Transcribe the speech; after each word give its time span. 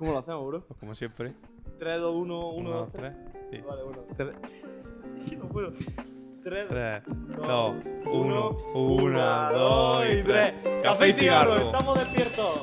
¿Cómo 0.00 0.14
lo 0.14 0.18
hacemos, 0.20 0.46
bro? 0.46 0.64
Pues 0.66 0.80
como 0.80 0.94
siempre. 0.94 1.34
3, 1.78 2.00
2, 2.00 2.14
1, 2.16 2.48
1, 2.48 2.56
1, 2.56 2.70
2, 2.70 2.80
2, 2.80 2.92
3. 2.94 3.12
3. 3.32 3.42
Sí. 3.50 3.58
Vale, 3.68 3.82
1, 3.84 4.04
3. 4.16 4.34
No 5.38 5.48
puedo. 5.50 5.72
3, 6.42 6.68
3, 6.68 7.02
dos, 7.36 7.36
2, 7.36 7.74
1, 8.06 8.14
uno, 8.14 8.58
1, 8.72 9.52
2 9.52 10.06
y 10.10 10.22
3. 10.22 10.54
Café 10.82 11.08
y 11.10 11.12
cigarro, 11.12 11.54
estamos 11.54 11.98
despiertos. 11.98 12.62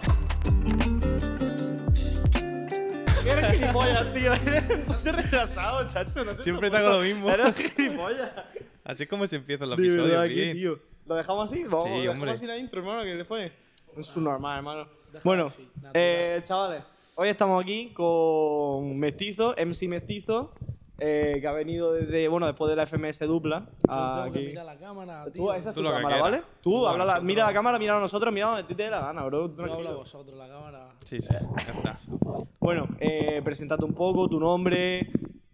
Eres 3.24 3.52
gilipollas, 3.52 4.14
tío. 4.16 4.34
Eres 4.48 4.88
bastante 4.88 5.22
retrasado, 5.22 5.88
chacho. 5.88 6.26
No 6.26 6.36
te 6.36 6.42
Siempre 6.42 6.72
te 6.72 6.78
hago 6.78 6.90
lo 6.90 7.02
mismo. 7.02 7.30
Eres 7.30 7.54
gilipollas. 7.54 8.32
Así 8.84 9.04
es 9.04 9.10
como 9.10 9.28
se 9.28 9.36
empiezan 9.36 9.70
los 9.70 9.78
De 9.78 9.90
verdad, 9.96 10.22
aquí, 10.24 10.54
tío. 10.54 10.80
¿Lo 11.06 11.14
dejamos 11.14 11.52
así? 11.52 11.64
Vamos, 11.66 11.84
Sí, 11.84 11.92
dejamos 11.92 12.16
hombre. 12.16 12.32
así 12.32 12.48
la 12.48 12.58
intro, 12.58 12.80
hermano, 12.80 13.04
que 13.04 13.14
le 13.14 13.26
fue. 13.26 13.52
Es 13.96 14.08
su 14.08 14.22
normal, 14.22 14.58
hermano. 14.58 14.88
Déjalo 15.14 15.22
Bueno, 15.24 15.46
así, 15.46 15.70
eh, 15.94 16.42
chavales, 16.46 16.84
hoy 17.18 17.30
estamos 17.30 17.62
aquí 17.64 17.90
con 17.94 18.98
Mestizo, 18.98 19.54
MC 19.58 19.88
Mestizo, 19.88 20.52
eh, 21.00 21.38
que 21.40 21.48
ha 21.48 21.52
venido 21.52 21.94
desde, 21.94 22.28
bueno, 22.28 22.48
después 22.48 22.70
de 22.70 22.76
la 22.76 22.84
FMS 22.88 23.20
dupla. 23.28 23.68
Yo 23.88 23.94
tengo 23.94 24.32
que 24.32 24.40
aquí. 24.40 24.48
mirar 24.48 24.66
la 24.66 24.78
cámara, 24.78 25.26
Tú, 25.26 25.32
tío. 25.32 25.54
esa 25.54 25.70
es 25.70 25.76
Tú 25.76 25.82
tu 25.82 25.84
lo 25.84 25.90
que 25.90 25.96
cámara, 25.98 26.16
quieras. 26.16 26.32
¿vale? 26.32 26.44
Tú, 26.62 26.72
Tú 26.72 26.88
a 26.88 26.92
habla 26.92 27.06
la- 27.06 27.12
nosotros. 27.14 27.26
mira 27.28 27.46
la 27.46 27.54
cámara, 27.54 27.80
mira 27.80 27.98
a 27.98 28.00
nosotros, 28.00 28.34
mira 28.34 28.48
donde 28.48 28.64
te 28.64 28.74
dé 28.84 28.90
la 28.90 29.00
gana, 29.02 29.24
bro. 29.26 29.50
Tú 29.50 29.58
Yo 29.58 29.62
hablo 29.64 29.74
a 29.74 29.76
tranquilo. 29.78 29.98
vosotros, 30.00 30.38
la 30.38 30.48
cámara. 30.48 30.90
Sí, 31.06 31.22
sí, 31.22 31.28
ya 31.32 31.74
está. 31.74 32.00
Bueno, 32.60 32.88
eh, 33.00 33.42
presentate 33.44 33.86
un 33.86 33.94
poco, 33.94 34.28
tu 34.28 34.40
nombre, 34.40 35.12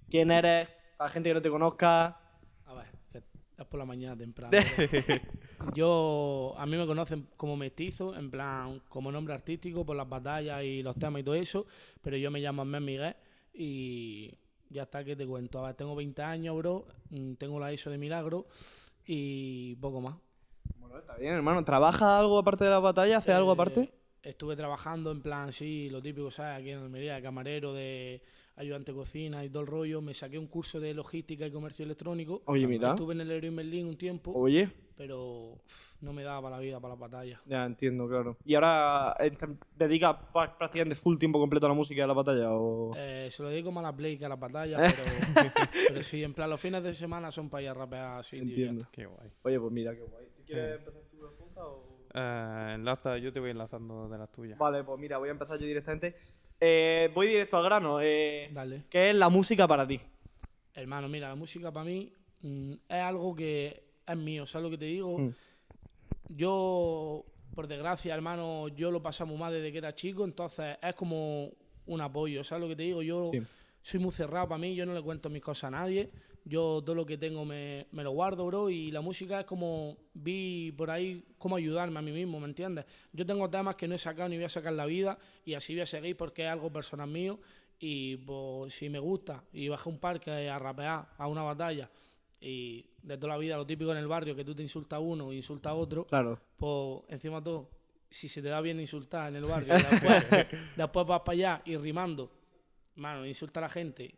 quién 0.10 0.32
eres, 0.32 0.68
para 0.98 1.10
la 1.10 1.14
gente 1.14 1.30
que 1.30 1.34
no 1.36 1.42
te 1.42 1.50
conozca. 1.50 2.18
A 2.66 2.74
ver, 2.74 2.86
que 3.12 3.18
es 3.18 3.66
por 3.68 3.80
la 3.80 3.86
mañana 3.86 4.16
temprano. 4.18 4.52
pero- 4.52 5.22
Yo, 5.74 6.54
a 6.58 6.66
mí 6.66 6.78
me 6.78 6.86
conocen 6.86 7.28
como 7.38 7.56
mestizo, 7.56 8.16
en 8.16 8.30
plan, 8.30 8.82
como 8.90 9.12
nombre 9.12 9.34
artístico 9.34 9.86
por 9.86 9.96
las 9.96 10.08
batallas 10.08 10.64
y 10.64 10.84
los 10.84 10.96
temas 10.96 11.22
y 11.22 11.24
todo 11.24 11.36
eso, 11.36 11.66
pero 12.02 12.18
yo 12.18 12.30
me 12.32 12.40
llamo 12.40 12.62
Ahmed 12.62 12.82
Miguel 12.82 13.16
y 13.54 14.32
ya 14.70 14.84
está 14.84 15.04
que 15.04 15.16
te 15.16 15.26
cuento. 15.26 15.60
A 15.60 15.68
ver, 15.68 15.76
tengo 15.76 15.96
20 15.96 16.22
años, 16.22 16.58
bro, 16.58 16.86
mm, 17.10 17.34
tengo 17.34 17.60
la 17.60 17.72
ISO 17.72 17.90
de 17.90 17.98
milagro 17.98 18.48
y 19.06 19.76
poco 19.76 20.02
más. 20.02 20.16
Bueno, 20.78 20.98
está 20.98 21.16
bien, 21.18 21.34
hermano. 21.34 21.64
¿Trabajas 21.64 22.20
algo 22.20 22.40
aparte 22.40 22.66
de 22.66 22.70
la 22.70 22.80
batalla? 22.80 23.18
¿Haces 23.18 23.34
algo 23.34 23.52
Eh, 23.52 23.54
aparte? 23.54 23.94
Estuve 24.22 24.56
trabajando 24.56 25.12
en 25.12 25.22
plan, 25.22 25.52
sí, 25.52 25.90
lo 25.90 26.02
típico, 26.02 26.32
¿sabes? 26.32 26.60
Aquí 26.62 26.70
en 26.72 26.80
Almería, 26.80 27.16
de 27.16 27.22
camarero, 27.22 27.74
de 27.74 28.22
ayudante 28.56 28.92
de 28.92 28.98
cocina 28.98 29.44
y 29.44 29.50
todo 29.50 29.62
el 29.62 29.68
rollo. 29.68 30.02
Me 30.02 30.14
saqué 30.14 30.38
un 30.38 30.48
curso 30.48 30.80
de 30.80 30.94
logística 30.94 31.46
y 31.46 31.52
comercio 31.52 31.84
electrónico. 31.84 32.42
Oye, 32.46 32.66
mira. 32.66 32.92
Estuve 32.92 33.14
en 33.16 33.22
el 33.22 33.28
Leroy 33.28 33.52
Merlin 33.52 33.88
un 33.88 33.98
tiempo, 33.98 34.32
Oye, 34.34 34.70
pero 34.96 35.54
uf, 35.54 35.62
no 36.02 36.14
me 36.14 36.24
daba 36.24 36.42
para 36.42 36.58
la 36.58 36.62
vida, 36.62 36.80
para 36.80 36.94
la 36.96 37.00
batalla. 37.00 37.42
ya 37.46 37.66
entiendo, 37.66 38.08
claro. 38.08 38.38
¿Y 38.46 38.56
ahora 38.56 39.16
eh, 39.20 39.32
te 39.32 39.48
dedicas 39.76 40.18
prácticamente 40.32 40.96
full 40.96 41.18
tiempo 41.18 41.40
completo 41.40 41.66
a 41.66 41.70
la 41.70 41.76
música 41.76 42.00
y 42.00 42.04
a 42.04 42.08
la 42.08 42.14
batalla? 42.14 42.52
O... 42.52 42.94
Eh, 42.96 43.30
se 43.32 43.44
lo 43.44 43.50
dedico 43.50 43.72
más 43.72 43.84
a 43.84 43.88
la 43.88 43.96
play 43.96 44.18
que 44.18 44.26
a 44.26 44.30
la 44.30 44.36
batalla, 44.36 44.78
pero, 45.36 45.52
pero 45.88 46.04
sí, 46.04 46.24
en 46.24 46.34
plan, 46.34 46.50
los 46.50 46.60
fines 46.60 46.84
de 46.84 46.94
semana 46.94 47.32
son 47.32 47.50
para 47.50 47.64
ir 47.64 47.70
a 47.70 47.74
rapear 47.74 48.20
así. 48.20 48.38
en 48.38 48.50
Entiendo. 48.50 48.88
Qué 48.92 49.06
guay. 49.06 49.30
Oye, 49.44 49.60
pues 49.60 49.72
mira, 49.72 49.94
qué 49.96 50.02
guay. 50.02 50.28
¿Quieres 50.46 50.80
empezar 50.80 51.02
tú 51.10 51.22
la 51.22 51.30
pregunta 51.30 51.66
o...? 51.66 51.94
Eh, 52.14 52.72
enlaza, 52.76 53.18
yo 53.18 53.34
te 53.34 53.40
voy 53.40 53.52
enlazando 53.52 54.08
de 54.08 54.18
las 54.18 54.32
tuyas. 54.32 54.58
Vale, 54.58 54.84
pues 54.84 55.00
mira, 55.00 55.18
voy 55.18 55.30
a 55.30 55.32
empezar 55.32 55.58
yo 55.58 55.66
directamente. 55.66 56.16
Eh, 56.60 57.10
voy 57.14 57.28
directo 57.28 57.58
al 57.58 57.64
grano. 57.64 58.00
Eh, 58.02 58.50
Dale. 58.54 58.84
¿Qué 58.90 59.10
es 59.10 59.16
la 59.16 59.30
música 59.30 59.68
para 59.68 59.88
ti? 59.88 60.00
Hermano, 60.76 61.08
mira, 61.08 61.30
la 61.30 61.36
música 61.36 61.72
para 61.72 61.86
mí 61.86 62.14
mm, 62.42 62.74
es 62.88 63.02
algo 63.02 63.36
que 63.36 63.93
es 64.08 64.18
mío, 64.18 64.46
¿sabes 64.46 64.64
lo 64.64 64.70
que 64.72 64.78
te 64.78 64.86
digo? 64.86 65.18
Mm. 65.20 65.34
Yo, 66.30 67.26
por 67.54 67.68
desgracia, 67.68 68.14
hermano, 68.14 68.68
yo 68.70 68.92
lo 68.92 69.02
pasé 69.02 69.26
muy 69.26 69.38
mal 69.38 69.54
desde 69.54 69.72
que 69.72 69.78
era 69.78 69.94
chico, 69.94 70.24
entonces 70.24 70.78
es 70.82 70.96
como 70.96 71.50
un 71.86 72.02
apoyo, 72.02 72.44
¿sabes 72.44 72.62
lo 72.64 72.70
que 72.70 72.76
te 72.76 72.84
digo? 72.84 73.02
Yo 73.02 73.26
Sí. 73.32 73.42
soy 73.82 74.00
muy 74.00 74.12
cerrado 74.12 74.48
para 74.48 74.60
mí, 74.60 74.74
yo 74.76 74.86
no 74.86 74.94
le 74.94 75.02
cuento 75.02 75.30
mis 75.30 75.42
cosas 75.42 75.66
a 75.66 75.72
nadie, 75.72 76.10
yo 76.46 76.82
todo 76.84 76.96
lo 76.96 77.06
que 77.06 77.18
tengo 77.18 77.46
me, 77.46 77.88
me 77.92 78.04
lo 78.04 78.12
guardo, 78.12 78.46
bro, 78.46 78.70
y 78.70 78.90
la 78.92 79.02
música 79.02 79.42
es 79.42 79.46
como, 79.46 79.98
vi 80.14 80.72
por 80.72 80.90
ahí 80.90 81.24
cómo 81.38 81.56
ayudarme 81.58 82.00
a 82.00 82.02
mí 82.02 82.12
mismo, 82.12 82.40
¿me 82.40 82.48
entiendes? 82.48 82.86
Yo 83.12 83.26
tengo 83.26 83.50
temas 83.50 83.76
que 83.76 83.88
no 83.88 83.96
he 83.96 83.98
sacado 83.98 84.30
ni 84.30 84.38
voy 84.38 84.46
a 84.46 84.50
sacar 84.50 84.72
en 84.72 84.78
la 84.78 84.86
vida, 84.86 85.18
y 85.46 85.54
así 85.54 85.74
voy 85.74 85.82
a 85.82 85.86
seguir 85.86 86.16
porque 86.18 86.44
es 86.44 86.50
algo 86.50 86.72
personal 86.72 87.10
mío, 87.10 87.40
y 87.80 88.16
pues 88.18 88.74
si 88.74 88.90
me 88.90 89.00
gusta, 89.00 89.44
y 89.52 89.68
bajé 89.68 89.90
un 89.90 90.00
parque 90.00 90.50
a 90.50 90.58
rapear, 90.58 91.06
a 91.18 91.28
una 91.28 91.44
batalla, 91.44 91.90
y 92.44 92.86
de 93.02 93.18
toda 93.18 93.34
la 93.34 93.38
vida, 93.40 93.56
lo 93.58 93.66
típico 93.66 93.92
en 93.92 93.98
el 93.98 94.08
barrio, 94.08 94.36
que 94.36 94.44
tú 94.44 94.54
te 94.54 94.62
insultas 94.62 94.98
a 94.98 95.00
uno 95.00 95.32
e 95.32 95.36
insultas 95.36 95.72
a 95.72 95.76
otro, 95.76 96.06
Claro. 96.06 96.38
pues 96.58 97.02
encima 97.08 97.38
de 97.38 97.44
todo, 97.44 97.70
si 98.10 98.28
se 98.28 98.42
te 98.42 98.50
da 98.50 98.60
bien 98.62 98.80
insultar 98.80 99.30
en 99.30 99.38
el 99.38 99.46
barrio, 99.50 99.74
después, 99.74 100.48
después 100.76 101.08
vas 101.08 101.22
para 101.22 101.34
allá 101.34 101.62
y 101.66 101.78
rimando, 101.78 102.30
mano, 102.96 103.26
insulta 103.26 103.60
a 103.60 103.64
la 103.64 103.70
gente, 103.70 104.14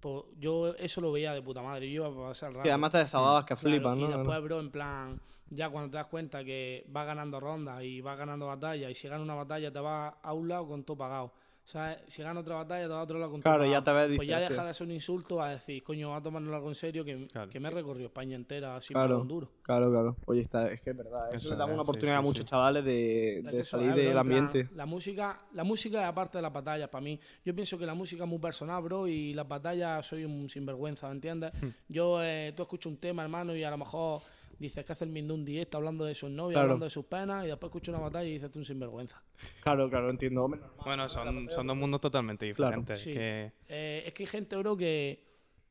pues 0.00 0.24
yo 0.38 0.74
eso 0.76 1.00
lo 1.00 1.10
veía 1.10 1.32
de 1.32 1.42
puta 1.42 1.62
madre, 1.62 1.90
yo 1.90 2.06
iba 2.06 2.24
a 2.24 2.28
pasar 2.28 2.50
el 2.50 2.54
rato. 2.56 2.64
Sí, 2.66 2.68
además 2.70 2.92
te 2.92 2.98
desahogabas 2.98 3.44
que 3.44 3.56
Claro, 3.56 3.76
flipas, 3.76 3.98
y 3.98 4.00
¿no? 4.02 4.08
después, 4.18 4.42
bro, 4.42 4.60
en 4.60 4.70
plan, 4.70 5.20
ya 5.50 5.70
cuando 5.70 5.90
te 5.90 5.96
das 5.96 6.06
cuenta 6.06 6.44
que 6.44 6.84
vas 6.88 7.06
ganando 7.06 7.40
rondas 7.40 7.82
y 7.82 8.00
vas 8.00 8.16
ganando 8.18 8.46
batallas, 8.46 8.90
y 8.90 8.94
si 8.94 9.08
ganas 9.08 9.24
una 9.24 9.34
batalla 9.34 9.72
te 9.72 9.80
vas 9.80 10.14
a 10.22 10.32
un 10.32 10.48
lado 10.48 10.68
con 10.68 10.84
todo 10.84 10.96
pagado. 10.98 11.32
O 11.68 11.70
sea, 11.70 12.00
si 12.06 12.22
ganas 12.22 12.40
otra 12.40 12.54
batalla 12.54 12.84
te 12.84 12.88
vas 12.88 13.00
a 13.00 13.02
otro 13.02 13.18
lado 13.18 13.30
con 13.30 13.42
Claro, 13.42 13.66
ya 13.66 13.84
te 13.84 13.92
ves 13.92 14.16
Pues 14.16 14.26
ya 14.26 14.40
deja 14.40 14.64
de 14.64 14.72
ser 14.72 14.86
un 14.86 14.92
insulto 14.94 15.42
a 15.42 15.50
decir, 15.50 15.82
coño, 15.82 16.08
va 16.08 16.16
a 16.16 16.22
tomárnoslo 16.22 16.56
algo 16.56 16.68
en 16.70 16.74
serio, 16.74 17.04
que, 17.04 17.26
Claro. 17.26 17.50
que 17.50 17.60
me 17.60 17.68
he 17.68 17.70
recorrido 17.70 18.06
España 18.06 18.36
entera 18.36 18.76
así 18.76 18.94
Claro. 18.94 19.16
por 19.16 19.20
un 19.20 19.28
duro. 19.28 19.50
Claro, 19.60 19.90
claro. 19.90 20.16
Oye, 20.24 20.40
está, 20.40 20.72
es 20.72 20.80
que 20.80 20.92
es 20.92 20.96
verdad. 20.96 21.28
Eso 21.28 21.36
Eso 21.36 21.50
le 21.50 21.56
da 21.56 21.66
una 21.66 21.74
sí, 21.74 21.80
oportunidad 21.80 22.14
sí, 22.14 22.18
a 22.20 22.22
muchos 22.22 22.44
sí. 22.44 22.48
chavales 22.48 22.82
de, 22.86 23.62
salir 23.64 23.92
del 23.92 24.12
plan, 24.12 24.18
ambiente. 24.18 24.70
La 24.74 24.86
música, 24.86 25.42
la 25.52 25.62
música 25.62 26.00
es 26.00 26.08
aparte 26.08 26.38
de 26.38 26.42
las 26.42 26.52
batallas 26.54 26.88
para 26.88 27.04
mí. 27.04 27.20
Yo 27.44 27.54
pienso 27.54 27.76
que 27.76 27.84
la 27.84 27.94
música 27.94 28.24
es 28.24 28.30
muy 28.30 28.38
personal, 28.38 28.82
bro, 28.82 29.06
y 29.06 29.34
las 29.34 29.46
batallas 29.46 30.06
soy 30.06 30.24
un 30.24 30.48
sinvergüenza, 30.48 31.06
¿me 31.08 31.16
entiendes? 31.16 31.52
Hmm. 31.60 31.68
Yo, 31.86 32.22
eh, 32.24 32.54
tú 32.56 32.62
escuchas 32.62 32.90
un 32.90 32.96
tema, 32.96 33.24
hermano, 33.24 33.54
y 33.54 33.62
a 33.62 33.70
lo 33.70 33.76
mejor 33.76 34.22
dices 34.58 34.84
que 34.84 34.92
hace 34.92 35.04
el 35.04 35.10
Mindú 35.10 35.34
un 35.34 35.44
directo 35.44 35.76
hablando 35.78 36.04
de 36.04 36.14
sus 36.14 36.30
novias, 36.30 36.54
Claro. 36.54 36.64
hablando 36.66 36.84
de 36.84 36.90
sus 36.90 37.04
penas, 37.04 37.44
y 37.44 37.48
después 37.48 37.68
escuchas 37.70 37.94
una 37.94 38.02
batalla 38.04 38.28
y 38.28 38.32
dices 38.32 38.50
tú 38.50 38.58
un 38.58 38.64
sinvergüenza. 38.64 39.22
Claro, 39.62 39.88
claro, 39.88 40.10
entiendo. 40.10 40.44
Hombre, 40.44 40.60
normal. 40.60 40.80
Bueno, 40.84 41.08
son, 41.08 41.48
son 41.50 41.66
dos 41.66 41.76
mundos 41.76 42.00
totalmente 42.00 42.52
Claro. 42.54 42.76
diferentes. 42.82 43.00
Sí. 43.00 43.12
Que, 43.12 43.52
Eh, 43.68 44.02
es 44.06 44.12
que 44.12 44.22
hay 44.24 44.26
gente, 44.28 44.56
bro, 44.56 44.76
que 44.76 45.24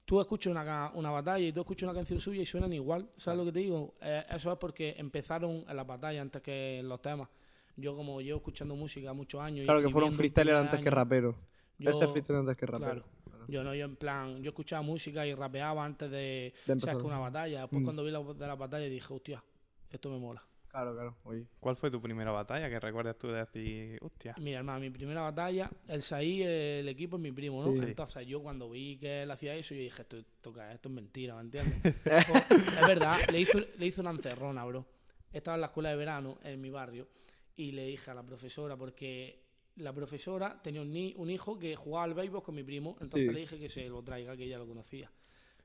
tú 0.05 0.21
escuchas 0.21 0.51
una, 0.51 0.91
una 0.93 1.11
batalla 1.11 1.45
y 1.45 1.51
tú 1.51 1.59
escuchas 1.61 1.83
una 1.89 1.93
canción 1.93 2.19
suya 2.19 2.41
y 2.41 2.45
suenan 2.45 2.71
igual. 2.73 3.09
¿Sabes 3.17 3.37
lo 3.39 3.45
que 3.45 3.51
te 3.51 3.59
digo? 3.59 3.95
Eh, 4.01 4.23
eso 4.29 4.51
es 4.51 4.57
porque 4.57 4.95
empezaron 4.97 5.65
en 5.67 5.75
la 5.75 5.83
batalla 5.83 6.21
antes 6.21 6.41
que 6.41 6.79
en 6.79 6.87
los 6.87 7.01
temas. 7.01 7.27
Yo, 7.75 7.95
como 7.95 8.21
llevo 8.21 8.37
escuchando 8.37 8.75
música 8.75 9.13
muchos 9.13 9.39
años. 9.41 9.63
y 9.63 9.65
Claro 9.65 9.81
que 9.81 9.89
fueron 9.89 10.11
freestyler 10.13 10.55
antes 10.55 10.81
que 10.81 10.89
rapero. 10.89 11.35
yo- 11.77 11.89
Ese 11.91 12.07
freestyler 12.07 12.39
antes 12.39 12.57
que 12.57 12.65
rapero. 12.65 13.03
Claro. 13.03 13.16
Yo 13.47 13.63
no, 13.63 13.73
yo 13.73 13.85
en 13.85 13.95
plan, 13.95 14.41
yo 14.43 14.49
escuchaba 14.49 14.81
música 14.81 15.25
y 15.25 15.33
rapeaba 15.33 15.83
antes 15.85 16.09
de, 16.11 16.53
De 16.65 16.73
una 17.03 17.19
batalla. 17.19 17.61
Después 17.61 17.81
Mm. 17.81 17.85
cuando 17.85 18.03
vi 18.03 18.11
la 18.11 18.21
de 18.21 18.47
la 18.47 18.55
batalla 18.55 18.85
dije, 18.85 19.13
hostia, 19.13 19.43
esto 19.89 20.09
me 20.09 20.17
mola. 20.17 20.43
Claro, 20.69 20.93
claro. 20.93 21.15
Oye. 21.23 21.47
¿Cuál 21.59 21.75
fue 21.75 21.89
tu 21.89 21.99
primera 22.01 22.29
batalla 22.29 22.69
que 22.69 22.79
recuerdas 22.79 23.17
tú 23.17 23.29
de 23.29 23.39
decir, 23.39 23.97
hostia? 24.01 24.35
Mira, 24.37 24.59
hermano, 24.59 24.81
mi 24.81 24.89
primera 24.89 25.21
batalla, 25.21 25.71
el 25.87 26.03
Saí, 26.03 26.43
el 26.43 26.87
equipo 26.89 27.15
es 27.15 27.21
mi 27.21 27.31
primo, 27.31 27.63
¿no? 27.63 27.71
Sí. 27.71 27.79
Entonces 27.83 28.27
yo 28.27 28.41
cuando 28.43 28.69
vi 28.69 28.97
que 28.97 29.23
él 29.23 29.31
hacía 29.31 29.55
eso, 29.55 29.73
yo 29.73 29.81
dije, 29.81 30.01
esto, 30.01 30.17
es? 30.17 30.25
esto 30.73 30.89
es 30.89 30.93
mentira, 30.93 31.35
¿me 31.35 31.41
entiendes? 31.41 31.81
Pues, 32.03 32.51
es 32.51 32.87
verdad, 32.87 33.17
le 33.31 33.39
hizo, 33.41 33.59
le 33.59 33.85
hizo 33.85 34.01
una 34.01 34.11
encerrona, 34.11 34.65
bro. 34.65 34.85
Estaba 35.31 35.55
en 35.55 35.61
la 35.61 35.67
escuela 35.67 35.89
de 35.89 35.95
verano 35.95 36.37
en 36.43 36.61
mi 36.61 36.69
barrio 36.69 37.07
y 37.55 37.71
le 37.71 37.85
dije 37.87 38.11
a 38.11 38.13
la 38.13 38.23
profesora, 38.23 38.75
porque 38.77 39.46
la 39.77 39.93
profesora 39.93 40.59
tenía 40.61 40.81
un, 40.81 40.91
ni- 40.91 41.13
un 41.17 41.29
hijo 41.29 41.57
que 41.57 41.75
jugaba 41.75 42.05
al 42.05 42.13
béisbol 42.13 42.43
con 42.43 42.55
mi 42.55 42.63
primo, 42.63 42.97
entonces 43.01 43.27
Sí. 43.29 43.33
le 43.33 43.39
dije 43.41 43.59
que 43.59 43.69
se 43.69 43.87
lo 43.89 44.01
traiga, 44.03 44.35
que 44.35 44.43
ella 44.45 44.57
lo 44.57 44.67
conocía. 44.67 45.11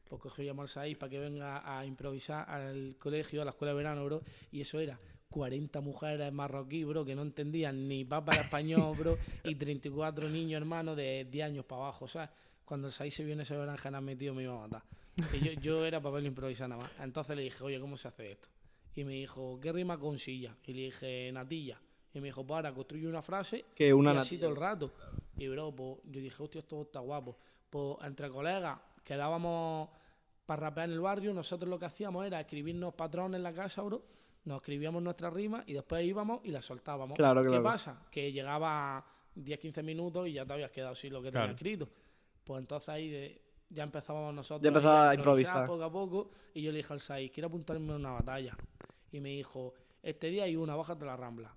Pues 0.08 0.20
cogió 0.20 0.44
llamar 0.44 0.64
al 0.64 0.68
Saí 0.68 0.94
para 0.94 1.10
que 1.10 1.18
venga 1.18 1.78
a 1.78 1.86
improvisar 1.86 2.48
al 2.48 2.96
colegio, 2.98 3.42
a 3.42 3.44
la 3.44 3.50
escuela 3.52 3.72
de 3.72 3.76
verano, 3.78 4.04
bro, 4.04 4.22
y 4.50 4.60
eso 4.60 4.78
era 4.80 4.98
40 5.30 5.80
mujeres 5.80 6.30
marroquí, 6.32 6.84
bro, 6.84 7.04
que 7.04 7.14
no 7.14 7.22
entendían 7.22 7.88
ni 7.88 8.04
papa 8.04 8.34
de 8.34 8.42
español, 8.42 8.94
bro, 8.98 9.16
y 9.44 9.54
34 9.54 10.28
niños, 10.28 10.60
hermano, 10.60 10.94
de 10.94 11.26
10 11.30 11.46
años 11.46 11.64
para 11.64 11.82
abajo, 11.82 12.06
¿sabes? 12.06 12.28
Cuando 12.66 12.88
el 12.88 12.92
Saí 12.92 13.10
se 13.10 13.24
vio 13.24 13.32
en 13.32 13.40
ese 13.40 13.56
berenjena 13.56 14.00
metido 14.02 14.34
me 14.34 14.42
iba 14.42 14.54
a 14.56 14.68
matar. 14.68 14.82
Y 15.32 15.40
yo, 15.44 15.52
yo 15.60 15.84
era 15.86 16.00
para 16.00 16.14
verlo 16.14 16.28
improvisar 16.28 16.68
nada 16.68 16.82
más. 16.82 16.94
Entonces 17.00 17.34
le 17.36 17.42
dije, 17.42 17.62
oye, 17.64 17.80
¿cómo 17.80 17.96
se 17.96 18.08
hace 18.08 18.32
esto? 18.32 18.48
Y 18.94 19.04
me 19.04 19.12
dijo, 19.14 19.58
¿qué 19.60 19.72
rima 19.72 19.98
con 19.98 20.18
silla? 20.18 20.54
Y 20.66 20.72
le 20.74 20.82
dije, 20.82 21.30
natilla. 21.32 21.80
Y 22.14 22.20
me 22.20 22.26
dijo, 22.28 22.46
para, 22.46 22.72
construye 22.74 23.06
una 23.08 23.22
frase 23.22 23.64
Que 23.74 23.92
una 23.94 24.12
y 24.14 24.16
así 24.18 24.38
todo 24.38 24.50
el 24.50 24.56
rato. 24.56 24.92
Y 25.36 25.48
bro, 25.48 25.74
pues 25.74 25.98
yo 26.04 26.20
dije, 26.20 26.42
hostia, 26.42 26.58
esto 26.58 26.82
está 26.82 27.00
guapo. 27.00 27.36
Pues 27.70 27.96
entre 28.02 28.28
colegas 28.30 28.78
quedábamos 29.02 29.88
para 30.46 30.62
rapear 30.68 30.88
en 30.88 30.94
el 30.94 31.00
barrio, 31.00 31.32
nosotros 31.32 31.68
lo 31.70 31.78
que 31.78 31.86
hacíamos 31.86 32.26
era 32.26 32.40
escribirnos 32.40 32.94
patrones 32.94 33.36
en 33.36 33.42
la 33.42 33.52
casa, 33.54 33.80
bro. 33.82 34.02
Nos 34.44 34.56
escribíamos 34.56 35.02
nuestras 35.02 35.32
rimas 35.32 35.62
y 35.66 35.72
después 35.72 36.04
íbamos 36.04 36.40
y 36.44 36.50
las 36.50 36.64
soltábamos. 36.64 37.16
Claro, 37.16 37.42
¿Qué 37.42 37.48
claro. 37.48 37.62
pasa? 37.62 38.02
Que 38.10 38.32
llegaba 38.32 39.04
10-15 39.36 39.82
minutos 39.82 40.26
y 40.28 40.32
ya 40.34 40.44
te 40.44 40.52
habías 40.52 40.70
quedado 40.70 40.94
sin 40.94 41.12
lo 41.12 41.22
que 41.22 41.30
Claro. 41.30 41.46
tenías 41.46 41.56
escrito. 41.60 41.88
Pues 42.44 42.60
entonces 42.60 42.88
ahí 42.88 43.08
de- 43.08 43.40
ya 43.70 43.84
empezábamos 43.84 44.34
nosotros 44.34 44.62
Ya 44.62 44.68
empezaba 44.68 45.10
a 45.10 45.14
improvisar. 45.14 45.66
poco 45.66 45.84
a 45.84 45.90
poco 45.90 46.30
y 46.52 46.60
yo 46.62 46.72
le 46.72 46.78
dije 46.78 46.92
al 46.92 47.00
Sai, 47.00 47.30
quiero 47.30 47.46
apuntarme 47.46 47.92
a 47.92 47.96
una 47.96 48.10
batalla. 48.10 48.56
Y 49.12 49.20
me 49.20 49.30
dijo, 49.30 49.72
este 50.02 50.26
día 50.28 50.44
hay 50.44 50.56
una, 50.56 50.74
bájate 50.74 51.04
a 51.04 51.06
la 51.06 51.16
rambla. 51.16 51.54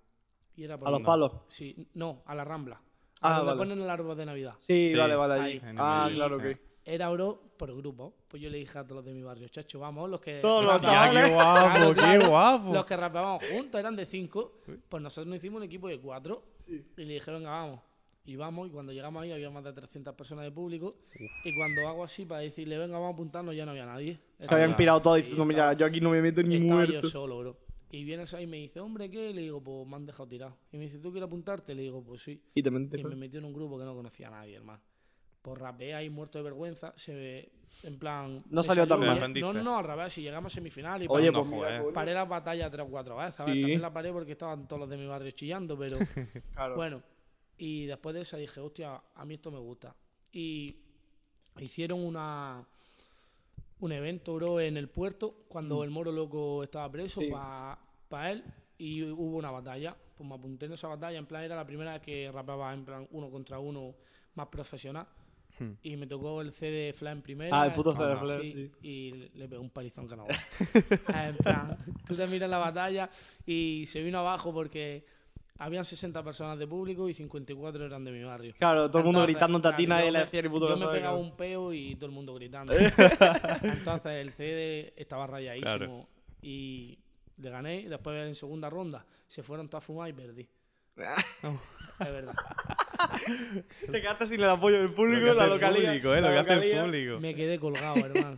Y 0.57 0.63
era 0.63 0.78
por 0.78 0.88
A 0.88 0.92
los 0.92 1.02
palos. 1.02 1.31
Sí, 1.48 1.88
no, 1.94 2.24
a 2.25 2.36
la 2.36 2.44
rambla. 2.44 2.81
A 3.22 3.36
Ah, 3.36 3.38
donde 3.40 3.46
vale. 3.54 3.57
ponen 3.60 3.81
el 3.81 3.90
árbol 3.90 4.16
de 4.18 4.25
Navidad. 4.25 4.54
Sí, 4.60 4.90
Sí, 4.92 4.96
vale, 4.96 5.16
vale. 5.16 5.34
Ahí. 5.36 5.62
En 5.63 5.75
Ah, 5.80 6.07
el- 6.10 6.16
claro, 6.16 6.42
eh. 6.46 6.57
Era 6.88 7.10
oro 7.10 7.42
por 7.57 7.75
grupo. 7.75 8.13
Pues 8.28 8.44
yo 8.44 8.50
le 8.50 8.60
dije 8.60 8.78
a 8.78 8.84
todos 8.84 8.98
los 8.98 9.06
de 9.06 9.13
mi 9.13 9.24
barrio, 9.24 9.48
chacho, 9.48 9.80
vamos, 9.80 10.07
los 10.10 10.22
que. 10.22 10.40
Todos 10.40 10.63
los 10.63 10.74
rapeábamos- 10.81 10.86
chavales. 10.86 11.30
qué 11.30 11.34
guapo, 11.36 11.74
Claro, 11.74 11.90
qué 11.90 12.02
claro, 12.02 12.30
guapo. 12.30 12.74
Los 12.74 12.86
que 12.86 12.98
rapeábamos 12.98 13.44
juntos 13.52 13.80
eran 13.80 13.96
de 13.96 14.06
cinco. 14.06 14.60
Pues 14.88 15.02
nosotros 15.02 15.28
nos 15.28 15.38
hicimos 15.38 15.57
un 15.57 15.63
equipo 15.63 15.88
de 15.88 16.00
cuatro. 16.00 16.44
Y 16.68 17.06
le 17.06 17.13
dije, 17.16 17.31
venga, 17.31 17.50
vamos. 17.50 17.80
Y 18.28 18.36
vamos, 18.36 18.68
y 18.68 18.72
cuando 18.72 18.92
llegamos 18.92 19.22
ahí 19.22 19.31
había 19.31 19.52
más 19.52 19.63
de 19.63 19.72
300 19.74 20.16
personas 20.16 20.46
de 20.46 20.52
público. 20.52 20.96
Y 21.44 21.56
cuando 21.56 21.88
hago 21.88 22.04
así 22.04 22.25
para 22.25 22.42
decirle, 22.42 22.78
venga, 22.78 22.94
vamos 22.98 23.12
a 23.12 23.13
apuntarnos, 23.13 23.56
ya 23.56 23.66
no 23.66 23.72
había 23.72 23.86
nadie. 23.86 24.19
Se 24.40 24.54
habían 24.54 24.75
pirado 24.75 25.00
todos 25.02 25.18
Sí, 25.18 25.22
diciendo, 25.24 25.46
mira, 25.46 25.74
yo 25.74 25.86
aquí 25.86 26.02
no 26.02 26.10
me 26.10 26.22
meto 26.22 26.42
ni 26.44 26.56
Estaba 26.56 26.86
yo 26.86 26.92
muerto. 26.92 27.10
solo, 27.10 27.40
bro. 27.40 27.57
Y 27.92 28.04
vienes 28.04 28.34
ahí 28.34 28.44
y 28.44 28.48
me 28.48 28.58
dice, 28.58 28.80
hombre, 28.80 29.10
¿qué? 29.10 29.34
Le 29.34 29.42
digo, 29.42 29.62
pues 29.62 29.88
me 29.88 29.96
han 29.96 30.06
dejado 30.06 30.28
tirado. 30.28 30.58
Y 30.72 30.78
me 30.78 30.84
dice, 30.86 31.00
¿tú 31.00 31.12
quieres 31.12 31.28
apuntarte? 31.28 31.74
Le 31.76 31.84
digo, 31.84 32.04
pues 32.04 32.24
sí. 32.24 32.42
Y 32.54 32.64
te. 32.64 32.70
Y 32.70 33.04
me 33.04 33.16
metió 33.16 33.40
en 33.40 33.46
un 33.46 33.54
grupo 33.54 33.78
que 33.78 33.86
no 33.86 33.94
conocía 33.96 34.28
a 34.28 34.32
nadie, 34.32 34.56
hermano. 34.56 34.82
Pues 35.42 35.58
rapeé 35.60 35.94
ahí 35.94 36.10
muerto 36.10 36.40
de 36.40 36.44
vergüenza. 36.44 36.92
Se 36.96 37.14
ve, 37.14 37.52
en 37.84 38.00
plan. 38.00 38.42
No 38.50 38.64
salió 38.64 38.88
tan 38.88 39.00
mal. 39.00 39.34
No, 39.40 39.54
no, 39.54 39.62
no, 39.62 39.78
al 39.78 39.86
revés. 39.86 40.14
Si 40.14 40.24
llegamos 40.24 40.52
a 40.52 40.56
semifinal 40.56 41.04
y 41.04 41.08
Oye, 41.08 41.32
no, 41.32 41.42
pues 41.42 41.52
mira, 41.52 41.84
paré 41.94 42.14
la 42.14 42.26
batalla 42.26 42.70
tres 42.70 42.86
o 42.88 42.90
cuatro 42.90 43.18
veces. 43.18 43.36
Sí. 43.36 43.62
también 43.62 43.82
la 43.82 43.94
paré 43.94 44.12
porque 44.12 44.31
estaban 44.31 44.68
todos 44.68 44.81
los 44.81 44.90
de 44.90 44.98
mi 44.98 45.06
barrio 45.06 45.31
chillando, 45.31 45.78
pero 45.78 45.98
Claro. 46.54 46.76
bueno. 46.76 47.04
Y 47.58 47.86
después 47.86 48.16
de 48.16 48.22
esa 48.22 48.38
dije, 48.38 48.60
hostia, 48.60 49.02
a 49.14 49.26
mí 49.26 49.36
esto 49.36 49.52
me 49.52 49.60
gusta. 49.60 49.96
Y 50.31 50.76
hicieron 51.60 52.04
una 52.04 52.68
un 53.80 53.92
evento, 53.92 54.36
bro, 54.36 54.60
en 54.60 54.77
el 54.77 54.88
puerto 54.89 55.45
cuando 55.48 55.83
el 55.83 55.89
moro 55.89 56.12
loco 56.12 56.63
estaba 56.63 56.89
preso 56.92 57.22
Mm. 57.22 57.24
Sí. 57.25 57.31
para 58.07 58.31
él 58.31 58.44
y 58.77 59.04
hubo 59.04 59.38
una 59.38 59.51
batalla. 59.51 59.95
Pues 60.16 60.27
me 60.30 60.36
apunté 60.36 60.66
en 60.68 60.74
esa 60.74 60.88
batalla. 60.88 61.18
En 61.18 61.25
plan, 61.25 61.44
era 61.44 61.56
la 61.56 61.66
primera 61.66 61.94
vez 61.94 62.01
que 62.01 62.31
rapeaba 62.31 62.74
en 62.74 62.86
plan 62.86 63.07
uno 63.12 63.30
contra 63.30 63.60
uno 63.60 63.94
más 64.36 64.48
profesional. 64.48 65.06
Hmm. 65.57 65.72
Y 65.83 65.95
me 65.95 66.06
tocó 66.07 66.42
el 66.42 66.51
CD 66.51 66.94
Fla 66.94 67.12
en 67.12 67.22
primera. 67.22 67.62
Ah, 67.62 67.66
el 67.68 67.74
puto 67.74 67.92
CD 67.92 68.16
Fla, 68.18 68.33
así, 68.36 68.51
sí. 68.54 68.72
Y 68.81 69.12
le 69.38 69.48
pegó 69.48 69.62
un 69.62 69.69
palizón 69.69 70.07
va. 70.07 70.25
en 71.28 71.38
plan, 71.38 71.78
tú 72.06 72.16
te 72.16 72.28
miras 72.28 72.50
la 72.50 72.57
batalla 72.57 73.10
y 73.45 73.86
se 73.88 74.01
vino 74.04 74.19
abajo 74.19 74.54
porque 74.54 75.06
habían 75.57 75.86
60 75.86 76.24
personas 76.24 76.60
de 76.60 76.68
público 76.68 77.07
y 77.10 77.13
54 77.13 77.86
eran 77.86 78.04
de 78.04 78.12
mi 78.12 78.24
barrio. 78.24 78.54
Claro, 78.57 78.90
todo 78.90 79.00
el 79.00 79.06
mundo 79.06 79.22
gritando 79.24 79.60
tatina 79.62 80.06
y 80.06 80.12
le 80.12 80.19
decía 80.19 80.42
ni 80.42 80.50
puto 80.50 80.68
Yo 80.75 80.78
me 80.88 80.92
pegaba 80.94 81.16
un 81.18 81.36
peo 81.36 81.74
y 81.74 81.96
todo 81.96 82.07
el 82.07 82.12
mundo 82.12 82.34
gritando. 82.36 82.74
Entonces 83.63 84.12
el 84.12 84.31
CD 84.31 84.94
estaba 84.98 85.28
rayadísimo 85.28 85.75
Claro. 85.78 86.07
y 86.42 86.98
le 87.38 87.50
gané. 87.50 87.81
Y 87.81 87.86
después 87.86 88.28
en 88.28 88.36
segunda 88.36 88.69
ronda 88.69 89.06
se 89.28 89.44
fueron 89.44 89.68
todos 89.69 89.84
a 89.84 89.88
fumar 89.88 90.10
y 90.10 90.13
perdí. 90.13 90.48
Es 91.98 92.12
verdad. 92.12 92.34
Te 93.90 94.02
quedaste 94.02 94.25
sin 94.25 94.42
el 94.42 94.50
apoyo 94.50 94.78
del 94.80 94.88
Lo 94.88 94.96
público, 94.96 95.24
que 95.24 95.30
hace 95.30 95.38
la 95.38 95.44
el 95.46 95.50
localidad. 95.52 95.88
público, 95.92 96.13
eh, 96.13 96.22
lo 96.22 96.28
la 96.30 96.34
que 96.46 96.54
hace 96.54 96.72
el 96.74 96.81
público. 96.84 97.19
Me 97.22 97.36
quedé 97.36 97.57
colgado, 97.60 97.96
hermano. 98.06 98.38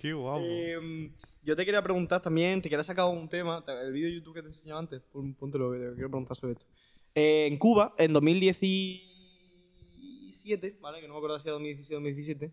Qué 0.00 0.12
guapo. 0.12 0.40
Eh, 0.42 1.10
yo 1.42 1.56
te 1.56 1.64
quería 1.64 1.82
preguntar 1.82 2.20
también, 2.22 2.60
te 2.62 2.68
quería 2.70 2.82
sacar 2.82 3.06
un 3.08 3.28
tema, 3.28 3.62
te- 3.64 3.72
el 3.82 3.92
vídeo 3.92 4.08
de 4.08 4.14
YouTube 4.14 4.34
que 4.34 4.42
te 4.42 4.48
enseñaba 4.48 4.80
antes, 4.80 5.02
póntelo, 5.38 5.72
te 5.72 5.78
quiero 5.94 6.08
preguntar 6.08 6.36
sobre 6.36 6.52
esto. 6.54 6.66
Eh, 7.14 7.46
en 7.50 7.58
Cuba, 7.58 7.94
en 7.98 8.12
2017, 8.12 10.76
¿vale? 10.80 11.00
Que 11.00 11.08
no 11.08 11.14
me 11.14 11.18
acuerdo 11.18 11.38
si 11.38 11.48
era 11.48 11.52
2016 11.54 11.90
o 11.90 11.94
2017. 11.96 12.52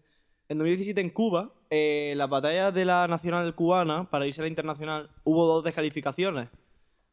En 0.50 0.58
2017 0.58 1.02
en 1.02 1.10
Cuba, 1.10 1.54
eh, 1.70 2.14
las 2.18 2.30
batallas 2.30 2.74
de 2.74 2.86
la 2.86 3.08
nacional 3.08 3.54
cubana, 3.56 4.10
para 4.10 4.26
irse 4.26 4.42
a 4.42 4.44
la 4.44 4.48
internacional, 4.50 5.10
hubo 5.24 5.46
dos 5.46 5.64
descalificaciones. 5.64 6.50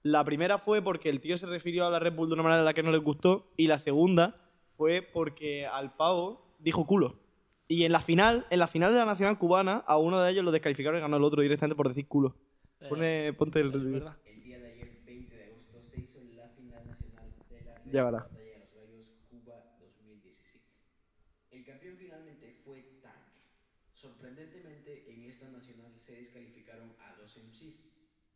La 0.02 0.24
primera 0.24 0.58
fue 0.58 0.82
porque 0.82 1.08
el 1.10 1.20
tío 1.20 1.36
se 1.36 1.46
refirió 1.46 1.86
a 1.86 1.90
la 1.90 1.98
Red 1.98 2.14
Bull 2.14 2.28
de 2.28 2.34
una 2.34 2.42
manera 2.44 2.60
en 2.60 2.64
la 2.64 2.74
que 2.74 2.82
no 2.82 2.90
les 2.92 3.02
gustó, 3.02 3.46
y 3.56 3.66
la 3.66 3.78
segunda 3.78 4.36
fue 4.76 5.02
porque 5.02 5.66
al 5.66 5.94
pavo 5.96 6.56
dijo 6.60 6.86
culo. 6.86 7.18
Y 7.66 7.84
en 7.84 7.92
la 7.92 8.00
final, 8.00 8.46
en 8.50 8.58
la 8.58 8.68
final 8.68 8.92
de 8.92 8.98
la 8.98 9.06
nacional 9.06 9.38
cubana, 9.38 9.76
a 9.86 9.96
uno 9.98 10.20
de 10.20 10.30
ellos 10.30 10.44
lo 10.44 10.52
descalificaron 10.52 10.98
y 10.98 11.02
ganó 11.02 11.16
el 11.16 11.24
otro 11.24 11.42
directamente 11.42 11.76
por 11.76 11.88
decir 11.88 12.06
culo. 12.06 12.36
Eh, 12.80 12.88
Pone, 12.88 13.32
ponte 13.32 13.60
el 13.60 13.68
es 13.68 13.72
vídeo. 13.72 13.92
verdad. 13.92 14.16
El 14.26 14.42
día 14.42 14.58
de 14.58 14.72
ayer, 14.72 14.98
20 15.06 15.36
de 15.36 15.44
agosto, 15.44 15.82
se 15.82 16.00
hizo 16.00 16.20
la 16.36 16.48
final 16.50 16.86
nacional 16.86 17.32
de 17.48 17.60
la 17.64 17.82
Ya 17.90 18.04
verá. 18.04 18.18
Batalla 18.18 18.42
de 18.44 18.58
los 18.60 18.74
Gallos 18.74 19.12
Cuba 19.30 19.54
2017. 19.80 20.64
El 21.52 21.64
campeón 21.64 21.96
finalmente 21.96 22.52
fue 22.64 22.82
Tank. 23.02 23.14
Sorprendentemente, 23.92 25.10
en 25.10 25.22
esta 25.24 25.48
nacional 25.48 25.92
se 25.96 26.16
descalificaron 26.16 26.92
a 27.00 27.16
dos 27.16 27.34
MCs. 27.38 27.80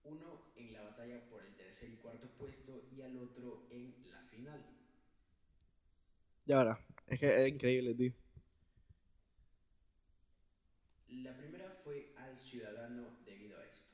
Uno 0.05 0.41
en 0.57 0.73
la 0.73 0.83
batalla 0.85 1.21
por 1.29 1.45
el 1.45 1.55
tercer 1.55 1.91
y 1.91 1.97
cuarto 1.97 2.29
puesto 2.39 2.83
y 2.97 3.03
al 3.03 3.19
otro 3.19 3.67
en 3.71 3.95
la 4.11 4.23
final. 4.23 4.65
Ya 6.47 6.57
verás. 6.59 6.79
Es 7.07 7.21
que 7.21 7.43
es 7.47 7.53
increíble, 7.53 7.95
tío. 7.95 8.13
La 11.11 11.35
primera 11.37 11.71
fue 11.83 12.13
al 12.17 12.37
ciudadano 12.37 13.19
debido 13.25 13.59
a 13.59 13.65
esto. 13.65 13.89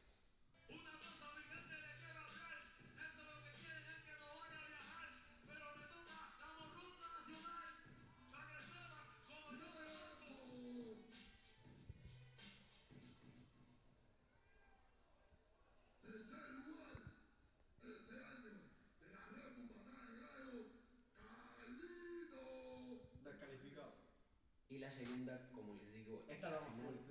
Y 24.74 24.78
la 24.78 24.90
segunda, 24.90 25.50
como 25.54 25.74
les 25.76 25.94
digo, 25.94 26.26
en 26.28 26.40
la 26.42 26.58
final 26.58 27.03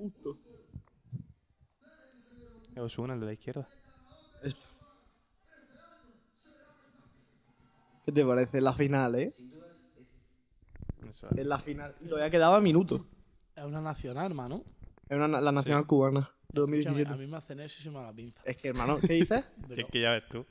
Justo. 0.00 0.38
¿Qué 2.72 2.80
os 2.80 2.90
suena 2.92 3.12
el 3.14 3.20
de 3.20 3.26
la 3.26 3.32
izquierda? 3.34 3.68
Eso. 4.42 4.66
¿Qué 8.06 8.12
te 8.12 8.24
parece? 8.24 8.60
La 8.62 8.72
final, 8.72 9.14
¿eh? 9.16 9.24
Es 9.26 9.40
Eso 11.10 11.28
Es 11.36 11.46
la 11.46 11.58
final. 11.58 11.94
Y 12.00 12.08
todavía 12.08 12.30
quedaba 12.30 12.60
minutos. 12.62 13.02
Es 13.54 13.62
una 13.64 13.82
nacional, 13.82 14.26
hermano. 14.30 14.64
Es 15.08 15.16
una- 15.16 15.40
la 15.40 15.52
nacional 15.52 15.86
cubana 15.86 16.20
de 16.20 16.24
Escúchame, 16.60 16.60
2017. 16.60 17.12
a 17.12 17.16
mí 17.16 17.26
me 17.26 17.36
hacen 17.36 17.60
eso 17.60 17.76
y 17.78 17.82
se 17.82 17.90
me 17.90 17.96
da 17.96 18.06
la 18.06 18.12
pinza. 18.14 18.40
Es 18.44 18.56
que, 18.56 18.68
hermano, 18.68 18.98
¿qué 19.00 19.12
dices? 19.14 19.44
Pero- 19.68 19.80
es 19.82 19.86
que 19.90 20.00
ya 20.00 20.12
ves 20.12 20.26
tú. 20.30 20.46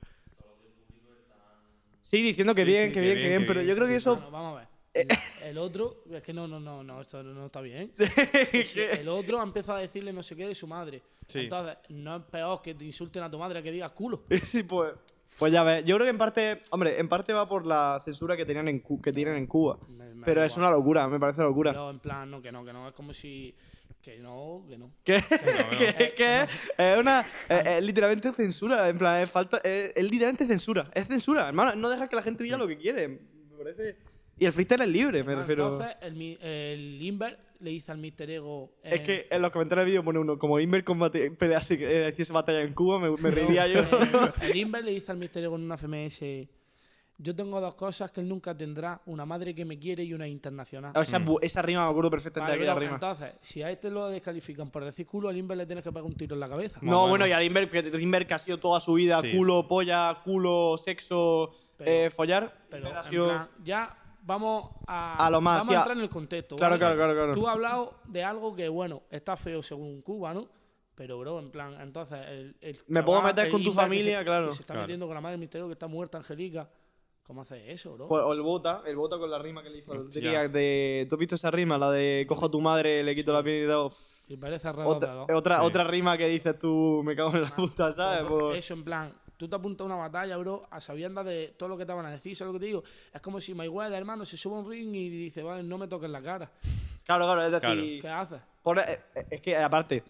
Sí, 2.04 2.22
diciendo 2.22 2.54
que 2.54 2.64
Sí, 2.66 2.72
bien, 2.72 2.90
sí, 2.90 2.94
que 2.94 2.94
que 2.94 3.02
bien, 3.02 3.16
bien, 3.16 3.24
que 3.24 3.30
bien, 3.30 3.42
que 3.42 3.48
pero 3.48 3.60
bien. 3.62 3.70
yo 3.70 3.76
creo 3.76 3.88
que 3.88 3.96
eso. 3.96 4.16
Bueno, 4.16 4.32
vamos 4.32 4.54
a 4.54 4.60
ver. 4.60 4.68
Eh. 4.94 5.08
El, 5.46 5.58
otro, 5.58 6.04
es 6.12 6.24
que 6.24 6.34
no, 6.34 6.48
no, 6.48 6.60
no, 6.60 6.84
no, 6.84 7.02
esto 7.02 7.22
no 7.24 7.46
está 7.46 7.62
bien. 7.62 7.92
El 8.76 9.08
otro 9.10 9.40
ha 9.40 9.44
empezado 9.44 9.78
a 9.78 9.82
decirle 9.82 10.12
no 10.14 10.24
sé 10.24 10.36
qué 10.36 10.48
de 10.48 10.56
su 10.56 10.68
madre. 10.68 11.02
Sí. 11.28 11.42
Entonces, 11.42 11.78
no 11.90 12.18
es 12.18 12.24
peor 12.24 12.62
que 12.62 12.74
te 12.74 12.84
insulten 12.86 13.24
a 13.24 13.30
tu 13.30 13.38
madre 13.38 13.62
que 13.62 13.72
digas 13.72 13.92
culo. 13.92 14.24
sí, 14.48 14.64
pues. 14.64 14.94
Pues 15.38 15.54
ya 15.54 15.64
ves. 15.64 15.86
Yo 15.86 15.96
creo 15.96 16.06
que 16.06 16.10
en 16.12 16.18
parte. 16.18 16.64
Hombre, 16.72 17.00
en 17.00 17.08
parte 17.08 17.34
va 17.34 17.48
por 17.48 17.66
la 17.66 18.02
censura 18.04 18.36
que 18.36 18.46
tenían 18.46 18.68
en, 18.68 18.82
que 19.02 19.14
tienen 19.14 19.36
en 19.36 19.48
Cuba. 19.48 19.78
Me- 19.88 20.14
me 20.16 20.26
Pero 20.26 20.44
es 20.44 20.58
una 20.58 20.70
locura, 20.72 21.08
me 21.08 21.20
parece 21.20 21.44
locura. 21.44 21.72
Pero 21.72 21.90
en 21.92 22.00
plan, 22.00 22.30
no, 22.30 22.42
que 22.42 22.52
no, 22.52 22.66
que 22.66 22.74
no. 22.74 22.88
Es 22.88 22.94
como 22.94 23.14
si. 23.14 23.56
Que 24.02 24.18
no, 24.18 24.66
que 24.68 24.78
no. 24.78 24.92
¿Qué? 25.04 25.18
no. 25.18 25.78
¿Qué? 25.78 26.14
¿Qué? 26.18 26.48
Es 26.78 26.98
una. 26.98 27.22
Es, 27.48 27.68
es 27.68 27.84
literalmente 27.84 28.34
censura. 28.34 28.90
En 28.90 28.98
plan, 28.98 29.22
es 29.22 29.30
falta. 29.30 29.58
Es, 29.64 29.94
es 29.96 30.04
literalmente 30.04 30.46
censura. 30.46 30.90
Es 30.94 31.06
censura, 31.08 31.48
hermano. 31.48 31.76
No 31.76 31.90
deja 31.90 32.10
que 32.10 32.16
la 32.16 32.24
gente 32.24 32.44
diga 32.44 32.58
lo 32.58 32.68
que 32.68 32.78
quiere. 32.78 33.08
Me 33.08 33.58
parece. 33.58 33.98
Y 34.40 34.46
el 34.46 34.52
freestyle 34.52 34.82
es 34.82 34.88
libre, 34.88 35.24
me 35.24 35.34
Ah, 35.34 35.38
refiero. 35.38 35.72
Entonces, 35.72 35.98
el, 36.02 36.38
el 36.42 37.02
Inver 37.02 37.38
le 37.60 37.72
dice 37.72 37.92
al 37.92 37.98
Mister 37.98 38.30
Ego. 38.30 38.72
Es 38.84 39.00
en- 39.02 39.06
que 39.06 39.28
en 39.30 39.42
los 39.42 39.52
comentarios 39.52 39.84
del 39.86 39.92
vídeo 39.92 40.04
pone 40.04 40.20
uno, 40.20 40.38
como 40.40 40.60
Inver 40.60 40.84
combate, 40.84 41.30
pelea 41.32 41.58
así, 41.58 41.76
eh, 41.80 42.10
hiciese 42.12 42.32
batalla 42.34 42.62
en 42.62 42.74
Cuba, 42.74 43.00
me, 43.00 43.10
me 43.18 43.32
reiría 43.32 43.68
yo. 43.68 43.82
Eh, 43.82 43.86
el 44.44 44.56
Inver 44.56 44.84
le 44.84 44.92
dice 44.92 45.12
al 45.12 45.18
Mister 45.18 45.44
Ego 45.44 45.56
en 45.58 45.64
una 45.64 45.76
FMS. 45.78 46.22
Yo 47.22 47.36
tengo 47.36 47.60
dos 47.60 47.76
cosas 47.76 48.12
que 48.12 48.22
él 48.22 48.30
nunca 48.30 48.56
tendrá: 48.56 49.02
una 49.06 49.26
madre 49.26 49.54
que 49.54 49.66
me 49.66 49.78
quiere 49.78 50.06
y 50.06 50.14
una 50.14 50.26
internacional. 50.26 50.94
O 50.96 51.04
sea, 51.04 51.20
bu- 51.20 51.40
esa 51.42 51.62
rima 51.62 51.84
me 51.84 51.90
acuerdo 51.92 52.10
perfectamente 52.10 52.54
Vale, 52.54 52.64
de 52.64 52.70
aquella 52.72 52.80
pero 52.80 52.86
rima. 52.86 52.96
entonces, 52.96 53.34
si 53.42 53.62
a 53.62 53.70
este 53.70 53.90
lo 53.92 54.08
descalifican 54.08 54.72
por 54.72 54.86
decir 54.86 55.06
culo, 55.06 55.28
al 55.28 55.36
Inver 55.36 55.58
le 55.58 55.66
tienes 55.66 55.84
que 55.84 55.92
pegar 55.92 56.06
un 56.06 56.16
tiro 56.16 56.36
en 56.36 56.40
la 56.40 56.48
cabeza. 56.48 56.80
No, 56.82 56.92
Bueno. 57.02 57.10
bueno, 57.10 57.28
y 57.28 57.34
a 57.34 57.44
Inver, 57.44 57.70
que 57.70 57.80
Inver 58.00 58.26
que 58.26 58.36
ha 58.36 58.40
sido 58.40 58.58
toda 58.58 58.80
su 58.80 58.94
vida 58.94 59.20
Sí. 59.20 59.34
culo, 59.36 59.68
polla, 59.68 60.22
culo, 60.24 60.78
sexo, 60.78 61.52
Pero- 61.78 61.92
eh, 61.92 62.10
follar. 62.10 62.54
Pero 62.70 62.88
ha 62.88 63.04
en 63.04 63.10
plan, 63.10 63.50
ya 63.66 63.98
vamos 64.22 64.70
a, 64.88 65.26
A 65.26 65.30
lo 65.30 65.42
más, 65.42 65.60
vamos 65.60 65.76
a 65.76 65.78
entrar 65.80 65.98
en 65.98 66.04
el 66.04 66.10
contexto. 66.10 66.56
Claro, 66.56 66.72
¿vale? 66.72 66.80
claro, 66.80 66.96
claro, 66.96 67.14
claro. 67.14 67.34
Tú 67.34 67.48
has 67.48 67.54
hablado 67.54 67.94
de 68.06 68.24
algo 68.24 68.56
que, 68.56 68.68
bueno, 68.70 69.04
está 69.10 69.36
feo 69.36 69.62
según 69.64 70.02
Cuba, 70.02 70.34
¿no? 70.34 70.48
Pero, 70.96 71.18
bro, 71.20 71.40
en 71.40 71.50
plan, 71.50 71.80
entonces. 71.80 72.20
El, 72.28 72.58
el 72.62 72.78
Me 72.88 73.02
puedo 73.04 73.20
chaval, 73.20 73.34
meter 73.34 73.46
el 73.46 73.52
con 73.52 73.64
tu 73.64 73.72
familia, 73.74 74.20
se- 74.20 74.26
claro. 74.26 74.48
Que 74.48 74.52
se 74.56 74.62
está 74.62 74.74
Claro. 74.74 74.88
metiendo 74.88 75.06
con 75.08 75.16
la 75.16 75.22
madre 75.22 75.34
del 75.34 75.40
misterio 75.40 75.68
que 75.68 75.74
está 75.74 75.88
muerta, 75.88 76.18
Angelica. 76.18 76.70
¿Cómo 77.24 77.42
haces 77.44 77.62
eso, 77.68 77.94
bro? 77.94 78.08
Pues, 78.08 78.24
o 78.24 78.34
el 78.34 78.42
bota, 78.42 78.82
el 78.86 78.96
bota 78.96 79.18
con 79.18 79.30
la 79.30 79.38
rima 79.40 79.62
que 79.64 79.70
le 79.70 79.78
hizo. 79.78 79.94
Diría 80.06 80.48
de, 80.50 81.06
¿Tú 81.08 81.16
has 81.16 81.20
visto 81.20 81.36
esa 81.36 81.52
rima? 81.52 81.78
La 81.78 81.92
de 81.92 82.26
cojo 82.28 82.48
a 82.48 82.52
tu 82.52 82.60
madre, 82.60 83.04
le 83.04 83.14
quito 83.16 83.32
la 83.32 83.44
piel 83.44 83.66
y 83.66 83.68
todo. 83.68 83.94
Y 84.28 84.36
parece 84.38 84.68
Otra, 84.68 84.84
arrebatado. 84.84 85.28
otra, 85.38 85.60
Sí. 85.60 85.66
otra 85.66 85.84
rima 85.86 86.18
que 86.18 86.28
dices 86.28 86.58
tú, 86.60 87.02
me 87.06 87.16
cago 87.16 87.32
en 87.36 87.44
la 87.44 87.56
puta, 87.56 87.92
¿sabes? 87.92 88.26
Pues- 88.28 88.58
Eso, 88.58 88.74
en 88.74 88.84
plan, 88.84 89.14
tú 89.40 89.48
te 89.48 89.56
apuntas 89.56 89.86
a 89.86 89.86
una 89.86 89.96
batalla, 89.96 90.36
bro, 90.36 90.68
a 90.70 90.82
sabiendas 90.82 91.26
de 91.26 91.56
todo 91.58 91.70
lo 91.70 91.78
que 91.78 91.86
te 91.86 91.94
van 91.94 92.06
a 92.06 92.12
decir, 92.12 92.36
¿sabes 92.36 92.54
lo 92.54 92.60
que 92.60 92.64
te 92.64 92.68
digo? 92.68 92.84
Es 93.14 93.22
como 93.22 93.40
si 93.40 93.54
Mayweather, 93.54 93.98
hermano, 93.98 94.26
se 94.26 94.36
sube 94.36 94.56
a 94.56 94.60
un 94.60 94.70
ring 94.70 94.94
y 94.94 95.08
dice, 95.10 95.42
vale, 95.42 95.64
no 95.64 95.78
me 95.78 95.88
toques 95.88 96.10
la 96.10 96.22
cara. 96.22 96.52
claro, 97.06 97.24
claro, 97.24 97.44
es 97.56 97.60
Claro. 97.62 97.82
decir. 97.82 98.02
¿Qué 98.02 98.10
haces? 98.10 98.42
por- 98.62 98.80
eh, 98.80 99.00
eh, 99.16 99.26
es 99.32 99.42
que, 99.42 99.56
aparte, 99.56 100.04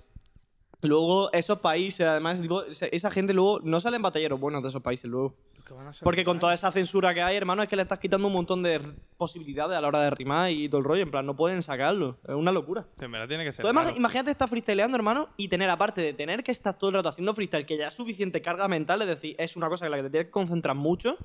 luego 0.82 1.32
esos 1.32 1.60
países, 1.60 2.08
además, 2.08 2.34
ese 2.40 2.42
tipo- 2.42 2.64
esa 2.64 3.12
gente 3.12 3.32
luego 3.34 3.60
no 3.62 3.80
salen 3.80 4.02
batalleros 4.02 4.40
buenos 4.40 4.64
de 4.64 4.70
esos 4.70 4.82
países 4.82 5.06
luego. 5.10 5.36
Que 5.70 5.76
van 5.76 5.88
a 5.88 5.94
ser 5.94 6.04
Porque 6.04 6.24
con 6.24 6.40
toda 6.40 6.54
esa 6.54 6.72
censura 6.72 7.14
que 7.14 7.22
hay, 7.22 7.38
hermano, 7.38 7.62
es 7.62 7.70
que 7.70 7.76
le 7.76 7.84
estás 7.84 8.00
quitando 8.00 8.28
un 8.28 8.34
montón 8.34 8.64
de 8.64 8.82
posibilidades 9.18 9.78
a 9.78 9.82
la 9.82 9.88
hora 9.88 10.02
de 10.02 10.10
rimar 10.10 10.52
y 10.52 10.68
todo 10.68 10.80
el 10.80 10.86
rollo. 10.86 11.04
En 11.04 11.12
plan, 11.12 11.26
no 11.26 11.36
pueden 11.36 11.62
sacarlo. 11.62 12.18
Es 12.28 12.34
una 12.34 12.52
locura. 12.52 12.88
En 13.00 13.12
verdad 13.12 13.28
tiene 13.28 13.46
que 13.46 13.52
ser. 13.52 13.64
Además, 13.66 13.86
raro. 13.86 13.98
imagínate 13.98 14.32
estar 14.32 14.50
freestyleando, 14.50 14.98
hermano, 14.98 15.30
y 15.38 15.48
tener, 15.48 15.70
aparte 15.70 16.02
de 16.02 16.14
tener 16.14 16.44
que 16.44 16.52
estar 16.52 16.78
todo 16.78 16.90
el 16.90 16.96
rato 16.96 17.10
haciendo 17.10 17.34
freestyle, 17.34 17.66
que 17.66 17.78
ya 17.78 17.88
es 17.88 17.94
suficiente 17.94 18.42
carga 18.42 18.68
mental, 18.68 19.02
es 19.04 19.08
decir, 19.08 19.36
es 19.38 19.56
una 19.56 19.70
cosa 19.70 19.86
en 19.86 19.92
la 19.92 19.98
que 19.98 20.04
te 20.04 20.10
tienes 20.10 20.26
que 20.28 20.32
concentrar 20.32 20.76
mucho, 20.76 21.18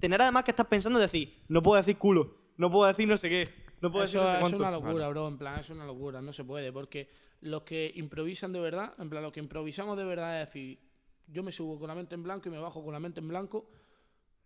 tener 0.00 0.20
además 0.20 0.42
que 0.44 0.50
estás 0.50 0.66
pensando, 0.66 0.98
es 0.98 1.10
decir, 1.10 1.42
no 1.48 1.62
puedo 1.62 1.80
decir 1.80 1.96
culo, 1.96 2.36
no 2.56 2.70
puedo 2.70 2.88
decir 2.88 3.06
no 3.06 3.16
sé 3.16 3.28
qué, 3.28 3.48
no 3.82 3.90
puedo 3.90 4.04
Eso 4.04 4.20
decir 4.20 4.40
no 4.40 4.46
sé 4.46 4.54
es 4.54 4.60
una 4.60 4.70
locura, 4.70 5.08
bro. 5.08 5.28
En 5.28 5.38
plan, 5.38 5.58
es 5.58 5.68
una 5.70 5.84
locura. 5.84 6.22
No 6.22 6.32
se 6.32 6.44
puede. 6.44 6.72
Porque 6.72 7.10
los 7.40 7.62
que 7.62 7.92
improvisan 7.96 8.52
de 8.52 8.60
verdad, 8.60 8.94
en 8.98 9.10
plan, 9.10 9.22
los 9.22 9.32
que 9.32 9.40
improvisamos 9.40 9.96
de 9.96 10.04
verdad 10.04 10.40
es 10.40 10.48
decir, 10.48 10.78
yo 11.26 11.42
me 11.42 11.50
subo 11.50 11.78
con 11.78 11.88
la 11.88 11.94
mente 11.94 12.14
en 12.14 12.22
blanco 12.22 12.48
y 12.48 12.52
me 12.52 12.58
bajo 12.58 12.82
con 12.84 12.92
la 12.92 13.00
mente 13.00 13.20
en 13.20 13.28
blanco. 13.28 13.68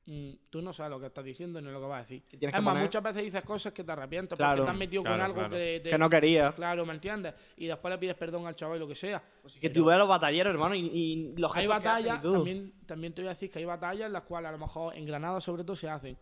Mm, 0.06 0.30
tú 0.50 0.62
no 0.62 0.72
sabes 0.72 0.90
lo 0.90 1.00
que 1.00 1.06
estás 1.06 1.24
diciendo 1.24 1.60
ni 1.60 1.70
lo 1.70 1.80
que 1.80 1.86
vas 1.86 1.96
a 1.96 2.00
decir. 2.00 2.22
Que 2.22 2.36
tienes 2.36 2.54
Es 2.54 2.58
que 2.58 2.64
más, 2.64 2.72
poner- 2.74 2.82
muchas 2.84 3.02
veces 3.02 3.22
dices 3.24 3.44
cosas 3.44 3.72
que 3.72 3.84
te 3.84 3.92
arrepientes 3.92 4.36
Claro, 4.36 4.56
porque 4.58 4.64
te 4.66 4.70
has 4.72 4.78
metido 4.78 5.02
con 5.02 5.20
algo 5.20 5.34
claro. 5.34 5.50
que, 5.50 5.80
te- 5.82 5.90
Que 5.90 5.98
no 5.98 6.08
quería. 6.10 6.52
Claro, 6.52 6.86
¿me 6.86 6.94
entiendes? 6.94 7.34
Y 7.56 7.66
después 7.66 7.92
le 7.92 7.98
pides 7.98 8.14
perdón 8.16 8.46
al 8.46 8.54
chaval 8.54 8.76
y 8.76 8.80
lo 8.80 8.88
que 8.88 8.94
sea. 8.94 9.22
Pues 9.42 9.54
es 9.54 9.60
que 9.60 9.68
Pero 9.70 9.82
tú 9.82 9.88
ves 9.88 9.98
los 9.98 10.08
batalleros, 10.08 10.52
hermano, 10.52 10.74
y, 10.74 10.80
y 10.86 11.34
los 11.36 11.54
hay 11.56 11.66
batallas, 11.66 12.22
también, 12.22 12.72
también 12.86 13.12
te 13.12 13.22
voy 13.22 13.26
a 13.28 13.30
decir 13.34 13.50
que 13.50 13.58
hay 13.58 13.64
batallas 13.64 14.06
en 14.06 14.12
las 14.12 14.22
cuales 14.22 14.48
a 14.48 14.52
lo 14.52 14.58
mejor 14.58 14.94
en 14.96 15.06
Granada 15.06 15.40
sobre 15.40 15.62
todo 15.64 15.76
se 15.76 15.88
hacen. 15.88 16.16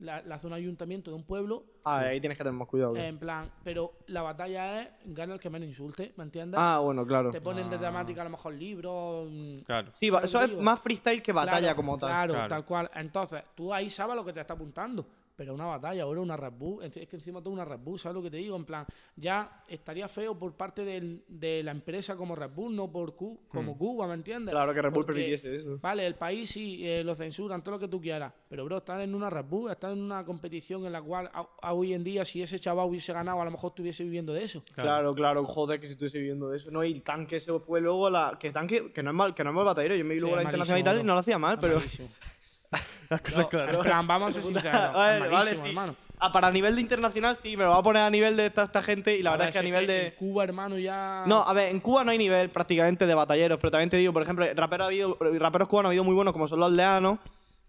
La, 0.00 0.22
la 0.22 0.36
hace 0.36 0.46
un 0.46 0.52
ayuntamiento 0.54 1.10
de 1.10 1.16
un 1.16 1.22
pueblo 1.24 1.64
Ah, 1.84 2.00
ahí 2.00 2.20
tienes 2.20 2.36
que 2.36 2.44
tener 2.44 2.58
más 2.58 2.68
cuidado. 2.68 2.96
En 2.96 3.18
plan, 3.18 3.50
pero 3.64 3.92
la 4.06 4.22
batalla 4.22 4.82
es 4.82 4.88
gana 5.04 5.34
el 5.34 5.40
que 5.40 5.48
menos 5.50 5.68
insulte, 5.68 6.12
¿me 6.16 6.24
entiendes? 6.24 6.58
ah, 6.60 6.80
bueno, 6.82 7.06
claro. 7.06 7.30
Te 7.30 7.40
ponen 7.40 7.68
de 7.70 7.78
temática 7.78 8.20
a 8.22 8.24
lo 8.24 8.30
mejor 8.30 8.54
libros. 8.54 9.28
mm, 9.30 9.58
Claro. 9.60 9.90
Sí, 9.94 10.08
va- 10.10 10.20
¿sabes 10.26 10.30
eso 10.50 10.58
es 10.58 10.62
más 10.62 10.80
freestyle 10.80 11.22
que 11.22 11.32
batalla 11.32 11.58
claro, 11.60 11.76
como 11.76 11.98
tal. 11.98 12.08
Claro, 12.08 12.32
Claro. 12.34 12.48
tal 12.48 12.64
cual. 12.64 12.90
Entonces, 12.94 13.42
tú 13.54 13.72
ahí 13.72 13.88
sabes 13.90 14.16
lo 14.16 14.24
que 14.24 14.32
te 14.32 14.40
está 14.40 14.54
apuntando. 14.54 15.06
Pero 15.40 15.54
una 15.54 15.64
batalla, 15.64 16.02
ahora 16.02 16.20
una 16.20 16.36
Red 16.36 16.52
Bull, 16.52 16.84
es 16.84 16.92
que 17.08 17.16
encima 17.16 17.42
tú 17.42 17.48
una 17.50 17.64
Red 17.64 17.78
Bull, 17.78 17.98
¿sabes 17.98 18.14
lo 18.14 18.22
que 18.22 18.30
te 18.30 18.36
digo? 18.36 18.56
En 18.56 18.66
plan, 18.66 18.84
ya 19.16 19.64
estaría 19.68 20.06
feo 20.06 20.38
por 20.38 20.54
parte 20.54 20.84
del- 20.84 21.24
de 21.28 21.62
la 21.62 21.70
empresa 21.70 22.14
como 22.14 22.36
Red 22.36 22.50
Bull, 22.50 22.76
no 22.76 22.92
por 22.92 23.16
Cu- 23.16 23.40
como 23.48 23.78
Cuba, 23.78 24.06
¿me 24.06 24.12
entiendes? 24.12 24.52
Claro 24.52 24.74
que 24.74 24.82
Red 24.82 24.90
Bull 24.92 25.06
Porque, 25.06 25.12
permitiese 25.14 25.56
eso. 25.56 25.78
Vale, 25.80 26.06
el 26.06 26.14
país 26.16 26.50
sí 26.50 26.86
eh, 26.86 27.02
lo 27.02 27.14
censuran, 27.14 27.62
todo 27.62 27.76
lo 27.76 27.78
que 27.78 27.88
tú 27.88 28.02
quieras. 28.02 28.34
Pero, 28.50 28.66
bro, 28.66 28.76
están 28.76 29.00
en 29.00 29.14
una 29.14 29.30
Red 29.30 29.46
Bull, 29.46 29.70
están 29.70 29.92
en 29.92 30.02
una 30.02 30.26
competición 30.26 30.84
en 30.84 30.92
la 30.92 31.00
cual 31.00 31.30
a- 31.32 31.48
a 31.62 31.72
hoy 31.72 31.94
en 31.94 32.04
día, 32.04 32.22
si 32.26 32.42
ese 32.42 32.58
chaval 32.60 32.86
hubiese 32.90 33.14
ganado, 33.14 33.40
a 33.40 33.44
lo 33.46 33.50
mejor 33.50 33.70
estuviese 33.70 34.04
viviendo 34.04 34.34
de 34.34 34.42
eso. 34.42 34.62
Claro, 34.74 35.14
claro, 35.14 35.42
joder, 35.46 35.80
que 35.80 35.86
si 35.86 35.92
estuviese 35.92 36.18
viviendo 36.18 36.50
de 36.50 36.58
eso. 36.58 36.70
No, 36.70 36.84
y 36.84 36.92
el 36.92 37.02
tanque 37.02 37.40
se 37.40 37.58
fue 37.60 37.80
luego 37.80 38.08
a 38.08 38.10
la. 38.10 38.36
Que 38.38 38.52
tanque, 38.52 38.92
que 38.92 39.02
no 39.02 39.08
es 39.08 39.16
mal, 39.16 39.34
que 39.34 39.42
no 39.42 39.48
es 39.48 39.56
mal 39.56 39.64
batallero. 39.64 39.96
Yo 39.96 40.04
me 40.04 40.12
vi 40.12 40.20
Sí, 40.20 40.26
luego 40.26 40.34
a 40.36 40.42
la 40.42 40.42
internacional 40.50 40.80
y 40.80 40.84
tal 40.84 41.00
y 41.00 41.02
no 41.04 41.14
lo 41.14 41.20
hacía 41.20 41.38
mal, 41.38 41.56
pero. 41.58 41.80
Las 43.08 43.20
cosas 43.20 43.46
claras. 43.46 43.74
En 43.76 43.82
plan, 43.82 44.06
vamos 44.06 44.28
a 44.28 44.32
ser 44.32 44.42
sinceros. 44.52 44.92
Vale, 44.92 45.28
vale, 45.28 45.56
sí. 45.56 45.68
hermano. 45.68 45.96
Ah, 46.22 46.30
para 46.30 46.50
nivel 46.50 46.74
de 46.74 46.82
internacional 46.82 47.34
sí, 47.34 47.56
me 47.56 47.64
lo 47.64 47.70
va 47.70 47.78
a 47.78 47.82
poner 47.82 48.02
a 48.02 48.10
nivel 48.10 48.36
de 48.36 48.46
esta, 48.46 48.64
esta 48.64 48.82
gente 48.82 49.16
y 49.16 49.22
la 49.22 49.30
verdad 49.30 49.46
ver, 49.46 49.48
es 49.48 49.54
que 49.54 49.58
a 49.58 49.62
nivel 49.62 49.84
en 49.84 50.04
de. 50.04 50.14
Cuba, 50.14 50.44
hermano, 50.44 50.78
ya. 50.78 51.24
No, 51.26 51.42
a 51.42 51.52
ver, 51.54 51.70
en 51.70 51.80
Cuba 51.80 52.04
no 52.04 52.10
hay 52.10 52.18
nivel 52.18 52.50
prácticamente 52.50 53.06
de 53.06 53.14
batalleros, 53.14 53.58
pero 53.58 53.70
también 53.70 53.88
te 53.88 53.96
digo, 53.96 54.12
por 54.12 54.22
ejemplo, 54.22 54.46
raperos, 54.54 54.84
ha 54.84 54.88
habido, 54.88 55.16
raperos 55.18 55.66
cubanos 55.66 55.88
ha 55.88 55.90
habido 55.90 56.04
muy 56.04 56.14
buenos 56.14 56.34
como 56.34 56.46
son 56.46 56.60
los 56.60 56.70
leanos, 56.72 57.18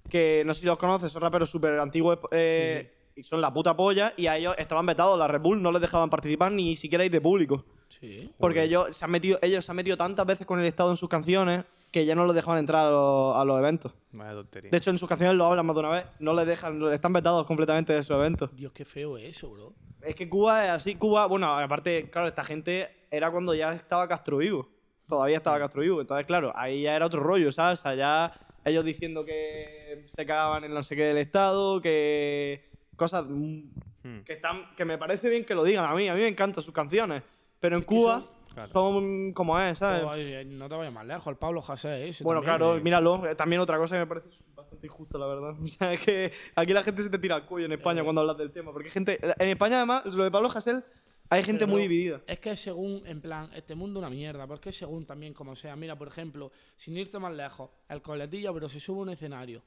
que 0.09 0.43
no 0.45 0.53
sé 0.53 0.61
si 0.61 0.65
los 0.65 0.77
conoces, 0.77 1.11
son 1.13 1.21
raperos 1.21 1.49
súper 1.49 1.79
antiguos 1.79 2.19
eh, 2.31 2.91
y 3.15 3.23
son 3.23 3.39
la 3.39 3.53
puta 3.53 3.73
polla, 3.73 4.13
y 4.17 4.27
a 4.27 4.35
ellos 4.35 4.53
estaban 4.57 4.85
vetados, 4.85 5.17
la 5.17 5.29
Red 5.29 5.39
Bull 5.41 5.61
no 5.61 5.71
les 5.71 5.81
dejaban 5.81 6.09
participar 6.09 6.51
ni 6.51 6.75
siquiera 6.75 7.05
ir 7.05 7.11
de 7.11 7.21
público. 7.21 7.63
Sí. 7.91 8.33
Porque 8.39 8.63
ellos 8.63 8.95
se, 8.95 9.05
han 9.05 9.11
metido, 9.11 9.37
ellos 9.41 9.65
se 9.65 9.71
han 9.71 9.75
metido 9.75 9.97
tantas 9.97 10.25
veces 10.25 10.47
con 10.47 10.59
el 10.59 10.65
Estado 10.65 10.89
en 10.89 10.95
sus 10.95 11.09
canciones 11.09 11.65
que 11.91 12.05
ya 12.05 12.15
no 12.15 12.25
los 12.25 12.33
dejaban 12.33 12.59
entrar 12.59 12.87
a 12.87 12.89
los, 12.89 13.35
a 13.35 13.43
los 13.43 13.59
eventos. 13.59 13.93
Vaya 14.13 14.33
tontería. 14.33 14.71
De 14.71 14.77
hecho, 14.77 14.91
en 14.91 14.97
sus 14.97 15.09
canciones 15.09 15.35
lo 15.35 15.45
hablan 15.45 15.65
más 15.65 15.75
de 15.75 15.79
una 15.81 15.89
vez, 15.89 16.05
no 16.19 16.33
les 16.33 16.47
dejan, 16.47 16.81
están 16.91 17.13
vetados 17.13 17.45
completamente 17.45 17.93
de 17.93 18.01
sus 18.01 18.15
eventos. 18.15 18.55
Dios, 18.55 18.71
qué 18.71 18.85
feo 18.85 19.17
es 19.17 19.25
eso, 19.25 19.49
bro. 19.51 19.73
Es 20.01 20.15
que 20.15 20.29
Cuba 20.29 20.65
es 20.65 20.71
así, 20.71 20.95
Cuba, 20.95 21.25
bueno, 21.27 21.53
aparte, 21.53 22.09
claro, 22.09 22.27
esta 22.27 22.43
gente 22.43 22.89
era 23.11 23.29
cuando 23.29 23.53
ya 23.53 23.73
estaba 23.73 24.07
Castro 24.07 24.37
vivo. 24.37 24.69
Todavía 25.07 25.37
estaba 25.37 25.59
Castro 25.59 25.81
vivo. 25.81 26.01
Entonces, 26.01 26.25
claro, 26.25 26.53
ahí 26.55 26.83
ya 26.83 26.95
era 26.95 27.05
otro 27.05 27.21
rollo, 27.21 27.51
¿sabes? 27.51 27.79
O 27.79 27.81
sea, 27.83 27.95
ya 27.95 28.33
ellos 28.63 28.85
diciendo 28.85 29.25
que 29.25 30.05
se 30.07 30.25
cagaban 30.25 30.63
en 30.63 30.73
no 30.73 30.81
sé 30.81 30.95
qué 30.95 31.03
del 31.03 31.17
Estado, 31.17 31.81
que 31.81 32.69
cosas 32.95 33.25
mm, 33.27 33.63
Hmm. 34.03 34.21
que 34.21 34.33
están 34.33 34.75
que 34.75 34.83
me 34.83 34.97
parece 34.97 35.29
bien 35.29 35.45
que 35.45 35.53
lo 35.53 35.63
digan 35.63 35.85
a 35.85 35.93
mí, 35.93 36.09
a 36.09 36.15
mí 36.15 36.21
me 36.21 36.27
encantan 36.27 36.63
sus 36.63 36.73
canciones, 36.73 37.21
pero 37.61 37.77
en 37.77 37.83
Cuba 37.83 38.19
son- 38.19 38.41
Claro. 38.53 38.69
son 38.69 39.31
como 39.31 39.57
es, 39.57 39.77
¿sabes? 39.77 40.03
Oye, 40.03 40.43
no 40.43 40.67
te 40.67 40.75
vayas 40.75 40.93
más 40.93 41.05
lejos, 41.05 41.27
el 41.27 41.37
Pablo 41.37 41.61
José 41.61 42.09
ese. 42.09 42.21
Bueno, 42.25 42.41
también. 42.41 42.57
claro, 42.57 42.81
míralo. 42.83 43.25
eh, 43.25 43.35
También 43.35 43.61
otra 43.61 43.77
cosa 43.77 43.95
que 43.95 43.99
me 43.99 44.07
parece 44.07 44.27
bastante 44.53 44.87
injusta, 44.87 45.17
la 45.17 45.27
verdad. 45.27 45.55
O 45.61 45.65
sea, 45.65 45.93
es 45.93 46.03
que 46.03 46.33
aquí 46.57 46.73
la 46.73 46.83
gente 46.83 47.01
se 47.01 47.09
te 47.09 47.17
tira 47.17 47.35
al 47.35 47.45
cuello 47.45 47.67
en 47.67 47.71
España 47.71 48.01
Eh. 48.01 48.03
cuando 48.03 48.19
hablas 48.19 48.37
del 48.37 48.51
tema. 48.51 48.73
Porque 48.73 48.89
gente. 48.89 49.17
En 49.39 49.47
España, 49.47 49.77
además, 49.77 50.05
lo 50.07 50.25
de 50.25 50.31
Pablo 50.31 50.49
Hasél, 50.53 50.83
hay 51.29 51.43
gente 51.43 51.59
Pero 51.59 51.71
muy 51.71 51.83
dividida. 51.83 52.19
Es 52.27 52.39
que 52.39 52.57
según, 52.57 53.03
en 53.07 53.21
plan, 53.21 53.49
este 53.55 53.73
mundo 53.73 54.01
es 54.01 54.05
una 54.05 54.13
mierda, 54.13 54.45
porque 54.47 54.73
según 54.73 55.05
también 55.05 55.33
como 55.33 55.55
sea. 55.55 55.77
Mira, 55.77 55.97
por 55.97 56.09
ejemplo, 56.09 56.51
sin 56.75 56.97
irte 56.97 57.19
más 57.19 57.31
lejos, 57.33 57.69
el 57.87 58.01
coletilla, 58.01 58.51
pero 58.51 58.67
se 58.67 58.81
sube 58.81 58.99
a 58.99 59.03
un 59.03 59.09
escenario, 59.11 59.63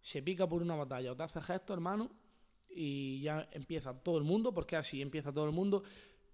se 0.00 0.22
pica 0.22 0.46
por 0.48 0.62
una 0.62 0.74
batalla 0.74 1.12
o 1.12 1.16
te 1.16 1.22
hace 1.24 1.42
gesto, 1.42 1.74
hermano, 1.74 2.10
y 2.70 3.20
ya 3.20 3.46
empieza 3.52 3.92
todo 3.92 4.16
el 4.16 4.24
mundo, 4.24 4.54
porque 4.54 4.74
así 4.76 5.02
empieza 5.02 5.30
todo 5.34 5.44
el 5.44 5.52
mundo. 5.52 5.82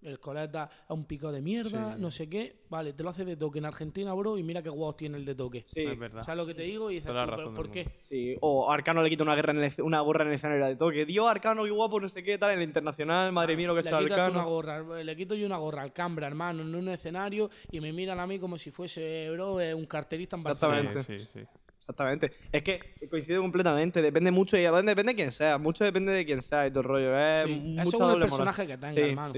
El 0.01 0.21
coleta 0.21 0.71
a 0.87 0.95
un 0.95 1.07
pico 1.07 1.33
de 1.33 1.41
mierda, 1.43 1.97
no 1.99 2.11
sé 2.11 2.29
qué. 2.29 2.61
Vale, 2.69 2.93
te 2.93 3.03
lo 3.03 3.11
hace 3.11 3.25
de 3.25 3.37
toque 3.37 3.59
en 3.59 3.65
Argentina, 3.65 4.15
bro, 4.15 4.39
y 4.39 4.45
mira 4.45 4.63
qué 4.63 4.69
guau 4.69 4.93
tiene 4.93 5.17
el 5.17 5.25
de 5.25 5.35
toque. 5.35 5.67
Sí. 5.75 5.85
Es 5.85 5.99
verdad. 5.99 6.23
¿Sabes 6.23 6.37
lo 6.39 6.47
que 6.47 6.55
te 6.55 6.63
digo? 6.63 6.91
Y 6.91 6.95
dices, 6.97 7.09
Toda 7.09 7.25
tú, 7.25 7.31
¿pero 7.31 7.37
razón 7.39 7.55
¿por 7.55 7.71
qué? 7.71 7.89
Sí. 8.09 8.37
O 8.41 8.71
Arcano 8.71 9.03
le 9.03 9.11
quita 9.11 9.25
una, 9.25 9.35
guerra 9.35 9.53
en 9.53 9.65
el, 9.65 9.73
una 9.83 10.01
gorra 10.01 10.23
en 10.23 10.29
el 10.29 10.35
escenario 10.37 10.65
de 10.67 10.77
toque. 10.77 11.05
Dios, 11.05 11.27
Arcano, 11.29 11.65
qué 11.65 11.71
guapo, 11.71 11.99
no 12.01 12.09
sé 12.09 12.23
qué, 12.23 12.39
tal, 12.39 12.53
en 12.53 12.59
el 12.59 12.69
internacional. 12.69 13.33
Madre 13.33 13.57
mía, 13.57 13.67
lo 13.67 13.75
que 13.75 13.81
ha 13.81 13.83
hecho 13.83 13.99
tú 13.99 14.05
una 14.05 14.23
Arcano. 14.23 14.49
gorra, 14.49 15.03
le 15.03 15.17
quito 15.17 15.35
yo 15.35 15.47
una 15.47 15.57
gorra 15.57 15.83
al 15.83 15.93
Cambra, 15.93 16.29
hermano, 16.29 16.63
en 16.63 16.75
un 16.75 16.89
escenario 16.91 17.51
y 17.73 17.81
me 17.81 17.93
miran 17.93 18.21
a 18.21 18.27
mí 18.27 18.39
como 18.39 18.57
si 18.57 18.71
fuese, 18.71 19.29
bro, 19.31 19.61
eh, 19.61 19.75
un 19.75 19.87
carterista 19.87 20.37
en 20.37 20.45
Barcelona. 20.45 20.81
Exactamente. 20.83 21.25
Sí, 21.25 21.27
sí, 21.27 21.41
sí. 21.41 21.59
Exactamente. 21.81 22.33
Es 22.53 22.63
que 22.63 22.81
coincide 23.11 23.39
completamente. 23.39 24.03
Depende 24.03 24.31
mucho 24.31 24.59
y 24.59 24.61
depende 24.61 24.93
de 24.95 25.15
quién 25.15 25.33
sea. 25.33 25.57
Mucho 25.57 25.85
depende 25.85 26.13
de 26.13 26.27
quién 26.27 26.43
sea 26.43 26.67
y 26.67 26.71
todo 26.71 26.81
el 26.81 26.87
rollo. 26.87 27.19
Es 27.19 27.45
Sí, 27.47 27.77
es 27.79 27.89
según 27.89 28.07
el 28.07 28.13
doble 28.13 28.13
moral. 28.13 28.21
personaje 28.21 28.67
que 28.67 28.77
tenga, 28.77 28.93
Sí, 28.93 29.01
hermano. 29.01 29.35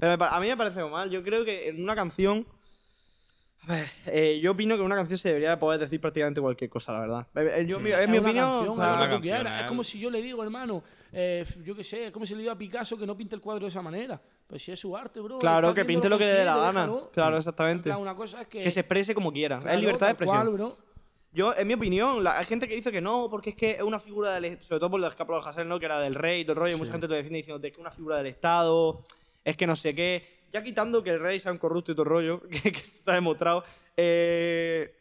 Sí. 0.00 0.06
Pero 0.18 0.24
a 0.24 0.40
mí 0.40 0.48
me 0.48 0.56
parece 0.56 0.82
mal. 0.84 1.10
Yo 1.10 1.22
creo 1.22 1.44
que 1.44 1.68
en 1.68 1.82
una 1.82 1.94
canción. 1.94 2.46
A 3.68 3.74
ver, 3.74 3.86
eh, 4.06 4.40
yo 4.42 4.52
opino 4.52 4.74
que 4.74 4.80
en 4.80 4.86
una 4.86 4.96
canción 4.96 5.18
se 5.18 5.28
debería 5.28 5.58
poder 5.60 5.78
decir 5.78 6.00
prácticamente 6.00 6.40
cualquier 6.40 6.70
cosa, 6.70 6.92
la 6.94 7.00
verdad. 7.00 7.26
Eh, 7.34 7.60
eh, 7.60 7.66
yo- 7.66 7.76
Sí. 7.76 7.82
mi- 7.82 7.90
Es 7.90 7.98
en 8.00 8.10
mi 8.10 8.16
una 8.18 8.28
opinión. 8.28 8.50
canción, 8.50 8.74
claro, 8.76 8.96
lo 8.96 9.04
tú 9.04 9.10
canción. 9.10 9.46
¿eh? 9.46 9.60
Es 9.60 9.66
como 9.66 9.84
si 9.84 9.98
yo 10.00 10.10
le 10.10 10.22
digo, 10.22 10.42
hermano, 10.42 10.82
eh, 11.12 11.44
yo 11.62 11.76
qué 11.76 11.84
sé, 11.84 12.06
es 12.06 12.10
como 12.10 12.24
si 12.24 12.34
le 12.34 12.40
digo 12.40 12.52
a 12.52 12.56
Picasso 12.58 12.96
que 12.96 13.06
no 13.06 13.14
pinte 13.18 13.34
el 13.34 13.42
cuadro 13.42 13.60
de 13.66 13.68
esa 13.68 13.82
manera. 13.82 14.18
Pues 14.46 14.62
si 14.62 14.72
es 14.72 14.80
su 14.80 14.96
arte, 14.96 15.20
bro. 15.20 15.38
claro, 15.38 15.74
que 15.74 15.84
pinte 15.84 16.08
lo 16.08 16.16
que 16.16 16.24
le 16.24 16.32
dé 16.32 16.44
la 16.46 16.56
gana. 16.56 16.86
déjalo. 16.86 17.10
Claro, 17.12 17.32
En 17.36 17.38
exactamente. 17.38 17.84
plan, 17.90 18.00
una 18.00 18.14
cosa 18.16 18.40
es 18.40 18.46
que. 18.48 18.62
Que 18.64 18.70
se 18.70 18.80
exprese 18.80 19.14
como 19.14 19.30
quiera. 19.30 19.58
claro, 19.60 19.74
es 19.74 19.80
libertad 19.80 20.06
de 20.06 20.12
expresión. 20.12 20.36
cual, 20.38 20.50
bro. 20.54 20.76
Yo, 21.32 21.54
en 21.54 21.68
mi 21.68 21.74
opinión, 21.74 22.24
la- 22.24 22.38
hay 22.38 22.46
gente 22.46 22.66
que 22.66 22.74
dice 22.74 22.90
que 22.90 23.00
no, 23.02 23.28
porque 23.30 23.50
es 23.50 23.56
que 23.56 23.70
es 23.72 23.82
una 23.82 24.00
figura 24.00 24.32
del 24.40 24.58
Sobre 24.64 24.80
todo 24.80 24.90
por 24.90 25.00
los 25.00 25.14
capos 25.14 25.44
de 25.44 25.50
Hassel, 25.50 25.68
¿no? 25.68 25.78
Que 25.78 25.84
era 25.84 26.00
del 26.00 26.14
rey 26.16 26.40
y 26.40 26.44
todo 26.44 26.54
el 26.54 26.58
rollo. 26.60 26.74
y 26.76 26.78
Mucha 26.78 26.90
gente 26.92 27.06
lo 27.06 27.14
defiende 27.14 27.36
diciendo 27.36 27.60
que 27.60 27.68
es 27.68 27.76
una 27.78 27.90
figura 27.92 28.16
del 28.16 28.26
Estado, 28.26 29.04
es 29.44 29.56
que 29.56 29.66
no 29.66 29.76
sé 29.76 29.94
qué. 29.94 30.40
Ya 30.52 30.62
quitando 30.62 31.02
que 31.02 31.10
el 31.10 31.20
rey 31.20 31.38
sea 31.38 31.52
un 31.52 31.58
corrupto 31.58 31.92
y 31.92 31.94
todo 31.94 32.04
rollo, 32.04 32.42
que, 32.50 32.72
que 32.72 32.80
se 32.80 33.10
ha 33.10 33.14
demostrado. 33.14 33.64
eh, 33.96 34.94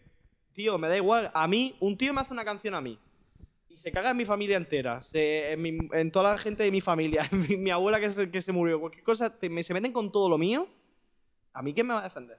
tío, 0.53 0.77
me 0.77 0.87
da 0.87 0.97
igual. 0.97 1.31
A 1.33 1.47
mí, 1.47 1.75
un 1.79 1.97
tío 1.97 2.13
me 2.13 2.21
hace 2.21 2.33
una 2.33 2.45
canción 2.45 2.73
a 2.75 2.81
mí. 2.81 2.99
Y 3.69 3.77
se 3.77 3.91
caga 3.91 4.11
en 4.11 4.17
mi 4.17 4.25
familia 4.25 4.57
entera, 4.57 5.01
se- 5.01 5.53
en, 5.53 5.61
mi- 5.61 5.77
en 5.93 6.11
toda 6.11 6.31
la 6.33 6.37
gente 6.37 6.63
de 6.63 6.71
mi 6.71 6.81
familia, 6.81 7.27
en 7.31 7.47
mi, 7.47 7.57
mi 7.57 7.71
abuela 7.71 7.99
que 7.99 8.09
se, 8.11 8.29
que 8.29 8.41
se 8.41 8.51
murió, 8.51 8.79
cualquier 8.79 9.03
cosa, 9.03 9.37
te- 9.37 9.49
me, 9.49 9.63
se 9.63 9.73
meten 9.73 9.91
con 9.93 10.11
todo 10.11 10.29
lo 10.29 10.37
mío. 10.37 10.67
¿A 11.53 11.61
mí 11.61 11.73
quién 11.73 11.87
me 11.87 11.93
va 11.93 12.01
a 12.01 12.03
defender? 12.03 12.37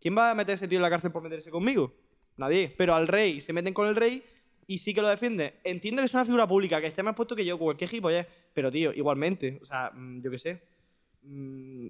¿Quién 0.00 0.16
va 0.16 0.30
a 0.30 0.34
meter 0.34 0.52
a 0.52 0.54
ese 0.54 0.68
tío 0.68 0.78
en 0.78 0.82
la 0.82 0.90
cárcel 0.90 1.10
por 1.12 1.22
meterse 1.22 1.50
conmigo? 1.50 1.92
Nadie. 2.36 2.72
Pero 2.76 2.94
al 2.94 3.08
rey 3.08 3.40
se 3.40 3.52
meten 3.52 3.74
con 3.74 3.88
el 3.88 3.96
rey. 3.96 4.22
y 4.68 4.78
sí 4.78 4.92
que 4.94 5.00
lo 5.02 5.08
defiende. 5.08 5.54
Entiendo 5.64 6.00
que 6.02 6.06
es 6.06 6.14
una 6.14 6.24
figura 6.24 6.46
pública, 6.46 6.80
que 6.80 6.86
esté 6.88 7.02
más 7.02 7.14
puesto 7.14 7.36
que 7.36 7.44
yo, 7.44 7.58
cualquier 7.58 7.88
gilipollas, 7.90 8.26
pero 8.52 8.70
tío, 8.70 8.92
igualmente, 8.92 9.58
o 9.62 9.64
sea, 9.64 9.90
mm, 9.94 10.22
yo 10.22 10.30
qué 10.30 10.38
sé. 10.38 10.62
Mm, 11.26 11.88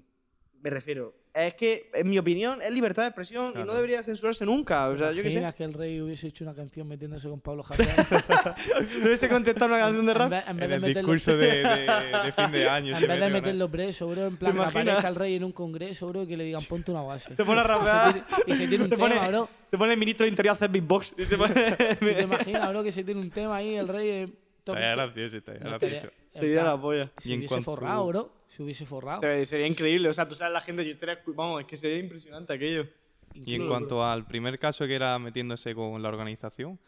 me 0.62 0.70
refiero. 0.70 1.14
Es 1.32 1.52
que, 1.52 1.90
en 1.92 2.08
mi 2.08 2.18
opinión, 2.18 2.62
es 2.62 2.70
libertad 2.70 3.02
de 3.02 3.08
expresión 3.08 3.50
y 3.50 3.52
Claro. 3.52 3.66
no 3.66 3.74
debería 3.74 4.02
censurarse 4.02 4.46
nunca. 4.46 4.88
O 4.88 4.96
sea, 4.96 5.10
yo 5.10 5.16
qué 5.22 5.28
sé. 5.28 5.34
¿Imaginas 5.34 5.54
que 5.54 5.64
el 5.64 5.74
rey 5.74 6.00
hubiese 6.00 6.28
hecho 6.28 6.44
una 6.44 6.54
canción 6.54 6.88
metiéndose 6.88 7.28
con 7.28 7.40
Pablo 7.42 7.62
Hasél? 7.68 7.86
Debe 9.02 9.28
contestar 9.28 9.68
una 9.68 9.78
canción 9.78 10.06
de 10.06 10.12
en 10.12 10.18
rap. 10.18 10.30
vez, 10.30 10.44
en 10.48 10.56
vez 10.56 10.64
En 10.64 10.68
de 10.70 10.74
el 10.76 10.80
meterlo, 10.80 11.00
discurso 11.12 11.36
de, 11.36 11.46
de- 11.46 12.18
de 12.24 12.32
fin 12.36 12.50
de 12.52 12.68
año. 12.70 12.94
en 12.94 13.00
se 13.00 13.06
vez 13.06 13.20
de 13.20 13.28
meterlo 13.28 13.70
preso, 13.70 14.06
bro, 14.08 14.26
en 14.26 14.36
plan 14.38 14.52
que 14.52 14.56
imaginas? 14.58 14.82
aparezca 14.82 15.08
el 15.08 15.14
rey 15.14 15.34
en 15.36 15.44
un 15.44 15.52
congreso, 15.52 16.08
bro, 16.08 16.22
y 16.22 16.26
que 16.26 16.36
le 16.38 16.44
digan 16.44 16.64
ponte 16.64 16.90
una 16.90 17.02
base. 17.02 17.34
Se 17.36 17.44
pone 17.44 17.60
a 17.60 17.64
Y 17.64 17.66
rapear. 17.66 18.12
se 18.12 18.20
tiene- 18.20 18.42
y 18.46 18.54
se 18.56 18.68
tiene 18.68 18.84
un 18.84 18.90
Se 18.90 18.96
pone- 18.96 19.14
tema, 19.16 19.28
bro. 19.28 19.48
Se 19.70 19.76
pone 19.78 19.92
el 19.92 19.98
ministro 19.98 20.24
de 20.24 20.30
Interior 20.30 20.50
a 20.52 20.54
hacer 20.54 20.70
beatbox. 20.70 21.14
Y 21.18 21.22
se 21.24 21.36
pone- 21.36 21.54
¿Tú 22.00 22.06
te 22.06 22.22
imaginas, 22.22 22.70
bro, 22.70 22.82
que 22.82 22.92
se 22.92 23.04
tiene 23.04 23.20
un 23.20 23.30
tema 23.30 23.56
ahí, 23.56 23.74
el 23.74 23.88
rey... 23.88 24.08
eh, 24.08 24.26
Estaría 24.66 24.94
gracioso, 24.96 25.36
no, 25.62 25.78
gracioso. 25.78 26.08
Sería 26.40 26.62
la 26.64 26.80
polla. 26.80 27.10
Si 27.18 27.34
hubiese 27.36 27.48
cuanto- 27.48 27.64
forrado, 27.64 28.06
bro. 28.06 28.32
Si 28.48 28.62
hubiese 28.62 28.86
forrado. 28.86 29.20
Se- 29.20 29.46
Sería 29.46 29.66
increíble. 29.66 30.08
O 30.08 30.12
sea, 30.14 30.28
tú 30.28 30.34
sabes 30.34 30.52
la 30.52 30.60
gente, 30.60 30.84
yo 30.84 30.92
estaría. 30.92 31.18
Vamos, 31.34 31.60
es 31.60 31.66
que 31.66 31.76
sería 31.76 31.98
impresionante 31.98 32.52
aquello. 32.52 32.86
Y 33.34 33.54
en 33.54 33.66
cuanto 33.68 34.02
al 34.04 34.26
primer 34.26 34.58
caso 34.58 34.86
que 34.86 34.94
era 34.94 35.18
metiéndose 35.18 35.74
con 35.74 36.00
la 36.02 36.08
organización, 36.08 36.78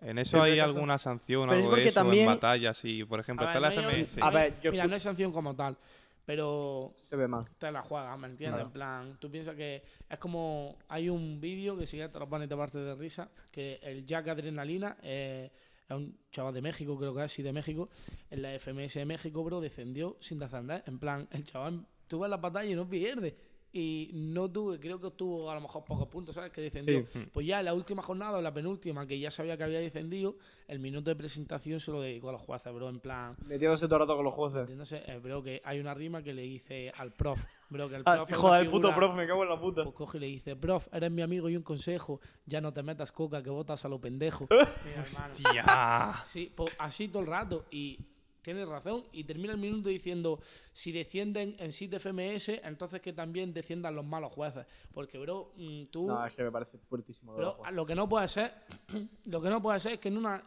¿en 0.00 0.18
eso 0.18 0.40
hay 0.42 0.56
caso. 0.56 0.70
alguna 0.70 0.96
sanción, 0.98 1.48
Pero 1.48 1.58
es 1.58 1.64
algo 1.64 1.76
de 1.76 1.84
eso 1.84 1.94
también- 1.94 2.22
en 2.22 2.26
batallas? 2.34 2.84
Y, 2.84 3.04
por 3.04 3.20
ejemplo, 3.20 3.46
A 3.46 3.50
está 3.50 3.60
ver, 3.60 3.76
la 3.76 3.82
no 3.82 3.88
hay- 3.88 3.94
FMS. 4.02 4.18
A 4.22 4.30
no 4.30 4.38
hay- 4.38 4.50
ver, 4.50 4.60
yo 4.62 4.70
Mira, 4.70 4.86
no 4.86 4.94
hay 4.94 5.00
sanción 5.00 5.30
como 5.32 5.54
tal, 5.54 5.76
pero 6.24 6.94
Se 6.96 7.16
ve 7.16 7.28
mal. 7.28 7.44
te 7.58 7.70
la 7.70 7.82
juegas, 7.82 8.18
¿me 8.18 8.28
entiendes? 8.28 8.56
Claro. 8.60 8.66
En 8.66 8.72
plan, 8.72 9.18
tú 9.20 9.30
piensas 9.30 9.54
que 9.56 9.82
es 10.08 10.18
como. 10.18 10.78
Hay 10.88 11.08
un 11.10 11.38
vídeo 11.40 11.76
que 11.76 11.86
si 11.86 11.98
ya 11.98 12.08
te 12.10 12.18
lo 12.18 12.28
pones 12.28 12.48
de 12.48 12.56
parte 12.56 12.78
de 12.78 12.94
risa, 12.94 13.28
que 13.52 13.78
el 13.82 14.06
Jack 14.06 14.28
Adrenalina 14.28 14.96
eh, 15.02 15.50
es 15.88 15.96
un 15.96 16.18
chaval 16.30 16.54
de 16.54 16.62
México, 16.62 16.98
creo 16.98 17.14
que 17.14 17.24
es, 17.24 17.32
sí, 17.32 17.42
de 17.42 17.52
México, 17.52 17.88
en 18.30 18.42
la 18.42 18.58
FMS 18.58 18.94
de 18.94 19.04
México, 19.04 19.44
bro, 19.44 19.60
descendió 19.60 20.16
sin 20.20 20.38
descender. 20.38 20.82
En 20.86 20.98
plan, 20.98 21.28
el 21.30 21.44
chaval 21.44 21.86
tuvo 22.06 22.24
en 22.24 22.30
la 22.30 22.36
batalla 22.38 22.70
y 22.70 22.74
no 22.74 22.88
pierde. 22.88 23.36
Y 23.76 24.10
no 24.14 24.48
tuve, 24.48 24.78
creo 24.78 25.00
que 25.00 25.08
obtuvo 25.08 25.50
a 25.50 25.54
lo 25.56 25.60
mejor 25.60 25.84
pocos 25.84 26.06
puntos, 26.06 26.36
¿sabes? 26.36 26.52
Que 26.52 26.60
descendió. 26.60 27.08
Sí. 27.12 27.26
Pues 27.32 27.44
ya 27.44 27.58
en 27.58 27.64
la 27.64 27.74
última 27.74 28.04
jornada, 28.04 28.38
o 28.38 28.40
la 28.40 28.54
penúltima, 28.54 29.04
que 29.04 29.18
ya 29.18 29.32
sabía 29.32 29.56
que 29.56 29.64
había 29.64 29.80
descendido, 29.80 30.36
el 30.68 30.78
minuto 30.78 31.10
de 31.10 31.16
presentación 31.16 31.80
se 31.80 31.90
lo 31.90 32.00
dedicó 32.00 32.28
a 32.28 32.32
los 32.32 32.40
jueces, 32.40 32.72
bro, 32.72 32.88
en 32.88 33.00
plan. 33.00 33.34
Metiéndose 33.44 33.86
todo 33.86 33.96
el 33.96 34.00
rato 34.02 34.14
con 34.14 34.24
los 34.26 34.32
jueces. 34.34 34.60
Entiéndose, 34.60 35.02
eh, 35.08 35.18
bro, 35.18 35.42
que 35.42 35.60
hay 35.64 35.80
una 35.80 35.92
rima 35.92 36.22
que 36.22 36.32
le 36.32 36.42
dice 36.42 36.92
al 36.96 37.10
prof, 37.12 37.42
bro, 37.68 37.88
que 37.88 37.96
el 37.96 38.02
Ah, 38.06 38.14
prof. 38.14 38.26
sí, 38.28 38.32
es 38.32 38.38
joder, 38.38 38.62
el 38.62 38.70
puto 38.70 38.94
profe, 38.94 39.16
me 39.16 39.26
cago 39.26 39.42
en 39.42 39.48
la 39.48 39.60
puta. 39.60 39.82
Pues 39.82 39.94
coge 39.96 40.18
y 40.18 40.20
le 40.20 40.26
dice, 40.28 40.54
prof, 40.54 40.86
eres 40.92 41.10
mi 41.10 41.22
amigo 41.22 41.48
y 41.50 41.56
un 41.56 41.64
consejo, 41.64 42.20
ya 42.46 42.60
no 42.60 42.72
te 42.72 42.84
metas 42.84 43.10
coca 43.10 43.42
que 43.42 43.50
botas 43.50 43.84
a 43.84 43.88
lo 43.88 44.00
pendejo. 44.00 44.46
Mira. 44.84 45.04
¡Ya! 45.52 46.22
Sí, 46.24 46.52
pues 46.54 46.72
así 46.78 47.08
todo 47.08 47.22
el 47.22 47.28
rato. 47.28 47.64
Y 47.72 47.98
tienes 48.44 48.68
razón. 48.68 49.04
Y 49.10 49.24
termina 49.24 49.52
el 49.52 49.58
minuto 49.58 49.88
diciendo: 49.88 50.38
si 50.72 50.92
descienden 50.92 51.56
en 51.58 51.72
sí 51.72 51.88
de 51.88 51.98
FMS, 51.98 52.50
entonces 52.62 53.00
que 53.00 53.12
también 53.12 53.52
desciendan 53.52 53.96
los 53.96 54.04
malos 54.04 54.32
jueces. 54.32 54.66
Porque, 54.92 55.18
bro, 55.18 55.52
mm, 55.56 55.86
tú. 55.86 56.06
No, 56.06 56.24
es 56.24 56.34
que 56.36 56.44
me 56.44 56.52
parece 56.52 56.78
fuertísimo. 56.78 57.34
Bro, 57.34 57.58
lo 57.72 57.84
que 57.84 57.96
no 57.96 58.08
puede 58.08 58.28
ser, 58.28 58.52
lo 59.24 59.40
que 59.40 59.50
no 59.50 59.60
puede 59.60 59.80
ser 59.80 59.94
es 59.94 59.98
que 59.98 60.08
en 60.08 60.18
una 60.18 60.42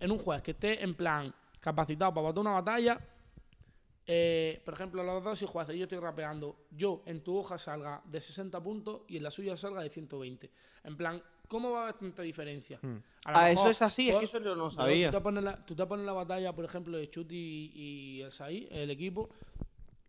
en 0.00 0.10
un 0.10 0.18
juez 0.18 0.42
que 0.42 0.50
esté 0.52 0.82
en 0.82 0.94
plan 0.94 1.32
capacitado 1.60 2.12
para 2.12 2.26
botar 2.26 2.40
una 2.40 2.52
batalla, 2.52 2.98
eh, 4.04 4.60
por 4.64 4.74
ejemplo, 4.74 5.02
los 5.04 5.22
dos 5.22 5.42
y 5.42 5.46
jueces, 5.46 5.76
yo 5.76 5.84
estoy 5.84 5.98
rapeando, 5.98 6.66
yo 6.70 7.02
en 7.06 7.22
tu 7.22 7.36
hoja 7.36 7.56
salga 7.56 8.02
de 8.04 8.20
60 8.20 8.60
puntos 8.60 9.02
y 9.06 9.18
en 9.18 9.22
la 9.22 9.30
suya 9.30 9.56
salga 9.56 9.80
de 9.80 9.88
120. 9.88 10.50
En 10.84 10.96
plan, 10.96 11.22
¿cómo 11.52 11.70
va 11.72 11.80
a 11.80 11.82
haber 11.82 11.94
tanta 11.98 12.22
diferencia? 12.22 12.80
A 12.82 12.86
lo 12.86 13.02
Ah, 13.24 13.50
eso 13.50 13.68
es 13.68 13.82
así, 13.82 14.08
es 14.08 14.16
que 14.16 14.24
eso 14.24 14.40
yo 14.40 14.54
no 14.56 14.70
sabía. 14.70 15.10
Tú 15.10 15.18
te, 15.18 15.22
pones 15.22 15.44
la, 15.44 15.66
tú 15.66 15.74
te 15.76 15.84
pones 15.86 16.06
la 16.06 16.12
batalla, 16.14 16.54
por 16.54 16.64
ejemplo, 16.64 16.96
de 16.96 17.10
Chuti 17.10 17.36
y, 17.36 17.80
y 18.16 18.22
el 18.22 18.32
Sai, 18.32 18.66
el 18.70 18.90
equipo, 18.90 19.28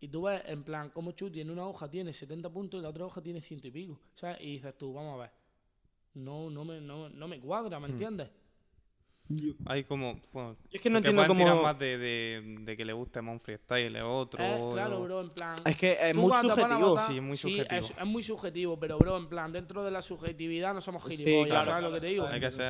y 0.00 0.08
tú 0.08 0.22
ves 0.22 0.42
en 0.46 0.62
plan 0.64 0.88
cómo 0.88 1.12
Chuti 1.12 1.42
en 1.42 1.50
una 1.50 1.66
hoja 1.66 1.90
tiene 1.90 2.14
70 2.14 2.48
puntos 2.50 2.80
y 2.80 2.82
la 2.82 2.88
otra 2.88 3.04
hoja 3.04 3.20
tiene 3.20 3.42
ciento 3.42 3.68
y 3.68 3.70
pico. 3.70 4.00
¿sabes? 4.14 4.38
Y 4.40 4.52
dices 4.52 4.76
tú, 4.78 4.94
vamos 4.94 5.14
a 5.18 5.22
ver. 5.22 5.30
No, 6.14 6.48
no, 6.48 6.64
me, 6.64 6.80
no, 6.80 7.08
no 7.10 7.28
me 7.28 7.38
cuadra, 7.40 7.78
Hmm. 7.78 7.82
¿me 7.82 7.88
entiendes? 7.88 8.30
Hay 9.64 9.84
como. 9.84 10.20
Bueno, 10.32 10.56
Es 10.70 10.80
que 10.82 10.90
no 10.90 10.98
entiendo 10.98 11.22
tirar 11.22 11.48
cómo. 11.52 11.62
más 11.62 11.78
de, 11.78 11.96
de, 11.96 12.56
de 12.60 12.76
que 12.76 12.84
le 12.84 12.92
guste 12.92 13.22
más 13.22 13.32
un 13.32 13.40
freestyle 13.40 13.96
o 14.02 14.18
otro. 14.18 14.44
Eh, 14.44 14.68
claro, 14.72 14.98
o- 15.00 15.04
bro, 15.04 15.20
en 15.22 15.30
plan. 15.30 15.56
Es 15.64 15.76
que 15.78 15.92
es 15.92 16.14
muy 16.14 16.30
a 16.30 16.40
subjetivo. 16.42 16.98
Sí, 16.98 17.16
es 17.16 17.22
muy 17.22 17.36
subjetivo. 17.36 17.80
es, 17.80 17.94
es 17.98 18.06
muy 18.06 18.22
subjetivo, 18.22 18.78
pero, 18.78 18.98
bro, 18.98 19.16
en 19.16 19.28
plan, 19.28 19.50
dentro 19.50 19.82
de 19.82 19.90
la 19.90 20.02
subjetividad 20.02 20.74
no 20.74 20.80
somos 20.82 21.02
Sí, 21.04 21.16
gilipollas, 21.16 21.48
claro, 21.48 21.64
¿sabes 21.64 21.84
lo 21.84 21.92
que 21.94 22.00
te 22.00 22.06
digo? 22.08 22.26
Hay 22.26 22.38
que 22.40 22.50
ser-. 22.50 22.66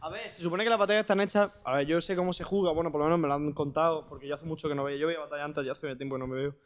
A 0.00 0.08
ver, 0.08 0.30
se 0.30 0.42
supone 0.42 0.64
que 0.64 0.70
las 0.70 0.78
batallas 0.78 1.00
están 1.00 1.20
hechas. 1.20 1.50
A 1.64 1.76
ver, 1.76 1.86
yo 1.86 2.00
sé 2.00 2.16
cómo 2.16 2.32
se 2.32 2.44
juega, 2.44 2.72
bueno, 2.72 2.90
por 2.90 3.00
lo 3.00 3.04
menos 3.06 3.20
me 3.20 3.28
lo 3.28 3.34
han 3.34 3.52
contado, 3.52 4.06
porque 4.08 4.26
yo 4.26 4.34
hace 4.36 4.46
mucho 4.46 4.68
que 4.68 4.74
no 4.74 4.84
veía. 4.84 4.98
Yo 4.98 5.06
veía 5.06 5.20
batallas 5.20 5.44
antes, 5.44 5.66
ya 5.66 5.72
hace 5.72 5.94
tiempo 5.96 6.14
que 6.16 6.20
no 6.20 6.26
me 6.26 6.36
veo. 6.36 6.56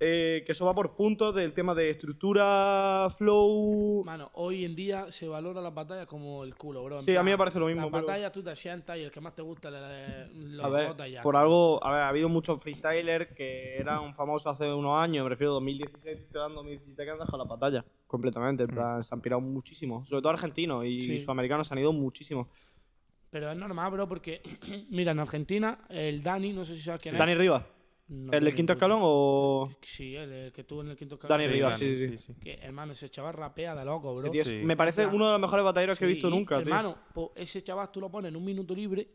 Eh, 0.00 0.44
que 0.46 0.52
eso 0.52 0.64
va 0.64 0.74
por 0.74 0.94
puntos 0.94 1.34
del 1.34 1.52
tema 1.52 1.74
de 1.74 1.90
estructura, 1.90 3.08
flow. 3.16 4.04
Mano, 4.04 4.30
hoy 4.34 4.64
en 4.64 4.76
día 4.76 5.10
se 5.10 5.26
valora 5.26 5.60
las 5.60 5.74
batallas 5.74 6.06
como 6.06 6.44
el 6.44 6.54
culo, 6.54 6.84
bro. 6.84 7.00
en 7.00 7.04
Sí, 7.04 7.16
a 7.16 7.22
mí 7.24 7.30
me 7.30 7.30
plan, 7.32 7.38
parece 7.38 7.58
lo 7.58 7.66
mismo. 7.66 7.82
Las 7.82 7.90
pero- 7.90 8.06
batallas 8.06 8.30
tú 8.32 8.42
te 8.44 8.54
sientas 8.54 8.96
y 8.96 9.02
el 9.02 9.10
que 9.10 9.20
más 9.20 9.34
te 9.34 9.42
gusta 9.42 9.70
le, 9.72 10.28
le, 10.28 10.56
lo 10.56 10.64
A 10.64 10.68
ver, 10.68 11.10
ya. 11.10 11.20
por 11.22 11.34
algo, 11.36 11.82
a 11.84 11.90
ver, 11.90 12.00
ha 12.02 12.08
habido 12.10 12.28
muchos 12.28 12.62
freestylers 12.62 13.34
que 13.34 13.76
eran 13.76 14.14
famosos 14.14 14.52
hace 14.52 14.72
unos 14.72 14.96
años, 14.96 15.24
me 15.24 15.30
refiero 15.30 15.50
a 15.52 15.54
2016, 15.54 16.16
estoy 16.20 16.48
de 16.48 16.54
2017 16.54 17.04
que 17.04 17.10
han 17.10 17.18
dejado 17.18 17.38
la 17.38 17.44
batalla, 17.44 17.84
completamente, 18.06 18.62
en 18.62 18.68
plan, 18.70 19.02
se 19.02 19.12
han 19.12 19.20
pirado 19.20 19.40
muchísimo, 19.40 20.04
sobre 20.06 20.22
todo 20.22 20.30
argentinos 20.30 20.84
y 20.86 21.02
Sí. 21.02 21.18
sudamericanos 21.18 21.66
se 21.66 21.74
han 21.74 21.80
ido 21.80 21.92
muchísimo. 21.92 22.48
Pero 23.30 23.50
es 23.50 23.58
normal, 23.58 23.90
bro, 23.90 24.08
porque, 24.08 24.42
mira, 24.90 25.10
en 25.10 25.18
Argentina, 25.18 25.80
el 25.88 26.22
Dani, 26.22 26.52
no 26.52 26.64
sé 26.64 26.76
si 26.76 26.82
sabes 26.82 27.02
quién 27.02 27.18
Dani 27.18 27.32
es. 27.32 27.38
Rivas, 27.38 27.64
No 28.08 28.32
¿el 28.32 28.42
del 28.44 28.54
quinto 28.54 28.72
escalón 28.72 29.00
o...? 29.02 29.70
Sí, 29.82 30.16
el, 30.16 30.32
el 30.32 30.52
que 30.52 30.62
estuvo 30.62 30.80
en 30.80 30.88
el 30.88 30.96
quinto 30.96 31.16
escalón. 31.16 31.36
Dani 31.38 31.48
Sí, 31.48 31.54
Rivas, 31.54 31.80
Dani, 31.80 31.94
sí, 31.96 32.18
sí. 32.18 32.34
Que, 32.40 32.54
hermano, 32.54 32.92
ese 32.92 33.08
chaval 33.10 33.34
rapea 33.34 33.74
de 33.74 33.84
loco, 33.84 34.14
bro. 34.14 34.30
Tío 34.30 34.44
Sí. 34.44 34.62
Me 34.64 34.76
parece 34.76 35.02
Ya. 35.02 35.08
uno 35.08 35.26
de 35.26 35.32
los 35.32 35.40
mejores 35.40 35.62
batalleros 35.64 35.98
que 35.98 36.06
he 36.06 36.08
Sí, 36.08 36.14
visto 36.14 36.30
nunca, 36.30 36.56
tío. 36.56 36.62
Hermano, 36.68 36.96
pues 37.12 37.30
ese 37.36 37.60
chaval 37.62 37.92
tú 37.92 38.00
lo 38.00 38.10
pones 38.10 38.30
en 38.30 38.36
un 38.36 38.44
minuto 38.44 38.74
libre 38.74 39.06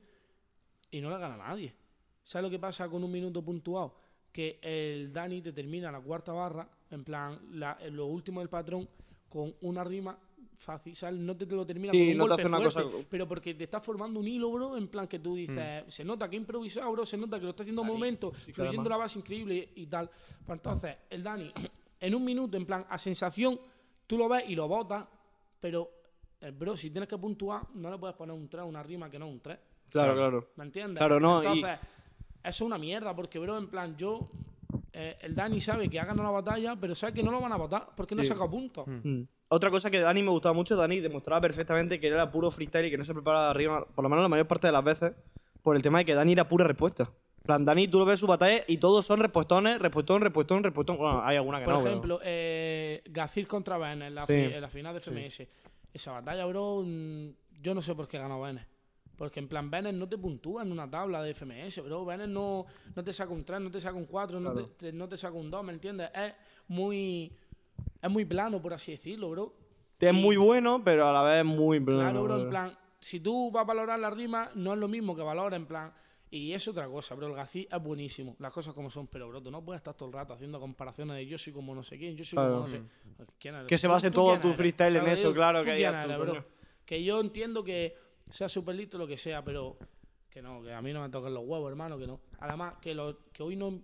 y 0.91 1.01
no 1.01 1.10
le 1.10 1.17
gana 1.17 1.34
a 1.36 1.49
nadie. 1.49 1.73
¿Sabes 2.21 2.43
lo 2.43 2.49
que 2.51 2.60
pasa 2.60 2.88
con 2.88 3.03
un 3.03 3.12
minuto 3.12 3.43
puntuado? 3.43 3.95
Que 4.32 4.60
el 4.62 5.12
Dani 5.12 5.41
te 5.41 5.51
termina 5.53 5.91
la 5.91 5.99
cuarta 5.99 6.32
barra, 6.32 6.69
en 6.91 7.03
plan, 7.03 7.39
la, 7.51 7.77
lo 7.89 8.06
último 8.06 8.39
del 8.41 8.49
patrón, 8.49 8.88
con 9.27 9.56
una 9.62 9.84
rima 9.84 10.17
fácil, 10.58 10.95
¿sabes? 10.95 11.19
No 11.19 11.36
te, 11.36 11.45
te 11.45 11.56
lo 11.56 11.65
termina 11.65 11.91
Sí, 11.91 11.99
con 11.99 12.08
un 12.12 12.17
no 12.17 12.23
te 12.25 12.29
golpe 12.29 12.41
hace 12.43 12.47
una 12.49 12.58
fuerte, 12.71 12.91
cosa- 12.91 13.08
pero 13.10 13.27
porque 13.27 13.53
te 13.53 13.63
está 13.65 13.79
formando 13.79 14.19
un 14.19 14.27
hilo, 14.27 14.51
bro, 14.51 14.77
en 14.77 14.88
plan 14.88 15.08
que 15.08 15.19
tú 15.19 15.36
dices, 15.36 15.84
se 15.93 16.03
nota 16.03 16.29
que 16.29 16.36
ha 16.36 16.39
improvisado, 16.39 16.91
bro, 16.91 17.06
se 17.06 17.17
nota 17.17 17.38
que 17.38 17.43
lo 17.45 17.49
está 17.51 17.63
haciendo 17.63 17.82
a 17.82 17.86
momento, 17.86 18.32
sí, 18.45 18.51
fluyendo 18.53 18.89
la 18.89 18.97
base 18.97 19.19
increíble 19.19 19.69
y 19.75 19.86
tal. 19.88 20.10
Pues 20.45 20.60
entonces, 20.60 20.95
el 21.10 21.23
Dani, 21.23 21.51
en 21.99 22.15
un 22.15 22.23
minuto, 22.23 22.58
en 22.58 22.65
plan, 22.65 22.86
a 22.89 22.97
sensación, 22.97 23.60
tú 24.08 24.17
lo 24.17 24.27
ves 24.29 24.43
y 24.49 24.56
lo 24.56 24.67
botas, 24.67 25.06
pero, 25.60 25.89
eh, 26.41 26.51
bro, 26.51 26.75
si 26.77 26.89
tienes 26.89 27.08
que 27.10 27.17
puntuar, 27.17 27.63
no 27.75 27.89
le 27.91 27.97
puedes 27.97 28.15
poner 28.15 28.36
un 28.36 28.47
3 28.49 28.63
una 28.65 28.84
rima 28.84 29.10
que 29.10 29.17
no 29.19 29.27
un 29.27 29.39
3. 29.39 29.58
Claro, 29.89 30.13
claro. 30.15 30.49
¿Me 30.56 30.63
entiendes? 30.65 30.97
Claro, 30.97 31.19
no, 31.19 31.41
y- 31.43 31.45
Entonces, 31.47 31.79
eso 32.43 32.49
es 32.49 32.62
una 32.62 32.77
mierda, 32.77 33.15
porque, 33.15 33.39
bro, 33.39 33.58
en 33.58 33.67
plan, 33.67 33.95
yo. 33.95 34.19
eh, 34.91 35.17
el 35.21 35.34
Dani 35.36 35.60
sabe 35.60 35.88
que 35.89 35.99
ha 35.99 36.06
ganado 36.06 36.23
la 36.23 36.32
batalla, 36.32 36.75
pero 36.75 36.93
sabe 36.93 37.13
que 37.13 37.23
no 37.23 37.32
lo 37.32 37.39
van 37.41 37.51
a 37.51 37.56
votar 37.58 37.89
porque 37.95 38.13
no 38.15 38.23
sacado 38.23 38.49
puntos. 38.49 38.86
Mm. 38.88 39.21
Otra 39.53 39.69
cosa 39.69 39.91
que 39.91 39.99
Dani 39.99 40.23
me 40.23 40.31
gustaba 40.31 40.53
mucho, 40.53 40.75
Dani 40.75 40.99
demostraba 40.99 41.39
perfectamente 41.41 41.99
que 41.99 42.07
era 42.07 42.31
puro 42.31 42.49
freestyle 42.49 42.87
y 42.87 42.89
que 42.89 42.97
no 42.97 43.03
se 43.05 43.13
preparaba 43.13 43.51
arriba, 43.51 43.85
por 43.93 44.01
lo 44.03 44.09
menos 44.09 44.23
la 44.23 44.27
mayor 44.29 44.47
parte 44.47 44.65
de 44.67 44.73
las 44.73 44.83
veces, 44.83 45.13
por 45.61 45.75
el 45.75 45.83
tema 45.83 45.99
de 45.99 46.05
que 46.05 46.15
Dani 46.15 46.31
era 46.31 46.47
pura 46.47 46.65
respuesta. 46.65 47.03
En 47.37 47.43
plan, 47.45 47.63
Dani, 47.65 47.87
tú 47.87 47.99
lo 47.99 48.05
ves 48.05 48.19
su 48.19 48.25
batalla 48.25 48.63
y 48.67 48.77
todos 48.77 49.05
son 49.05 49.19
respuestones, 49.19 49.77
respuestón, 49.79 50.21
respuestón, 50.21 50.63
respuestón. 50.63 50.97
Bueno, 50.97 51.21
hay 51.23 51.37
alguna 51.37 51.59
que 51.59 51.65
Por 51.65 51.73
no, 51.75 51.79
pero- 51.81 51.89
ejemplo, 51.91 52.19
eh, 52.23 53.03
Gazir 53.05 53.47
contra 53.47 53.77
Bene 53.77 54.07
en 54.07 54.15
la, 54.15 54.25
Sí. 54.25 54.33
fi- 54.33 54.53
en 54.55 54.61
la 54.61 54.69
final 54.69 54.93
de 54.95 55.01
FMS. 55.01 55.47
Esa 55.93 56.13
batalla, 56.13 56.45
bro, 56.45 56.81
mm, 56.83 57.27
yo 57.61 57.75
no 57.75 57.81
sé 57.83 57.93
por 57.93 58.07
qué 58.07 58.17
ganó 58.17 58.41
Bene. 58.41 58.65
Porque 59.15 59.39
en 59.39 59.47
plan, 59.47 59.69
Bennett 59.69 59.93
no 59.93 60.09
te 60.09 60.17
puntúa 60.17 60.63
en 60.63 60.71
una 60.71 60.89
tabla 60.89 61.21
de 61.21 61.29
FMS, 61.35 61.81
bro. 61.81 62.03
Bennett 62.03 62.29
no, 62.29 62.65
no 62.95 63.03
te 63.03 63.13
saca 63.13 63.31
un 63.31 63.45
3, 63.45 63.61
no 63.61 63.69
te 63.69 63.79
saca 63.79 63.95
un 63.95 64.05
4, 64.05 64.39
no, 64.39 64.51
Claro. 64.53 64.67
te, 64.69 64.87
te- 64.87 64.93
no 64.97 65.07
te 65.07 65.17
saca 65.17 65.35
un 65.35 65.51
2, 65.51 65.63
¿me 65.63 65.71
entiendes? 65.73 66.09
Es 66.15 66.33
muy, 66.67 67.31
es 68.01 68.09
muy 68.11 68.25
plano, 68.25 68.61
por 68.61 68.73
así 68.73 68.91
decirlo, 68.91 69.29
bro. 69.29 69.53
Es 69.99 70.13
muy 70.13 70.35
bueno, 70.35 70.81
pero 70.83 71.07
a 71.07 71.13
la 71.13 71.23
vez 71.23 71.45
muy 71.45 71.79
plano. 71.79 72.01
Claro, 72.01 72.23
bro, 72.23 72.41
en 72.41 72.49
plan, 72.49 72.77
si 72.99 73.19
tú 73.21 73.49
vas 73.51 73.61
a 73.61 73.65
valorar 73.65 73.97
la 73.99 74.09
rima, 74.09 74.49
no 74.55 74.73
es 74.73 74.79
lo 74.79 74.87
mismo 74.89 75.15
que 75.15 75.21
valora, 75.21 75.55
en 75.55 75.65
plan. 75.65 75.93
Y 76.29 76.51
es 76.51 76.67
otra 76.67 76.87
cosa, 76.87 77.13
bro. 77.15 77.27
El 77.27 77.35
Gací 77.35 77.67
es 77.71 77.81
buenísimo, 77.83 78.35
las 78.39 78.51
cosas 78.51 78.73
como 78.73 78.89
son, 78.89 79.07
pero, 79.07 79.29
bro, 79.29 79.41
tú 79.41 79.51
no 79.51 79.63
puedes 79.63 79.79
estar 79.79 79.93
todo 79.93 80.07
el 80.09 80.13
rato 80.13 80.33
haciendo 80.33 80.59
comparaciones 80.59 81.15
de 81.15 81.25
yo 81.27 81.37
soy 81.37 81.53
como 81.53 81.73
no 81.75 81.83
sé 81.83 81.97
quién, 81.97 82.17
yo 82.17 82.25
soy 82.25 82.37
Claro. 82.37 82.53
como 82.55 82.63
no 82.63 82.69
sé. 82.69 82.81
¿Quién 83.39 83.55
eres? 83.55 83.67
Que 83.67 83.77
se 83.77 83.87
¿Tú- 83.87 83.93
base 83.93 84.09
tú 84.09 84.15
todo 84.15 84.39
tu 84.39 84.47
eres? 84.47 84.57
freestyle 84.57 84.95
en 84.97 85.07
eso, 85.07 85.31
claro, 85.33 85.59
¿Tú 85.59 85.65
que 85.65 85.71
quién 85.75 85.77
digas 85.77 86.05
tú, 86.05 86.11
eres, 86.11 86.19
bro? 86.33 86.45
Que 86.85 87.03
yo 87.03 87.21
entiendo 87.21 87.63
que 87.63 87.95
sea 88.29 88.49
súper 88.49 88.75
listo 88.75 88.97
lo 88.97 89.05
que 89.07 89.15
sea, 89.15 89.43
pero 89.43 89.77
que 90.29 90.41
no, 90.41 90.61
que 90.63 90.73
a 90.73 90.81
mí 90.81 90.91
no 90.91 91.01
me 91.03 91.09
toquen 91.09 91.33
los 91.35 91.43
huevos, 91.45 91.69
hermano, 91.69 91.97
que 91.99 92.07
no. 92.07 92.19
Además, 92.39 92.73
que, 92.81 92.95
lo, 92.95 93.19
que 93.31 93.43
hoy 93.43 93.55
no, 93.55 93.79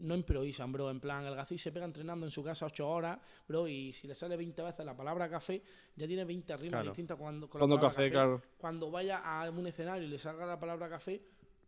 no 0.00 0.14
improvisan, 0.14 0.70
bro. 0.72 0.90
En 0.90 1.00
plan, 1.00 1.24
el 1.26 1.34
Gacís 1.34 1.60
se 1.62 1.72
pega 1.72 1.84
entrenando 1.84 2.24
en 2.26 2.30
su 2.30 2.42
casa 2.44 2.66
ocho 2.66 2.88
horas, 2.88 3.18
bro, 3.46 3.66
y 3.68 3.92
si 3.92 4.06
le 4.06 4.14
sale 4.14 4.36
20 4.36 4.62
veces 4.62 4.84
la 4.86 4.96
palabra 4.96 5.28
café, 5.28 5.62
ya 5.96 6.06
tiene 6.06 6.24
20 6.24 6.56
rimas 6.56 6.70
Claro. 6.70 6.84
distintas 6.86 7.16
cuando, 7.16 7.48
con 7.48 7.58
Cuando 7.58 7.78
café, 7.80 8.10
claro. 8.10 8.42
Cuando 8.56 8.90
vaya 8.90 9.18
a 9.18 9.50
un 9.50 9.66
escenario 9.66 10.06
y 10.06 10.10
le 10.10 10.18
salga 10.18 10.46
la 10.46 10.58
palabra 10.58 10.88
café, 10.88 11.20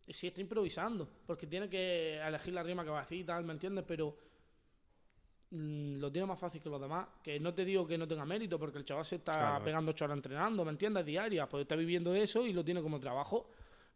eh, 0.07 0.13
sí 0.13 0.27
está 0.27 0.41
improvisando, 0.41 1.07
porque 1.25 1.45
tiene 1.47 1.69
que 1.69 2.17
elegir 2.19 2.53
la 2.53 2.63
rima 2.63 2.83
que 2.83 2.89
va 2.89 2.99
a 2.99 3.01
decir 3.03 3.19
y 3.19 3.23
tal, 3.23 3.43
¿me 3.43 3.53
entiendes? 3.53 3.83
Pero 3.87 4.15
mm, 5.51 5.97
lo 5.99 6.11
tiene 6.11 6.25
más 6.27 6.39
fácil 6.39 6.61
que 6.61 6.69
los 6.69 6.79
demás. 6.79 7.07
Que 7.23 7.39
no 7.39 7.53
te 7.53 7.65
digo 7.65 7.85
que 7.85 7.97
no 7.97 8.07
tenga 8.07 8.25
mérito, 8.25 8.57
porque 8.57 8.77
el 8.77 8.85
chaval 8.85 9.05
se 9.05 9.17
está 9.17 9.33
Claro. 9.33 9.63
pegando 9.65 9.91
ocho 9.91 10.05
horas 10.05 10.15
entrenando, 10.17 10.63
¿me 10.63 10.71
entiendes? 10.71 11.05
Diarias, 11.05 11.47
pues 11.49 11.61
está 11.63 11.75
viviendo 11.75 12.11
de 12.11 12.23
eso 12.23 12.45
y 12.45 12.53
lo 12.53 12.63
tiene 12.63 12.81
como 12.81 12.99
trabajo. 12.99 13.49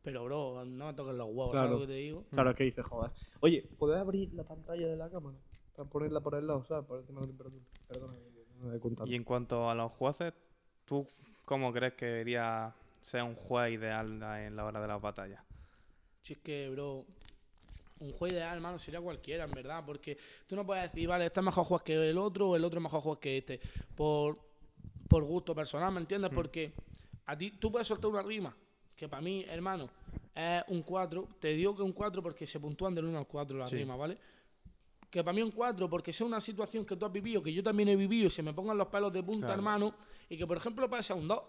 Pero, 0.05 0.23
bro, 0.23 0.63
no 0.65 0.85
me 0.85 0.93
toques 0.93 1.15
los 1.15 1.27
huevos, 1.27 1.51
Claro. 1.51 1.67
¿sabes 1.67 1.81
lo 1.81 1.87
que 1.87 1.93
te 1.93 1.99
digo? 1.99 2.23
Claro, 2.29 2.51
es 2.51 2.55
que 2.55 2.63
dices, 2.63 2.85
joder. 2.85 3.11
Oye, 3.39 3.67
¿puedes 3.79 3.97
abrir 3.97 4.31
la 4.35 4.43
pantalla 4.43 4.87
de 4.87 4.95
la 4.95 5.09
cámara? 5.09 5.35
Para 5.75 5.89
ponerla 5.89 6.21
por 6.21 6.35
el 6.35 6.45
lado, 6.45 6.63
¿sabes? 6.63 6.85
Por 6.85 6.99
el 6.99 7.05
tema 7.05 7.21
de 7.21 7.25
la 7.25 7.31
temperatura. 7.31 7.65
Perdona, 7.87 8.13
que 8.13 8.45
no 8.59 8.65
me 8.69 8.75
he 8.77 8.79
contado. 8.79 9.09
Y 9.09 9.15
en 9.15 9.23
cuanto 9.23 9.67
a 9.67 9.73
los 9.73 9.91
jueces, 9.91 10.31
¿tú 10.85 11.07
cómo 11.43 11.73
crees 11.73 11.95
que 11.95 12.05
debería 12.05 12.71
ser 13.01 13.23
un 13.23 13.33
juez 13.35 13.73
ideal 13.73 14.21
en 14.45 14.55
la 14.55 14.65
hora 14.65 14.79
de 14.79 14.87
las 14.87 15.01
batallas? 15.01 15.43
Si 16.21 16.33
es 16.33 16.39
que, 16.39 16.69
bro, 16.69 17.03
un 17.99 18.11
juez 18.11 18.33
ideal, 18.33 18.55
hermano, 18.55 18.77
sería 18.77 19.01
cualquiera, 19.01 19.45
en 19.45 19.51
verdad. 19.51 19.83
Porque 19.83 20.19
tú 20.45 20.55
no 20.55 20.63
puedes 20.67 20.83
decir, 20.83 21.07
vale, 21.09 21.25
este 21.25 21.39
es 21.39 21.43
mejor 21.43 21.65
juez 21.65 21.81
que 21.81 22.09
el 22.11 22.17
otro 22.19 22.49
o 22.49 22.55
el 22.55 22.63
otro 22.63 22.77
es 22.77 22.83
mejor 22.83 23.01
juez 23.01 23.17
que 23.17 23.37
este. 23.39 23.59
Por, 23.95 24.37
por 25.09 25.23
gusto 25.23 25.55
personal, 25.55 25.91
¿me 25.91 25.99
entiendes? 25.99 26.29
Porque 26.31 26.73
a 27.25 27.35
ti, 27.35 27.49
tú 27.51 27.71
puedes 27.71 27.87
soltar 27.87 28.11
una 28.11 28.21
rima, 28.21 28.55
que 28.95 29.07
para 29.09 29.21
mí, 29.21 29.45
hermano, 29.47 29.89
es 30.33 30.63
un 30.69 30.81
4. 30.81 31.27
Te 31.39 31.49
digo 31.49 31.75
que 31.75 31.81
un 31.81 31.91
4 31.93 32.21
porque 32.23 32.45
se 32.47 32.59
puntúan 32.59 32.93
del 32.93 33.05
1 33.05 33.17
al 33.17 33.27
4 33.27 33.57
las 33.57 33.69
Sí. 33.69 33.77
rimas, 33.77 33.97
¿vale? 33.97 34.17
Que 35.09 35.23
para 35.23 35.33
mí 35.35 35.41
un 35.41 35.51
4 35.51 35.89
porque 35.89 36.11
sea 36.13 36.25
una 36.25 36.41
situación 36.41 36.85
que 36.85 36.95
tú 36.95 37.05
has 37.05 37.11
vivido, 37.11 37.41
que 37.43 37.53
yo 37.53 37.63
también 37.63 37.89
he 37.89 37.95
vivido 37.95 38.27
y 38.27 38.29
se 38.29 38.41
me 38.43 38.53
pongan 38.53 38.77
los 38.77 38.87
pelos 38.87 39.11
de 39.13 39.23
punta, 39.23 39.47
Claro. 39.47 39.53
hermano, 39.53 39.95
y 40.29 40.37
que 40.37 40.47
por 40.47 40.57
ejemplo 40.57 40.89
puede 40.89 41.03
ser 41.03 41.15
un 41.17 41.27
2. 41.27 41.41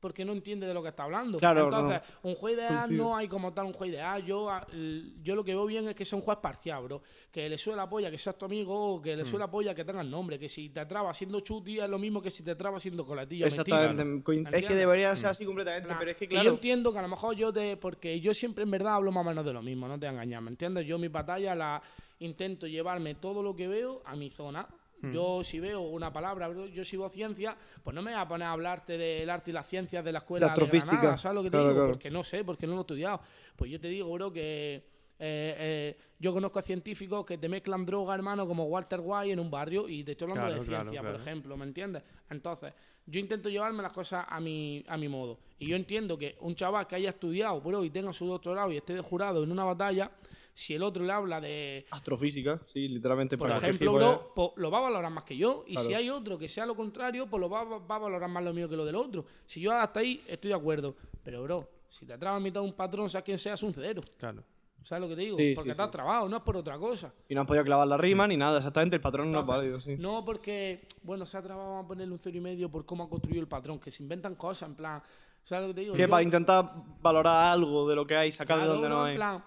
Porque 0.00 0.24
no 0.24 0.32
entiende 0.32 0.66
de 0.66 0.72
lo 0.72 0.82
que 0.82 0.88
está 0.88 1.04
hablando. 1.04 1.38
Claro, 1.38 1.64
Entonces, 1.64 2.00
un 2.22 2.34
juez 2.34 2.54
ideal 2.54 2.78
Coincido. 2.86 3.04
no 3.04 3.16
hay 3.16 3.28
como 3.28 3.52
tal 3.52 3.66
un 3.66 3.74
juez 3.74 3.90
ideal. 3.90 4.24
Yo, 4.24 4.48
a- 4.50 4.66
l- 4.72 5.12
yo 5.22 5.34
lo 5.34 5.44
que 5.44 5.54
veo 5.54 5.66
bien 5.66 5.86
es 5.88 5.94
que 5.94 6.06
sea 6.06 6.16
un 6.18 6.22
juez 6.24 6.38
parcial, 6.38 6.82
bro. 6.84 7.02
Que 7.30 7.48
le 7.50 7.58
suele 7.58 7.82
apoya 7.82 8.10
que 8.10 8.16
seas 8.16 8.38
tu 8.38 8.46
amigo, 8.46 9.02
que 9.02 9.14
le 9.14 9.24
Mm. 9.24 9.26
suele 9.26 9.44
apoya 9.44 9.74
que 9.74 9.84
tengas 9.84 10.06
nombre. 10.06 10.38
Que 10.38 10.48
si 10.48 10.70
te 10.70 10.86
traba 10.86 11.12
siendo 11.12 11.40
chuti 11.40 11.78
es 11.78 11.88
lo 11.90 11.98
mismo 11.98 12.22
que 12.22 12.30
si 12.30 12.42
te 12.42 12.54
traba 12.56 12.80
siendo 12.80 13.04
coletilla. 13.04 13.44
mentira. 13.46 13.82
Exactamente. 13.90 14.58
Es 14.58 14.64
que 14.64 14.74
debería 14.74 15.14
ser 15.16 15.26
así 15.28 15.44
completamente, 15.44 15.94
pero 15.98 16.10
es 16.10 16.16
que 16.16 16.26
que 16.26 16.34
yo 16.36 16.40
claro. 16.40 16.54
entiendo 16.56 16.92
que 16.92 16.98
a 16.98 17.02
lo 17.02 17.08
mejor 17.08 17.36
yo 17.36 17.52
te. 17.52 17.76
Porque 17.76 18.18
yo 18.20 18.32
siempre 18.32 18.64
en 18.64 18.70
verdad 18.70 18.94
hablo 18.94 19.12
más 19.12 19.24
o 19.24 19.28
menos 19.28 19.44
de 19.44 19.52
lo 19.52 19.60
mismo, 19.62 19.86
no 19.86 19.94
te 19.98 20.06
voy 20.06 20.08
a 20.08 20.12
engañar, 20.12 20.40
¿me 20.40 20.50
entiendes? 20.50 20.86
Yo 20.86 20.96
mi 20.98 21.08
batalla 21.08 21.54
la 21.54 21.82
intento 22.20 22.66
llevarme 22.66 23.16
todo 23.16 23.42
lo 23.42 23.54
que 23.54 23.68
veo 23.68 24.00
a 24.06 24.16
mi 24.16 24.30
zona. 24.30 24.66
Hmm. 25.02 25.12
Yo 25.12 25.42
si 25.42 25.60
veo 25.60 25.80
una 25.80 26.12
palabra, 26.12 26.50
yo 26.72 26.84
si 26.84 26.96
veo 26.96 27.08
ciencia, 27.08 27.56
pues 27.82 27.94
no 27.94 28.02
me 28.02 28.12
voy 28.12 28.20
a 28.20 28.28
poner 28.28 28.46
a 28.48 28.52
hablarte 28.52 28.98
del 28.98 29.28
arte 29.30 29.50
y 29.50 29.54
las 29.54 29.66
ciencias 29.66 30.04
de 30.04 30.12
la 30.12 30.18
escuela 30.18 30.46
De 30.46 30.48
de, 30.48 30.52
astrofísica. 30.52 30.92
Granada, 30.96 31.16
¿sabes 31.16 31.34
lo 31.36 31.42
que 31.42 31.48
te 31.50 31.56
Claro, 31.56 31.68
digo? 31.68 31.76
claro. 31.80 31.92
Porque 31.92 32.10
no 32.10 32.22
sé, 32.22 32.44
porque 32.44 32.66
no 32.66 32.72
lo 32.74 32.78
he 32.78 32.82
estudiado. 32.82 33.20
Pues 33.56 33.70
yo 33.70 33.80
te 33.80 33.88
digo, 33.88 34.12
bro, 34.12 34.32
que 34.32 34.74
eh, 35.22 35.54
eh, 35.58 35.96
yo 36.18 36.32
conozco 36.32 36.58
a 36.58 36.62
científicos 36.62 37.24
que 37.26 37.38
te 37.38 37.48
mezclan 37.48 37.84
droga, 37.84 38.14
hermano, 38.14 38.46
como 38.46 38.64
Walter 38.64 39.00
White 39.02 39.32
en 39.32 39.38
un 39.40 39.50
barrio 39.50 39.88
y 39.88 40.02
te 40.04 40.12
estoy 40.12 40.26
hablando 40.30 40.46
Claro, 40.48 40.60
de 40.62 40.66
claro, 40.68 40.82
ciencia, 40.84 41.00
claro. 41.00 41.16
por 41.16 41.20
ejemplo, 41.26 41.56
¿me 41.56 41.64
entiendes? 41.64 42.02
Entonces, 42.30 42.72
yo 43.06 43.20
intento 43.20 43.48
llevarme 43.48 43.82
las 43.82 43.92
cosas 43.92 44.24
a 44.28 44.40
mi, 44.40 44.84
a 44.88 44.96
mi 44.96 45.08
modo. 45.08 45.38
Y 45.58 45.66
yo 45.68 45.76
entiendo 45.76 46.16
que 46.16 46.36
un 46.40 46.54
chaval 46.54 46.86
que 46.86 46.94
haya 46.96 47.10
estudiado, 47.10 47.60
bro, 47.60 47.84
y 47.84 47.90
tenga 47.90 48.12
su 48.12 48.26
doctorado 48.26 48.70
y 48.72 48.76
esté 48.78 48.94
de 48.94 49.00
jurado 49.00 49.42
en 49.42 49.50
una 49.52 49.64
batalla, 49.64 50.10
si 50.54 50.74
el 50.74 50.82
otro 50.82 51.04
le 51.04 51.12
habla 51.12 51.40
de, 51.40 51.86
Astrofísica, 51.90 52.60
sí, 52.72 52.88
literalmente. 52.88 53.36
por 53.38 53.50
ejemplo, 53.50 53.92
bro, 53.94 54.32
po- 54.34 54.52
lo 54.56 54.70
va 54.70 54.78
a 54.78 54.82
valorar 54.82 55.10
más 55.10 55.24
que 55.24 55.36
yo. 55.36 55.64
Y 55.66 55.72
Claro. 55.74 55.86
si 55.88 55.94
hay 55.94 56.10
otro 56.10 56.38
que 56.38 56.48
sea 56.48 56.66
lo 56.66 56.74
contrario, 56.76 57.26
pues 57.28 57.40
lo 57.40 57.48
va, 57.48 57.64
va 57.64 57.94
a 57.96 57.98
valorar 57.98 58.28
más 58.28 58.42
lo 58.44 58.52
mío 58.52 58.68
que 58.68 58.76
lo 58.76 58.84
del 58.84 58.96
otro. 58.96 59.24
Si 59.46 59.60
yo 59.60 59.72
hasta 59.72 60.00
ahí 60.00 60.20
estoy 60.28 60.48
de 60.50 60.54
acuerdo. 60.56 60.94
Pero, 61.22 61.42
bro, 61.42 61.68
si 61.88 62.06
te 62.06 62.16
trabas 62.18 62.38
en 62.38 62.44
mitad 62.44 62.60
de 62.60 62.66
un 62.66 62.72
patrón, 62.74 63.08
sea 63.10 63.22
quien 63.22 63.38
sea, 63.38 63.54
es 63.54 63.62
un 63.62 63.72
cero. 63.74 64.00
Claro. 64.18 64.42
¿Sabes 64.82 65.02
lo 65.02 65.08
que 65.10 65.16
te 65.16 65.20
digo? 65.20 65.36
Sí, 65.36 65.52
Porque 65.54 65.72
sí, 65.72 65.76
te 65.76 65.82
has 65.82 65.88
sí. 65.88 65.92
trabado, 65.92 66.26
no 66.28 66.38
es 66.38 66.42
por 66.42 66.56
otra 66.56 66.78
cosa. 66.78 67.12
Y 67.28 67.34
no 67.34 67.42
han 67.42 67.46
podido 67.46 67.62
clavar 67.64 67.86
la 67.86 67.98
rima 67.98 68.26
ni 68.26 68.38
nada, 68.38 68.58
exactamente. 68.58 68.96
El 68.96 69.02
patrón 69.02 69.30
no 69.30 69.40
es 69.40 69.46
válido, 69.46 69.78
sí. 69.78 69.96
No 69.98 70.24
porque, 70.24 70.80
bueno, 71.02 71.26
se 71.26 71.36
ha 71.36 71.42
trabado 71.42 71.76
a 71.78 71.86
ponerle 71.86 72.12
un 72.14 72.18
cero 72.18 72.38
y 72.38 72.40
medio 72.40 72.70
por 72.70 72.86
cómo 72.86 73.04
ha 73.04 73.08
construido 73.08 73.42
el 73.42 73.48
patrón, 73.48 73.78
que 73.78 73.90
se 73.90 74.02
inventan 74.02 74.36
cosas, 74.36 74.70
en 74.70 74.76
plan, 74.76 75.02
¿sabes 75.42 75.64
lo 75.64 75.68
que 75.68 75.74
te 75.74 75.80
digo? 75.82 75.94
Que 75.94 76.00
Yo- 76.02 76.08
para 76.08 76.22
intentar 76.22 76.72
valorar 77.02 77.52
algo 77.52 77.86
de 77.86 77.94
lo 77.94 78.06
que 78.06 78.16
hay, 78.16 78.32
sacar 78.32 78.56
Claro, 78.56 78.62
de 78.62 78.68
donde 78.76 78.88
no, 78.88 78.94
no, 78.96 79.04
hay. 79.04 79.10
en 79.12 79.16
plan, 79.18 79.44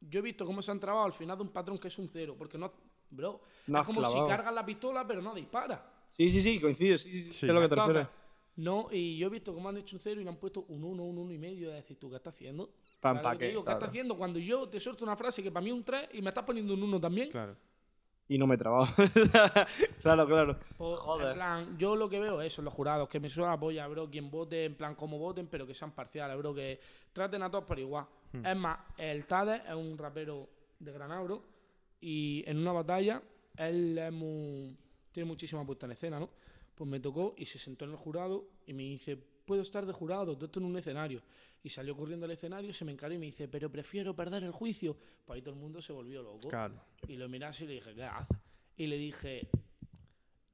yo 0.00 0.18
he 0.20 0.22
visto 0.22 0.44
cómo 0.46 0.62
se 0.62 0.70
han 0.70 0.80
trabado 0.80 1.04
al 1.06 1.12
final 1.12 1.36
de 1.36 1.42
un 1.44 1.50
patrón 1.50 1.78
que 1.78 1.88
es 1.88 1.98
un 1.98 2.08
cero, 2.08 2.34
porque 2.38 2.56
no, 2.58 2.72
bro, 3.10 3.40
No 3.66 3.80
es 3.80 3.84
como 3.86 4.00
clavado. 4.00 4.24
si 4.24 4.28
cargas 4.28 4.54
la 4.54 4.64
pistola 4.64 5.06
pero 5.06 5.20
no 5.22 5.34
dispara. 5.34 5.92
Sí, 6.08 6.30
sí, 6.30 6.40
sí, 6.40 6.60
coincide. 6.60 6.98
Sí, 6.98 7.12
sí, 7.12 7.22
sí. 7.24 7.32
Sí. 7.32 7.38
sé 7.46 7.50
a 7.50 7.52
lo 7.54 7.60
que 7.60 7.68
te 7.68 7.74
Entonces, 7.74 7.94
refieres. 7.96 8.20
no, 8.56 8.86
y 8.90 9.16
yo 9.18 9.26
he 9.28 9.30
visto 9.30 9.54
cómo 9.54 9.68
han 9.68 9.76
hecho 9.76 9.96
un 9.96 10.00
cero 10.02 10.20
y 10.20 10.24
le 10.24 10.30
han 10.30 10.36
puesto 10.36 10.64
un 10.68 10.82
uno, 10.84 11.04
un 11.04 11.18
uno 11.18 11.32
y 11.32 11.38
medio, 11.38 11.68
de 11.70 11.76
decir, 11.76 11.98
¿tú 11.98 12.10
qué 12.10 12.16
estás 12.16 12.34
haciendo? 12.34 12.72
Pam, 13.00 13.16
¿Sabes 13.16 13.22
pa' 13.22 13.32
lo 13.34 13.38
que 13.38 13.46
qué, 13.46 13.52
claro. 13.54 13.70
estás 13.72 13.88
haciendo 13.88 14.16
cuando 14.16 14.38
yo 14.38 14.68
te 14.68 14.80
suelto 14.80 15.04
una 15.04 15.16
frase 15.16 15.42
que 15.42 15.50
para 15.50 15.62
mí 15.64 15.70
es 15.70 15.76
un 15.76 15.84
3 15.84 16.08
y 16.14 16.22
me 16.22 16.28
estás 16.30 16.44
poniendo 16.44 16.74
un 16.74 16.82
1 16.82 17.00
también? 17.00 17.30
Claro. 17.30 17.56
Y 18.30 18.38
no 18.38 18.46
me 18.46 18.54
he 18.54 18.58
trabado. 18.58 18.86
claro, 20.00 20.24
claro. 20.26 20.56
Joder. 20.78 21.28
En 21.30 21.34
plan, 21.34 21.78
yo 21.78 21.96
lo 21.96 22.08
que 22.08 22.20
veo 22.20 22.40
es 22.40 22.52
eso, 22.52 22.62
los 22.62 22.72
jurados, 22.72 23.08
que 23.08 23.18
me 23.18 23.28
suena 23.28 23.52
apoya, 23.54 23.88
bro, 23.88 24.08
quien 24.08 24.30
vote, 24.30 24.64
en 24.66 24.76
plan, 24.76 24.94
como 24.94 25.18
voten, 25.18 25.48
pero 25.48 25.66
que 25.66 25.74
sean 25.74 25.90
parciales, 25.90 26.38
bro, 26.38 26.54
que 26.54 26.80
traten 27.12 27.42
a 27.42 27.50
todos 27.50 27.64
por 27.64 27.78
igual. 27.78 28.06
Es 28.44 28.56
más, 28.56 28.78
el 28.96 29.26
Tade 29.26 29.62
es 29.68 29.74
un 29.74 29.98
rapero 29.98 30.48
de 30.78 30.92
Granada, 30.92 31.22
bro, 31.22 31.42
y 32.00 32.44
en 32.46 32.58
una 32.58 32.70
batalla, 32.72 33.20
él 33.56 33.98
es 33.98 34.12
muy- 34.12 34.76
tiene 35.10 35.26
muchísima 35.26 35.66
puesta 35.66 35.86
en 35.86 35.92
escena, 35.92 36.20
¿no? 36.20 36.30
Pues 36.76 36.88
me 36.88 37.00
tocó 37.00 37.34
y 37.36 37.46
se 37.46 37.58
sentó 37.58 37.84
en 37.84 37.90
el 37.90 37.96
jurado 37.96 38.44
y 38.64 38.72
me 38.72 38.84
dice, 38.84 39.18
puedo 39.50 39.62
estar 39.62 39.84
de 39.84 39.92
jurado, 39.92 40.36
todo 40.36 40.46
esto 40.46 40.60
en 40.60 40.66
un 40.66 40.76
escenario. 40.78 41.20
Y 41.64 41.68
salió 41.70 41.96
corriendo 41.96 42.24
al 42.24 42.30
escenario, 42.30 42.72
se 42.72 42.84
me 42.84 42.92
encaró 42.92 43.12
y 43.14 43.18
me 43.18 43.26
dice, 43.26 43.48
pero 43.48 43.68
prefiero 43.68 44.14
perder 44.14 44.44
el 44.44 44.52
juicio. 44.52 44.96
Pues 45.26 45.34
ahí 45.38 45.42
todo 45.42 45.54
el 45.54 45.60
mundo 45.60 45.82
se 45.82 45.92
volvió 45.92 46.22
loco. 46.22 46.48
Claro. 46.48 46.76
Y 47.08 47.16
lo 47.16 47.28
miré 47.28 47.46
así 47.46 47.64
y 47.64 47.66
le 47.66 47.74
dije, 47.74 47.92
¿qué 47.92 48.04
haces? 48.04 48.36
Y 48.76 48.86
le 48.86 48.96
dije, 48.96 49.48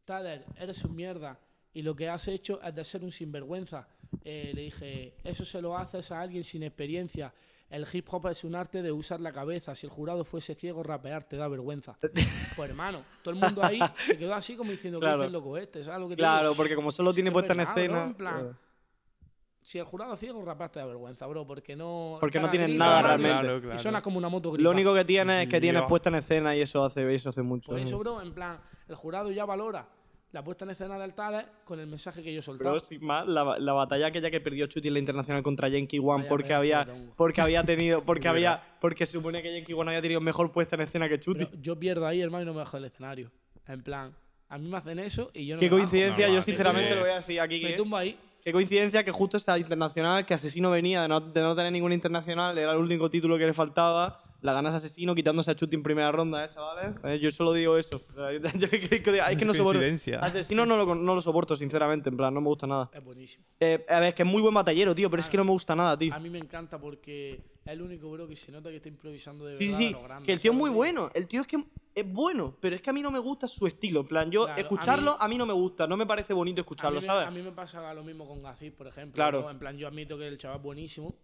Tader, 0.06 0.46
eres 0.58 0.82
un 0.84 0.96
mierda 0.96 1.38
y 1.74 1.82
lo 1.82 1.94
que 1.94 2.08
has 2.08 2.26
hecho 2.28 2.58
es 2.62 2.74
de 2.74 2.84
ser 2.84 3.04
un 3.04 3.10
sinvergüenza. 3.10 3.86
Eh, 4.24 4.52
le 4.54 4.62
dije, 4.62 5.14
eso 5.22 5.44
se 5.44 5.60
lo 5.60 5.76
haces 5.76 6.10
a 6.10 6.18
alguien 6.22 6.42
sin 6.42 6.62
experiencia. 6.62 7.34
El 7.68 7.84
hip 7.92 8.06
hop 8.12 8.28
es 8.28 8.44
un 8.44 8.54
arte 8.54 8.80
de 8.80 8.90
usar 8.92 9.20
la 9.20 9.30
cabeza. 9.32 9.74
Si 9.74 9.86
el 9.86 9.92
jurado 9.92 10.24
fuese 10.24 10.54
ciego, 10.54 10.82
rapear 10.82 11.24
te 11.28 11.36
da 11.36 11.48
vergüenza. 11.48 11.98
pues 12.56 12.70
hermano, 12.70 13.02
todo 13.22 13.34
el 13.34 13.40
mundo 13.40 13.62
ahí 13.62 13.78
se 14.06 14.16
quedó 14.16 14.32
así 14.34 14.56
como 14.56 14.70
diciendo, 14.70 15.00
Claro. 15.00 15.16
¿qué 15.18 15.22
es 15.24 15.26
el 15.26 15.32
loco 15.32 15.58
este? 15.58 15.84
¿Sabes 15.84 16.00
lo 16.00 16.08
que 16.08 16.16
Claro, 16.16 16.48
digo? 16.50 16.56
porque 16.56 16.74
como 16.74 16.90
solo 16.90 17.12
tiene 17.12 17.28
es 17.30 17.34
puesta 17.34 17.52
en 17.52 17.60
escena. 17.60 18.04
en 18.04 18.14
plan, 18.14 18.32
claro. 18.32 18.56
Si 19.66 19.78
el 19.80 19.84
jurado 19.84 20.14
ciego, 20.16 20.44
rapear 20.44 20.70
te 20.70 20.78
da 20.78 20.86
vergüenza, 20.86 21.26
bro, 21.26 21.44
porque 21.44 21.74
no... 21.74 22.18
Porque 22.20 22.38
no 22.38 22.48
tienen 22.48 22.78
nada 22.78 23.00
y- 23.00 23.02
realmente. 23.02 23.38
Claro, 23.40 23.58
Y 23.58 23.60
claro. 23.62 23.78
suena 23.78 24.00
como 24.00 24.16
una 24.16 24.28
moto 24.28 24.50
Lo 24.50 24.52
gripada. 24.52 24.72
único 24.72 24.94
que 24.94 25.04
tienes 25.04 25.42
es 25.42 25.48
que 25.48 25.60
tienes 25.60 25.80
Dios. 25.82 25.88
puesta 25.88 26.08
en 26.08 26.14
escena 26.14 26.54
y 26.54 26.60
eso 26.60 26.84
hace, 26.84 27.12
eso 27.12 27.30
hace 27.30 27.42
mucho. 27.42 27.72
Por 27.72 27.80
eso, 27.80 27.98
bro, 27.98 28.22
en 28.22 28.32
plan, 28.32 28.60
el 28.88 28.94
jurado 28.94 29.28
ya 29.32 29.44
valora 29.44 29.88
la 30.30 30.44
puesta 30.44 30.64
en 30.66 30.70
escena 30.70 30.96
del 31.00 31.14
Tade 31.14 31.46
con 31.64 31.80
el 31.80 31.88
mensaje 31.88 32.22
que 32.22 32.32
yo 32.32 32.40
soltaba. 32.42 32.74
Pero 32.74 32.78
sin 32.84 33.04
más, 33.04 33.26
la, 33.26 33.58
la 33.58 33.72
batalla 33.72 34.06
aquella 34.06 34.30
que 34.30 34.40
perdió 34.40 34.68
Chuti 34.68 34.86
en 34.86 34.94
la 34.94 35.00
internacional 35.00 35.42
contra 35.42 35.66
Yankee 35.68 35.98
One 35.98 36.18
Vaya 36.18 36.28
porque 36.28 36.54
había, 36.54 36.84
de 36.84 37.10
porque 37.16 37.40
había 37.40 37.64
tenido, 37.64 38.02
porque 38.06 38.28
había, 38.28 38.62
porque 38.80 39.04
se 39.04 39.12
supone 39.18 39.42
que 39.42 39.52
Yankee 39.52 39.72
One 39.72 39.90
había 39.90 40.02
tenido 40.02 40.20
mejor 40.20 40.52
puesta 40.52 40.76
en 40.76 40.82
escena 40.82 41.08
que 41.08 41.18
Chuti. 41.18 41.44
Pero 41.44 41.60
yo 41.60 41.76
pierdo 41.76 42.06
ahí, 42.06 42.20
hermano, 42.20 42.44
y 42.44 42.46
no 42.46 42.52
me 42.52 42.58
bajo 42.60 42.76
del 42.76 42.84
escenario. 42.86 43.32
En 43.66 43.82
plan, 43.82 44.14
a 44.48 44.58
mí 44.58 44.68
me 44.68 44.76
hacen 44.76 45.00
eso 45.00 45.32
y 45.34 45.44
yo 45.46 45.56
no 45.56 45.60
Qué 45.60 45.66
me 45.66 45.70
bajo. 45.70 45.80
coincidencia, 45.80 46.26
Normal, 46.26 46.36
yo 46.36 46.42
sinceramente 46.42 46.94
lo 46.94 47.00
voy 47.00 47.10
a 47.10 47.16
decir 47.16 47.40
aquí. 47.40 47.60
Me 47.60 47.70
que- 47.70 47.76
tumbo 47.76 47.96
ahí. 47.96 48.16
Qué 48.46 48.52
coincidencia 48.52 49.02
que 49.02 49.10
justo 49.10 49.36
esta 49.36 49.58
internacional, 49.58 50.24
que 50.24 50.32
Asesino 50.32 50.70
venía 50.70 51.02
de 51.02 51.08
no, 51.08 51.20
de 51.20 51.40
no 51.42 51.56
tener 51.56 51.72
ninguna 51.72 51.96
internacional, 51.96 52.56
era 52.56 52.70
el 52.70 52.78
único 52.78 53.10
título 53.10 53.36
que 53.38 53.44
le 53.44 53.52
faltaba. 53.52 54.22
La 54.40 54.52
ganas 54.52 54.72
Asesino 54.72 55.16
quitándose 55.16 55.50
a 55.50 55.56
Chuti 55.56 55.74
en 55.74 55.82
primera 55.82 56.12
ronda, 56.12 56.44
¿eh, 56.44 56.48
chavales? 56.54 56.94
Eh, 57.02 57.18
yo 57.18 57.32
solo 57.32 57.52
digo 57.52 57.76
eso. 57.76 57.96
O 57.96 58.12
sea, 58.14 58.30
yo- 58.32 58.38
yo- 58.38 58.68
es 58.70 59.36
que 59.36 59.44
no 59.44 59.52
soporto. 59.52 59.80
Asesino 60.20 60.64
no 60.64 60.76
lo, 60.76 60.94
no 60.94 61.14
lo 61.16 61.20
soporto, 61.20 61.56
sinceramente. 61.56 62.08
En 62.08 62.16
plan, 62.16 62.32
no 62.32 62.40
me 62.40 62.46
gusta 62.46 62.68
nada. 62.68 62.88
Es 62.92 63.02
buenísimo. 63.02 63.44
Eh, 63.58 63.84
a 63.88 63.98
ver, 63.98 64.10
es 64.10 64.14
que 64.14 64.22
es 64.22 64.28
muy 64.28 64.40
buen 64.40 64.54
batallero, 64.54 64.94
tío, 64.94 65.10
pero 65.10 65.22
es 65.22 65.28
que 65.28 65.38
no 65.38 65.44
me 65.44 65.50
gusta 65.50 65.74
nada, 65.74 65.98
tío. 65.98 66.14
A 66.14 66.20
mí 66.20 66.30
me 66.30 66.38
encanta 66.38 66.78
porque 66.78 67.32
es 67.64 67.72
el 67.72 67.82
único, 67.82 68.08
bro, 68.12 68.28
que 68.28 68.36
se 68.36 68.52
nota 68.52 68.70
que 68.70 68.76
está 68.76 68.88
improvisando 68.88 69.46
de 69.46 69.54
verdad. 69.54 69.66
sí, 69.66 69.72
a 69.74 69.76
sí. 69.76 69.90
lo 69.90 70.02
grande, 70.04 70.24
Que 70.26 70.32
el 70.34 70.40
tío 70.40 70.52
es 70.52 70.56
¿sabes 70.56 70.70
muy 70.70 70.70
bueno. 70.70 71.10
El 71.14 71.26
tío 71.26 71.40
es 71.40 71.48
que 71.48 71.64
es 71.96 72.12
bueno, 72.12 72.54
pero 72.60 72.76
es 72.76 72.82
que 72.82 72.90
a 72.90 72.92
mí 72.92 73.00
no 73.02 73.10
me 73.10 73.18
gusta 73.18 73.48
su 73.48 73.66
estilo. 73.66 74.00
En 74.00 74.06
plan, 74.06 74.30
yo 74.30 74.44
Claro, 74.44 74.58
a 74.58 74.60
escucharlo, 74.60 75.12
mí- 75.12 75.16
a 75.18 75.28
mí, 75.28 75.38
no 75.38 75.46
me 75.46 75.54
gusta. 75.54 75.86
No 75.86 75.96
me 75.96 76.04
parece 76.06 76.34
bonito 76.34 76.60
A 76.60 76.62
escucharlo, 76.62 77.00
mí, 77.00 77.06
me, 77.06 77.12
¿sabes? 77.12 77.26
a 77.26 77.30
mí 77.30 77.40
me 77.42 77.52
pasa 77.52 77.94
lo 77.94 78.04
mismo 78.04 78.28
con 78.28 78.42
Gacís, 78.42 78.70
por 78.72 78.86
ejemplo. 78.86 79.14
Claro. 79.14 79.40
¿no? 79.42 79.50
En 79.50 79.58
plan, 79.58 79.76
yo 79.78 79.88
admito 79.88 80.18
que 80.18 80.28
el 80.28 80.36
chaval 80.36 80.58
es 80.58 80.62
buenísimo, 80.62 81.14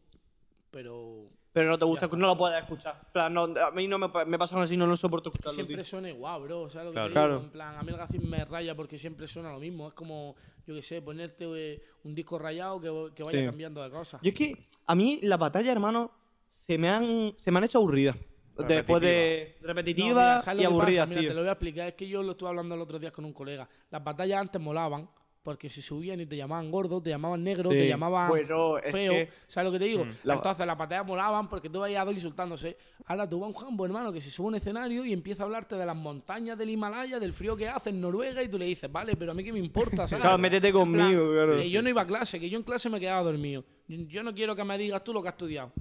pero 0.70 1.26
Pero 1.52 1.68
no 1.70 1.78
te 1.78 1.84
gusta, 1.84 2.06
no 2.08 2.26
lo 2.26 2.36
puedes 2.38 2.58
escuchar. 2.62 2.98
En 3.06 3.12
plan, 3.12 3.34
no, 3.34 3.42
a 3.44 3.70
mí 3.72 3.86
no 3.86 3.98
me, 3.98 4.08
me 4.24 4.38
pasa 4.38 4.60
así, 4.62 4.74
no 4.78 4.86
lo 4.86 4.96
soporto 4.96 5.30
que 5.30 5.36
escucharlo, 5.36 5.54
siempre 5.54 5.76
tío. 5.76 5.84
suena 5.84 6.08
igual, 6.08 6.40
bro. 6.42 6.70
¿sabes 6.70 6.94
lo 6.94 7.04
que 7.04 7.10
Claro. 7.12 7.28
te 7.28 7.34
digo? 7.34 7.44
En 7.44 7.50
plan, 7.52 7.76
a 7.76 7.82
mí 7.82 7.90
el 7.90 7.96
Gacín 7.98 8.30
me 8.30 8.42
raya 8.46 8.74
porque 8.74 8.96
siempre 8.96 9.26
suena 9.28 9.52
lo 9.52 9.60
mismo. 9.60 9.88
Es 9.88 9.94
como, 9.94 10.34
yo 10.66 10.74
qué 10.74 10.80
sé, 10.80 11.02
ponerte 11.02 11.44
eh, 11.54 11.82
un 12.04 12.14
disco 12.14 12.38
rayado 12.38 12.80
que, 12.80 13.14
que 13.14 13.22
vaya 13.22 13.40
Sí. 13.40 13.44
cambiando 13.44 13.82
de 13.82 13.90
cosas. 13.90 14.22
Yo 14.22 14.30
es 14.30 14.34
que 14.34 14.66
a 14.86 14.94
mí 14.94 15.18
las 15.22 15.38
batallas, 15.38 15.70
hermano, 15.72 16.10
se 16.46 16.78
me 16.78 16.88
han, 16.88 17.34
se 17.36 17.50
me 17.50 17.58
han 17.58 17.64
hecho 17.64 17.76
aburridas. 17.78 18.16
Después 18.58 19.00
de 19.02 19.56
No, 19.60 19.66
repetitiva 19.68 20.08
mira, 20.12 20.38
¿sabes 20.40 20.60
y 20.60 20.64
lo 20.64 20.68
que 20.70 20.74
aburrida, 20.74 21.02
pasa? 21.02 21.06
Mira, 21.08 21.20
tío. 21.20 21.28
te 21.30 21.34
lo 21.34 21.40
voy 21.40 21.48
a 21.48 21.52
explicar. 21.52 21.88
Es 21.88 21.94
que 21.94 22.08
yo 22.08 22.22
lo 22.22 22.32
estuve 22.32 22.48
hablando 22.50 22.74
el 22.74 22.80
otro 22.82 22.98
día 22.98 23.10
con 23.10 23.24
un 23.24 23.32
colega. 23.32 23.68
Las 23.90 24.04
batallas 24.04 24.40
antes 24.40 24.60
molaban 24.60 25.08
porque 25.42 25.68
se 25.68 25.82
subían 25.82 26.20
y 26.20 26.26
te 26.26 26.36
llamaban 26.36 26.70
gordo, 26.70 27.02
te 27.02 27.10
llamaban 27.10 27.42
negro, 27.42 27.68
Sí. 27.72 27.78
te 27.78 27.88
llamaban 27.88 28.28
Bueno, 28.28 28.78
es 28.78 28.92
feo. 28.92 29.12
que- 29.12 29.28
¿Sabes 29.48 29.66
lo 29.66 29.72
que 29.72 29.78
te 29.80 29.86
digo? 29.86 30.04
Mm. 30.04 30.10
La- 30.22 30.34
Entonces 30.34 30.64
las 30.64 30.78
batallas 30.78 31.04
molaban 31.04 31.48
porque 31.48 31.68
tú 31.68 31.80
veías 31.80 32.00
a 32.02 32.04
dos 32.04 32.14
insultándose. 32.14 32.76
Ahora 33.06 33.28
tú 33.28 33.40
vas 33.40 33.46
a 33.46 33.48
un 33.48 33.54
jambo, 33.54 33.84
hermano, 33.84 34.12
que 34.12 34.20
se 34.20 34.30
sube 34.30 34.46
a 34.46 34.48
un 34.50 34.54
escenario 34.54 35.04
y 35.04 35.12
empieza 35.12 35.42
a 35.42 35.46
hablarte 35.46 35.74
de 35.74 35.84
las 35.84 35.96
montañas 35.96 36.56
del 36.56 36.70
Himalaya, 36.70 37.18
del 37.18 37.32
frío 37.32 37.56
que 37.56 37.68
hace 37.68 37.90
en 37.90 38.00
Noruega 38.00 38.40
y 38.40 38.48
tú 38.48 38.56
le 38.56 38.66
dices, 38.66 38.92
vale, 38.92 39.16
pero 39.16 39.32
a 39.32 39.34
mí 39.34 39.42
qué 39.42 39.52
me 39.52 39.58
importa, 39.58 40.06
¿sabes? 40.06 40.22
Claro, 40.22 40.38
métete 40.38 40.70
plan, 40.70 40.84
conmigo, 40.84 41.32
claro. 41.32 41.56
Que 41.56 41.68
yo 41.70 41.82
no 41.82 41.88
iba 41.88 42.02
a 42.02 42.06
clase, 42.06 42.38
que 42.38 42.48
yo 42.48 42.56
en 42.58 42.64
clase 42.64 42.88
me 42.88 43.00
quedaba 43.00 43.22
dormido. 43.24 43.64
Yo 43.88 43.96
yo 44.08 44.22
no 44.22 44.32
quiero 44.32 44.54
que 44.54 44.62
me 44.62 44.78
digas 44.78 45.02
tú 45.02 45.12
lo 45.12 45.20
que 45.22 45.28
has 45.28 45.34
estudiado. 45.34 45.72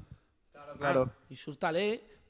Claro. 0.79 1.11
Ah, 1.11 1.25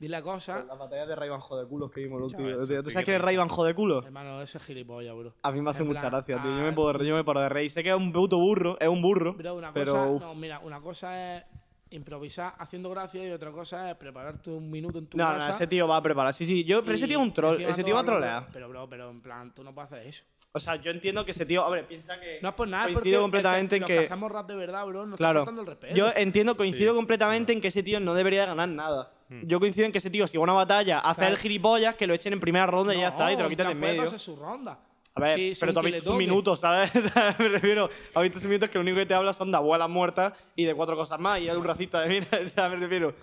insúltale, 0.02 0.22
dile 0.22 0.22
cosas. 0.22 0.66
Las 0.66 0.78
batallas 0.78 1.08
de 1.08 1.16
Rayban 1.16 1.40
Jodeculos 1.40 1.92
que 1.92 2.02
vimos 2.02 2.18
el 2.18 2.24
último. 2.24 2.50
¿Tú 2.50 2.74
eso 2.74 2.84
sí 2.84 2.92
sabes 2.92 3.06
que 3.06 3.16
es. 3.16 3.22
Rayban 3.22 3.48
Jodeculos? 3.48 4.06
Hermano, 4.06 4.42
ese 4.42 4.58
es 4.58 4.66
gilipollas, 4.66 5.16
bro. 5.16 5.34
A 5.42 5.52
mí 5.52 5.62
me 5.62 5.70
hace 5.70 5.84
mucha 5.84 6.10
gracia, 6.10 6.42
tío. 6.42 6.52
Yo 6.52 6.64
me, 6.64 6.70
ah, 6.70 6.76
puedo, 6.76 7.04
yo 7.04 7.16
me 7.16 7.24
paro 7.24 7.42
de 7.42 7.50
reír. 7.50 7.70
Sé 7.70 7.84
que 7.84 7.90
es 7.90 7.96
un 7.96 8.12
puto 8.12 8.38
burro, 8.38 8.78
es 8.80 8.88
un 8.88 9.02
burro. 9.02 9.34
Bro, 9.34 9.56
una 9.56 9.74
pero, 9.74 9.94
cosa, 9.94 10.08
uf. 10.08 10.22
no, 10.22 10.36
mira, 10.36 10.60
una 10.60 10.82
cosa 10.82 11.38
es 11.38 11.44
improvisar 11.92 12.54
haciendo 12.58 12.90
gracia 12.90 13.28
y 13.28 13.32
otra 13.32 13.52
cosa 13.52 13.92
es 13.92 13.98
prepararte 13.98 14.50
un 14.50 14.72
minuto 14.72 14.98
en 14.98 15.08
tu 15.08 15.18
No, 15.18 15.38
no, 15.38 15.46
ese 15.46 15.68
tío 15.68 15.88
va 15.88 15.98
a 15.98 16.02
preparar. 16.02 16.34
Sí, 16.34 16.46
sí, 16.46 16.64
yo, 16.64 16.82
pero 16.82 16.96
ese 16.96 17.08
tío 17.08 17.18
es 17.20 17.24
un 17.24 17.34
troll. 17.34 17.62
Ese 17.62 17.84
tío 17.84 17.94
va 17.94 18.02
a 18.02 18.06
trolear. 18.06 18.48
Pero, 18.52 18.70
bro, 18.70 18.88
pero 18.90 19.10
en 19.10 19.22
plan, 19.22 19.54
tú 19.54 19.64
no 19.64 19.74
puedes 19.74 19.92
hacer 19.92 20.08
eso. 20.08 20.26
O 20.54 20.60
sea, 20.60 20.76
yo 20.76 20.92
entiendo 20.92 21.24
que 21.24 21.32
ese 21.32 21.46
tío. 21.46 21.70
Ver, 21.70 21.86
piensa 21.88 22.20
que. 22.20 22.40
No 22.42 22.50
es 22.50 22.56
por 22.56 22.68
nada, 22.68 22.84
es 22.86 22.88
porque 22.94 23.04
coincido 23.04 23.22
completamente 23.22 23.76
es 23.78 23.82
en 23.82 23.88
que, 23.88 23.94
los 23.96 24.02
que 24.02 24.06
hacemos 24.08 24.32
rap 24.32 24.48
de 24.50 24.56
verdad, 24.56 24.86
bro, 24.86 25.06
nos 25.06 25.18
Claro. 25.18 25.40
está 25.40 25.46
faltando 25.46 25.62
el 25.62 25.68
respeto. 25.68 25.96
Yo 25.96 26.12
entiendo, 26.16 26.58
coincido 26.58 26.92
Sí. 26.92 26.96
completamente 26.98 27.54
en 27.54 27.62
que 27.62 27.70
ese 27.70 27.84
tío 27.84 28.00
no 28.02 28.14
debería 28.14 28.42
de 28.42 28.48
ganar 28.48 28.68
nada. 28.68 29.14
Hmm. 29.30 29.44
Yo 29.48 29.60
coincido 29.62 29.86
en 29.86 29.94
que 29.94 30.00
ese 30.00 30.10
tío, 30.10 30.28
si 30.28 30.38
va 30.38 30.42
a 30.42 30.44
una 30.44 30.54
batalla, 30.54 31.00
hace 31.00 31.22
Claro. 31.22 31.36
el 31.36 31.40
gilipollas, 31.40 31.96
que 31.96 32.06
lo 32.06 32.14
echen 32.14 32.34
en 32.34 32.42
primera 32.42 32.66
ronda 32.66 32.94
y 32.94 32.98
ya 33.00 33.08
No, 33.08 33.12
está, 33.14 33.32
y 33.32 33.36
te 33.38 33.42
lo 33.44 33.48
en 33.48 33.50
quitan 33.52 33.72
en 33.72 33.80
medio. 33.80 34.04
pasar 34.04 34.20
su 34.20 34.36
ronda. 34.36 34.78
A 35.14 35.22
ver, 35.22 35.38
Sí, 35.38 35.54
pero 35.60 35.74
tú 35.74 35.80
has 35.80 35.86
visto 35.86 36.02
sus 36.04 36.16
minutos, 36.18 36.60
¿sabes? 36.60 36.92
Me 37.40 37.48
refiero, 37.50 37.90
has 38.14 38.24
visto 38.24 38.40
sus 38.40 38.48
minutos 38.50 38.70
que 38.70 38.78
lo 38.78 38.82
único 38.82 38.98
que 38.98 39.06
te 39.06 39.14
habla 39.14 39.32
son 39.34 39.52
de 39.52 39.58
abuelas 39.58 39.90
muertas 39.90 40.34
y 40.56 40.66
de 40.66 40.74
cuatro 40.76 40.96
cosas 40.98 41.20
más, 41.20 41.40
y 41.40 41.48
es 41.48 41.56
un 41.56 41.64
racista 41.64 42.02
de 42.02 42.10
mira. 42.10 42.28
O 42.44 42.48
sea, 42.48 42.68
me 42.68 42.76
refiero, 42.76 43.14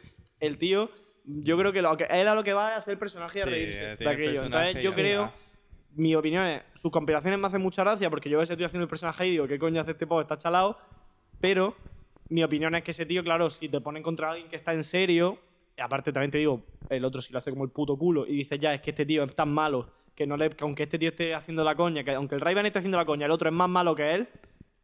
el 0.41 0.57
tío, 0.57 0.91
yo 1.25 1.59
creo 1.59 1.73
que, 1.73 1.83
lo 1.83 1.95
que 1.97 2.05
él 2.05 2.27
a 2.29 2.35
lo 2.35 2.43
que 2.45 2.55
va 2.55 2.73
es 2.73 2.79
hacer 2.79 2.93
el 2.93 2.99
personaje 2.99 3.39
y 3.39 3.43
a 3.43 3.45
Sí, 3.45 3.51
reírse 3.51 3.93
eh, 3.93 3.97
de 3.97 4.09
aquello. 4.09 4.45
Entonces, 4.45 4.83
yo 4.83 4.93
creo. 4.95 5.31
Mi 5.99 6.15
opinión 6.15 6.47
es, 6.47 6.63
sus 6.75 6.91
compilaciones 6.91 7.39
me 7.39 7.47
hacen 7.47 7.61
mucha 7.63 7.83
gracia 7.85 8.09
porque 8.11 8.31
yo 8.31 8.41
a 8.41 8.43
ese 8.45 8.57
tío 8.57 8.67
haciendo 8.67 8.85
el 8.85 8.89
personaje 8.89 9.27
y 9.27 9.31
digo, 9.33 9.47
¿qué 9.47 9.59
coño 9.59 9.81
hace 9.81 9.91
este 9.93 10.07
pavo? 10.07 10.21
Está 10.21 10.39
chalado. 10.39 10.79
Pero 11.41 11.77
mi 12.29 12.43
opinión 12.43 12.75
es 12.75 12.83
que 12.85 12.91
ese 12.93 13.07
tío, 13.07 13.23
claro, 13.23 13.51
si 13.51 13.69
te 13.69 13.81
ponen 13.81 14.03
contra 14.03 14.31
alguien 14.31 14.49
que 14.49 14.57
está 14.57 14.73
en 14.73 14.83
serio, 14.83 15.39
aparte 15.79 16.13
también 16.13 16.31
te 16.31 16.39
digo, 16.39 16.63
el 16.89 17.05
otro 17.05 17.21
si 17.21 17.33
lo 17.33 17.39
hace 17.39 17.51
como 17.51 17.65
el 17.65 17.71
puto 17.71 17.97
culo 17.97 18.27
y 18.27 18.33
dices, 18.37 18.59
ya, 18.61 18.75
es 18.75 18.81
que 18.81 18.91
este 18.91 19.07
tío 19.07 19.25
es 19.25 19.35
tan 19.37 19.51
malo 19.53 19.89
que 20.15 20.27
no 20.27 20.37
le, 20.37 20.51
que 20.51 20.65
aunque 20.65 20.83
este 20.85 20.99
tío 20.99 21.11
esté 21.11 21.35
haciendo 21.35 21.63
la 21.63 21.77
coña, 21.77 22.03
que 22.03 22.13
aunque 22.13 22.35
el 22.35 22.41
Rayban 22.41 22.67
esté 22.67 22.81
haciendo 22.81 22.99
la 22.99 23.05
coña, 23.05 23.27
el 23.27 23.31
otro 23.33 23.49
es 23.49 23.55
más 23.55 23.69
malo 23.69 23.95
que 23.95 24.15
él, 24.15 24.27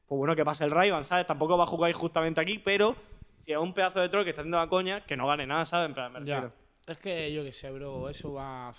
pues 0.07 0.17
bueno, 0.19 0.37
que 0.37 0.45
pasa 0.45 0.65
el 0.65 0.71
Rayban, 0.71 1.03
¿sabes? 1.03 1.27
Tampoco 1.27 1.57
va 1.59 1.65
a 1.65 1.67
jugar 1.67 1.93
justamente 1.93 2.41
aquí, 2.41 2.59
pero 2.59 2.95
si 3.35 3.51
es 3.53 3.59
un 3.59 3.75
pedazo 3.75 4.01
de 4.01 4.09
troll 4.09 4.23
que 4.25 4.31
está 4.31 4.43
haciendo 4.43 4.59
la 4.59 4.69
coña, 4.69 5.01
que 5.05 5.17
no 5.17 5.27
gane 5.27 5.47
nada, 5.47 5.65
¿sabes? 5.65 5.89
En 5.89 5.95
plan, 5.95 6.13
me 6.13 6.25
Ya. 6.25 6.41
refiero. 6.41 6.53
Es 6.87 6.99
que 6.99 7.33
yo 7.33 7.43
qué 7.43 7.53
sé, 7.53 7.71
bro, 7.73 8.09
eso 8.09 8.35
va. 8.35 8.73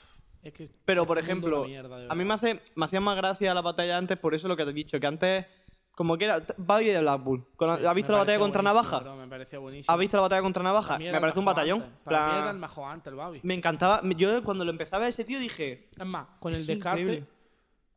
Es 0.46 0.54
que 0.54 0.68
Pero, 0.86 1.06
por 1.08 1.18
ejemplo, 1.18 1.66
mierda, 1.66 2.06
a 2.08 2.16
mí 2.16 2.24
me, 2.24 2.34
hace, 2.36 2.62
me 2.76 2.86
hacía 2.86 3.02
más 3.02 3.18
gracia 3.18 3.54
la 3.54 3.62
batalla 3.62 3.98
antes, 3.98 4.18
por 4.18 4.34
eso 4.36 4.48
lo 4.48 4.56
que 4.56 4.64
te 4.64 4.70
he 4.70 4.74
dicho, 4.74 5.00
que 5.00 5.08
antes, 5.08 5.46
como 5.92 6.18
que 6.18 6.26
era, 6.26 6.40
Babi 6.58 6.86
de 6.86 7.02
Blackpool. 7.02 7.46
Con- 7.56 7.80
Sí, 7.80 7.86
¿Has 7.86 7.96
visto 7.96 8.12
la 8.12 8.20
batalla 8.20 8.38
contra 8.40 8.62
Navaja? 8.62 9.00
bro, 9.00 9.16
me 9.16 9.28
parecía 9.28 9.58
buenísimo. 9.58 9.92
¿Has 9.92 10.00
visto 10.00 10.18
la 10.18 10.22
batalla 10.22 10.42
contra 10.44 10.62
Navaja? 10.62 11.00
Me 11.00 11.10
el 11.10 11.20
parece 11.20 11.40
un 11.40 11.46
batallón. 11.46 11.82
antes. 11.82 11.98
Para 12.04 12.28
mí 12.28 12.38
era 12.38 12.52
el 12.52 12.58
mejor 12.60 12.92
antes, 12.92 13.08
el 13.12 13.16
Babi. 13.18 13.40
Me 13.42 13.54
encantaba. 13.56 14.02
Yo 14.16 14.44
cuando 14.44 14.64
lo 14.64 14.72
empezaba 14.72 15.08
ese 15.08 15.24
tío 15.26 15.40
dije. 15.40 15.90
Es 15.98 16.06
más, 16.06 16.28
con 16.40 16.54
el 16.54 16.60
"Es 16.60 16.68
descarte. 16.68 17.02
increíble". 17.02 17.28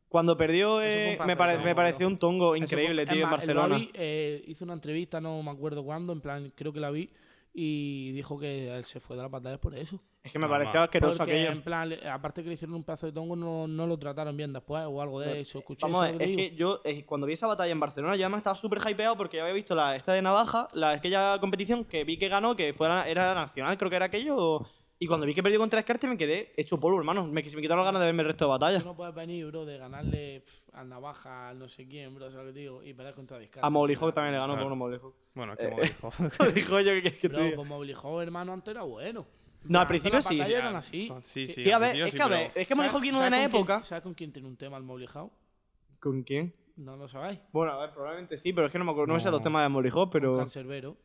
Cuando 0.07 0.35
perdió, 0.35 0.81
eh, 0.81 1.19
me, 1.27 1.37
pare- 1.37 1.59
me 1.59 1.75
pareció 1.75 2.07
un 2.07 2.17
tongo 2.17 2.55
increíble, 2.55 3.05
fue- 3.05 3.13
tío, 3.13 3.21
en 3.25 3.27
el 3.27 3.31
Barcelona. 3.31 3.67
Babi, 3.75 3.91
eh, 3.93 4.43
hizo 4.47 4.65
una 4.65 4.73
entrevista, 4.73 5.21
no 5.21 5.43
me 5.43 5.51
acuerdo 5.51 5.83
cuándo, 5.83 6.13
en 6.13 6.21
plan, 6.21 6.51
creo 6.55 6.73
que 6.73 6.79
la 6.79 6.89
vi, 6.89 7.11
y 7.53 8.11
dijo 8.11 8.39
que 8.39 8.73
él 8.75 8.83
se 8.85 8.99
fue 8.99 9.15
de 9.15 9.23
las 9.23 9.31
batallas 9.31 9.59
por 9.59 9.75
eso. 9.75 9.99
Es 10.23 10.31
que 10.31 10.37
me 10.39 10.43
Normal. 10.43 10.59
parecía 10.61 10.83
asqueroso 10.83 11.17
Porque, 11.17 11.31
aquello. 11.33 11.51
en 11.51 11.61
plan, 11.61 11.93
aparte 12.11 12.43
que 12.43 12.49
le 12.49 12.53
hicieron 12.53 12.75
un 12.75 12.83
pedazo 12.83 13.05
de 13.07 13.13
tongo, 13.13 13.35
no, 13.35 13.67
no 13.67 13.87
lo 13.87 13.97
trataron 13.97 14.35
bien 14.37 14.51
después 14.53 14.83
o 14.87 15.01
algo 15.01 15.19
de 15.21 15.41
eso. 15.41 15.59
Escuché 15.59 15.81
Vamos 15.85 16.01
a 16.01 16.11
ver, 16.11 16.21
es 16.21 16.35
que 16.35 16.55
yo 16.55 16.81
eh, 16.83 17.05
cuando 17.05 17.25
vi 17.25 17.33
esa 17.33 17.47
batalla 17.47 17.71
en 17.71 17.79
Barcelona 17.79 18.15
ya 18.15 18.27
me 18.29 18.37
estaba 18.37 18.55
súper 18.55 18.79
hypeado 18.87 19.15
porque 19.17 19.37
ya 19.37 19.43
había 19.43 19.55
visto 19.55 19.75
la 19.75 19.95
esta 19.95 20.13
de 20.13 20.21
Navaja, 20.21 20.67
la 20.73 20.91
aquella 20.91 21.37
competición 21.39 21.85
que 21.85 22.03
vi 22.03 22.17
que 22.17 22.27
ganó, 22.27 22.55
que 22.55 22.73
fue 22.73 22.87
la- 22.89 23.07
era 23.09 23.33
la 23.33 23.41
nacional, 23.41 23.77
creo 23.77 23.89
que 23.89 23.95
era 23.95 24.05
aquello. 24.07 24.35
o- 24.37 24.67
Y 25.01 25.07
cuando 25.07 25.25
vi 25.25 25.33
que 25.33 25.41
perdió 25.41 25.59
contra 25.59 25.79
Escarte 25.79 26.07
me 26.09 26.17
quedé 26.17 26.51
hecho 26.57 26.77
polvo, 26.77 26.97
hermano. 26.99 27.23
Me, 27.25 27.31
me 27.31 27.41
quitaron 27.43 27.77
las 27.77 27.85
ganas 27.85 28.01
de 28.01 28.07
verme 28.07 28.21
el 28.23 28.27
resto 28.27 28.45
de 28.45 28.49
batallas. 28.49 28.81
Tú 28.83 28.89
no 28.89 28.95
puedes 28.97 29.15
venir, 29.15 29.45
bro, 29.45 29.65
de 29.65 29.77
ganarle 29.77 30.41
pf, 30.41 30.61
al 30.73 30.89
Navaja, 30.89 31.49
al 31.49 31.57
no 31.59 31.69
sé 31.69 31.87
quién, 31.87 32.13
bro, 32.13 32.29
¿sabes 32.29 32.47
lo 32.47 32.53
que 32.53 32.59
digo? 32.59 32.83
Y 32.83 32.93
perder 32.93 33.13
contra 33.15 33.39
Discard. 33.39 33.63
A 33.63 33.67
Hawk 33.69 34.13
también 34.13 34.33
le 34.33 34.39
ganó, 34.41 34.53
Claro. 34.55 34.69
por 34.69 34.73
uno 34.73 34.97
Hawk. 34.97 35.15
Bueno, 35.35 35.53
es 35.53 35.59
que 35.59 35.65
Eh, 35.67 35.81
dijo. 35.83 36.11
Dijo 36.53 36.79
yo 36.81 36.91
que 37.01 37.17
que 37.17 37.27
Bro, 37.29 37.65
pues 37.77 37.95
Hawk, 38.03 38.21
hermano, 38.21 38.51
antes 38.51 38.71
era 38.71 38.83
bueno. 38.83 39.25
No, 39.63 39.79
al 39.79 39.87
principio 39.87 40.21
sí. 40.21 40.39
eran 40.41 40.75
así. 40.75 41.09
Sí, 41.23 41.47
sí. 41.47 41.63
Sí, 41.63 41.71
a 41.71 41.79
ver, 41.79 41.95
es 41.95 42.13
que 42.13 42.21
a 42.21 42.25
pero- 42.25 42.37
ver, 42.37 42.51
es 42.55 42.67
que 42.67 42.73
Hawk 42.73 43.01
vino 43.01 43.17
de 43.19 43.23
¿Sabes 43.25 43.39
una 43.39 43.43
época. 43.45 43.83
¿Sabes 43.83 44.03
con 44.03 44.13
quién 44.13 44.31
tiene 44.33 44.47
un 44.49 44.57
tema 44.57 44.75
el 44.77 44.83
Mowgli 44.83 45.07
Hawk? 45.13 45.31
¿Con 46.01 46.23
quién? 46.23 46.53
No 46.75 46.95
lo 46.97 47.07
sabéis. 47.07 47.39
Bueno, 47.53 47.73
a 47.73 47.79
ver, 47.81 47.91
probablemente 47.93 48.35
sí, 48.37 48.51
pero 48.53 48.67
es 48.67 48.71
que 48.71 48.79
no 48.79 48.85
me 48.85 48.91
acuerdo. 48.91 49.07
No, 49.07 49.13
me 49.15 49.19
sé 49.21 49.31
los 49.31 49.41
temas 49.41 49.63
de 49.63 49.69
Molly 49.69 49.89
Hawk, 49.89 49.95
Con 49.95 50.09
pero. 50.11 50.37
Cancerbero. 50.37 50.97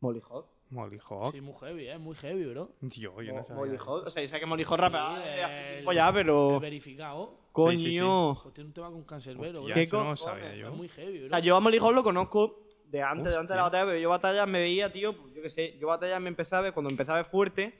Molly 0.00 0.22
Hawk. 0.28 0.46
Molly 0.70 0.98
Hawk. 1.08 1.32
Sí, 1.32 1.40
muy 1.40 1.54
heavy, 1.60 1.88
eh, 1.88 1.98
muy 1.98 2.14
heavy, 2.16 2.44
bro. 2.46 2.70
Yo, 2.82 3.22
yo 3.22 3.32
no 3.34 3.42
sabía. 3.42 3.54
Molly 3.56 3.76
Hawk. 3.78 4.06
O 4.06 4.10
sea, 4.10 4.22
yo 4.22 4.28
sé 4.28 4.38
que 4.38 4.46
Molly 4.46 4.64
Hawk 4.64 4.76
Sí, 4.76 4.80
rapeaba 4.82 5.18
desde 5.18 5.44
hace 5.44 5.68
el- 5.68 5.74
tiempo 5.76 5.92
ya, 5.92 6.08
El 6.08 6.14
pero. 6.14 6.60
verificado. 6.60 7.38
Coño. 7.52 7.76
Sí, 7.76 7.84
sí, 7.84 7.92
sí. 7.98 8.04
Pues 8.42 8.54
tiene 8.54 8.68
un 8.68 8.74
tema 8.74 8.90
con 8.90 9.02
Cancerbero, 9.02 9.58
Hostia, 9.60 9.74
bro. 9.74 9.82
eso 9.82 9.96
no 10.04 10.10
lo 10.10 10.16
sabía 10.16 10.52
Es 10.52 10.58
yo. 10.60 10.70
muy 10.72 10.88
heavy, 10.88 11.18
bro. 11.18 11.26
O 11.26 11.28
sea, 11.28 11.38
yo 11.40 11.56
a 11.56 11.60
Molly 11.60 11.78
Hawk 11.78 11.94
lo 11.94 12.02
conozco 12.04 12.66
de 12.84 13.02
antes, 13.02 13.32
de 13.32 13.38
antes 13.38 13.50
de 13.50 13.56
la 13.56 13.62
batalla, 13.62 13.86
pero 13.86 13.98
yo 13.98 14.08
batallas 14.10 14.46
me 14.48 14.60
veía, 14.60 14.92
tío, 14.92 15.16
pues 15.16 15.34
yo 15.34 15.42
qué 15.42 15.50
sé, 15.50 15.76
yo 15.78 15.88
batallas 15.88 16.20
me 16.20 16.28
empecé 16.28 16.54
a 16.54 16.60
ver 16.60 16.72
cuando 16.72 16.90
empecé 16.90 17.10
a 17.12 17.16
ver 17.16 17.24
fuerte, 17.24 17.74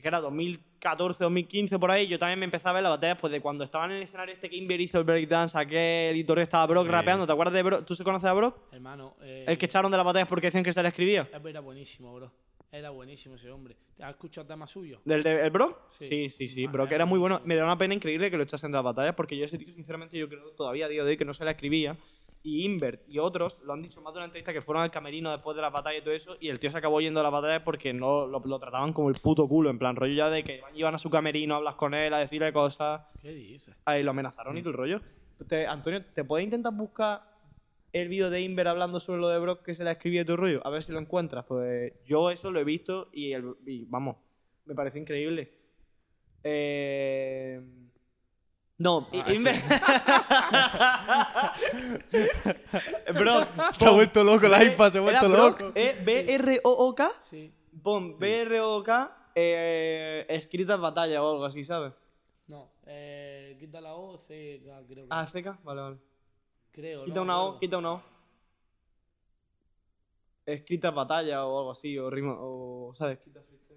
que 0.00 0.08
era 0.08 0.20
2014, 0.20 1.24
2015 1.24 1.78
por 1.78 1.90
ahí, 1.90 2.06
yo 2.06 2.18
también 2.18 2.38
me 2.38 2.44
empecé 2.44 2.68
a 2.68 2.72
ver 2.72 2.82
las 2.82 2.90
batallas 2.92 3.18
pues 3.20 3.32
de 3.32 3.40
cuando 3.40 3.64
estaban 3.64 3.90
en 3.90 3.98
el 3.98 4.02
escenario 4.02 4.34
este 4.34 4.48
que 4.48 4.56
Inver 4.56 4.80
hizo 4.80 4.98
el 4.98 5.04
breakdance, 5.04 5.56
aquel 5.58 6.16
y 6.16 6.24
Torre 6.24 6.42
estaba 6.42 6.66
Brock 6.66 6.86
Sí. 6.86 6.92
rapeando, 6.92 7.26
¿te 7.26 7.32
acuerdas 7.32 7.54
de 7.54 7.62
Brock? 7.62 7.84
¿Tú 7.84 7.94
se 7.94 8.04
conoces 8.04 8.26
a 8.28 8.32
Brock? 8.32 8.56
Hermano, 8.72 9.16
eh, 9.22 9.44
El 9.48 9.58
que 9.58 9.66
echaron 9.66 9.90
de 9.90 9.96
las 9.96 10.06
batallas 10.06 10.28
porque 10.28 10.46
decían 10.48 10.64
que 10.64 10.72
se 10.72 10.82
le 10.82 10.88
escribía. 10.88 11.28
Era 11.32 11.60
buenísimo, 11.60 12.14
bro. 12.14 12.30
Era 12.70 12.90
buenísimo 12.90 13.36
ese 13.36 13.50
hombre. 13.50 13.76
¿Te 13.96 14.04
has 14.04 14.10
escuchado 14.10 14.46
temas 14.46 14.70
suyos? 14.70 15.00
¿Del 15.04 15.22
de, 15.22 15.40
el 15.40 15.50
Brock? 15.50 15.78
Sí. 15.90 16.06
Sí, 16.06 16.28
sí, 16.28 16.48
sí. 16.48 16.66
Vale, 16.66 16.72
Brock 16.76 16.92
era 16.92 17.06
muy 17.06 17.18
bueno. 17.18 17.40
Me 17.44 17.56
da 17.56 17.64
una 17.64 17.78
pena 17.78 17.94
increíble 17.94 18.30
que 18.30 18.36
lo 18.36 18.42
echasen 18.42 18.70
de 18.70 18.76
las 18.76 18.84
batallas 18.84 19.14
porque 19.14 19.38
yo 19.38 19.46
ese 19.46 19.56
tío, 19.56 19.72
sinceramente, 19.72 20.18
yo 20.18 20.28
creo 20.28 20.50
todavía 20.50 20.84
a 20.84 20.88
día 20.90 21.02
de 21.02 21.10
hoy 21.12 21.16
que 21.16 21.24
no 21.24 21.32
se 21.32 21.46
la 21.46 21.52
escribía. 21.52 21.96
Y 22.42 22.64
Invert 22.64 23.02
y 23.08 23.18
otros 23.18 23.60
lo 23.64 23.72
han 23.72 23.82
dicho 23.82 24.00
más 24.00 24.14
de 24.14 24.18
una 24.18 24.26
entrevista 24.26 24.52
que 24.52 24.62
fueron 24.62 24.82
al 24.84 24.90
camerino 24.90 25.30
después 25.32 25.56
de 25.56 25.62
la 25.62 25.70
batalla 25.70 25.98
y 25.98 26.02
todo 26.02 26.14
eso. 26.14 26.36
Y 26.40 26.48
el 26.48 26.58
tío 26.60 26.70
se 26.70 26.78
acabó 26.78 27.00
yendo 27.00 27.20
a 27.20 27.22
las 27.24 27.32
batallas 27.32 27.62
porque 27.62 27.92
no 27.92 28.26
lo, 28.26 28.38
lo 28.40 28.58
trataban 28.58 28.92
como 28.92 29.08
el 29.10 29.16
puto 29.16 29.46
culo. 29.48 29.70
En 29.70 29.78
plan, 29.78 29.96
rollo 29.96 30.14
ya 30.14 30.30
de 30.30 30.44
que 30.44 30.62
iban 30.74 30.94
a 30.94 30.98
su 30.98 31.10
camerino, 31.10 31.56
hablas 31.56 31.74
con 31.74 31.94
él, 31.94 32.14
a 32.14 32.18
decirle 32.18 32.52
cosas. 32.52 33.02
¿Qué 33.20 33.32
dices? 33.32 33.74
Ahí 33.84 34.02
lo 34.02 34.12
amenazaron 34.12 34.56
y 34.56 34.60
todo 34.60 34.70
el 34.70 34.76
rollo. 34.76 35.00
Te- 35.48 35.66
Antonio, 35.66 36.04
¿te 36.14 36.24
puedes 36.24 36.44
intentar 36.44 36.72
buscar 36.72 37.22
el 37.92 38.08
vídeo 38.08 38.30
de 38.30 38.40
Inver 38.40 38.68
hablando 38.68 39.00
sobre 39.00 39.20
lo 39.20 39.28
de 39.28 39.38
Brock 39.40 39.62
que 39.64 39.74
se 39.74 39.82
la 39.84 39.92
escribía 39.92 40.20
el 40.22 40.36
rollo? 40.36 40.60
A 40.66 40.70
ver 40.70 40.82
si 40.82 40.92
lo 40.92 40.98
encuentras. 41.00 41.44
Pues 41.44 41.92
yo 42.04 42.30
eso 42.30 42.50
lo 42.50 42.60
he 42.60 42.64
visto 42.64 43.08
y, 43.12 43.32
el- 43.32 43.56
y 43.66 43.84
vamos, 43.86 44.16
me 44.64 44.74
parece 44.74 44.98
increíble. 45.00 45.52
Eh... 46.44 47.60
No, 48.78 49.08
Ah, 49.12 49.32
Inver. 49.32 49.56
Brock. 53.14 53.48
Se 53.72 53.86
ha 53.86 53.90
vuelto 53.90 54.24
loco 54.24 54.46
el 54.46 54.72
iPad, 54.72 54.92
se 54.92 54.98
ha 54.98 55.00
vuelto 55.00 55.28
loco. 55.28 55.72
eh, 55.74 55.96
B-R-O-O-K. 56.04 57.10
Sí. 57.22 57.52
Pon 57.82 58.18
B-R-O-K. 58.18 59.14
Eh, 59.34 60.26
escrita 60.28 60.74
en 60.74 60.82
batalla 60.82 61.22
o 61.22 61.32
algo 61.32 61.44
así, 61.44 61.62
¿sabes? 61.64 61.92
No, 62.48 62.70
eh, 62.86 63.56
quita 63.60 63.80
la 63.80 63.94
O, 63.94 64.18
C, 64.26 64.62
K, 64.64 64.82
creo 64.88 65.04
que. 65.04 65.08
Ah, 65.10 65.26
CK, 65.26 65.62
vale, 65.62 65.80
vale. 65.80 65.96
creo, 66.72 67.04
Quita 67.04 67.16
no 67.16 67.22
una 67.22 67.42
O, 67.42 67.58
quita 67.58 67.78
una 67.78 67.92
O. 67.94 68.02
Escrita 70.46 70.90
batalla 70.90 71.44
o 71.44 71.58
algo 71.58 71.70
así, 71.72 71.98
o 71.98 72.08
rima, 72.10 72.34
o, 72.38 72.94
¿sabes? 72.96 73.18
Quita 73.18 73.40
freestyle. 73.42 73.67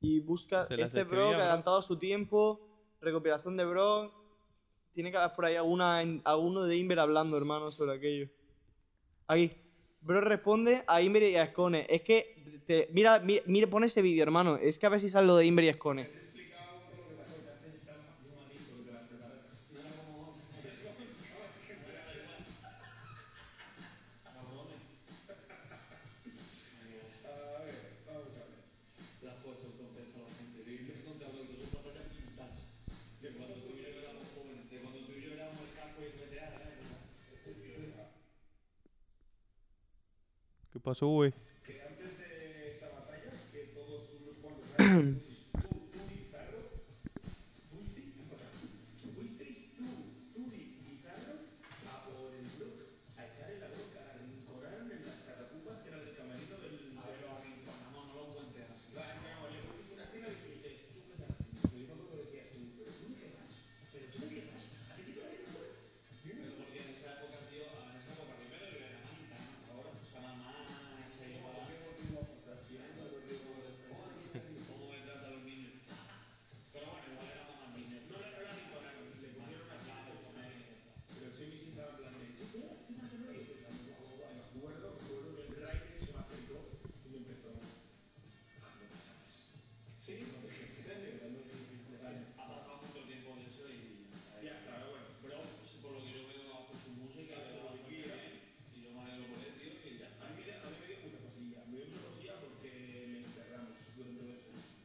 Y 0.00 0.20
busca 0.20 0.62
este 0.62 0.82
escribía, 1.00 1.04
bro 1.04 1.28
adelantado 1.34 1.78
a 1.78 1.82
su 1.82 1.98
tiempo, 1.98 2.60
recopilación 3.00 3.56
de 3.56 3.64
bro. 3.64 4.12
Tiene 4.94 5.10
que 5.10 5.16
haber 5.16 5.34
por 5.34 5.44
ahí 5.44 5.56
alguna, 5.56 5.98
alguno 6.24 6.64
de 6.64 6.76
Inver 6.76 6.98
hablando, 7.00 7.36
hermano, 7.36 7.70
sobre 7.70 7.96
aquello. 7.96 8.28
Aquí. 9.26 9.52
Bro 10.00 10.20
responde 10.20 10.84
a 10.86 11.02
Inver 11.02 11.24
y 11.24 11.36
a 11.36 11.42
Escone. 11.44 11.86
Es 11.88 12.02
que, 12.02 12.62
te- 12.66 12.88
mira, 12.92 13.18
mira, 13.18 13.42
mira, 13.46 13.66
pon 13.68 13.82
ese 13.82 14.00
vídeo, 14.00 14.22
hermano. 14.22 14.56
Es 14.56 14.78
que 14.78 14.86
a 14.86 14.88
ver 14.88 15.00
si 15.00 15.08
sale 15.08 15.26
lo 15.26 15.36
de 15.36 15.44
Inver 15.46 15.64
y 15.64 15.68
Escone. 15.68 16.08
Pues 40.88 41.02
uy. 41.02 41.34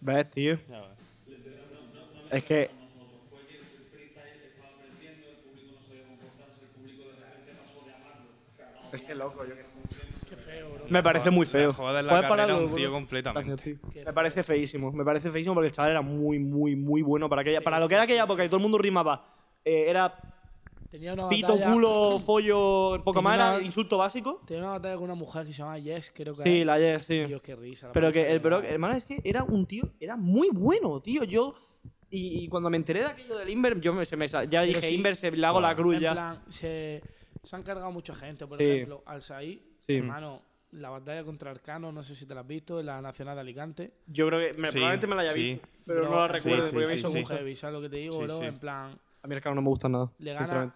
¿Ves, 0.05 0.29
tío? 0.31 0.57
Ya 0.69 0.81
ves. 0.81 0.99
Es 2.31 2.43
que. 2.43 2.69
Es 8.91 9.01
que 9.01 9.15
loco, 9.15 9.43
yo 9.45 9.55
qué 9.55 9.63
sé. 9.63 9.71
Qué 10.29 10.35
feo, 10.35 10.69
bro. 10.73 10.85
Me 10.89 11.01
parece 11.01 11.31
muy 11.31 11.45
feo. 11.47 11.69
Le 11.69 11.73
jodes 11.73 12.03
la 12.05 12.09
¿Puedes 12.11 12.27
carrera 12.27 12.29
pararlo, 12.29 12.53
a 12.55 12.69
un 12.69 12.75
tío 12.75 12.91
completamente. 12.91 13.49
Gracias, 13.49 13.79
tío. 13.81 13.89
Qué 13.91 14.05
Me 14.05 14.13
parece 14.13 14.43
feísimo. 14.43 14.91
Me 14.91 15.03
parece 15.03 15.31
feísimo 15.31 15.55
porque 15.55 15.67
el 15.67 15.73
chaval 15.73 15.91
era 15.91 16.01
muy, 16.01 16.37
muy, 16.37 16.75
muy 16.75 17.01
bueno 17.01 17.27
para 17.27 17.41
aquella. 17.41 17.61
para 17.61 17.79
lo 17.79 17.87
que 17.87 17.95
era 17.95 18.03
aquella 18.03 18.23
época 18.25 18.45
y 18.45 18.47
todo 18.47 18.57
el 18.57 18.61
mundo 18.63 18.77
rimaba. 18.77 19.25
eh, 19.65 19.85
era 19.87 20.13
Tenía 20.93 21.13
una 21.15 21.27
pito, 21.27 21.53
batalla- 21.57 21.73
culo, 21.73 22.19
follo, 22.23 23.01
más, 23.23 23.33
era 23.33 23.55
una- 23.55 23.65
insulto 23.65 23.97
básico. 23.97 24.43
Tenía 24.45 24.61
una 24.61 24.73
batalla 24.73 24.93
con 24.93 25.05
una 25.05 25.15
mujer 25.15 25.43
que 25.43 25.51
se 25.51 25.57
llama 25.57 25.79
Jess, 25.79 26.11
creo 26.15 26.35
que 26.35 26.43
Sí, 26.43 26.59
es. 26.59 26.65
la 26.67 26.77
Yes, 26.77 27.03
sí. 27.07 27.19
Dios, 27.25 27.41
qué 27.41 27.55
risa. 27.55 27.87
la 27.87 27.93
Pero 27.93 28.11
que 28.11 28.31
el 28.31 28.39
pero, 28.41 28.61
hermano, 28.61 28.93
es 28.93 29.03
que 29.03 29.19
era 29.23 29.41
un 29.43 29.65
tío, 29.65 29.89
era 29.99 30.15
muy 30.15 30.49
bueno, 30.51 31.01
tío. 31.01 31.23
Yo. 31.23 31.55
Y, 32.11 32.43
y 32.43 32.47
cuando 32.47 32.69
me 32.69 32.77
enteré 32.77 32.99
de 32.99 33.05
aquello 33.07 33.35
del 33.39 33.49
Inver, 33.49 33.81
yo 33.81 33.91
me, 33.91 34.05
se 34.05 34.15
me 34.15 34.27
ya 34.27 34.41
Pero 34.47 34.61
dije, 34.65 34.81
sí, 34.81 34.93
Inver, 34.93 35.15
se 35.15 35.31
le 35.31 35.43
hago 35.47 35.59
la 35.59 35.69
joder. 35.69 35.81
cruz 35.81 35.95
En 35.95 36.01
ya. 36.01 36.11
plan, 36.11 36.43
se, 36.47 37.01
se 37.41 37.55
han 37.55 37.63
cargado 37.63 37.91
mucha 37.91 38.13
gente. 38.13 38.45
Por 38.45 38.59
Sí. 38.59 38.63
ejemplo, 38.65 39.01
al 39.07 39.23
Saí, 39.23 39.75
Sí. 39.79 39.95
hermano, 39.95 40.43
la 40.73 40.91
batalla 40.91 41.23
contra 41.23 41.49
Arcano, 41.49 41.91
no 41.91 42.03
sé 42.03 42.15
si 42.15 42.27
te 42.27 42.35
la 42.35 42.41
has 42.41 42.47
visto, 42.47 42.79
en 42.79 42.85
la 42.85 43.01
Nacional 43.01 43.33
de 43.33 43.41
Alicante. 43.41 43.93
Yo 44.05 44.27
creo 44.27 44.39
que 44.39 44.59
me- 44.59 44.67
Sí, 44.67 44.73
probablemente 44.73 45.07
me 45.07 45.15
la 45.15 45.21
haya 45.23 45.33
sí. 45.33 45.53
visto, 45.53 45.67
pero 45.87 46.01
Bro, 46.01 46.09
no 46.11 46.15
la 46.17 46.27
sí, 46.27 46.33
recuerdo 46.33 46.63
sí, 46.67 46.73
porque 46.75 46.85
me 46.87 46.93
sí, 46.93 46.99
hizo 46.99 47.07
sí. 47.09 47.13
muy 47.15 47.25
heavy, 47.25 47.55
¿sabes 47.55 47.73
lo 47.73 47.81
que 47.81 47.89
te 47.89 47.95
digo, 47.97 48.19
Sí, 48.19 48.23
bro? 48.25 48.39
sí. 48.41 48.45
En 48.45 48.59
plan, 48.59 48.99
A 49.23 49.27
mí 49.27 49.35
el 49.35 49.41
carro 49.41 49.55
no 49.55 49.61
me 49.61 49.69
gusta 49.69 49.89
nada. 49.89 50.11
le 50.19 50.33
gana. 50.33 50.75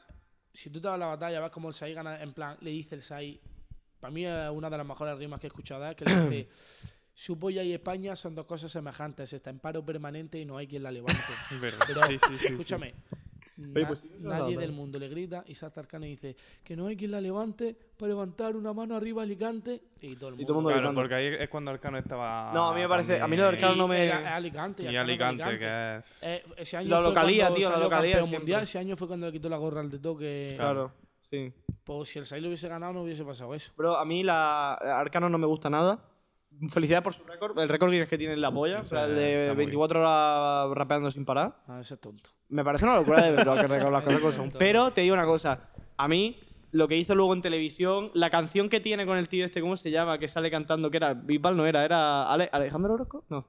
Si 0.53 0.69
tú 0.69 0.81
te 0.81 0.87
vas 0.87 0.95
a 0.95 0.97
la 0.97 1.05
batalla, 1.07 1.41
ves 1.41 1.51
como 1.51 1.67
el 1.67 1.75
Sai 1.75 1.93
gana. 1.93 2.21
En 2.21 2.33
plan, 2.33 2.57
le 2.61 2.71
dice 2.71 2.95
el 2.95 3.01
Sai. 3.01 3.39
Para 3.99 4.11
mí 4.11 4.25
es 4.25 4.49
una 4.49 4.69
de 4.69 4.77
las 4.77 4.87
mejores 4.87 5.17
rimas 5.17 5.39
que 5.39 5.47
he 5.47 5.49
escuchado. 5.49 5.87
¿eh? 5.87 5.95
Que 5.95 6.05
le 6.05 6.21
dice: 6.21 6.49
Su 7.13 7.37
polla 7.37 7.61
y 7.61 7.73
España 7.73 8.15
son 8.15 8.35
dos 8.35 8.45
cosas 8.45 8.71
semejantes. 8.71 9.33
Está 9.33 9.49
en 9.49 9.59
paro 9.59 9.83
permanente 9.85 10.39
y 10.39 10.45
no 10.45 10.57
hay 10.57 10.67
quien 10.67 10.83
la 10.83 10.91
levante. 10.91 11.21
Es 11.51 11.59
sí, 11.59 12.19
sí, 12.27 12.37
sí. 12.37 12.47
escúchame. 12.47 12.93
Oye, 13.59 13.85
pues 13.87 13.99
sí, 14.01 14.11
nadie 14.19 14.55
del 14.57 14.71
mundo 14.71 14.99
le 14.99 15.07
grita 15.09 15.43
y 15.47 15.55
salta 15.55 15.81
Arcano 15.81 16.05
y 16.05 16.09
dice 16.09 16.35
que 16.63 16.75
no 16.75 16.85
hay 16.87 16.95
quien 16.95 17.09
la 17.11 17.19
levante 17.19 17.75
para 17.97 18.09
levantar 18.09 18.55
una 18.55 18.71
mano 18.71 18.95
arriba 18.95 19.21
a 19.21 19.25
Alicante 19.25 19.81
y 20.01 20.15
todo 20.15 20.29
el 20.29 20.35
mundo. 20.35 20.43
Y 20.43 20.45
todo 20.45 20.53
el 20.53 20.55
mundo 20.55 20.69
Claro, 20.69 20.81
gritando. 20.81 21.01
porque 21.01 21.15
ahí 21.15 21.25
es 21.43 21.49
cuando 21.49 21.71
Arcano 21.71 21.97
estaba. 21.97 22.51
No, 22.53 22.67
a 22.69 22.73
mí 22.75 22.81
me 22.81 22.87
parece- 22.87 23.19
a 23.19 23.27
mí 23.27 23.35
lo 23.35 23.43
de 23.43 23.49
Arcano 23.49 23.75
no 23.75 23.87
me- 23.87 24.03
era- 24.05 24.35
Alicante. 24.35 24.83
Y 24.91 24.95
Alicante, 24.95 25.57
que 25.57 25.97
es. 25.97 26.23
Eh, 26.23 26.43
ese 26.57 26.77
año 26.77 26.89
La 26.89 27.01
localía, 27.01 27.51
tío, 27.53 27.69
la 27.69 27.77
localía 27.79 28.23
mundial. 28.25 28.63
Ese 28.63 28.77
año 28.79 28.95
fue 28.95 29.07
cuando 29.07 29.25
le 29.25 29.31
quitó 29.31 29.49
la 29.49 29.57
gorra 29.57 29.81
al 29.81 29.89
de 29.89 29.99
toque. 29.99 30.53
Claro, 30.55 30.91
sí. 31.21 31.51
Pues 31.83 32.09
si 32.09 32.19
el 32.19 32.25
Sai 32.25 32.41
lo 32.41 32.47
hubiese 32.49 32.67
ganado, 32.67 32.93
no 32.93 33.01
hubiese 33.03 33.23
pasado 33.23 33.55
eso. 33.55 33.71
Bro, 33.75 33.97
a 33.97 34.05
mí 34.05 34.21
la 34.23 34.73
Arcano 34.73 35.29
no 35.29 35.37
me 35.37 35.47
gusta 35.47 35.69
nada. 35.69 35.99
Felicidades 36.69 37.03
por 37.03 37.13
su 37.13 37.23
récord. 37.23 37.57
El 37.59 37.69
récord 37.69 37.91
que 38.07 38.17
tiene 38.17 38.33
en 38.33 38.41
la 38.41 38.51
polla. 38.51 38.81
O 38.81 38.85
sea, 38.85 39.05
el 39.05 39.15
de 39.15 39.41
está 39.43 39.53
muy 39.53 39.57
24 39.65 39.99
horas 39.99 40.69
rapeando 40.75 41.11
sin 41.11 41.25
parar. 41.25 41.55
Ah, 41.67 41.79
ese 41.81 41.93
es 41.95 42.01
tonto. 42.01 42.29
Me 42.49 42.63
parece 42.63 42.85
una 42.85 42.95
locura 42.95 43.21
de 43.23 43.31
verdad 43.31 43.55
que 43.61 43.67
récord- 43.67 43.91
las 43.91 44.03
cosas 44.03 44.19
como 44.19 44.31
son. 44.31 44.43
Tonto. 44.45 44.59
Pero 44.59 44.91
te 44.91 45.01
digo 45.01 45.13
una 45.13 45.25
cosa. 45.25 45.69
A 45.97 46.07
mí, 46.07 46.39
lo 46.71 46.87
que 46.87 46.97
hizo 46.97 47.15
luego 47.15 47.33
en 47.33 47.41
televisión, 47.41 48.11
la 48.13 48.29
canción 48.29 48.69
que 48.69 48.79
tiene 48.79 49.05
con 49.05 49.17
el 49.17 49.27
tío 49.29 49.45
este, 49.45 49.61
¿cómo 49.61 49.75
se 49.75 49.91
llama? 49.91 50.17
Que 50.19 50.27
sale 50.27 50.49
cantando, 50.51 50.89
que 50.91 50.97
era 50.97 51.13
Bisbal, 51.13 51.55
no 51.57 51.65
era, 51.65 51.83
era 51.85 52.23
Ale- 52.31 52.49
Alejandro 52.51 52.93
Orozco. 52.93 53.25
No. 53.29 53.47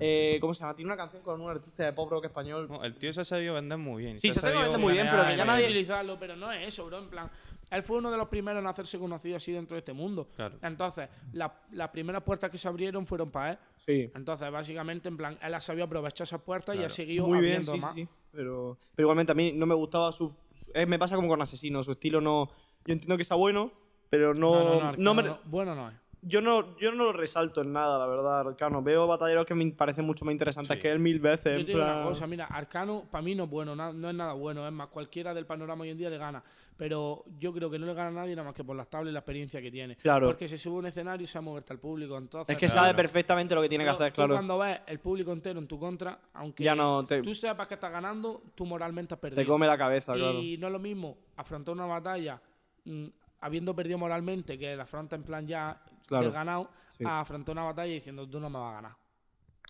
Eh, 0.00 0.38
¿Cómo 0.40 0.54
se 0.54 0.60
llama? 0.60 0.74
Tiene 0.74 0.88
una 0.92 0.96
canción 0.96 1.22
con 1.22 1.40
un 1.40 1.50
artista 1.50 1.84
de 1.84 1.92
pop 1.92 2.10
rock 2.10 2.26
español. 2.26 2.66
No, 2.68 2.84
el 2.84 2.94
tío 2.96 3.12
se 3.12 3.20
ha 3.22 3.24
sabido 3.24 3.54
vender 3.54 3.78
muy 3.78 4.02
bien. 4.04 4.18
Sí, 4.18 4.30
se 4.32 4.38
ha 4.38 4.42
sabido 4.42 4.60
vender 4.62 4.78
muy 4.80 4.92
bien, 4.92 5.08
pero 5.10 5.24
que 5.26 5.34
ya 5.36 5.44
muy 5.44 5.54
nadie- 5.54 5.64
utilizarlo, 5.66 6.18
pero 6.18 6.36
no 6.36 6.52
es 6.52 6.68
eso, 6.68 6.86
bro. 6.86 6.98
En 6.98 7.08
plan, 7.08 7.30
él 7.70 7.82
fue 7.82 7.98
uno 7.98 8.10
de 8.10 8.16
los 8.18 8.28
primeros 8.28 8.60
en 8.62 8.66
hacerse 8.68 8.98
conocido 8.98 9.36
así 9.36 9.52
dentro 9.52 9.74
de 9.74 9.78
este 9.80 9.92
mundo. 9.92 10.28
Claro. 10.36 10.56
Entonces, 10.62 11.08
la- 11.32 11.54
las 11.72 11.88
primeras 11.90 12.22
puertas 12.22 12.50
que 12.50 12.58
se 12.58 12.68
abrieron 12.68 13.06
fueron 13.06 13.30
para 13.30 13.52
él. 13.52 13.58
Sí. 13.86 14.10
Entonces, 14.14 14.50
básicamente, 14.50 15.08
en 15.08 15.16
plan, 15.16 15.38
él 15.42 15.54
ha 15.54 15.60
sabido 15.60 15.84
aprovechar 15.86 16.26
esas 16.26 16.40
puertas 16.42 16.76
y 16.76 16.84
ha 16.84 16.88
seguido 16.88 17.26
Muy 17.26 17.40
bien, 17.40 17.56
abriendo 17.62 17.72
sí, 17.74 17.80
más. 17.80 17.94
sí, 17.94 18.02
sí. 18.04 18.08
Pero, 18.30 18.78
pero 18.94 19.04
igualmente 19.06 19.32
a 19.32 19.34
mí 19.34 19.52
no 19.52 19.64
me 19.66 19.74
gustaba 19.74 20.12
su. 20.12 20.28
su- 20.28 20.70
eh, 20.74 20.84
me 20.84 20.98
pasa 20.98 21.16
como 21.16 21.28
con 21.28 21.40
Asesino. 21.40 21.82
Su 21.82 21.92
estilo 21.92 22.20
no. 22.20 22.50
Yo 22.84 22.92
entiendo 22.92 23.16
que 23.16 23.24
sea 23.24 23.36
bueno, 23.38 23.72
pero 24.10 24.34
no. 24.34 24.52
No, 24.52 24.58
no, 24.58 24.64
no, 24.74 24.80
no 24.80 24.86
Arcano 24.88 25.14
me- 25.14 25.22
no. 25.22 25.38
Bueno, 25.46 25.74
no 25.74 25.88
es. 25.88 25.94
Yo, 26.22 26.40
no, 26.40 26.76
yo 26.78 26.90
no 26.92 27.04
lo 27.04 27.12
resalto 27.12 27.60
en 27.62 27.72
nada, 27.72 27.98
la 27.98 28.06
verdad, 28.06 28.40
Arcano. 28.40 28.82
Veo 28.82 29.06
batalleros 29.06 29.46
que 29.46 29.54
me 29.54 29.70
parecen 29.72 30.04
mucho 30.04 30.24
más 30.24 30.32
interesantes 30.32 30.76
Sí. 30.76 30.80
que 30.82 30.90
él 30.90 30.98
mil 30.98 31.20
veces. 31.20 31.58
Yo 31.58 31.64
te 31.66 31.72
digo 31.72 31.78
una 31.82 31.92
plan- 31.94 32.04
cosa, 32.08 32.26
mira, 32.26 32.44
Arcano 32.46 33.04
para 33.10 33.22
mí 33.22 33.34
no 33.34 33.44
es 33.44 33.50
bueno, 33.50 33.74
no 33.76 34.08
es 34.10 34.14
nada 34.14 34.32
bueno, 34.32 34.66
es 34.66 34.72
más, 34.72 34.88
cualquiera 34.88 35.32
del 35.34 35.46
panorama 35.46 35.82
hoy 35.82 35.90
en 35.90 35.98
día 35.98 36.10
le 36.10 36.18
gana, 36.18 36.42
pero 36.76 37.24
yo 37.38 37.52
creo 37.52 37.70
que 37.70 37.78
no 37.78 37.86
le 37.86 37.94
gana 37.94 38.08
a 38.08 38.12
nadie 38.22 38.34
nada 38.36 38.46
más 38.46 38.54
que 38.54 38.64
por 38.64 38.76
las 38.76 38.88
tablas 38.88 39.10
y 39.10 39.12
la 39.12 39.20
experiencia 39.20 39.60
que 39.62 39.70
tiene. 39.70 39.96
Claro. 39.96 40.26
Porque 40.28 40.46
se 40.48 40.58
sube 40.58 40.76
a 40.76 40.78
un 40.80 40.86
escenario 40.86 41.24
y 41.24 41.26
sabe 41.26 41.44
moverte 41.46 41.72
al 41.72 41.78
público, 41.78 42.16
entonces... 42.18 42.52
Es 42.54 42.58
que 42.58 42.66
Claro. 42.66 42.80
sabe 42.82 42.94
perfectamente 42.94 43.54
lo 43.54 43.62
que 43.62 43.68
tiene 43.68 43.84
que 43.84 43.90
hacer, 43.90 44.10
tú 44.12 44.16
claro. 44.16 44.34
cuando 44.34 44.58
ves 44.58 44.80
el 44.86 44.98
público 45.00 45.32
entero 45.32 45.58
en 45.58 45.66
tu 45.66 45.78
contra, 45.78 46.18
aunque 46.34 46.62
Ya 46.64 46.74
no 46.74 47.04
te- 47.04 47.22
tú 47.22 47.34
sepas 47.34 47.66
que 47.68 47.74
estás 47.74 47.90
ganando, 47.92 48.42
tú 48.54 48.66
moralmente 48.66 49.14
has 49.14 49.20
perdido. 49.20 49.42
Te 49.42 49.46
come 49.46 49.66
la 49.66 49.78
cabeza, 49.78 50.16
y 50.16 50.18
claro. 50.18 50.34
no 50.34 50.66
es 50.66 50.72
lo 50.72 50.78
mismo 50.78 51.16
afrontar 51.36 51.74
una 51.74 51.86
batalla 51.86 52.40
mm, 52.84 53.06
habiendo 53.40 53.74
perdido 53.74 53.98
moralmente, 53.98 54.58
que 54.58 54.74
la 54.76 54.82
afronta 54.84 55.16
en 55.16 55.22
plan 55.22 55.46
ya 55.46 55.82
Claro. 56.06 56.32
ganado, 56.32 56.70
Sí. 56.96 57.04
a 57.06 57.20
afrontar 57.20 57.52
una 57.52 57.64
batalla 57.64 57.92
diciendo 57.92 58.28
tú 58.28 58.40
no 58.40 58.48
me 58.50 58.58
vas 58.58 58.70
a 58.72 58.74
ganar. 58.76 58.96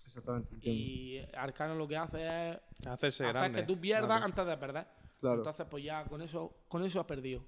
Exactamente. 0.05 0.55
entiendo. 0.55 0.81
Y 0.81 1.19
Arcano 1.35 1.75
lo 1.75 1.87
que 1.87 1.95
hace 1.97 2.17
es 2.51 2.57
Hacerse 2.87 3.23
hacer 3.25 3.33
grande. 3.35 3.59
que 3.61 3.67
tú 3.67 3.79
pierdas 3.79 4.07
Claro. 4.07 4.25
antes 4.25 4.45
de 4.45 4.57
perder. 4.57 4.87
Claro. 5.19 5.37
Entonces, 5.37 5.67
pues 5.69 5.83
ya 5.83 6.03
con 6.05 6.21
eso, 6.21 6.51
con 6.67 6.83
eso 6.83 6.99
has 6.99 7.05
perdido. 7.05 7.43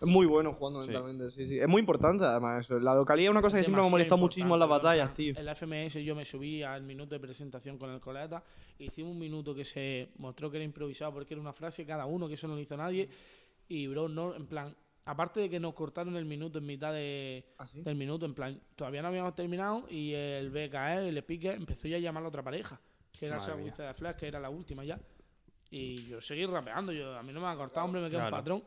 Es 0.00 0.08
muy 0.08 0.26
bueno 0.26 0.54
jugando 0.54 0.82
Sí. 0.82 0.88
mentalmente, 0.88 1.30
sí, 1.30 1.46
sí. 1.46 1.60
Es 1.60 1.68
muy 1.68 1.78
importante, 1.78 2.24
además, 2.24 2.60
eso. 2.64 2.80
La 2.80 2.94
localidad 2.94 3.26
es 3.26 3.30
una 3.30 3.42
cosa 3.42 3.58
que 3.58 3.62
siempre 3.62 3.82
me 3.82 3.86
ha 3.86 3.90
molestado 3.90 4.18
muchísimo 4.18 4.54
en 4.54 4.60
las 4.60 4.68
batallas, 4.68 5.14
tío. 5.14 5.34
En 5.36 5.44
la 5.44 5.52
FMS 5.54 6.02
yo 6.02 6.16
me 6.16 6.24
subí 6.24 6.62
al 6.64 6.82
minuto 6.82 7.14
de 7.14 7.20
presentación 7.20 7.78
con 7.78 7.90
el 7.90 8.00
coleta. 8.00 8.42
Hicimos 8.78 9.12
un 9.12 9.18
minuto 9.20 9.54
que 9.54 9.64
se 9.64 10.10
mostró 10.16 10.50
que 10.50 10.56
era 10.56 10.64
improvisado 10.64 11.12
porque 11.12 11.34
era 11.34 11.40
una 11.40 11.52
frase 11.52 11.86
cada 11.86 12.06
uno, 12.06 12.26
que 12.26 12.34
eso 12.34 12.48
no 12.48 12.54
lo 12.54 12.60
hizo 12.60 12.76
nadie. 12.76 13.08
Y, 13.68 13.86
bro, 13.86 14.08
no, 14.08 14.34
en 14.34 14.46
plan, 14.46 14.74
aparte 15.04 15.40
de 15.40 15.50
que 15.50 15.58
nos 15.60 15.74
cortaron 15.74 16.16
el 16.16 16.24
minuto 16.24 16.58
en 16.58 16.66
mitad 16.66 16.92
de, 16.92 17.44
¿Ah, 17.58 17.66
sí? 17.66 17.82
del 17.82 17.96
minuto, 17.96 18.26
en 18.26 18.34
plan, 18.34 18.60
todavía 18.76 19.02
no 19.02 19.08
habíamos 19.08 19.34
terminado 19.34 19.84
y 19.90 20.12
el 20.12 20.50
BKE, 20.50 21.08
el 21.08 21.18
Epique, 21.18 21.50
empezó 21.52 21.88
ya 21.88 21.96
a 21.96 22.00
llamar 22.00 22.20
a 22.20 22.24
la 22.24 22.28
otra 22.28 22.42
pareja, 22.42 22.80
que 23.18 23.26
era 23.26 23.36
esa 23.38 23.56
de 23.56 23.94
Flash, 23.94 24.16
que 24.16 24.28
era 24.28 24.38
la 24.40 24.50
última 24.50 24.84
ya. 24.84 24.98
Y 25.70 26.04
yo 26.06 26.20
seguí 26.20 26.44
rapeando, 26.46 26.92
yo, 26.92 27.16
a 27.16 27.22
mí 27.22 27.32
no 27.32 27.40
me 27.40 27.46
ha 27.48 27.56
cortado, 27.56 27.86
hombre, 27.86 28.00
me 28.02 28.08
queda 28.08 28.20
Claro. 28.28 28.36
un 28.36 28.40
patrón. 28.40 28.64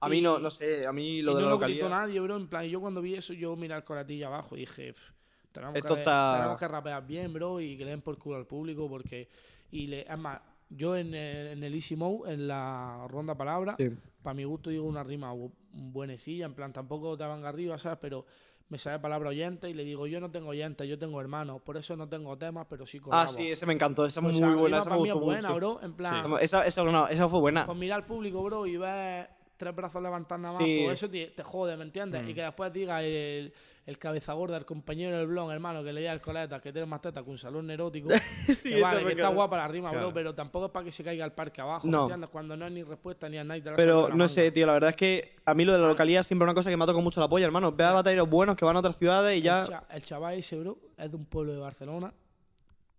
A 0.00 0.08
mí 0.08 0.20
no, 0.20 0.38
Y- 0.38 0.42
no 0.42 0.50
sé, 0.50 0.86
a 0.86 0.92
mí 0.92 1.18
Y 1.18 1.22
lo 1.22 1.34
de 1.34 1.42
no 1.42 1.46
la 1.46 1.50
lo 1.52 1.58
gritó 1.58 1.84
localidad. 1.84 2.00
nadie, 2.06 2.20
bro. 2.20 2.36
En 2.36 2.48
plan, 2.48 2.64
y 2.66 2.70
yo 2.70 2.80
cuando 2.80 3.00
vi 3.00 3.14
eso, 3.14 3.32
yo 3.32 3.56
miré 3.56 3.74
al 3.74 3.84
colatilla 3.84 4.26
abajo 4.26 4.56
y 4.56 4.60
dije, 4.60 4.92
"Pff, 4.92 5.10
tenemos, 5.52 5.74
Esto 5.76 5.94
que, 5.94 6.00
está- 6.00 6.34
tenemos 6.36 6.58
que 6.58 6.68
rapear 6.68 7.06
bien, 7.06 7.32
bro, 7.32 7.60
y 7.60 7.78
que 7.78 7.84
le 7.84 7.90
den 7.92 8.02
por 8.02 8.18
culo 8.18 8.36
al 8.36 8.46
público, 8.46 8.88
porque. 8.88 9.28
Y 9.70 9.86
le, 9.86 10.02
es 10.02 10.18
más, 10.18 10.40
yo 10.68 10.96
en 10.96 11.14
el, 11.14 11.46
en 11.48 11.62
el 11.62 11.74
Easy 11.74 11.96
Mode, 11.96 12.32
en 12.34 12.48
la 12.48 13.06
ronda 13.08 13.34
palabra, 13.36 13.76
Sí. 13.78 13.90
para 14.22 14.34
mi 14.34 14.44
gusto 14.44 14.70
digo 14.70 14.84
una 14.86 15.02
rima 15.04 15.32
bu- 15.34 15.52
buenecilla, 15.72 16.46
en 16.46 16.54
plan, 16.54 16.72
tampoco 16.72 17.16
te 17.16 17.24
van 17.24 17.44
arriba, 17.44 17.78
¿sabes? 17.78 17.98
Pero 18.00 18.26
me 18.68 18.78
sale 18.78 18.98
palabra 18.98 19.28
oyente 19.28 19.70
y 19.70 19.74
le 19.74 19.84
digo, 19.84 20.08
yo 20.08 20.18
no 20.18 20.30
tengo 20.30 20.48
oyente, 20.48 20.88
yo 20.88 20.98
tengo 20.98 21.20
hermanos, 21.20 21.62
por 21.62 21.76
eso 21.76 21.94
no 21.96 22.08
tengo 22.08 22.36
temas, 22.36 22.66
pero 22.68 22.84
sí 22.84 22.98
Ah, 22.98 23.02
colabo. 23.04 23.32
sí, 23.32 23.48
ese 23.50 23.64
me 23.64 23.74
encantó, 23.74 24.04
esa 24.04 24.18
es 24.20 24.24
Pues 24.24 24.40
muy 24.40 24.48
esa 24.50 24.60
buena, 24.60 24.78
esa 24.80 24.90
me 24.90 24.96
gustó 24.96 25.18
es 25.18 25.24
buena, 25.24 25.48
mucho. 25.50 25.54
bro. 25.54 25.82
En 25.82 25.92
plan, 25.94 26.32
Esa, 26.40 26.66
esa, 26.66 26.82
no, 26.82 27.06
esa 27.06 27.28
fue 27.28 27.38
buena. 27.40 27.64
pues 27.64 27.78
mirar 27.78 28.00
al 28.00 28.06
público, 28.06 28.42
bro, 28.42 28.66
y 28.66 28.76
ver 28.76 29.28
tres 29.56 29.74
brazos 29.74 30.02
levantados 30.02 30.42
nada 30.42 30.54
más, 30.54 30.64
Sí. 30.64 30.80
pues 30.84 30.98
eso 30.98 31.08
te, 31.08 31.28
te 31.28 31.42
jode, 31.44 31.76
¿me 31.76 31.84
entiendes? 31.84 32.24
Mm. 32.24 32.28
Y 32.30 32.34
que 32.34 32.42
después 32.42 32.72
diga 32.72 33.02
el, 33.04 33.52
el 33.86 33.98
cabeza 33.98 34.32
gorda, 34.32 34.56
el 34.56 34.64
compañero 34.64 35.16
del 35.16 35.28
blog, 35.28 35.50
hermano, 35.52 35.84
que 35.84 35.92
le 35.92 36.00
diga 36.00 36.10
al 36.12 36.20
coleta 36.20 36.60
que 36.60 36.72
tiene 36.72 36.86
más 36.86 37.00
teta 37.00 37.22
que 37.22 37.30
un 37.30 37.38
salón 37.38 37.70
erótico. 37.70 38.08
Sí, 38.46 38.70
que 38.70 38.80
vale, 38.80 39.04
que 39.04 39.12
está 39.12 39.28
guapa 39.28 39.56
la 39.56 39.68
rima, 39.68 39.90
Claro. 39.90 40.06
bro, 40.06 40.14
pero 40.14 40.34
tampoco 40.34 40.66
es 40.66 40.72
para 40.72 40.84
que 40.84 40.90
se 40.90 41.04
caiga 41.04 41.24
al 41.24 41.32
parque 41.32 41.60
abajo, 41.60 41.86
No. 41.86 42.08
Cuando 42.30 42.56
no 42.56 42.66
es 42.66 42.72
ni 42.72 42.82
respuesta 42.82 43.28
ni 43.28 43.38
a 43.38 43.44
nadie 43.44 43.62
te 43.62 43.70
la 43.70 43.76
saca 43.76 43.82
Pero 43.84 44.08
no 44.08 44.26
sé, 44.28 44.50
tío, 44.50 44.66
la 44.66 44.72
verdad 44.72 44.90
es 44.90 44.96
que 44.96 45.36
a 45.44 45.54
mí 45.54 45.64
lo 45.64 45.72
de 45.72 45.78
la 45.78 45.86
localidad 45.88 46.20
es 46.22 46.26
siempre 46.26 46.44
una 46.44 46.54
cosa 46.54 46.68
que 46.68 46.76
me 46.76 46.82
ha 46.82 46.86
tocado 46.86 47.02
mucho 47.02 47.20
la 47.20 47.28
polla, 47.28 47.44
hermano. 47.46 47.70
Ve 47.72 47.84
a 47.84 47.92
batalleros 47.92 48.28
buenos 48.28 48.56
que 48.56 48.64
van 48.64 48.74
a 48.76 48.80
otras 48.80 48.96
ciudades 48.98 49.38
y 49.38 49.42
ya. 49.42 49.60
El, 49.60 49.66
cha- 49.68 49.84
el 49.90 50.02
chaval 50.02 50.34
ese, 50.38 50.58
bro, 50.58 50.78
es 50.96 51.10
de 51.10 51.16
un 51.16 51.26
pueblo 51.26 51.52
de 51.52 51.58
Barcelona 51.60 52.12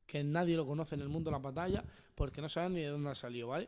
que 0.06 0.24
nadie 0.24 0.56
lo 0.56 0.66
conoce 0.66 0.96
en 0.96 1.02
el 1.02 1.10
mundo 1.10 1.30
de 1.30 1.34
la 1.38 1.42
batalla 1.44 1.84
porque 2.16 2.42
no 2.42 2.48
saben 2.48 2.74
ni 2.76 2.80
de 2.80 2.88
dónde 2.88 3.10
ha 3.10 3.16
salido, 3.16 3.50
¿vale? 3.50 3.68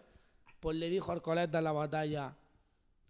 Pues 0.61 0.77
le 0.77 0.89
dijo 0.89 1.11
al 1.11 1.21
coleta 1.21 1.57
en 1.57 1.63
la 1.65 1.71
batalla, 1.73 2.33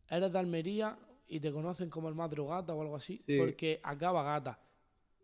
eres 0.09 0.31
de 0.33 0.39
Almería 0.39 0.97
y 1.29 1.39
te 1.39 1.51
conocen 1.51 1.89
como 1.89 2.09
el 2.09 2.15
más 2.15 2.29
drogata 2.29 2.73
o 2.73 2.81
algo 2.81 2.95
así, 2.95 3.21
Sí. 3.25 3.37
porque 3.37 3.79
acaba 3.83 4.23
gata. 4.23 4.59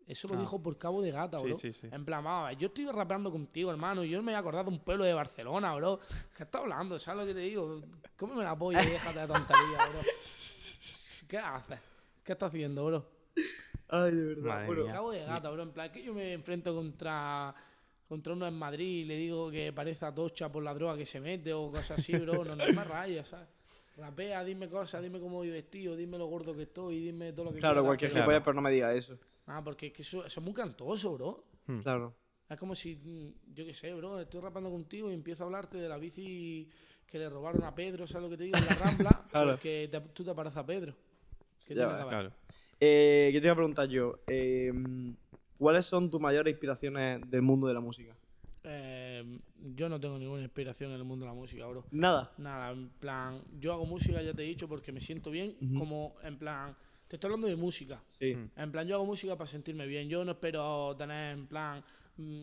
Eso 0.06 0.28
lo 0.28 0.34
Ah. 0.34 0.38
dijo 0.38 0.62
por 0.62 0.78
cabo 0.78 1.02
de 1.02 1.10
gata, 1.10 1.36
bro. 1.38 1.56
sí, 1.58 1.72
sí. 1.72 1.88
En 1.90 2.04
plan, 2.04 2.24
yo 2.58 2.68
estoy 2.68 2.86
rapeando 2.86 3.30
contigo, 3.32 3.72
hermano, 3.72 4.04
y 4.04 4.10
yo 4.10 4.22
me 4.22 4.30
he 4.32 4.36
acordado 4.36 4.70
de 4.70 4.76
un 4.76 4.78
pueblo 4.78 5.02
de 5.04 5.12
Barcelona, 5.12 5.74
bro. 5.74 5.98
¿Qué 6.36 6.44
estás 6.44 6.62
hablando? 6.62 6.96
¿Sabes 6.98 7.22
lo 7.22 7.26
que 7.26 7.34
te 7.34 7.40
digo? 7.40 7.82
Cómeme 8.16 8.44
la 8.44 8.56
polla 8.56 8.78
y 8.84 8.86
déjate 8.86 9.18
de 9.20 9.26
tontería, 9.26 9.78
bro. 9.90 10.00
¿Qué 11.28 11.38
haces? 11.38 11.80
¿Qué 12.22 12.32
estás 12.32 12.48
haciendo, 12.50 12.86
bro? 12.86 13.04
Ay, 13.88 14.12
de 14.14 14.24
verdad. 14.26 14.66
Madre 14.66 14.82
mía. 14.84 14.92
Cabo 14.92 15.10
de 15.10 15.24
gata, 15.24 15.50
bro. 15.50 15.62
En 15.64 15.72
plan, 15.72 15.90
que 15.90 16.02
yo 16.04 16.14
me 16.14 16.32
enfrento 16.34 16.72
contra, 16.74 17.52
contra 18.08 18.32
uno 18.32 18.46
en 18.46 18.54
Madrid 18.56 19.02
y 19.02 19.04
le 19.06 19.16
digo 19.16 19.50
que 19.50 19.72
parece 19.72 20.04
a 20.06 20.14
tocha 20.14 20.50
por 20.52 20.62
la 20.62 20.72
droga 20.72 20.96
que 20.96 21.04
se 21.06 21.20
mete 21.20 21.52
o 21.52 21.68
cosas 21.70 21.98
así, 21.98 22.12
bro. 22.16 22.44
No, 22.44 22.54
no 22.54 22.64
me 22.72 22.84
rayas, 22.84 23.26
¿sabes? 23.26 23.48
Rapea, 23.96 24.44
dime 24.44 24.68
cosas, 24.68 25.02
dime 25.02 25.18
cómo 25.20 25.36
voy 25.36 25.50
vestido, 25.50 25.96
dime 25.96 26.18
lo 26.18 26.26
gordo 26.26 26.54
que 26.54 26.62
estoy, 26.62 27.00
dime 27.00 27.32
todo 27.32 27.46
lo 27.46 27.52
que 27.52 27.60
claro, 27.60 27.74
quieras, 27.76 27.86
cualquier 27.86 28.10
gilipollas, 28.12 28.42
pero 28.42 28.54
no 28.54 28.60
me 28.62 28.70
diga 28.70 28.92
eso. 28.94 29.18
Ah, 29.46 29.62
porque 29.64 29.86
es 29.86 29.92
que 29.94 30.02
eso, 30.02 30.24
eso 30.24 30.40
es 30.40 30.44
muy 30.44 30.52
cantoso, 30.54 31.14
bro. 31.14 31.44
Claro. 31.82 32.14
Es 32.48 32.58
como 32.58 32.74
si, 32.74 32.96
mm, 32.96 33.54
yo 33.54 33.64
qué 33.64 33.72
sé, 33.72 33.92
bro, 33.94 34.20
estoy 34.20 34.40
rapando 34.40 34.70
contigo 34.70 35.10
y 35.10 35.14
empiezo 35.14 35.44
a 35.44 35.46
hablarte 35.46 35.78
de 35.78 35.88
la 35.88 35.96
bici 35.96 36.68
que 37.06 37.18
le 37.18 37.30
robaron 37.30 37.64
a 37.64 37.74
Pedro, 37.74 38.06
¿sabes 38.06 38.24
lo 38.24 38.30
que 38.30 38.36
te 38.36 38.44
digo? 38.44 38.56
En 38.58 38.66
la 38.66 38.74
Rambla, 38.74 39.24
Claro. 39.30 39.50
porque 39.52 39.88
te- 39.90 40.00
tú 40.00 40.24
te 40.24 40.34
pareces 40.34 40.58
a 40.58 40.66
Pedro. 40.66 40.94
¿Qué 41.64 41.74
Ya? 41.74 42.04
Claro. 42.06 42.32
Eh, 42.78 43.30
¿Qué 43.32 43.40
te 43.40 43.46
iba 43.46 43.52
a 43.52 43.56
preguntar 43.56 43.88
yo? 43.88 44.18
Eh, 44.26 44.72
¿Cuáles 45.58 45.86
son 45.86 46.10
tus 46.10 46.20
mayores 46.20 46.52
inspiraciones 46.52 47.20
del 47.30 47.40
mundo 47.42 47.66
de 47.66 47.74
la 47.74 47.80
música? 47.80 48.14
Eh, 48.68 49.38
yo 49.76 49.88
no 49.88 50.00
tengo 50.00 50.18
ninguna 50.18 50.42
inspiración 50.42 50.90
en 50.90 50.96
el 50.96 51.04
mundo 51.04 51.24
de 51.24 51.30
la 51.30 51.38
música, 51.38 51.66
bro. 51.66 51.84
Nada. 51.92 52.32
Nada, 52.38 52.72
en 52.72 52.88
plan, 52.90 53.40
yo 53.60 53.72
hago 53.72 53.86
música, 53.86 54.20
ya 54.22 54.34
te 54.34 54.42
he 54.42 54.46
dicho, 54.46 54.68
porque 54.68 54.90
me 54.90 55.00
siento 55.00 55.30
bien, 55.30 55.56
como, 55.78 56.16
en 56.22 56.36
plan, 56.36 56.76
te 57.06 57.14
estoy 57.14 57.28
hablando 57.28 57.46
de 57.46 57.54
música. 57.54 58.02
Sí. 58.18 58.36
En 58.56 58.72
plan, 58.72 58.86
yo 58.88 58.96
hago 58.96 59.06
música 59.06 59.36
para 59.36 59.46
sentirme 59.46 59.86
bien. 59.86 60.08
Yo 60.08 60.24
no 60.24 60.32
espero 60.32 60.96
tener, 60.96 61.38
en 61.38 61.46
plan, 61.46 61.84
mm, 62.16 62.42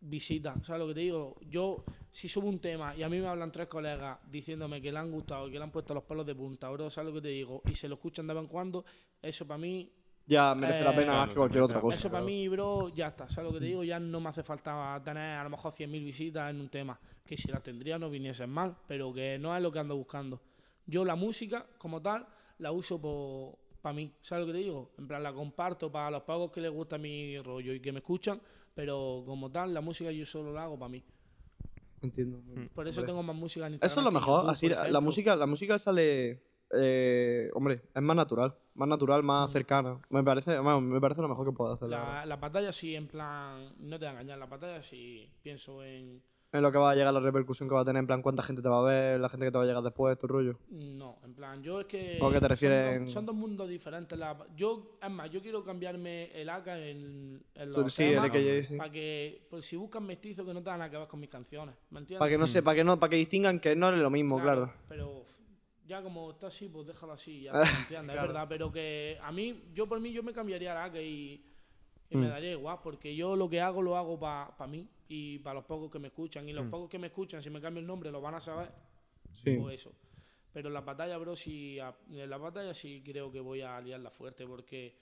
visitas. 0.00 0.66
¿Sabes 0.66 0.80
lo 0.80 0.88
que 0.88 0.94
te 0.94 1.00
digo? 1.00 1.36
Yo, 1.48 1.84
si 2.10 2.28
subo 2.28 2.48
un 2.48 2.60
tema 2.60 2.96
y 2.96 3.02
a 3.02 3.08
mí 3.08 3.18
me 3.18 3.26
hablan 3.26 3.52
tres 3.52 3.68
colegas 3.68 4.18
diciéndome 4.30 4.80
que 4.80 4.92
le 4.92 4.98
han 4.98 5.10
gustado 5.10 5.50
que 5.50 5.58
le 5.58 5.64
han 5.64 5.70
puesto 5.70 5.92
los 5.92 6.04
pelos 6.04 6.24
de 6.24 6.34
punta, 6.34 6.70
bro, 6.70 6.88
¿sabes 6.88 7.12
lo 7.12 7.20
que 7.20 7.28
te 7.28 7.32
digo? 7.32 7.62
Y 7.66 7.74
se 7.74 7.88
lo 7.88 7.96
escuchan 7.96 8.26
de 8.26 8.34
vez 8.34 8.44
en 8.44 8.48
cuando, 8.48 8.84
eso 9.20 9.46
para 9.46 9.58
mí, 9.58 9.92
Ya 10.28 10.54
merece 10.54 10.84
la 10.84 10.90
Eh, 10.90 10.94
pena 10.94 11.04
claro, 11.04 11.18
más 11.20 11.28
que 11.30 11.34
cualquier 11.36 11.62
otra 11.62 11.80
cosa. 11.80 11.96
eso 11.96 12.10
para 12.10 12.22
mí, 12.24 12.46
bro, 12.48 12.88
ya 12.94 13.08
está. 13.08 13.28
¿Sabes 13.30 13.48
lo 13.50 13.54
que 13.54 13.60
te 13.60 13.66
digo? 13.66 13.82
Ya 13.82 13.98
no 13.98 14.20
me 14.20 14.28
hace 14.28 14.42
falta 14.42 15.00
tener 15.02 15.38
a 15.38 15.42
lo 15.44 15.50
mejor 15.50 15.72
100.000 15.72 16.04
visitas 16.04 16.50
en 16.50 16.60
un 16.60 16.68
tema. 16.68 16.98
Que 17.24 17.36
si 17.36 17.48
las 17.50 17.62
tendría 17.62 17.98
no 17.98 18.10
viniesen 18.10 18.50
mal, 18.50 18.76
pero 18.86 19.12
que 19.12 19.38
no 19.38 19.56
es 19.56 19.62
lo 19.62 19.72
que 19.72 19.78
ando 19.78 19.96
buscando. 19.96 20.40
Yo 20.86 21.04
la 21.04 21.14
música, 21.16 21.66
como 21.78 22.00
tal, 22.02 22.26
la 22.58 22.72
uso 22.72 23.00
para 23.80 23.94
mí. 23.94 24.12
¿Sabes 24.20 24.46
lo 24.46 24.52
que 24.52 24.58
te 24.58 24.64
digo? 24.64 24.90
En 24.98 25.08
plan, 25.08 25.22
la 25.22 25.32
comparto 25.32 25.90
para 25.90 26.10
los 26.10 26.22
pagos 26.24 26.50
que 26.50 26.60
les 26.60 26.70
gusta 26.70 26.98
mi 26.98 27.38
rollo 27.40 27.72
y 27.72 27.80
que 27.80 27.90
me 27.92 27.98
escuchan, 28.00 28.40
pero 28.74 29.22
como 29.26 29.50
tal, 29.50 29.72
la 29.72 29.80
música 29.80 30.10
yo 30.10 30.26
solo 30.26 30.52
la 30.52 30.64
hago 30.64 30.78
para 30.78 30.90
mí. 30.90 31.02
Entiendo. 32.02 32.38
Por 32.74 32.86
eso 32.86 33.00
Hombre. 33.00 33.12
tengo 33.12 33.22
más 33.22 33.34
música 33.36 33.66
en 33.66 33.72
Instagram. 33.74 33.90
Eso 33.90 34.00
es 34.00 34.04
lo 34.04 34.12
mejor. 34.12 34.40
YouTube, 34.42 34.78
Así, 34.78 34.90
la 34.92 35.00
música, 35.00 35.36
la 35.36 35.46
música 35.46 35.78
sale. 35.78 36.42
Eh, 36.74 37.50
hombre, 37.54 37.82
es 37.94 38.02
más 38.02 38.16
natural. 38.16 38.54
Más 38.74 38.88
natural, 38.88 39.22
más 39.22 39.50
cercana. 39.50 39.98
Me 40.10 40.22
parece, 40.22 40.58
bueno, 40.60 40.80
me 40.80 41.00
parece 41.00 41.20
lo 41.22 41.28
mejor 41.28 41.46
que 41.46 41.52
puedo 41.52 41.72
hacer. 41.72 41.88
la. 41.88 41.98
La, 42.20 42.26
la 42.26 42.36
batalla 42.36 42.70
sí, 42.72 42.94
en 42.94 43.08
plan, 43.08 43.72
no 43.78 43.98
te 43.98 44.04
voy 44.04 44.06
a 44.06 44.10
engañar, 44.12 44.38
la 44.38 44.46
batalla 44.46 44.82
sí 44.82 45.28
pienso 45.42 45.82
en... 45.82 46.22
En 46.50 46.62
lo 46.62 46.72
que 46.72 46.78
va 46.78 46.92
a 46.92 46.94
llegar 46.94 47.12
la 47.12 47.20
repercusión 47.20 47.68
que 47.68 47.74
va 47.74 47.82
a 47.82 47.84
tener, 47.84 48.00
en 48.00 48.06
plan, 48.06 48.22
cuánta 48.22 48.42
gente 48.42 48.62
te 48.62 48.68
va 48.70 48.78
a 48.78 48.82
ver, 48.82 49.20
la 49.20 49.28
gente 49.28 49.44
que 49.44 49.52
te 49.52 49.58
va 49.58 49.64
a 49.64 49.66
llegar 49.66 49.82
después, 49.82 50.16
tu 50.18 50.26
rollo. 50.26 50.58
No, 50.70 51.18
en 51.22 51.34
plan, 51.34 51.62
yo 51.62 51.80
es 51.80 51.86
que. 51.86 52.16
¿O 52.22 52.26
a 52.28 52.30
qué 52.32 52.36
te 52.36 52.40
son 52.40 52.48
refieres 52.48 53.00
dos- 53.00 53.12
Son, 53.12 53.26
dos 53.26 53.34
mundos 53.34 53.68
diferentes. 53.68 54.18
La, 54.18 54.34
yo, 54.56 54.96
es 55.02 55.10
más, 55.10 55.28
yo 55.30 55.42
quiero 55.42 55.62
cambiarme 55.62 56.30
el 56.40 56.48
AK 56.48 56.66
en, 56.68 57.44
en 57.54 57.72
los 57.72 57.92
sí, 57.92 58.04
el 58.04 58.14
temas 58.14 58.30
AKJ, 58.30 58.66
sí. 58.66 58.76
para 58.78 58.90
que, 58.90 59.46
pues, 59.50 59.66
si 59.66 59.76
buscan 59.76 60.06
mestizos 60.06 60.46
que 60.46 60.54
no 60.54 60.60
tengan 60.62 60.78
nada 60.78 60.90
que 60.90 60.96
ver 60.96 61.06
con 61.08 61.20
mis 61.20 61.28
canciones. 61.28 61.74
¿Me 61.90 61.98
entiendes? 61.98 62.18
Para 62.20 62.30
que 62.30 62.38
no 62.38 62.46
se, 62.46 62.62
para 62.62 62.76
que 62.76 62.84
no, 62.84 62.98
para 62.98 63.10
que 63.10 63.16
distingan 63.16 63.60
que 63.60 63.76
no 63.76 63.90
es 63.92 63.98
lo 63.98 64.08
mismo, 64.08 64.40
claro. 64.40 64.72
Pero 64.88 65.18
uf, 65.18 65.37
ya 65.88 66.02
como 66.02 66.30
está 66.30 66.46
así, 66.48 66.68
pues 66.68 66.86
déjalo 66.86 67.14
así, 67.14 67.42
ya, 67.42 67.52
¿me 67.52 67.60
entiendes? 67.88 68.12
Claro. 68.12 68.20
Es 68.22 68.28
verdad, 68.34 68.46
pero 68.48 68.70
que 68.70 69.18
a 69.20 69.32
mí, 69.32 69.64
yo 69.72 69.88
por 69.88 69.98
mí, 69.98 70.12
yo 70.12 70.22
me 70.22 70.32
cambiaría 70.32 70.72
el 70.72 70.78
AK 70.78 70.96
y, 71.02 71.44
y 72.10 72.16
me 72.16 72.26
Mm. 72.26 72.30
daría 72.30 72.52
igual, 72.52 72.78
porque 72.82 73.14
yo 73.16 73.34
lo 73.34 73.48
que 73.48 73.60
hago, 73.60 73.82
lo 73.82 73.96
hago 73.96 74.18
para 74.20 74.66
mí 74.68 74.86
y 75.08 75.38
para 75.40 75.54
los 75.54 75.64
pocos 75.64 75.90
que 75.90 75.98
me 75.98 76.08
escuchan. 76.08 76.48
Y 76.48 76.52
los 76.52 76.66
Mm. 76.66 76.70
pocos 76.70 76.88
que 76.90 76.98
me 76.98 77.08
escuchan, 77.08 77.42
si 77.42 77.50
me 77.50 77.60
cambio 77.60 77.80
el 77.80 77.86
nombre, 77.86 78.10
lo 78.12 78.20
van 78.20 78.34
a 78.34 78.40
saber 78.40 78.70
Sí. 79.32 79.56
o 79.60 79.68
eso. 79.70 79.92
Pero 80.52 80.68
en 80.68 80.74
la 80.74 80.80
batalla, 80.80 81.16
bro, 81.18 81.34
sí, 81.36 81.78
a- 81.78 81.94
en 82.10 82.28
la 82.30 82.38
batalla 82.38 82.72
sí 82.74 83.02
creo 83.04 83.30
que 83.30 83.40
voy 83.40 83.60
a 83.62 83.80
liarla 83.80 84.10
fuerte 84.10 84.46
porque, 84.46 84.96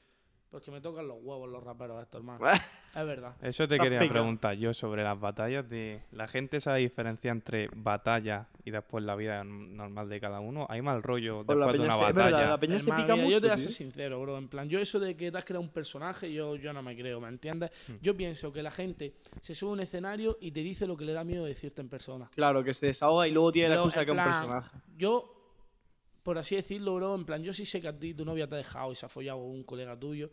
porque 0.51 0.71
me 0.71 0.81
tocan 0.81 1.07
los 1.09 1.19
huevos 1.21 1.49
los 1.49 1.63
raperos 1.63 2.01
estos, 2.03 2.21
hermano. 2.21 2.45
es 2.51 3.07
verdad. 3.07 3.35
Eso 3.43 3.67
te 3.69 3.79
quería 3.79 3.99
preguntar 4.09 4.55
yo 4.57 4.73
sobre 4.73 5.03
las 5.03 5.19
batallas 5.19 5.69
de... 5.69 6.03
¿La 6.13 6.27
gente 6.27 6.61
sabe 6.61 6.81
diferencia 6.81 7.31
entre 7.31 7.69
batalla 7.75 8.49
y 8.65 8.71
después 8.71 9.05
la 9.05 9.17
vida 9.17 9.45
normal 9.45 10.09
de 10.09 10.21
cada 10.21 10.41
uno? 10.41 10.67
¿Hay 10.71 10.81
mal 10.83 11.03
rollo 11.03 11.45
Pues 11.45 11.59
la 11.59 11.67
después 11.67 11.81
de 11.83 11.87
una 11.87 11.97
se- 11.97 12.01
es 12.09 12.15
verdad, 12.15 12.31
batalla? 12.33 12.51
la 12.51 12.59
peña 12.59 12.79
se 12.79 12.85
pica 12.85 12.97
mira, 13.03 13.17
mucho. 13.17 13.31
yo 13.31 13.41
te 13.41 13.47
voy 13.49 13.55
a 13.55 13.59
ser 13.59 13.73
sincero, 13.73 14.21
bro. 14.21 14.39
En 14.39 14.49
plan, 14.49 14.69
yo 14.69 14.79
eso 14.79 14.99
de 15.01 15.17
que 15.17 15.31
te 15.31 15.39
has 15.39 15.45
creado 15.45 15.63
un 15.63 15.71
personaje, 15.71 16.33
yo, 16.33 16.57
yo 16.57 16.73
no 16.73 16.83
me 16.83 16.97
creo, 16.97 17.21
¿me 17.21 17.29
entiendes? 17.29 17.71
Hmm. 17.89 17.95
Yo 18.01 18.17
pienso 18.17 18.53
que 18.53 18.63
la 18.63 18.71
gente 18.71 19.15
se 19.43 19.55
sube 19.55 19.71
a 19.71 19.73
un 19.75 19.81
escenario 19.81 20.39
y 20.41 20.53
te 20.53 20.61
dice 20.61 20.87
lo 20.87 20.97
que 20.97 21.05
le 21.05 21.13
da 21.13 21.25
miedo 21.25 21.45
decirte 21.45 21.83
en 21.83 21.89
persona. 21.89 22.31
Claro, 22.35 22.63
que 22.65 22.73
se 22.73 22.87
desahoga 22.87 23.29
y 23.29 23.33
luego 23.33 23.53
tiene 23.53 23.71
la 23.71 23.75
excusa 23.77 24.01
de 24.01 24.07
que 24.07 24.13
es 24.13 24.19
un 24.19 24.25
personaje. 24.25 24.77
Yo, 24.97 25.36
por 26.27 26.39
así 26.39 26.57
decirlo, 26.57 26.97
bro, 26.97 27.15
en 27.15 27.25
plan, 27.25 27.41
yo 27.41 27.53
sí 27.53 27.65
sé 27.65 27.81
que 27.81 27.87
a 27.87 27.97
ti 27.97 28.13
tu 28.13 28.25
novia 28.25 28.49
te 28.49 28.57
ha 28.57 28.59
dejado 28.59 28.91
y 28.91 28.97
se 28.97 29.07
ha 29.07 29.09
follado 29.09 29.39
un 29.39 29.63
colega 29.63 29.97
tuyo 29.97 30.29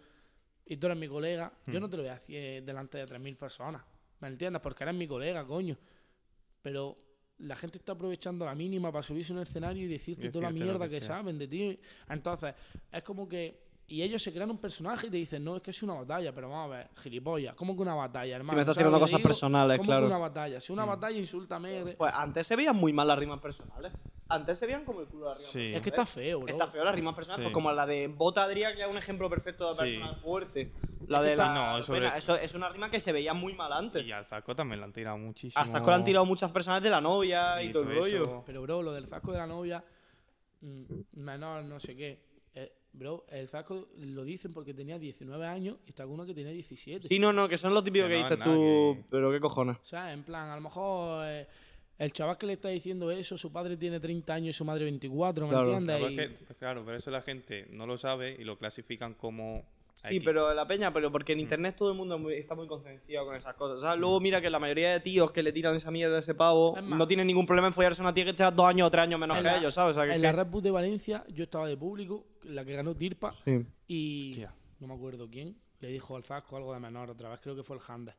y 0.66 0.78
tú 0.78 0.88
eres 0.88 0.98
mi 0.98 1.08
colega, 1.08 1.54
yo 1.68 1.80
no 1.80 1.88
te 1.88 1.98
lo 1.98 2.02
voy 2.02 2.10
a 2.10 2.14
decir 2.14 2.64
delante 2.64 2.98
de 2.98 3.06
3.000 3.06 3.38
personas, 3.38 3.84
¿me 4.20 4.28
entiendes? 4.28 4.60
Porque 4.60 4.86
eres 4.86 4.96
mi 4.96 5.06
colega, 5.08 5.46
coño. 5.46 5.78
Pero 6.64 6.98
la 7.38 7.56
gente 7.56 7.78
está 7.78 7.92
aprovechando 7.92 8.44
la 8.44 8.56
mínima 8.56 8.92
para 8.92 9.04
subirse 9.04 9.34
a 9.34 9.36
un 9.36 9.44
escenario 9.44 9.84
y 9.84 9.88
decirte 9.88 10.32
toda 10.32 10.46
la 10.46 10.50
mierda 10.50 10.90
que 10.90 11.00
saben 11.00 11.38
de 11.38 11.48
ti. 11.48 11.80
Entonces, 12.10 12.56
es 12.92 13.04
como 13.04 13.30
que... 13.30 13.62
Y 13.86 14.02
ellos 14.02 14.24
se 14.24 14.34
crean 14.34 14.50
un 14.50 14.58
personaje 14.58 15.06
y 15.06 15.10
te 15.12 15.18
dicen, 15.18 15.44
no, 15.44 15.58
es 15.58 15.62
que 15.62 15.70
es 15.70 15.84
una 15.84 15.94
batalla, 15.94 16.34
pero 16.34 16.50
vamos 16.50 16.74
a 16.74 16.78
ver, 16.78 16.90
gilipollas. 16.96 17.54
¿Cómo 17.54 17.76
que 17.76 17.84
una 17.84 17.94
batalla, 17.94 18.38
hermano? 18.38 18.56
me 18.56 18.62
estás 18.62 18.74
¿Sabes 18.74 18.86
tirando 18.86 19.00
cosas 19.00 19.18
digo? 19.20 19.28
personales, 19.28 19.78
¿Cómo 19.78 19.88
claro. 19.88 20.02
que 20.02 20.08
una 20.08 20.18
batalla? 20.18 20.60
Si 20.60 20.74
una 20.74 20.86
batalla, 20.86 21.20
insúltame. 21.20 21.96
Pues 21.98 22.14
antes 22.16 22.48
se 22.48 22.56
veían 22.56 22.78
muy 22.78 22.94
mal 22.94 23.08
las 23.08 23.20
rimas 23.20 23.40
personales. 23.40 23.94
Antes 24.34 24.58
se 24.58 24.66
veían 24.66 24.84
como 24.86 25.02
el 25.02 25.08
culo 25.08 25.26
de 25.26 25.30
las 25.32 25.38
rimas 25.40 25.52
Sí. 25.52 25.74
Es 25.74 25.82
que 25.82 25.90
está 25.90 26.06
feo, 26.06 26.40
bro. 26.40 26.48
Está 26.52 26.68
feo 26.68 26.84
las 26.84 26.96
rimas 26.96 27.16
personales, 27.16 27.44
Sí. 27.44 27.48
pues 27.48 27.54
como 27.54 27.72
la 27.72 27.86
de 27.86 28.08
Bota 28.08 28.44
Adrià, 28.48 28.76
que 28.76 28.82
es 28.82 28.88
un 28.88 28.98
ejemplo 28.98 29.30
perfecto 29.30 29.68
de 29.70 29.74
Sí. 29.76 29.80
personal 29.80 30.16
fuerte. 30.18 30.72
La 31.08 31.22
de 31.22 31.36
la. 31.36 31.54
No, 31.54 31.84
sobre- 31.84 32.00
pena, 32.02 32.18
eso 32.18 32.36
es 32.38 32.54
una 32.56 32.70
rima 32.70 32.90
que 32.90 33.00
se 33.00 33.12
veía 33.12 33.34
muy 33.34 33.54
mal 33.54 33.72
antes. 33.74 34.06
Y 34.06 34.12
al 34.12 34.26
Zaco 34.26 34.56
también 34.56 34.80
le 34.80 34.86
han 34.86 34.94
tirado 34.94 35.18
muchísimo. 35.18 35.62
A 35.62 35.68
Zasco 35.68 35.90
le 35.90 35.96
han 35.96 36.04
tirado 36.04 36.26
muchas 36.26 36.52
personas 36.52 36.82
de 36.82 36.90
la 36.90 37.02
novia 37.02 37.62
y, 37.62 37.68
y 37.68 37.72
todo 37.74 37.84
el 37.84 37.90
todo 37.90 38.00
rollo. 38.00 38.24
eso. 38.24 38.44
Pero, 38.46 38.62
bro, 38.62 38.82
lo 38.82 38.94
del 38.94 39.08
zasco 39.08 39.32
de 39.34 39.38
la 39.38 39.48
novia, 39.48 39.84
mm, 40.62 40.84
menor, 41.22 41.64
no 41.66 41.80
sé 41.80 41.96
qué. 41.96 42.20
Eh, 42.56 42.72
bro, 42.94 43.26
el 43.30 43.48
zasco 43.48 43.88
lo 43.98 44.24
dicen 44.24 44.54
porque 44.54 44.74
tenía 44.74 44.98
19 45.00 45.46
años 45.46 45.78
y 45.86 45.90
está 45.90 46.06
uno 46.06 46.26
que 46.26 46.34
tenía 46.34 46.52
17. 46.54 47.08
Sí, 47.08 47.20
no, 47.20 47.34
no, 47.34 47.50
que 47.50 47.58
son 47.58 47.74
lo 47.74 47.84
típico 47.84 48.06
Que 48.06 48.14
que 48.14 48.20
no 48.20 48.24
es 48.28 48.30
dices 48.30 48.44
tú. 48.46 48.52
que- 48.54 49.06
Pero 49.10 49.32
qué 49.32 49.40
cojones. 49.40 49.78
O 49.78 49.86
sea, 49.86 50.14
en 50.14 50.24
plan, 50.24 50.50
a 50.50 50.56
lo 50.56 50.62
mejor 50.62 51.26
eh, 51.28 51.48
el 52.00 52.12
chaval 52.12 52.38
que 52.38 52.46
le 52.48 52.54
está 52.54 52.70
diciendo 52.70 53.12
eso, 53.12 53.38
su 53.38 53.52
padre 53.52 53.78
tiene 53.78 54.00
30 54.00 54.34
años 54.34 54.50
y 54.50 54.54
su 54.58 54.66
madre 54.66 54.84
24, 54.86 55.46
¿me 55.46 55.52
Claro. 55.52 55.66
entiendes? 55.78 55.98
Claro, 55.98 56.12
Y- 56.12 56.20
es 56.20 56.40
que- 56.48 56.56
claro, 56.56 56.84
pero 56.86 56.98
eso 56.98 57.12
la 57.12 57.22
gente 57.22 57.68
no 57.72 57.86
lo 57.86 57.98
sabe 57.98 58.36
y 58.40 58.44
lo 58.44 58.58
clasifican 58.58 59.14
como. 59.14 59.64
Sí, 60.02 60.18
X. 60.18 60.24
pero 60.26 60.54
la 60.54 60.68
peña, 60.68 60.92
pero 60.92 61.10
porque 61.14 61.32
en 61.32 61.40
internet 61.40 61.76
todo 61.78 61.90
el 61.92 61.96
mundo 61.98 62.20
muy- 62.20 62.34
está 62.34 62.56
muy 62.56 62.68
concienciado 62.68 63.26
con 63.26 63.36
esas 63.38 63.54
cosas. 63.54 63.80
¿sabes? 63.80 63.98
Luego 64.02 64.20
mira 64.20 64.42
que 64.42 64.50
la 64.50 64.60
mayoría 64.60 64.92
de 64.92 65.00
tíos 65.00 65.32
que 65.32 65.42
le 65.42 65.54
tiran 65.54 65.78
esa 65.78 65.92
mierda 65.92 66.18
a 66.18 66.20
ese 66.20 66.36
pavo 66.36 66.76
Es 66.76 66.84
más- 66.84 67.00
no 67.00 67.08
tienen 67.08 67.26
ningún 67.26 67.46
problema 67.46 67.68
en 67.68 67.74
follarse 67.74 68.02
a 68.02 68.04
una 68.06 68.14
tía 68.14 68.26
que 68.26 68.32
está 68.32 68.52
dos 68.52 68.66
años 68.66 68.88
o 68.88 68.92
tres 68.92 69.04
años 69.04 69.18
menos 69.18 69.38
En 69.38 69.44
que 69.44 69.50
la- 69.50 69.58
ellos, 69.60 69.74
¿sabes? 69.74 69.96
O 69.96 70.00
sea, 70.02 70.10
que 70.10 70.16
en 70.16 70.22
la 70.22 70.34
Red 70.34 70.48
Bull 70.48 70.62
de 70.62 70.72
Valencia, 70.72 71.24
yo 71.30 71.44
estaba 71.46 71.70
de 71.70 71.78
público, 71.78 72.26
la 72.44 72.66
que 72.66 72.74
ganó 72.74 72.94
Tirpa, 72.94 73.34
Sí. 73.46 73.66
y 73.88 74.32
Hostia. 74.32 74.54
no 74.82 74.88
me 74.88 74.94
acuerdo 74.94 75.30
quién, 75.30 75.56
le 75.80 75.88
dijo 75.88 76.18
al 76.18 76.24
Zasco 76.24 76.58
algo 76.58 76.74
de 76.74 76.82
menor 76.82 77.10
otra 77.10 77.30
vez, 77.30 77.40
creo 77.40 77.56
que 77.56 77.64
fue 77.64 77.78
el 77.78 77.82
Hande. 77.88 78.12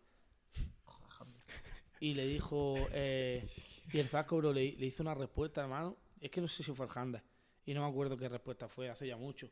Y 2.05 2.13
le 2.13 2.27
dijo, 2.27 2.75
eh, 2.93 3.47
y 3.93 3.99
el 3.99 4.07
Zasco, 4.07 4.37
bro, 4.37 4.53
le, 4.53 4.73
le 4.73 4.87
hizo 4.87 5.03
una 5.03 5.15
respuesta, 5.15 5.63
hermano, 5.63 5.97
es 6.21 6.31
que 6.31 6.41
no 6.43 6.49
sé 6.49 6.63
si 6.63 6.73
fue 6.73 6.85
el 6.85 6.93
Hande. 6.95 7.23
Y 7.65 7.73
no 7.73 7.81
me 7.83 7.89
acuerdo 7.89 8.15
qué 8.17 8.29
respuesta 8.29 8.69
fue, 8.69 8.91
hace 8.91 9.07
ya 9.07 9.17
mucho. 9.17 9.49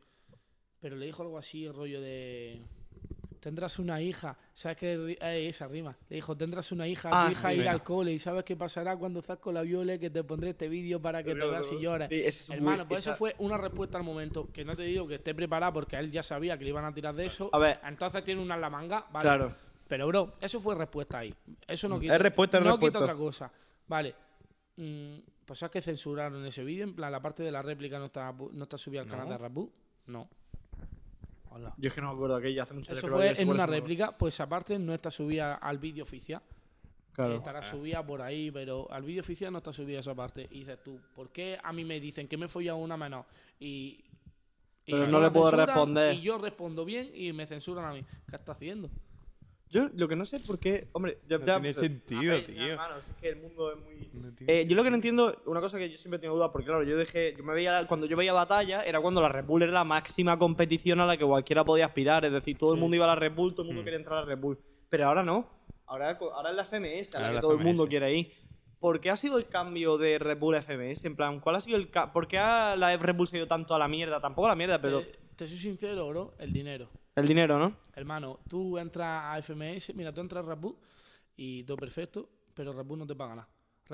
Pero 0.80 0.96
le 0.96 1.06
dijo 1.06 1.22
algo 1.22 1.38
así, 1.38 1.64
el 1.64 1.72
rollo 1.72 2.00
de. 2.02 2.60
Tendrás 3.40 3.78
una 3.78 4.02
hija, 4.02 4.36
¿sabes 4.52 4.76
qué? 4.76 5.16
eh, 5.20 5.48
esa 5.48 5.66
rima. 5.66 5.96
Le 6.10 6.16
dijo, 6.16 6.36
tendrás 6.36 6.70
una 6.72 6.86
hija, 6.86 7.08
Ah, 7.10 7.24
tu 7.26 7.32
hija 7.32 7.50
sí. 7.52 7.60
irá 7.60 7.72
al 7.72 7.82
cole 7.82 8.12
y 8.12 8.18
sabes 8.18 8.44
qué 8.44 8.54
pasará 8.54 8.96
cuando 8.96 9.22
con 9.40 9.54
la 9.54 9.62
viole 9.62 9.98
que 9.98 10.10
te 10.10 10.22
pondré 10.22 10.50
este 10.50 10.68
vídeo 10.68 11.00
para 11.00 11.22
que 11.24 11.34
te 11.34 11.40
veas 11.46 11.72
y 11.72 11.80
llores. 11.80 12.08
Sí, 12.10 12.20
es 12.22 12.48
muy- 12.50 12.56
Hermano, 12.58 12.86
pues 12.86 13.00
esa- 13.00 13.10
eso 13.12 13.18
fue 13.18 13.34
una 13.38 13.56
respuesta 13.56 13.96
al 13.98 14.04
momento. 14.04 14.48
Que 14.52 14.62
no 14.64 14.76
te 14.76 14.82
digo 14.82 15.08
que 15.08 15.14
esté 15.16 15.34
preparada 15.34 15.72
porque 15.72 15.96
él 15.96 16.12
ya 16.12 16.22
sabía 16.22 16.56
que 16.58 16.64
le 16.64 16.70
iban 16.70 16.84
a 16.84 16.92
tirar 16.92 17.16
de 17.16 17.24
eso. 17.26 17.48
A 17.52 17.58
ver. 17.58 17.80
Entonces 17.84 18.22
tiene 18.22 18.42
una 18.42 18.54
en 18.56 18.60
la 18.60 18.68
manga. 18.70 19.06
Vale. 19.10 19.24
Claro. 19.24 19.56
Pero, 19.92 20.06
bro, 20.06 20.36
eso 20.40 20.58
fue 20.58 20.74
respuesta 20.74 21.18
ahí. 21.18 21.34
Eso 21.68 21.86
no 21.86 21.96
Es 21.96 22.00
quita, 22.00 22.16
respuesta, 22.16 22.56
es 22.56 22.64
no 22.64 22.70
respuesta. 22.70 22.98
quita 22.98 23.04
otra 23.04 23.14
cosa. 23.14 23.52
Vale. 23.88 24.14
Mm, 24.78 25.18
pues 25.44 25.58
sabes 25.58 25.70
que 25.70 25.82
censuraron 25.82 26.42
ese 26.46 26.64
vídeo. 26.64 26.84
En 26.84 26.94
plan, 26.96 27.12
la 27.12 27.20
parte 27.20 27.42
de 27.42 27.52
la 27.52 27.60
réplica 27.60 27.98
no 27.98 28.06
está, 28.06 28.32
no 28.52 28.62
está 28.62 28.78
subida 28.78 29.02
al 29.02 29.06
canal 29.06 29.26
¿No? 29.26 29.32
de 29.32 29.36
Rabu. 29.38 29.70
No. 30.06 30.30
Hola. 31.50 31.74
Yo 31.76 31.88
es 31.88 31.94
que 31.94 32.00
no 32.00 32.08
me 32.08 32.14
acuerdo 32.14 32.36
aquella 32.36 32.62
hace 32.62 32.72
mucho 32.72 32.90
Eso 32.94 33.02
que 33.02 33.06
lo 33.10 33.16
fue 33.16 33.26
en 33.38 33.48
una 33.50 33.64
eso 33.64 33.66
no- 33.66 33.72
réplica. 33.72 34.16
Pues 34.16 34.40
aparte 34.40 34.78
no 34.78 34.94
está 34.94 35.10
subida 35.10 35.56
al 35.56 35.76
vídeo 35.76 36.04
oficial. 36.04 36.40
Claro. 37.12 37.34
Estará 37.34 37.62
subida 37.62 38.02
por 38.06 38.22
ahí, 38.22 38.50
pero 38.50 38.90
al 38.90 39.02
vídeo 39.02 39.20
oficial 39.20 39.52
no 39.52 39.58
está 39.58 39.74
subida 39.74 40.00
esa 40.00 40.14
parte. 40.14 40.48
Y 40.52 40.60
dices 40.60 40.82
tú, 40.82 40.98
¿por 41.14 41.28
qué 41.30 41.58
a 41.62 41.70
mí 41.74 41.84
me 41.84 42.00
dicen 42.00 42.26
que 42.26 42.38
me 42.38 42.46
he 42.46 42.48
follado 42.48 42.78
una 42.78 42.96
menor? 42.96 43.26
Y. 43.60 44.02
y 44.86 44.92
Pero 44.92 45.04
a 45.04 45.06
no 45.08 45.20
le 45.20 45.30
puedo 45.30 45.50
responder. 45.50 46.14
Y 46.14 46.22
yo 46.22 46.38
respondo 46.38 46.86
bien 46.86 47.10
y 47.12 47.30
me 47.34 47.46
censuran 47.46 47.84
a 47.84 47.92
mí. 47.92 48.02
¿Qué 48.30 48.36
está 48.36 48.52
haciendo? 48.52 48.88
Yo 49.72 49.88
lo 49.96 50.06
que 50.06 50.14
no 50.16 50.26
sé 50.26 50.36
es 50.36 50.42
por 50.42 50.58
qué. 50.58 50.86
Hombre, 50.92 51.18
ya, 51.26 51.38
No 51.38 51.46
ya- 51.46 51.60
tiene 51.60 51.72
sentido, 51.74 52.20
ver, 52.20 52.44
tío. 52.46 52.72
hermano, 52.72 52.98
es 52.98 53.08
que 53.20 53.28
el 53.30 53.36
mundo 53.36 53.72
es 53.72 53.78
muy. 53.78 54.10
No 54.12 54.32
tiene- 54.34 54.60
Eh, 54.60 54.66
yo 54.66 54.76
lo 54.76 54.84
que 54.84 54.90
no 54.90 54.96
entiendo, 54.96 55.34
una 55.46 55.60
cosa 55.62 55.78
que 55.78 55.90
yo 55.90 55.96
siempre 55.96 56.18
tengo 56.18 56.34
dudas, 56.36 56.50
porque 56.52 56.66
claro, 56.66 56.82
yo 56.84 56.96
dejé, 56.96 57.34
yo 57.36 57.42
me 57.42 57.54
veía, 57.54 57.86
cuando 57.86 58.06
yo 58.06 58.16
veía 58.16 58.34
batalla, 58.34 58.82
era 58.84 59.00
cuando 59.00 59.22
la 59.22 59.30
Red 59.30 59.46
Bull 59.46 59.62
era 59.62 59.72
la 59.72 59.84
máxima 59.84 60.38
competición 60.38 61.00
a 61.00 61.06
la 61.06 61.16
que 61.16 61.24
cualquiera 61.24 61.64
podía 61.64 61.86
aspirar, 61.86 62.24
es 62.26 62.32
decir, 62.32 62.58
todo 62.58 62.74
el 62.74 62.80
mundo 62.80 62.96
iba 62.96 63.06
a 63.06 63.08
la 63.08 63.14
Red 63.16 63.32
Bull, 63.34 63.52
todo 63.54 63.62
el 63.62 63.68
mundo 63.68 63.80
Mm. 63.80 63.84
quería 63.84 63.98
entrar 63.98 64.18
a 64.18 64.20
la 64.20 64.26
Red 64.26 64.38
Bull, 64.38 64.58
pero 64.90 65.06
ahora 65.08 65.22
no, 65.22 65.48
ahora, 65.86 66.18
ahora 66.20 66.50
es 66.50 66.56
la 66.56 66.62
FMS, 66.64 67.14
a 67.16 67.20
la 67.20 67.28
que 67.28 67.34
la 67.36 67.40
todo 67.40 67.52
el 67.52 67.58
mundo 67.58 67.84
FMS. 67.84 67.88
quiere 67.88 68.14
ir. 68.14 68.32
¿Por 68.78 69.00
qué 69.00 69.08
ha 69.10 69.16
sido 69.16 69.38
el 69.38 69.46
cambio 69.46 69.96
de 69.96 70.18
Red 70.18 70.38
Bull 70.38 70.56
a 70.56 70.58
FMS? 70.58 71.06
En 71.06 71.16
plan, 71.16 71.40
¿cuál 71.40 71.56
ha 71.56 71.60
sido 71.62 71.76
el 71.78 71.88
¿Por 72.12 72.26
qué 72.28 72.36
ha- 72.38 72.74
la 72.76 72.94
Red 72.96 73.14
Bull 73.14 73.28
se 73.28 73.36
ha 73.36 73.38
ido 73.38 73.46
tanto 73.48 73.74
a 73.74 73.78
la 73.78 73.88
mierda? 73.88 74.20
Tampoco 74.20 74.46
a 74.46 74.50
la 74.50 74.56
mierda, 74.56 74.80
pero 74.82 75.00
Te, 75.02 75.12
te 75.36 75.46
soy 75.48 75.56
sincero, 75.58 76.08
bro, 76.08 76.34
el 76.40 76.52
dinero. 76.52 76.90
El 77.14 77.26
dinero, 77.28 77.58
¿no? 77.58 77.76
Hermano, 77.94 78.40
tú 78.48 78.78
entras 78.78 79.24
a 79.24 79.38
FMS, 79.42 79.94
mira, 79.94 80.12
tú 80.12 80.20
entras 80.20 80.46
a 80.48 80.54
Bull 80.54 80.76
y 81.36 81.62
todo 81.64 81.76
perfecto, 81.76 82.28
pero 82.54 82.72
Bull 82.84 82.98
no 83.00 83.06
te 83.06 83.14
paga 83.14 83.34
nada. 83.34 83.48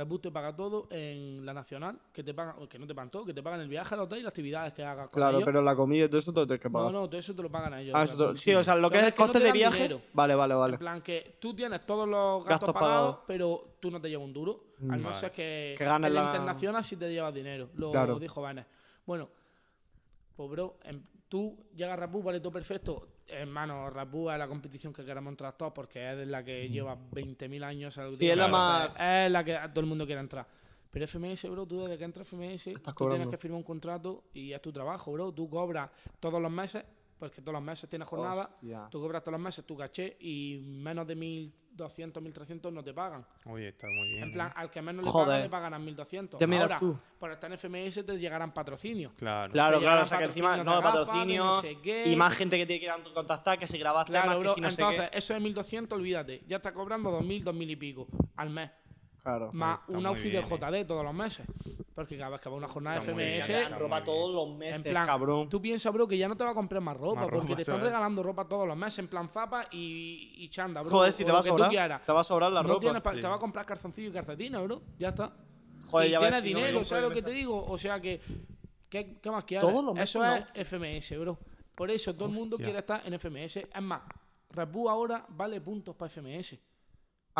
Bull 0.06 0.20
te 0.20 0.30
paga 0.30 0.54
todo 0.54 0.86
en 0.92 1.44
la 1.44 1.52
nacional, 1.52 1.98
que 2.12 2.22
te 2.22 2.32
pagan, 2.32 2.68
que 2.68 2.78
no 2.78 2.86
te 2.86 2.94
pagan 2.94 3.10
todo, 3.10 3.24
que 3.24 3.34
te 3.34 3.42
pagan 3.42 3.60
el 3.62 3.68
viaje 3.68 3.94
al 3.96 4.02
hotel 4.02 4.20
y 4.20 4.22
las 4.22 4.28
actividades 4.30 4.72
que 4.72 4.84
hagas 4.84 5.08
con 5.08 5.18
Claro, 5.18 5.38
ellos. 5.38 5.46
pero 5.46 5.60
la 5.60 5.74
comida 5.74 6.04
y 6.04 6.08
todo 6.08 6.18
eso 6.18 6.32
todo 6.32 6.46
tienes 6.46 6.62
que 6.62 6.70
pagar. 6.70 6.92
No, 6.92 7.00
no, 7.00 7.08
todo 7.08 7.18
eso 7.18 7.34
te 7.34 7.42
lo 7.42 7.50
pagan 7.50 7.74
a 7.74 7.80
ellos. 7.80 7.94
Ah, 7.96 8.06
sí, 8.36 8.54
o 8.54 8.62
sea, 8.62 8.76
lo 8.76 8.88
que 8.90 8.98
es 8.98 9.04
el 9.04 9.10
no 9.10 9.16
coste 9.16 9.32
te 9.32 9.38
de 9.40 9.44
dan 9.46 9.52
viaje. 9.54 9.76
dinero. 9.82 10.00
Vale, 10.12 10.36
vale, 10.36 10.54
vale. 10.54 10.72
En 10.74 10.78
plan 10.78 11.02
que 11.02 11.38
tú 11.40 11.52
tienes 11.52 11.84
todos 11.84 12.06
los 12.08 12.44
gastos, 12.44 12.68
Gastos 12.68 12.74
pagados, 12.74 13.06
pagados. 13.16 13.24
pero 13.26 13.76
tú 13.80 13.90
no 13.90 14.00
te 14.00 14.08
llevas 14.08 14.24
un 14.26 14.32
duro. 14.32 14.66
Al 14.88 15.02
no 15.02 15.08
Vale. 15.08 15.14
ser 15.14 15.32
que, 15.32 15.74
Que 15.76 15.84
ganes 15.84 16.06
en 16.08 16.14
la 16.14 16.20
la- 16.22 16.26
internacional 16.28 16.84
sí 16.84 16.94
te 16.96 17.10
llevas 17.10 17.34
dinero. 17.34 17.70
Lo 17.74 17.90
Claro. 17.90 18.20
dijo 18.20 18.40
Vanes. 18.40 18.66
Bueno, 19.04 19.28
pues 20.36 20.48
bro, 20.48 20.78
em, 20.84 21.02
tú 21.29 21.57
llegas 21.74 21.93
a 21.95 21.97
Rapu, 21.97 22.22
vale, 22.22 22.41
todo 22.41 22.53
perfecto. 22.53 23.09
Hermano, 23.26 23.91
Rapu 23.91 24.31
es 24.31 24.39
la 24.39 24.49
competición 24.49 24.93
que 24.93 25.05
queremos 25.05 25.31
entrar 25.33 25.57
todos 25.57 25.72
porque 25.72 26.11
es 26.22 26.26
la 26.29 26.43
que 26.43 26.68
lleva 26.68 26.97
20.000 26.97 27.62
años. 27.62 27.95
Sí, 28.18 28.31
es 28.31 28.37
la 28.37 28.49
más- 28.49 28.91
Es 28.99 29.31
la 29.31 29.45
que 29.45 29.59
todo 29.68 29.81
el 29.81 29.87
mundo 29.87 30.07
quiere 30.07 30.20
entrar. 30.20 30.47
Pero 30.91 31.05
FMS, 31.07 31.49
bro, 31.51 31.66
tú 31.66 31.83
desde 31.83 31.99
que 31.99 32.05
entras 32.05 32.26
FMS, 32.26 32.68
Estás 32.72 32.95
tú 32.95 33.05
tienes 33.11 33.29
que 33.29 33.37
firmar 33.37 33.59
un 33.59 33.62
contrato 33.62 34.24
y 34.33 34.53
es 34.53 34.62
tu 34.62 34.72
trabajo, 34.72 35.12
bro. 35.12 35.31
Tú 35.33 35.49
cobras 35.51 35.91
todos 36.18 36.41
los 36.41 36.51
meses, 36.51 36.83
porque 37.18 37.40
todos 37.42 37.54
los 37.54 37.62
meses 37.62 37.88
tienes 37.90 38.06
jornada. 38.08 38.50
Hostia. 38.52 38.88
Tú 38.90 39.00
cobras 39.00 39.22
todos 39.22 39.32
los 39.32 39.40
meses 39.40 39.64
tu 39.66 39.76
caché 39.76 40.16
y 40.20 40.58
menos 40.64 41.06
de 41.06 41.16
1.200, 41.16 42.12
1.300 42.12 42.72
no 42.72 42.82
te 42.84 42.94
pagan. 42.94 43.24
Oye, 43.46 43.68
está 43.68 43.86
muy 43.88 44.08
bien. 44.08 44.22
En 44.24 44.32
plan, 44.32 44.48
¿eh? 44.48 44.52
al 44.56 44.70
que 44.70 44.80
menos 44.82 45.04
le 45.04 45.10
pagan, 45.12 45.42
le 45.42 45.48
pagan 45.48 45.74
a 45.74 45.78
1.200. 45.78 46.38
Ya 46.38 46.46
miras 46.46 46.62
Ahora, 46.64 46.78
tú. 46.78 46.98
por 47.18 47.32
estar 47.32 47.50
en 47.52 47.58
FMS 47.58 48.06
te 48.06 48.18
llegarán 48.18 48.52
patrocinios. 48.52 49.12
Claro. 49.14 49.52
Claro, 49.52 49.80
claro, 49.80 50.02
o 50.02 50.06
sea 50.06 50.18
que 50.18 50.24
encima 50.24 50.56
no 50.58 50.76
de 50.76 50.82
gafas, 50.82 50.92
patrocinio 51.06 51.44
no 51.44 51.60
sé 51.60 51.78
qué. 51.82 52.08
y 52.08 52.16
más 52.16 52.34
gente 52.34 52.56
que 52.56 52.66
tiene 52.66 52.80
que 52.80 52.86
ir 52.86 52.90
a 52.92 52.98
contactar, 53.14 53.58
que 53.58 53.66
si 53.66 53.78
grabas 53.78 54.06
Claro, 54.06 54.22
temas, 54.24 54.38
bro. 54.38 54.48
que 54.50 54.54
si 54.54 54.60
no 54.60 54.68
Entonces, 54.68 55.04
sé 55.04 55.10
qué. 55.10 55.18
eso 55.18 55.34
de 55.34 55.40
1.200, 55.40 55.92
olvídate. 55.92 56.42
Ya 56.46 56.56
está 56.58 56.72
cobrando 56.72 57.10
2.000, 57.20 57.44
2.000 57.44 57.70
y 57.70 57.76
pico 57.76 58.06
al 58.36 58.50
mes. 58.50 58.70
Claro. 59.22 59.50
Más 59.52 59.80
un 59.88 60.06
outfit 60.06 60.32
del 60.32 60.44
eh. 60.44 60.46
JD 60.48 60.86
todos 60.86 61.02
los 61.02 61.14
meses. 61.14 61.46
Porque 61.94 62.16
cada 62.16 62.30
vez 62.30 62.40
que 62.40 62.48
va 62.48 62.54
a 62.54 62.58
una 62.58 62.68
jornada 62.68 63.00
de 63.00 63.12
FMS, 63.12 63.78
ropa 63.78 64.04
todos 64.04 64.34
los 64.34 64.56
meses, 64.56 64.86
en 64.86 64.92
plan, 64.92 65.06
cabrón. 65.06 65.48
tú 65.48 65.60
piensas, 65.60 65.92
bro, 65.92 66.06
que 66.06 66.16
ya 66.16 66.28
no 66.28 66.36
te 66.36 66.44
va 66.44 66.50
a 66.50 66.54
comprar 66.54 66.80
más 66.80 66.96
ropa, 66.96 67.22
Más 67.22 67.24
porque 67.24 67.40
ropa, 67.40 67.56
te 67.56 67.62
están 67.62 67.74
¿sabes? 67.76 67.84
regalando 67.84 68.22
ropa 68.22 68.46
todos 68.46 68.66
los 68.68 68.76
meses, 68.76 69.00
en 69.00 69.08
plan 69.08 69.28
zapa 69.28 69.66
y, 69.72 70.34
y 70.36 70.48
chanda, 70.48 70.80
bro. 70.82 70.90
Joder, 70.90 71.12
si 71.12 71.24
te 71.24 71.32
va 71.32 71.40
a 71.40 71.42
sobrar, 71.42 72.02
te 72.06 72.12
va 72.12 72.20
a 72.20 72.24
sobrar 72.24 72.52
la 72.52 72.62
No 72.62 72.68
ropa. 72.68 72.80
tienes 72.80 73.02
sí. 73.14 73.20
Te 73.20 73.26
va 73.28 73.34
a 73.34 73.38
comprar 73.38 73.66
calzoncillos 73.66 74.10
y 74.10 74.14
calcetines, 74.14 74.62
bro. 74.62 74.82
Ya 74.98 75.08
está. 75.08 75.32
Joder, 75.90 76.08
y 76.08 76.12
ya 76.12 76.20
tienes 76.20 76.38
no 76.40 76.44
dinero, 76.46 76.66
compro 76.74 76.84
¿sabes 76.84 77.04
lo 77.04 77.10
que 77.10 77.22
te 77.22 77.30
digo? 77.30 77.64
O 77.66 77.76
sea 77.76 78.00
que. 78.00 78.20
¿Qué, 78.88 79.18
qué 79.20 79.30
más 79.30 79.44
quieres? 79.44 79.68
Todos 79.68 79.84
los 79.84 79.94
meses 79.94 80.14
Eso 80.16 80.24
es 80.54 80.68
FMS, 80.68 81.18
bro. 81.20 81.38
Por 81.74 81.90
eso 81.90 82.14
todo 82.14 82.28
el 82.28 82.34
mundo 82.34 82.56
quiere 82.56 82.78
estar 82.78 83.02
en 83.04 83.18
FMS. 83.18 83.56
Es 83.56 83.82
más, 83.82 84.02
Red 84.50 84.68
Bull 84.68 84.88
ahora 84.88 85.24
vale 85.30 85.60
puntos 85.60 85.94
para 85.94 86.08
FMS. 86.08 86.58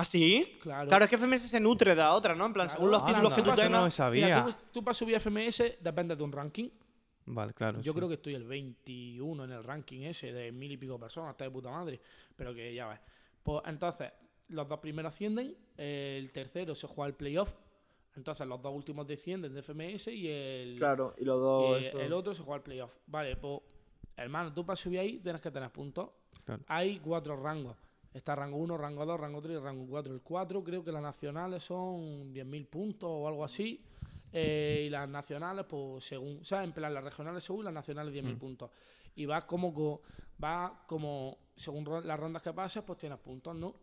¿Ah, 0.01 0.05
sí? 0.05 0.53
Claro. 0.61 0.89
Claro, 0.89 1.05
es 1.05 1.11
que 1.11 1.17
FMS 1.19 1.49
se 1.49 1.59
nutre 1.61 1.91
de 1.95 2.01
la 2.03 2.15
otra, 2.15 2.35
¿no? 2.35 2.47
En 2.47 2.53
plan, 2.53 2.67
Claro. 2.67 2.79
según 2.79 2.91
los 2.93 3.03
Ah, 3.03 3.07
títulos 3.07 3.31
no, 3.31 3.37
que 3.37 3.43
tú 3.43 3.51
no 3.51 3.57
tengas. 3.57 3.85
me 3.85 3.91
sabía. 3.91 4.25
Mira, 4.27 4.45
tú, 4.45 4.53
tú 4.73 4.85
para 4.85 4.95
subir 4.95 5.17
a 5.17 5.21
FMS 5.21 5.77
depende 5.81 6.15
de 6.15 6.23
un 6.23 6.33
ranking. 6.33 6.69
Vale, 7.27 7.53
claro. 7.53 7.81
Yo 7.81 7.93
sí. 7.93 7.97
creo 7.97 8.09
que 8.09 8.15
estoy 8.15 8.35
el 8.35 8.45
21 8.45 9.45
en 9.45 9.51
el 9.53 9.63
ranking 9.65 10.03
ese 10.03 10.33
de 10.33 10.51
mil 10.53 10.71
y 10.73 10.77
pico 10.77 10.99
personas, 10.99 11.33
está 11.33 11.45
de 11.45 11.51
puta 11.51 11.71
madre. 11.71 12.01
Pero 12.37 12.55
que 12.55 12.73
ya 12.75 12.87
ves. 12.89 13.01
Pues 13.43 13.63
entonces, 13.67 14.11
los 14.49 14.67
dos 14.69 14.79
primeros 14.79 15.13
ascienden, 15.13 15.55
el 15.77 16.33
tercero 16.33 16.75
se 16.75 16.87
juega 16.87 17.09
el 17.09 17.15
playoff. 17.15 17.53
Entonces, 18.17 18.47
los 18.47 18.61
dos 18.63 18.73
últimos 18.75 19.07
descienden 19.07 19.53
de 19.55 19.63
FMS 19.63 20.09
y 20.09 20.29
el, 20.29 20.77
Claro, 20.79 21.15
y 21.19 21.25
los 21.25 21.37
y 21.37 21.41
dos. 21.41 21.83
eso. 21.83 22.01
el 22.01 22.13
otro 22.13 22.35
se 22.35 22.43
juega 22.43 22.57
el 22.57 22.63
playoff. 22.63 22.93
Vale, 23.07 23.37
pues, 23.37 23.61
hermano, 24.17 24.53
tú 24.55 24.65
para 24.65 24.77
subir 24.77 24.99
ahí 25.01 25.19
tienes 25.19 25.41
que 25.41 25.51
tener 25.51 25.71
puntos. 25.71 26.11
Claro. 26.45 26.63
Hay 26.67 26.99
cuatro 26.99 27.37
rangos. 27.37 27.77
Está 28.15 28.35
rango 28.35 28.57
1, 28.57 28.77
rango 28.79 29.05
2, 29.05 29.21
rango 29.21 29.41
3 29.43 29.59
y 29.59 29.61
rango 29.61 29.87
4. 29.87 30.15
El 30.15 30.23
4 30.23 30.65
creo 30.65 30.83
que 30.85 30.91
las 30.93 31.03
nacionales 31.03 31.63
son 31.63 32.33
10.000 32.33 32.67
puntos 32.67 33.09
o 33.13 33.29
algo 33.29 33.45
así. 33.45 33.83
Eh, 34.33 34.85
y 34.87 34.91
las 34.91 35.09
nacionales, 35.09 35.65
pues 35.69 36.05
según, 36.05 36.45
¿sabes? 36.45 36.67
En 36.69 36.73
plan, 36.73 36.93
las 36.93 37.05
regionales 37.05 37.45
según, 37.45 37.65
las 37.65 37.75
nacionales 37.75 38.13
10.000 38.13 38.35
Mm. 38.37 38.39
puntos. 38.39 38.71
Y 39.15 39.27
vas 39.27 39.45
como, 39.45 39.73
co- 39.73 40.01
va 40.43 40.85
como, 40.87 41.37
según 41.55 41.85
las 42.07 42.19
rondas 42.21 42.43
que 42.43 42.53
pases, 42.53 42.83
pues 42.83 42.99
tienes 42.99 43.19
puntos, 43.19 43.55
¿no? 43.57 43.75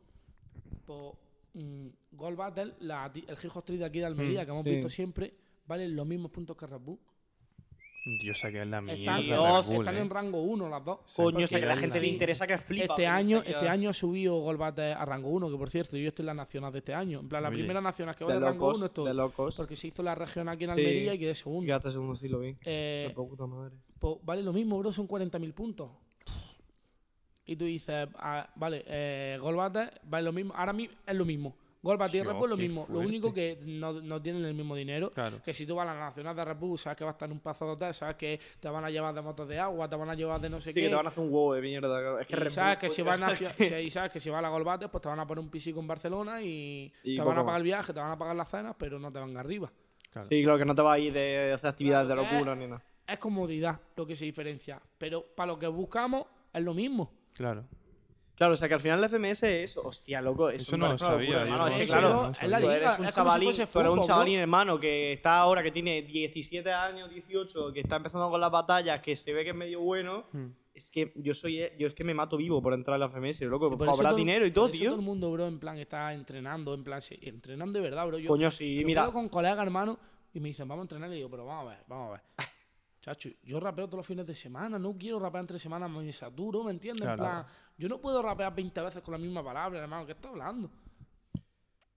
Pues, 0.86 1.14
mm, 1.54 1.88
Gold 2.12 2.38
Battle, 2.38 2.74
la 2.80 3.12
el 3.14 3.38
Hijo 3.44 3.60
Street 3.60 3.80
de 3.80 3.86
aquí 3.86 4.00
de 4.00 4.06
Almería, 4.06 4.42
Mm, 4.42 4.46
que 4.46 4.52
hemos 4.52 4.64
sí. 4.64 4.70
visto 4.72 4.90
siempre, 4.90 5.34
valen 5.68 5.96
los 5.96 6.06
mismos 6.06 6.32
puntos 6.32 6.56
que 6.58 6.68
Red 6.68 6.80
Bull. 6.80 7.00
Yo 8.08 8.36
sé 8.36 8.52
que 8.52 8.62
es 8.62 8.68
la 8.68 8.82
mierda. 8.82 9.18
Están, 9.20 9.66
Bull, 9.66 9.78
están 9.80 9.96
¿eh? 9.96 10.00
en 10.02 10.10
rango 10.12 10.42
1 10.44 10.70
las 10.70 10.86
dos. 10.86 11.00
Coño, 11.16 11.44
o 11.44 11.48
sea 11.48 11.58
que 11.60 11.66
a 11.66 11.70
la 11.70 11.76
gente 11.78 12.00
le 12.00 12.06
interesa 12.08 12.46
que 12.46 12.56
flipa. 12.60 12.94
Este 12.94 13.08
año, 13.08 13.42
este 13.44 13.68
año 13.68 13.90
ha 13.90 13.94
subido 13.94 14.36
Golbat 14.42 14.78
a 14.78 15.04
rango 15.06 15.30
1, 15.30 15.50
que 15.50 15.58
por 15.58 15.72
cierto, 15.72 15.98
yo 15.98 16.10
estoy 16.10 16.22
en 16.22 16.28
la 16.28 16.34
nacional 16.36 16.72
de 16.72 16.80
este 16.80 16.94
año. 16.94 17.20
En 17.22 17.28
plan, 17.28 17.42
la 17.42 17.50
Oye. 17.50 17.58
primera 17.58 17.82
nacional 17.82 18.16
que 18.16 18.24
va 18.24 18.34
De 18.34 18.40
de 18.40 18.46
rango 18.46 18.66
locos, 18.68 18.78
1 18.78 18.86
estoy. 18.86 19.08
de 19.08 19.14
locos. 19.16 19.56
Porque 19.58 19.76
se 19.76 19.88
hizo 19.88 20.04
la 20.04 20.14
región 20.14 20.48
aquí 20.50 20.66
en 20.66 20.76
Sí. 20.76 20.82
Almería 20.82 21.14
y 21.16 21.20
quedé 21.20 21.34
segundo. 21.34 21.66
Fíjate, 21.66 21.90
segundo 21.92 22.16
sí 22.16 22.28
lo 22.28 22.40
vi. 22.42 22.56
Eh, 22.64 23.06
De 23.08 23.14
puta 23.16 23.48
madre. 23.48 23.76
pues 23.98 24.18
vale 24.22 24.44
lo 24.44 24.54
mismo, 24.54 24.78
bro, 24.78 24.92
son 24.92 25.08
40.000 25.08 25.54
puntos. 25.54 25.90
Y 27.48 27.56
tú 27.56 27.66
dices, 27.66 28.08
ah, 28.18 28.48
vale, 28.56 28.84
eh, 28.88 29.38
Golbate 29.42 29.90
vale 30.04 30.26
lo 30.26 30.32
mismo. 30.32 30.54
Ahora 30.56 30.74
mi- 30.74 30.90
es 31.08 31.16
lo 31.16 31.26
mismo. 31.26 31.56
Red 31.92 32.34
Bull 32.34 32.44
es 32.46 32.50
lo 32.50 32.58
mismo. 32.58 32.86
Lo 32.90 33.00
único 33.00 33.34
que 33.34 33.60
no, 33.66 33.94
no 33.94 34.22
tienen 34.22 34.44
el 34.46 34.54
mismo 34.54 34.76
dinero. 34.76 35.12
Claro. 35.12 35.42
Que 35.44 35.54
si 35.54 35.66
tú 35.66 35.76
vas 35.76 35.88
a 35.88 35.94
la 35.94 36.00
nacional 36.00 36.36
de 36.36 36.44
Red 36.46 36.58
Bull, 36.58 36.78
sabes 36.78 36.98
que 36.98 37.04
va 37.04 37.12
a 37.12 37.14
estar 37.14 37.28
en 37.28 37.34
un 37.34 37.40
paso 37.40 37.66
de 37.66 37.72
hotel, 37.72 37.94
sabes 37.94 38.16
que 38.16 38.40
te 38.60 38.68
van 38.70 38.84
a 38.86 38.90
llevar 38.90 39.14
de 39.14 39.22
motos 39.22 39.48
de 39.48 39.60
agua, 39.60 39.88
te 39.90 39.96
van 39.96 40.10
a 40.10 40.16
llevar 40.16 40.40
de 40.42 40.50
no 40.50 40.60
sé 40.60 40.70
Sí, 40.72 40.76
qué. 40.76 40.82
que 40.84 40.90
te 40.90 40.96
van 40.96 41.06
a 41.06 41.10
hacer 41.10 41.24
un 41.24 41.32
huevo 41.34 41.54
de 41.54 41.62
mierda. 41.62 42.22
Es 42.22 42.28
que 42.28 42.34
Y 42.34 42.40
Red 42.40 42.50
sabes 42.50 42.76
Bull, 42.76 42.82
que 42.82 42.90
si 42.90 43.02
van 43.02 43.24
a, 43.24 43.36
si- 43.36 43.46
y 43.86 43.90
sabes 43.90 44.12
que 44.12 44.20
si 44.20 44.30
vas 44.30 44.40
a 44.40 44.42
la 44.42 44.50
Golbate, 44.50 44.90
pues 44.90 45.02
te 45.02 45.10
van 45.10 45.20
a 45.20 45.28
poner 45.28 45.44
un 45.44 45.50
pisico 45.50 45.80
en 45.80 45.88
Barcelona 45.88 46.42
y, 46.42 46.92
Y 47.04 47.16
te 47.16 47.22
van 47.22 47.34
a 47.34 47.36
más. 47.38 47.46
pagar 47.46 47.58
el 47.60 47.64
viaje, 47.64 47.94
te 47.94 48.00
van 48.00 48.12
a 48.12 48.18
pagar 48.18 48.36
las 48.36 48.50
cenas, 48.50 48.76
pero 48.78 48.98
no 49.00 49.12
te 49.12 49.20
van 49.20 49.36
arriba. 49.38 49.72
claro. 50.12 50.28
Sí, 50.28 50.42
claro, 50.44 50.58
que 50.58 50.66
no 50.66 50.74
te 50.76 50.82
vas 50.82 50.96
a 50.96 51.00
ir 51.00 51.14
de 51.14 51.54
hacer 51.54 51.70
actividades 51.70 52.08
Claro, 52.08 52.22
de 52.24 52.32
locura 52.32 52.56
ni 52.56 52.68
nada. 52.68 52.82
Es 53.08 53.20
comodidad 53.20 53.80
lo 53.96 54.06
que 54.08 54.16
se 54.16 54.26
diferencia, 54.26 54.82
pero 54.98 55.24
para 55.36 55.48
lo 55.54 55.60
que 55.60 55.68
buscamos 55.68 56.26
es 56.52 56.64
lo 56.64 56.74
mismo. 56.74 57.12
Claro. 57.34 57.66
Claro, 58.36 58.54
o 58.54 58.58
sea 58.58 58.68
que 58.68 58.74
al 58.74 58.80
final 58.82 59.02
el 59.02 59.10
FMS 59.10 59.44
es. 59.44 59.78
Hostia, 59.78 60.22
loco. 60.22 60.50
Eso, 60.50 60.64
Eso 60.64 60.78
no 60.78 60.92
lo 60.92 60.98
parece 60.98 61.06
una 61.06 61.14
locura, 61.14 61.38
sabía, 61.40 61.46
yo 61.54 61.58
no 61.58 61.68
Es 61.68 61.90
claro, 61.90 62.32
es 62.42 62.50
la 62.50 62.60
liga, 62.60 62.76
eres 62.76 62.84
un 62.84 62.92
es 62.92 62.98
como 62.98 63.08
si 63.08 63.12
chavalín, 63.16 63.48
fuese 63.48 63.66
tú 63.68 63.80
eres 63.80 63.90
un 63.90 63.96
fútbol, 63.96 64.08
chavalín, 64.08 64.40
hermano, 64.40 64.80
que 64.80 65.14
está 65.14 65.38
ahora, 65.38 65.64
que 65.64 65.72
tiene 65.72 66.02
17 66.02 66.72
años, 66.72 67.10
18, 67.10 67.72
que 67.72 67.80
está 67.80 67.96
empezando 67.96 68.30
con 68.30 68.42
las 68.42 68.52
batallas, 68.52 69.00
que 69.00 69.16
se 69.16 69.32
ve 69.32 69.44
que 69.44 69.52
es 69.52 69.56
medio 69.56 69.80
bueno. 69.80 70.26
Hmm. 70.34 70.48
Es 70.74 70.92
que 70.92 71.14
yo 71.16 71.34
soy 71.34 71.62
yo 71.80 71.88
es 71.88 71.94
que 71.94 72.04
me 72.04 72.14
mato 72.14 72.36
vivo 72.36 72.62
por 72.62 72.74
entrar 72.74 72.96
en 72.96 73.00
la 73.00 73.08
FMS, 73.10 73.40
loco. 73.46 73.70
Por 73.78 73.88
eso 73.88 73.96
cobrar 73.96 74.12
todo- 74.12 74.18
dinero 74.18 74.46
y 74.46 74.52
todo, 74.52 74.66
por 74.66 74.72
eso 74.76 74.80
tío. 74.82 74.90
todo 74.90 75.00
el 75.00 75.06
mundo, 75.06 75.32
bro, 75.32 75.48
en 75.48 75.58
plan 75.58 75.78
está 75.78 76.14
entrenando, 76.14 76.74
en 76.74 76.84
plan, 76.84 77.02
sí, 77.02 77.18
entrenan 77.22 77.72
de 77.72 77.80
verdad, 77.80 78.06
bro. 78.06 78.18
Yo, 78.20 78.28
Coño, 78.28 78.52
sí, 78.52 78.82
yo 78.82 78.86
mira. 78.86 79.04
quedo 79.04 79.14
con 79.14 79.30
colegas, 79.30 79.66
hermano, 79.66 79.98
y 80.34 80.42
me 80.42 80.50
dicen, 80.50 80.68
vamos 80.68 80.82
a 80.82 80.86
entrenar, 80.86 81.10
y 81.12 81.16
digo, 81.16 81.30
pero 81.30 81.46
vamos 81.46 81.68
a 81.68 81.70
ver, 81.70 81.80
vamos 81.88 82.10
a 82.10 82.12
ver. 82.12 82.50
Chacho, 83.06 83.30
yo 83.44 83.60
rapeo 83.60 83.86
todos 83.86 83.98
los 84.00 84.08
fines 84.08 84.26
de 84.26 84.34
semana, 84.34 84.80
no 84.80 84.98
quiero 84.98 85.20
rapear 85.20 85.44
entre 85.44 85.60
semanas, 85.60 85.92
me 85.92 86.12
saturo, 86.12 86.64
¿me 86.64 86.72
entiendes? 86.72 87.04
En 87.08 87.16
Claro. 87.16 87.22
plan, 87.22 87.46
yo 87.78 87.88
no 87.88 88.02
puedo 88.02 88.20
rapear 88.20 88.56
20 88.56 88.82
veces 88.82 89.04
con 89.04 89.12
la 89.12 89.20
misma 89.20 89.44
palabra, 89.44 89.78
hermano, 89.80 90.08
¿qué 90.08 90.14
estás 90.14 90.32
hablando? 90.32 90.72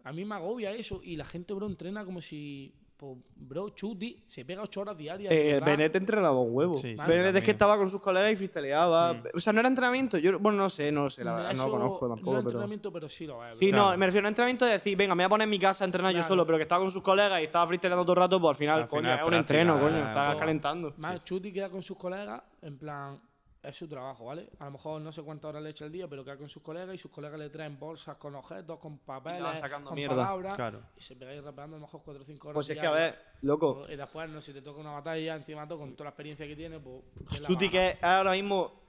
A 0.04 0.12
mí 0.12 0.26
me 0.26 0.34
agobia 0.34 0.70
eso 0.70 1.00
y 1.02 1.16
la 1.16 1.24
gente, 1.24 1.54
bro, 1.54 1.66
entrena 1.66 2.04
como 2.04 2.20
si, 2.20 2.74
pues, 2.98 3.16
bro, 3.36 3.68
Chuti 3.70 4.24
se 4.26 4.44
pega 4.44 4.60
8 4.62 4.80
horas 4.80 4.98
diarias. 4.98 5.32
Eh, 5.32 5.52
verdad. 5.54 5.66
Benet 5.66 5.94
entrenaba 5.96 6.40
un 6.40 6.52
huevo. 6.52 6.74
Sí, 6.74 6.96
sí, 6.96 7.02
Benet 7.06 7.36
es 7.36 7.44
que 7.44 7.52
estaba 7.52 7.76
con 7.78 7.88
sus 7.88 8.00
colegas 8.00 8.32
y 8.32 8.36
freestyleaba. 8.36 9.12
Mm. 9.14 9.22
O 9.34 9.40
sea, 9.40 9.52
no 9.52 9.60
era 9.60 9.68
entrenamiento. 9.68 10.18
Yo, 10.18 10.36
bueno, 10.40 10.58
no 10.58 10.68
sé, 10.68 10.90
no 10.90 11.08
sé, 11.08 11.22
la 11.22 11.34
verdad, 11.34 11.52
no 11.54 11.64
lo 11.66 11.70
conozco 11.70 12.08
No 12.08 12.14
tampoco. 12.16 12.38
es 12.38 12.44
pero... 12.44 12.50
entrenamiento, 12.50 12.92
pero 12.92 13.08
sí 13.08 13.26
lo 13.26 13.46
es. 13.46 13.56
Sí, 13.56 13.70
no, 13.70 13.96
me 13.96 14.06
refiero 14.06 14.26
a 14.26 14.30
entrenamiento 14.30 14.64
de 14.64 14.72
decir, 14.72 14.96
venga, 14.96 15.14
me 15.14 15.22
voy 15.22 15.26
a 15.26 15.28
poner 15.28 15.44
en 15.44 15.50
mi 15.50 15.60
casa 15.60 15.84
a 15.84 15.86
entrenar 15.86 16.12
yo 16.12 16.22
solo, 16.22 16.44
pero 16.44 16.58
que 16.58 16.62
estaba 16.62 16.80
con 16.82 16.90
sus 16.90 17.02
colegas 17.02 17.40
y 17.40 17.44
estaba 17.44 17.66
freestyleando 17.68 18.04
todo 18.04 18.14
el 18.14 18.18
rato, 18.18 18.40
pues 18.40 18.50
al 18.50 18.56
final, 18.58 18.82
Al 18.82 18.88
coño, 18.88 19.00
final 19.02 19.16
es 19.18 19.22
un 19.22 19.28
práctica, 19.28 19.60
entreno, 19.60 19.80
coño, 19.80 20.12
todo. 20.12 20.38
calentando. 20.38 20.94
Más 20.96 21.24
Chuti 21.24 21.52
queda 21.52 21.70
con 21.70 21.82
sus 21.82 21.96
colegas, 21.96 22.42
en 22.62 22.78
plan, 22.78 23.16
es 23.62 23.76
su 23.76 23.88
trabajo, 23.88 24.26
¿vale? 24.26 24.48
A 24.60 24.66
lo 24.66 24.70
mejor 24.72 25.00
no 25.00 25.10
sé 25.10 25.22
cuántas 25.22 25.48
horas 25.48 25.62
le 25.62 25.70
echa 25.70 25.84
el 25.84 25.92
día, 25.92 26.06
pero 26.08 26.24
queda 26.24 26.36
con 26.36 26.48
sus 26.48 26.62
colegas 26.62 26.94
y 26.94 26.98
sus 26.98 27.10
colegas 27.10 27.38
le 27.40 27.50
traen 27.50 27.78
bolsas 27.78 28.16
con 28.16 28.34
objetos, 28.36 28.78
con 28.78 28.98
papeles, 28.98 29.58
sacando 29.58 29.88
con 29.88 29.96
mierda. 29.96 30.14
palabras. 30.16 30.54
Claro. 30.54 30.82
Y 30.96 31.00
se 31.00 31.16
pega 31.16 31.32
ahí 31.32 31.40
rapeando 31.40 31.76
a 31.76 31.80
lo 31.80 31.86
mejor 31.86 32.02
4 32.04 32.22
o 32.22 32.24
5 32.24 32.48
horas. 32.48 32.54
Pues 32.54 32.70
es 32.70 32.78
que, 32.78 32.86
a 32.86 32.90
ver, 32.92 33.18
loco, 33.42 33.82
Y 33.88 33.96
después, 33.96 34.30
no, 34.30 34.40
si 34.40 34.52
te 34.52 34.62
toca 34.62 34.80
una 34.80 34.92
batalla, 34.92 35.34
encima 35.34 35.66
todo, 35.66 35.80
con 35.80 35.92
toda 35.94 36.04
la 36.04 36.10
experiencia 36.10 36.46
que 36.46 36.54
tiene, 36.56 36.78
pues. 36.78 37.02
Chuti 37.42 37.68
que 37.68 37.98
ahora 38.00 38.32
mismo... 38.32 38.80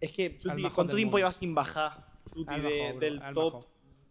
Es 0.00 0.12
que, 0.12 0.38
Chuti, 0.38 0.62
¿cuánto 0.74 0.94
tiempo 0.96 1.12
mundo. 1.12 1.18
lleva 1.18 1.32
sin 1.32 1.54
bajar 1.54 2.04
Chuti 2.34 2.60
de- 2.60 2.96
del 2.98 3.22
al 3.22 3.32
top 3.34 3.54
mejor. 3.54 3.68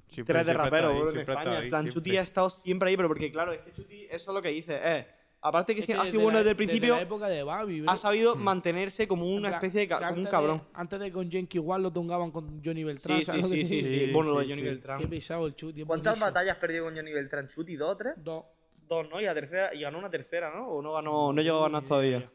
Siempre- 0.10 0.34
3 0.34 0.48
de 0.48 0.54
rapero, 0.54 0.90
ahí, 0.90 1.00
bro, 1.02 1.10
en 1.12 1.20
España? 1.20 1.58
Ahí, 1.60 1.70
plan. 1.70 1.90
Chuti 1.90 2.18
ha 2.18 2.22
estado 2.22 2.50
siempre 2.50 2.90
ahí, 2.90 2.96
pero 2.96 3.10
porque, 3.10 3.32
claro, 3.32 3.52
es 3.54 3.62
que 3.62 3.74
Chuti, 3.74 4.06
eso 4.06 4.32
es 4.32 4.36
lo 4.36 4.42
que 4.42 4.50
dice, 4.50 4.80
eh... 4.82 5.08
Aparte 5.40 5.74
que, 5.76 5.82
Es 5.82 5.86
que 5.86 5.94
ha 5.94 6.06
sido 6.08 6.24
bueno 6.24 6.40
desde 6.40 6.50
el 6.52 6.56
principio, 6.56 6.96
la 6.96 7.02
época 7.02 7.28
de 7.30 7.44
Babi, 7.44 7.82
bro. 7.82 7.92
ha 7.92 7.96
sabido 7.96 8.36
Mm. 8.36 8.40
mantenerse 8.44 9.08
como 9.08 9.28
una 9.34 9.50
especie 9.52 9.82
de... 9.82 9.88
ca- 9.88 10.10
como 10.10 10.22
un 10.22 10.26
cabrón. 10.28 10.58
De, 10.58 10.64
antes 10.74 11.00
de 11.00 11.12
con 11.12 11.30
Jenky 11.30 11.60
igual 11.60 11.84
lo 11.84 11.92
tongaban 11.94 12.32
con 12.32 12.62
Johnny 12.64 12.84
Beltrán. 12.84 13.20
Sí, 13.20 13.24
¿sabes 13.24 13.48
sí, 13.48 13.64
sí, 13.64 13.64
sí, 13.64 13.76
digo? 13.76 13.88
sí. 13.88 14.06
Sí, 14.08 14.12
Bueno, 14.14 14.32
lo 14.34 14.40
de 14.40 14.46
Johnny 14.46 14.62
sí. 14.62 14.68
Beltrán. 14.68 15.00
Qué 15.00 15.08
pesado 15.08 15.46
el 15.48 15.56
Chuti. 15.56 15.84
¿Cuántas 15.84 16.14
buenísimo. 16.14 16.26
batallas 16.26 16.58
perdió 16.58 16.84
con 16.86 16.96
Johnny 16.96 17.14
Beltrán? 17.14 17.48
¿Chuti? 17.48 17.76
¿Dos 17.76 17.92
o 17.92 17.98
tres? 17.98 18.14
Dos. 18.18 18.46
Dos, 18.90 19.10
¿no? 19.10 19.22
Y 19.22 19.26
la 19.26 19.34
tercera, 19.36 19.74
y 19.76 19.82
ganó 19.82 20.00
una 20.00 20.10
tercera, 20.10 20.50
¿no? 20.54 20.68
O 20.70 20.82
no 20.82 20.94
ganó, 20.94 21.32
no 21.32 21.42
llegó 21.42 21.60
a 21.60 21.64
ganar 21.64 21.84
todavía. 21.86 22.18
idea. 22.18 22.32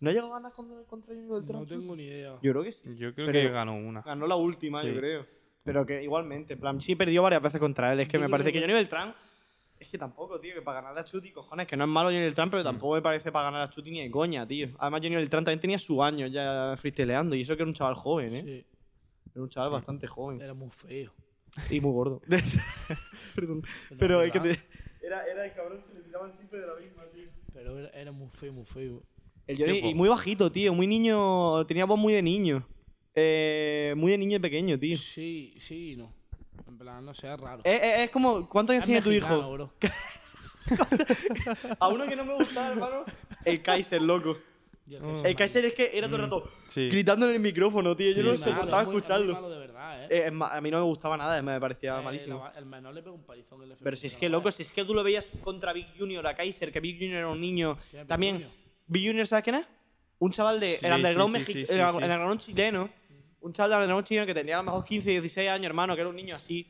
¿No 0.00 0.10
llegó 0.10 0.26
a 0.28 0.38
ganar 0.38 0.52
contra, 0.52 0.76
contra 0.88 1.14
Johnny 1.14 1.28
Beltrán? 1.28 1.60
No 1.60 1.66
tengo 1.66 1.94
ni 1.94 2.04
idea. 2.04 2.38
Yo 2.42 2.52
creo 2.52 2.62
que 2.64 2.72
sí. 2.72 2.96
Yo 2.96 3.14
creo 3.14 3.26
Pero- 3.26 3.48
que 3.48 3.48
ganó 3.50 3.76
una. 3.76 4.02
Ganó 4.02 4.26
la 4.26 4.34
última, 4.36 4.82
yo 4.82 4.94
creo. 4.96 5.26
Pero 5.62 5.84
que 5.86 6.02
igualmente, 6.02 6.54
en 6.54 6.60
plan, 6.60 6.80
sí 6.80 6.96
perdió 6.96 7.22
varias 7.22 7.42
veces 7.42 7.60
contra 7.60 7.92
él. 7.92 8.00
Es 8.00 8.08
que 8.08 8.14
Yo 8.16 8.22
me 8.22 8.28
parece 8.30 8.48
que 8.50 8.54
que- 8.58 8.60
Johnny 8.64 8.72
Beltrán. 8.72 9.14
Es 9.80 9.88
que 9.88 9.96
tampoco, 9.98 10.38
tío, 10.38 10.54
que 10.54 10.60
para 10.62 10.82
ganar 10.82 10.98
a 10.98 11.04
Chuti, 11.04 11.32
cojones, 11.32 11.66
que 11.66 11.74
no 11.76 11.84
es 11.84 11.90
malo 11.90 12.10
Johnny 12.10 12.20
Beltrán, 12.20 12.50
pero 12.50 12.62
tampoco 12.62 12.94
me 12.94 13.02
parece 13.02 13.32
para 13.32 13.46
ganar 13.46 13.62
a 13.62 13.70
Chuti 13.70 13.90
ni 13.90 14.02
de 14.02 14.10
coña, 14.10 14.46
tío. 14.46 14.68
Además, 14.78 15.00
Johnny 15.02 15.16
Beltrán 15.16 15.42
también 15.42 15.58
tenía 15.60 15.78
su 15.78 16.02
año 16.02 16.26
ya 16.26 16.74
freestyleando, 16.76 17.34
y 17.34 17.40
eso 17.40 17.56
que 17.56 17.62
era 17.62 17.68
un 17.68 17.74
chaval 17.74 17.94
joven, 17.94 18.34
¿eh? 18.34 18.42
Sí, 18.42 18.64
Era 19.34 19.42
un 19.42 19.48
chaval 19.48 19.70
bastante 19.72 20.06
joven. 20.06 20.40
era 20.40 20.52
muy 20.54 20.70
feo. 20.70 21.12
Y 21.70 21.80
muy 21.80 21.92
gordo. 21.92 22.20
Perdón. 23.34 23.62
Pero 23.88 23.98
Pero 23.98 24.22
es 24.22 24.32
que 24.32 24.40
te- 24.40 24.60
era, 25.02 25.24
era 25.26 25.44
el 25.46 25.52
cabrón, 25.54 25.80
se 25.80 25.94
le 25.94 26.00
tiraban 26.02 26.30
siempre 26.30 26.60
de 26.60 26.66
la 26.66 26.74
misma, 26.76 27.04
tío. 27.12 27.28
Pero 27.52 27.78
era, 27.78 27.88
era 27.90 28.12
muy 28.12 28.28
feo, 28.28 28.52
muy 28.52 28.64
feo. 28.66 29.02
El 29.46 29.58
Johnny, 29.58 29.78
y 29.90 29.94
muy 29.94 30.08
bajito, 30.10 30.52
tío, 30.52 30.74
muy 30.74 30.86
niño, 30.86 31.64
tenía 31.66 31.86
voz 31.86 31.98
muy 31.98 32.12
de 32.12 32.22
niño. 32.22 32.66
Eh, 33.14 33.94
muy 33.96 34.12
de 34.12 34.18
niño 34.18 34.36
y 34.36 34.40
pequeño, 34.40 34.78
tío. 34.78 34.96
Sí, 34.96 35.54
sí, 35.58 35.92
y 35.92 35.96
no. 35.96 36.12
En 36.68 36.78
plan, 36.78 37.04
no 37.04 37.14
sé, 37.14 37.32
es 37.32 37.40
raro. 37.40 37.62
Es, 37.64 37.80
es- 37.82 37.98
es 38.00 38.10
como, 38.10 38.48
¿cuántos 38.48 38.74
años 38.74 38.82
Es 38.82 38.86
tiene 38.86 39.02
tu 39.02 39.10
mexicano, 39.10 39.38
hijo? 39.38 39.52
bro. 39.52 39.72
A 41.80 41.88
uno 41.88 42.06
que 42.06 42.16
no 42.16 42.24
me 42.24 42.34
gustaba, 42.34 42.70
hermano. 42.72 43.04
El 43.44 43.62
Kaiser, 43.62 44.02
loco. 44.02 44.36
Y 44.86 44.94
el 44.96 45.02
Oh. 45.04 45.10
Jesús 45.10 45.24
El 45.24 45.36
Kaiser 45.36 45.64
es 45.64 45.72
que 45.74 45.90
era 45.96 46.06
todo 46.08 46.16
el 46.16 46.22
rato 46.22 46.50
Sí. 46.68 46.88
gritando 46.88 47.26
en 47.28 47.34
el 47.34 47.40
micrófono, 47.40 47.96
tío. 47.96 48.08
Yo 48.08 48.14
Sí, 48.14 48.22
no 48.22 48.36
sí, 48.36 48.42
sé, 48.42 48.50
sí. 48.50 48.56
costaba 48.56 48.82
es 48.82 48.88
muy- 48.88 48.90
es 48.96 48.96
muy 48.96 48.96
escucharlo. 48.98 49.32
malo 49.34 49.50
de 49.50 49.58
verdad, 49.58 50.04
¿eh? 50.04 50.08
Eh, 50.10 50.22
es 50.26 50.32
ma- 50.32 50.54
a 50.54 50.60
mí 50.60 50.70
no 50.70 50.78
me 50.78 50.84
gustaba 50.84 51.16
nada, 51.16 51.40
me 51.42 51.60
parecía 51.60 51.98
Eh, 51.98 52.02
malísimo. 52.02 52.44
la- 52.52 52.58
el 52.58 52.66
menor 52.66 52.94
le 52.94 53.02
pega 53.02 53.14
un 53.14 53.22
palizón. 53.24 53.62
El 53.62 53.76
Pero 53.82 53.96
si 53.96 54.06
es 54.08 54.16
que, 54.16 54.28
loco, 54.28 54.50
si 54.50 54.62
es 54.62 54.72
que 54.72 54.84
tú 54.84 54.94
lo 54.94 55.02
veías 55.02 55.26
contra 55.42 55.72
Big 55.72 55.86
Junior 55.98 56.26
a 56.26 56.34
Kaiser, 56.34 56.72
que 56.72 56.80
Big 56.80 56.96
Junior 56.98 57.18
era 57.18 57.28
un 57.28 57.40
niño. 57.40 57.76
¿Quién 57.90 58.02
es 58.02 58.06
Big 58.06 58.08
También, 58.08 58.34
Junior? 58.36 58.52
Big 58.88 59.06
Junior, 59.06 59.26
¿sabes 59.26 59.44
quién 59.44 59.56
es? 59.56 59.66
Un 60.18 60.32
chaval 60.32 60.60
de 60.60 60.76
Sí, 60.76 60.86
el 60.86 60.92
underground, 60.92 61.36
sí, 61.36 61.44
sí, 61.44 61.52
mexi- 61.52 61.54
sí, 61.54 61.60
el, 61.60 61.66
sí, 61.66 61.72
el 61.74 61.88
sí. 61.88 61.94
underground 61.96 62.40
chileno. 62.40 62.90
Un 63.42 63.52
chaval 63.52 63.70
del 63.70 63.78
underground 63.78 64.06
chileno 64.06 64.26
que 64.26 64.34
tenía 64.34 64.56
a 64.56 64.58
lo 64.58 64.64
mejor 64.64 64.84
15, 64.84 65.10
16 65.10 65.48
años, 65.48 65.66
hermano, 65.66 65.94
que 65.94 66.00
era 66.00 66.10
un 66.10 66.16
niño 66.16 66.36
así. 66.36 66.66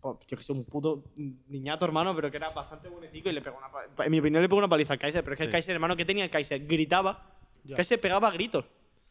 pues, 0.00 0.16
yo 0.26 0.36
que 0.36 0.42
sé, 0.42 0.52
un 0.52 0.64
puto 0.64 1.04
niñato, 1.48 1.84
hermano, 1.84 2.14
pero 2.16 2.30
que 2.30 2.36
era 2.38 2.48
bastante 2.50 2.88
buenecico 2.88 3.28
y 3.28 3.32
le 3.32 3.40
pegó 3.42 3.58
una 3.58 4.04
En 4.04 4.10
mi 4.10 4.18
opinión, 4.20 4.42
le 4.42 4.48
pegó 4.48 4.58
una 4.58 4.68
paliza 4.68 4.94
al 4.94 4.98
Kaiser, 4.98 5.22
pero 5.22 5.34
es 5.34 5.38
que 5.38 5.44
el. 5.44 5.50
Kaiser, 5.50 5.74
hermano, 5.74 5.94
que 5.96 6.04
tenía 6.04 6.24
el 6.24 6.30
Kaiser? 6.30 6.66
Gritaba. 6.66 7.22
Ya. 7.64 7.76
Kaiser 7.76 8.00
pegaba 8.00 8.30
gritos. 8.30 8.64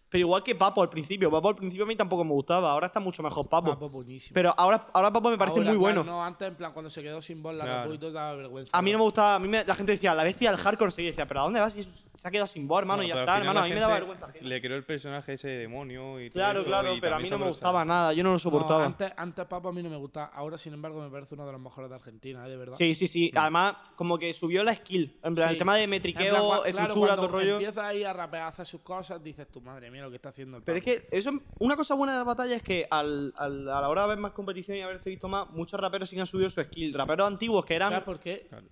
Pero 0.10 0.20
igual 0.24 0.44
que 0.44 0.54
Papo 0.56 0.82
al 0.82 0.89
principio. 0.89 1.32
Papo 1.32 1.48
al 1.48 1.56
principio 1.56 1.86
a 1.86 1.88
mí 1.88 1.96
tampoco 1.96 2.26
me 2.26 2.32
gustaba. 2.34 2.70
Ahora 2.72 2.88
está 2.88 3.00
mucho 3.00 3.24
mejor 3.24 3.48
Papo. 3.48 3.70
Papo, 3.72 3.89
buenísimo. 3.89 4.34
Pero 4.34 4.54
ahora, 4.58 4.88
ahora 4.92 5.10
Papo 5.14 5.30
me 5.30 5.38
parece 5.38 5.60
Ahora, 5.60 5.72
muy 5.72 5.80
claro, 5.80 6.02
bueno. 6.02 6.12
No, 6.12 6.22
antes, 6.26 6.46
en 6.50 6.56
plan, 6.56 6.74
cuando 6.74 6.89
se 6.89 7.02
quedó 7.02 7.22
sin 7.22 7.42
voz, 7.42 7.54
la 7.54 7.64
Claro. 7.64 7.82
rapó 7.84 7.94
y 7.94 7.98
todo 7.98 8.12
daba 8.12 8.34
vergüenza. 8.36 8.78
A 8.78 8.82
mí 8.82 8.92
no 8.92 8.98
me 8.98 9.04
gustaba. 9.06 9.36
A 9.36 9.39
mí 9.39 9.48
me- 9.48 9.64
la 9.64 9.74
gente 9.76 9.94
decía, 9.94 10.14
la 10.14 10.26
bestia 10.26 10.52
del 10.52 10.60
hardcore. 10.60 10.92
Y 10.98 11.06
decía, 11.06 11.26
¿pero 11.26 11.39
a 11.39 11.44
dónde 11.44 11.62
vas? 11.62 11.78
Se 12.22 12.28
ha 12.28 12.32
quedado 12.32 12.45
sin 12.45 12.67
voz, 12.67 12.82
hermano, 12.82 13.01
No, 13.01 13.07
y 13.07 13.11
ya 13.11 13.19
está, 13.22 13.38
hermano. 13.38 13.59
A 13.61 13.63
mí 13.63 13.69
me 13.72 13.80
daba 13.80 13.95
vergüenza. 13.95 14.28
ajena. 14.28 14.47
Le 14.47 14.61
creó 14.61 14.78
el 14.78 14.84
personaje 14.84 15.34
ese 15.34 15.47
demonio 15.47 16.19
y 16.22 16.30
todo 16.30 16.39
Claro, 16.39 16.59
eso, 16.59 16.67
claro, 16.67 16.93
y 16.95 17.01
pero 17.01 17.15
a 17.15 17.19
mí 17.19 17.28
no 17.28 17.39
me 17.39 17.47
gustaba 17.47 17.84
nada. 17.84 18.13
Yo 18.13 18.22
no 18.22 18.30
lo 18.30 18.34
No, 18.36 18.39
soportaba. 18.39 18.86
antes, 18.86 19.11
antes 19.17 19.45
Papo 19.47 19.69
a 19.69 19.74
mí 19.74 19.82
no 19.82 19.89
me 19.89 19.95
gusta. 19.97 20.26
Ahora, 20.26 20.59
sin 20.59 20.74
embargo, 20.76 21.01
me 21.01 21.09
parece 21.09 21.34
uno 21.34 21.47
de 21.47 21.51
los 21.53 21.61
mejores 21.61 21.89
de 21.89 21.95
Argentina, 21.95 22.45
¿eh? 22.45 22.49
de 22.51 22.57
verdad. 22.57 22.76
Sí, 22.78 22.93
sí, 22.93 23.07
sí. 23.07 23.32
Además, 23.36 23.78
como 23.95 24.19
que 24.19 24.32
subió 24.36 24.63
la 24.63 24.76
skill. 24.76 25.17
En 25.24 25.34
plan, 25.34 25.47
Sí. 25.47 25.53
el 25.53 25.57
tema 25.57 25.74
de 25.76 25.82
plan, 25.82 25.89
metriqueo, 25.89 26.30
claro, 26.49 26.65
estructura, 26.65 27.15
todo 27.15 27.28
rollo. 27.30 27.53
Empieza 27.53 27.88
ahí 27.88 28.03
a 28.03 28.13
rapear, 28.13 28.43
a 28.43 28.47
hacer 28.49 28.67
sus 28.67 28.82
cosas, 28.82 29.24
dices 29.24 29.47
tu 29.51 29.59
madre 29.59 29.89
mía 29.89 30.03
lo 30.03 30.11
que 30.11 30.17
está 30.17 30.30
haciendo 30.30 30.57
el 30.57 30.63
Pero 30.63 30.78
es 30.78 30.84
Papo". 30.84 31.07
que 31.09 31.17
eso, 31.17 31.32
una 31.57 31.76
cosa 31.76 31.95
buena 31.95 32.13
de 32.13 32.19
la 32.19 32.26
batalla 32.26 32.55
es 32.55 32.61
que 32.61 32.86
al, 32.91 33.34
al- 33.36 33.67
a 33.67 33.82
la 33.82 33.89
hora 33.89 34.03
de 34.03 34.09
ver 34.09 34.17
más 34.19 34.34
competición 34.34 34.78
y 34.78 34.82
haberse 34.84 35.09
visto 35.09 35.28
más, 35.28 35.49
muchos 35.49 35.80
raperos 35.80 36.07
sí 36.07 36.15
que 36.15 36.19
han 36.22 36.28
subido 36.28 36.51
su 36.51 36.61
skill. 36.61 36.93
Raperos 36.93 37.26
antiguos 37.28 37.65
que 37.65 37.74
eran. 37.76 37.89
¿Sabes 37.89 38.03
por 38.03 38.19
qué? 38.19 38.45
Claro. 38.47 38.67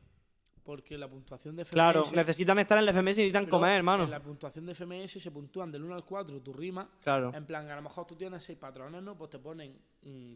Porque 0.70 1.00
la 1.00 1.10
puntuación 1.10 1.56
de 1.56 1.66
FMS. 1.66 1.74
Claro, 1.74 2.04
necesitan 2.14 2.60
estar 2.60 2.78
en 2.78 2.88
el 2.88 2.94
FMS 2.94 3.18
y 3.18 3.22
necesitan 3.22 3.48
comer, 3.48 3.78
hermano. 3.78 4.04
En 4.04 4.12
la 4.12 4.22
puntuación 4.22 4.68
de 4.68 4.76
FMS 4.76 5.14
se 5.20 5.32
puntúan 5.32 5.72
del 5.72 5.84
1 5.84 5.96
al 5.96 6.06
4 6.06 6.42
tu 6.42 6.54
rima. 6.54 6.88
Claro. 7.02 7.34
En 7.34 7.44
plan, 7.44 7.68
a 7.72 7.76
lo 7.76 7.82
mejor 7.82 8.06
tú 8.06 8.16
tienes 8.16 8.44
6 8.44 8.60
patrones, 8.60 9.02
¿no? 9.02 9.18
Pues 9.18 9.32
te 9.32 9.40
ponen 9.40 9.82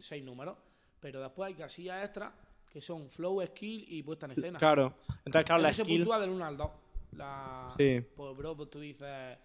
6 0.00 0.24
números. 0.24 0.56
Pero 0.98 1.22
después 1.22 1.46
hay 1.46 1.54
casillas 1.54 2.04
extra 2.04 2.34
que 2.68 2.80
son 2.80 3.08
flow, 3.10 3.46
skill 3.46 3.84
y 3.86 4.02
puesta 4.02 4.26
en 4.26 4.32
escena. 4.32 4.58
Claro. 4.58 4.94
Entonces, 5.24 5.46
claro, 5.46 5.62
la 5.62 5.72
se 5.72 5.84
skill. 5.84 5.98
puntúa 5.98 6.18
del 6.18 6.30
1 6.30 6.44
al 6.44 6.56
2. 6.56 6.70
La... 7.12 7.72
Sí. 7.76 8.00
Pues, 8.16 8.36
bro, 8.36 8.56
pues 8.56 8.70
tú 8.70 8.80
dices. 8.80 9.38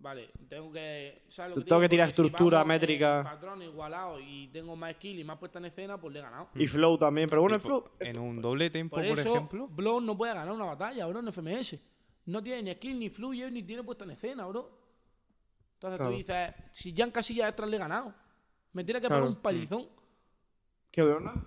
Vale, 0.00 0.30
tengo 0.48 0.72
que. 0.72 1.24
¿sabes 1.28 1.50
lo 1.50 1.54
Tú 1.56 1.60
que 1.60 1.64
te 1.64 1.68
tengo 1.68 1.80
digo? 1.80 1.80
que 1.82 1.88
tirar 1.90 2.06
Porque 2.08 2.10
estructura, 2.22 2.64
métrica. 2.64 3.22
patrón 3.22 3.62
igualado 3.62 4.18
y 4.18 4.48
tengo 4.48 4.74
más 4.74 4.94
skill 4.94 5.18
y 5.18 5.24
más 5.24 5.36
puesta 5.38 5.58
en 5.58 5.66
escena, 5.66 6.00
pues 6.00 6.12
le 6.14 6.20
he 6.20 6.22
ganado. 6.22 6.48
Y 6.54 6.66
flow 6.66 6.96
también. 6.96 7.28
Pero 7.28 7.42
bueno, 7.42 7.56
el 7.56 7.60
flow. 7.60 7.84
En 7.98 8.18
un 8.18 8.40
doble 8.40 8.70
tempo, 8.70 8.96
Por, 8.96 9.06
por, 9.06 9.18
eso, 9.18 9.28
ejemplo. 9.34 9.68
Blow 9.68 10.00
no 10.00 10.16
puede 10.16 10.32
ganar 10.32 10.52
una 10.54 10.64
batalla, 10.64 11.06
bro, 11.06 11.20
en 11.20 11.30
FMS. 11.30 11.78
No 12.26 12.42
tiene 12.42 12.62
ni 12.62 12.74
skill, 12.74 12.98
ni 12.98 13.10
fluye, 13.10 13.50
ni 13.50 13.62
tiene 13.62 13.82
puesta 13.82 14.04
en 14.04 14.12
escena, 14.12 14.46
bro. 14.46 14.70
Entonces 15.74 15.98
Claro. 15.98 16.10
tú 16.12 16.16
dices, 16.16 16.54
si 16.72 16.92
ya 16.94 17.04
en 17.04 17.10
casillas 17.10 17.48
extras 17.48 17.68
le 17.68 17.76
he 17.76 17.78
ganado, 17.80 18.14
me 18.72 18.82
tiene 18.84 19.00
que 19.02 19.06
Claro. 19.06 19.22
poner 19.24 19.36
un 19.36 19.42
palizón. 19.42 19.86
Que 20.90 21.02
bueno, 21.02 21.46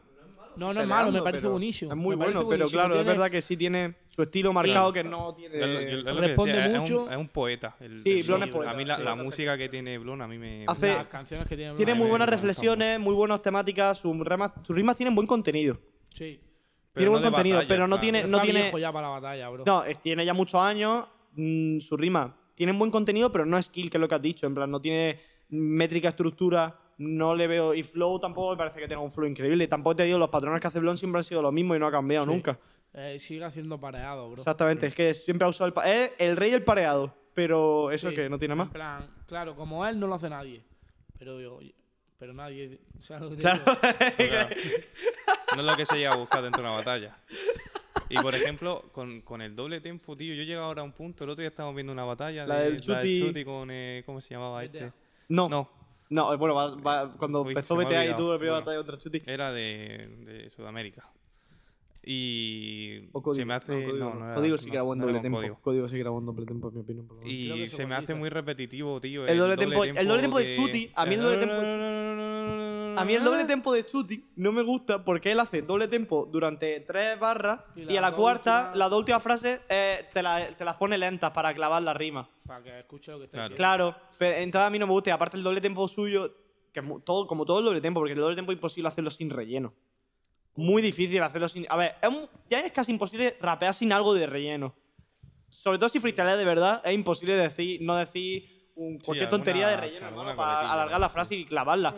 No, 0.55 0.73
no 0.73 0.81
es 0.81 0.87
malo, 0.87 1.11
me 1.11 1.21
parece 1.21 1.47
buenísimo. 1.47 1.91
Es 1.91 1.97
muy 1.97 2.15
bueno, 2.15 2.47
pero 2.47 2.67
claro, 2.67 2.99
es 2.99 3.05
verdad 3.05 3.29
que 3.31 3.41
sí 3.41 3.57
tiene 3.57 3.95
su 4.07 4.21
estilo 4.23 4.53
marcado 4.53 4.93
que 4.93 5.03
no 5.03 5.33
tiene. 5.35 5.59
Yo 5.59 5.65
lo- 5.67 5.81
yo- 5.81 5.87
es 5.87 6.03
lo 6.03 6.15
que 6.15 6.21
responde 6.21 6.53
decía, 6.53 6.65
es 6.67 6.73
un- 6.73 6.79
mucho. 6.81 7.11
Es 7.11 7.17
un, 7.17 7.27
poeta. 7.29 7.75
el- 7.79 8.03
Sí, 8.03 8.19
el 8.19 8.23
Blon 8.27 8.43
es 8.43 8.49
poeta, 8.49 8.71
A 8.71 8.73
mí 8.75 8.85
la, 8.85 8.95
sí, 8.95 9.01
la 9.01 9.09
bastante. 9.11 9.23
música 9.25 9.57
que 9.57 9.69
tiene 9.69 9.97
Blon 9.97 10.21
a 10.21 10.27
mí 10.27 10.37
me... 10.37 10.65
Hace- 10.67 10.87
Las 10.93 11.07
canciones 11.07 11.47
que 11.47 11.55
tiene. 11.57 11.73
Tiene 11.75 11.95
muy 11.95 12.07
buenas 12.09 12.29
reflexiones, 12.29 12.99
muy 12.99 13.13
buenas 13.15 13.41
temáticas, 13.41 13.97
sus 13.97 14.15
rimas, 14.17 14.51
sus 14.61 14.75
rimas 14.75 14.95
tienen 14.95 15.15
buen 15.15 15.27
contenido. 15.27 15.77
Sí. 16.09 16.39
tiene 16.93 17.05
no 17.07 17.11
buen 17.11 17.23
contenido, 17.23 17.55
batalla, 17.57 17.67
pero 17.69 17.87
no 17.87 17.95
claro. 17.95 18.01
tiene, 18.01 18.23
no 18.27 18.39
tiene, 18.39 18.71
ya 18.79 18.91
para 18.91 19.07
la 19.07 19.13
batalla, 19.13 19.49
bro. 19.49 19.63
no, 19.65 19.83
tiene 20.03 20.25
ya 20.25 20.33
muchos 20.35 20.61
años, 20.61 21.05
mm, 21.35 21.79
su 21.79 21.97
rima 21.97 22.37
tienen 22.53 22.77
buen 22.77 22.91
contenido, 22.91 23.31
pero 23.31 23.47
no 23.47 23.59
skill, 23.59 23.89
que 23.89 23.97
es 23.97 24.01
lo 24.01 24.07
que 24.07 24.13
has 24.13 24.21
dicho, 24.21 24.45
en 24.45 24.53
plan, 24.53 24.69
no 24.69 24.79
tiene 24.79 25.19
métrica, 25.49 26.09
estructura, 26.09 26.79
no 26.97 27.35
le 27.35 27.47
veo, 27.47 27.73
y 27.73 27.83
flow 27.83 28.19
tampoco 28.19 28.51
me 28.51 28.57
parece 28.57 28.79
que 28.79 28.87
tenga 28.87 29.01
un 29.01 29.11
flow 29.11 29.27
increíble, 29.27 29.67
tampoco 29.67 29.95
te 29.97 30.03
digo, 30.03 30.17
los 30.19 30.29
patrones 30.29 30.61
que 30.61 30.67
hace 30.67 30.79
Blon 30.79 30.97
siempre 30.97 31.19
han 31.19 31.23
sido 31.23 31.41
los 31.41 31.51
mismos 31.53 31.77
y 31.77 31.79
no 31.79 31.87
ha 31.87 31.91
cambiado 31.91 32.25
Sí. 32.25 32.31
nunca. 32.31 32.59
Eh, 32.93 33.17
sigue 33.19 33.43
haciendo 33.43 33.79
pareado, 33.79 34.29
bro. 34.29 34.41
Exactamente, 34.41 34.87
es 34.87 34.93
que 34.95 35.13
siempre 35.13 35.45
ha 35.45 35.49
usado 35.49 35.67
el, 35.67 35.73
pa- 35.73 35.89
es 35.91 36.11
el 36.19 36.37
rey 36.37 36.51
del 36.51 36.63
pareado, 36.63 37.13
pero 37.33 37.91
eso 37.91 38.09
Sí, 38.09 38.15
que 38.15 38.29
no 38.29 38.37
tiene 38.37 38.51
En 38.53 38.57
más. 38.59 38.69
plan, 38.69 39.07
claro, 39.25 39.55
como 39.55 39.85
él 39.85 39.99
no 39.99 40.05
lo 40.07 40.13
hace 40.15 40.29
nadie. 40.29 40.63
Pero 41.17 41.39
yo, 41.41 41.59
pero 42.19 42.33
nadie. 42.33 42.79
¿sabes 42.99 43.23
lo 43.23 43.29
que 43.31 43.35
te 43.37 43.41
Claro. 43.41 43.63
No 45.55 45.61
es 45.61 45.67
lo 45.67 45.75
que 45.75 45.85
se 45.85 45.97
llega 45.97 46.13
a 46.13 46.17
buscar 46.17 46.41
dentro 46.41 46.61
de 46.61 46.67
una 46.67 46.77
batalla. 46.77 47.17
Y 48.09 48.17
por 48.17 48.33
ejemplo, 48.35 48.83
con, 48.91 49.21
con 49.21 49.41
el 49.41 49.55
doble 49.55 49.81
tempo, 49.81 50.15
tío, 50.17 50.33
yo 50.35 50.41
he 50.41 50.45
llegado 50.45 50.65
ahora 50.65 50.81
a 50.81 50.85
un 50.85 50.91
punto. 50.91 51.23
El 51.23 51.29
otro 51.31 51.41
día 51.41 51.49
estábamos 51.49 51.75
viendo 51.75 51.93
una 51.93 52.03
batalla. 52.03 52.45
La 52.45 52.57
de, 52.59 52.71
del 52.71 52.81
Chuti. 52.81 53.19
Chuti 53.19 53.45
con. 53.45 53.69
eh, 53.71 54.03
¿Cómo 54.05 54.19
se 54.21 54.33
llamaba 54.33 54.63
este? 54.63 54.91
No, 55.29 55.47
no, 55.49 55.69
No, 56.13 56.37
bueno, 56.37 56.53
va- 56.55 56.75
va- 56.75 57.11
cuando 57.13 57.41
Uy, 57.41 57.49
empezó 57.49 57.75
se 57.75 57.85
BTA 57.85 58.05
y 58.05 58.15
tuvo 58.15 58.33
la 58.33 58.37
primera 58.37 58.59
Bueno. 58.59 58.65
batalla 58.65 58.77
contra 58.77 58.97
Chuti. 58.97 59.21
era 59.25 59.51
de, 59.51 60.07
de 60.25 60.49
Sudamérica. 60.51 61.09
Y 62.05 63.07
O 63.13 63.21
código. 63.21 63.35
se 63.35 63.45
me 63.45 63.53
hace. 63.53 63.73
No, 63.73 63.85
código, 63.89 64.05
no, 64.05 64.13
no. 64.13 64.19
no 64.19 64.25
era- 64.25 64.35
Código 64.35 64.57
sí 64.57 64.65
no, 64.65 64.71
que 64.71 64.75
era 64.77 64.83
buen 64.83 64.99
no 64.99 65.05
doble 65.05 65.19
tempo. 65.21 65.37
código. 65.37 65.57
Código 65.61 65.87
sí 65.87 65.93
que 65.95 66.01
era 66.01 66.09
buen 66.09 66.25
doble 66.25 66.45
tempo, 66.45 66.67
en 66.67 66.73
mi 66.75 66.81
opinión. 66.81 67.07
por 67.07 67.15
lo 67.17 67.23
menos. 67.23 67.33
Y 67.33 67.45
Creo 67.45 67.55
que 67.57 67.67
se 67.69 67.75
eso 67.81 67.87
me 67.87 67.95
hace 67.95 68.13
muy 68.13 68.29
repetitivo, 68.29 68.99
tío. 69.01 69.25
El 69.25 69.37
doble 69.37 69.57
tempo- 69.57 69.83
el 69.85 70.07
doble 70.07 70.21
tempo 70.21 70.37
de 70.39 70.45
de- 70.47 70.55
Chuti, 70.55 70.91
a 70.95 71.05
mí 71.05 71.15
el 71.15 71.21
doble 71.21 71.37
tempo 71.37 71.53
de 71.55 72.95
A 72.95 73.05
mí 73.05 73.13
el 73.15 73.23
doble 73.23 73.45
tempo 73.45 73.73
de 73.73 73.85
Chuti 73.85 74.23
no 74.35 74.51
me 74.51 74.61
gusta 74.61 75.03
porque 75.03 75.31
él 75.31 75.39
hace 75.39 75.61
doble 75.63 75.87
tempo 75.87 76.29
durante 76.31 76.79
tres 76.81 77.19
barras 77.19 77.61
Y 77.75 77.81
y, 77.81 77.85
las 77.85 77.97
a 77.97 78.01
la 78.01 78.11
cuarta, 78.11 78.57
últimas- 78.57 78.77
las 78.77 78.89
dos 78.91 78.99
últimas 78.99 79.23
frases 79.23 79.61
eh, 79.69 80.05
te, 80.13 80.21
la- 80.21 80.47
te 80.55 80.63
las 80.65 80.75
pone 80.75 80.97
lentas 80.97 81.31
para 81.31 81.53
clavar 81.55 81.81
la 81.81 81.93
rima. 81.93 82.29
Para 82.45 82.63
que 82.63 82.79
escuche 82.79 83.11
lo 83.11 83.19
que 83.19 83.25
está 83.25 83.37
Claro. 83.37 83.49
diciendo. 83.49 83.55
Claro, 83.57 83.95
pero 84.17 84.37
entonces 84.37 84.67
a 84.67 84.69
mí 84.69 84.79
no 84.79 84.87
me 84.87 84.93
gusta. 84.93 85.09
Y 85.09 85.13
aparte 85.13 85.37
el 85.37 85.43
doble 85.43 85.61
tempo 85.61 85.87
suyo, 85.87 86.33
que 86.73 86.79
es 86.79 86.85
todo, 87.05 87.25
como 87.27 87.45
todo 87.45 87.59
el 87.59 87.65
doble 87.65 87.81
tempo, 87.81 87.99
porque 87.99 88.13
el 88.13 88.19
doble 88.19 88.35
tempo 88.35 88.51
es 88.51 88.57
imposible 88.57 88.87
hacerlo 88.89 89.11
sin 89.11 89.29
relleno. 89.29 89.73
Muy 90.55 90.81
difícil 90.81 91.21
hacerlo 91.23 91.47
sin. 91.47 91.65
A 91.69 91.77
ver, 91.77 91.95
es 92.01 92.09
un- 92.09 92.27
ya 92.49 92.59
es 92.59 92.71
casi 92.71 92.91
imposible 92.91 93.37
rapear 93.39 93.73
sin 93.73 93.91
algo 93.91 94.13
de 94.13 94.27
relleno. 94.27 94.75
Sobre 95.49 95.77
todo 95.77 95.89
si 95.89 95.99
freestyleas 95.99 96.37
de 96.37 96.45
verdad, 96.45 96.81
es 96.83 96.93
imposible 96.93 97.35
decir, 97.35 97.81
no 97.81 97.95
decir 97.95 98.69
un- 98.75 98.97
cualquier 98.99 99.25
alguna- 99.25 99.29
tontería 99.29 99.67
de 99.69 99.77
relleno, 99.77 100.07
hermano, 100.07 100.35
para 100.35 100.71
alargar 100.71 100.99
la 100.99 101.09
frase 101.09 101.35
y 101.35 101.45
clavarla. 101.45 101.95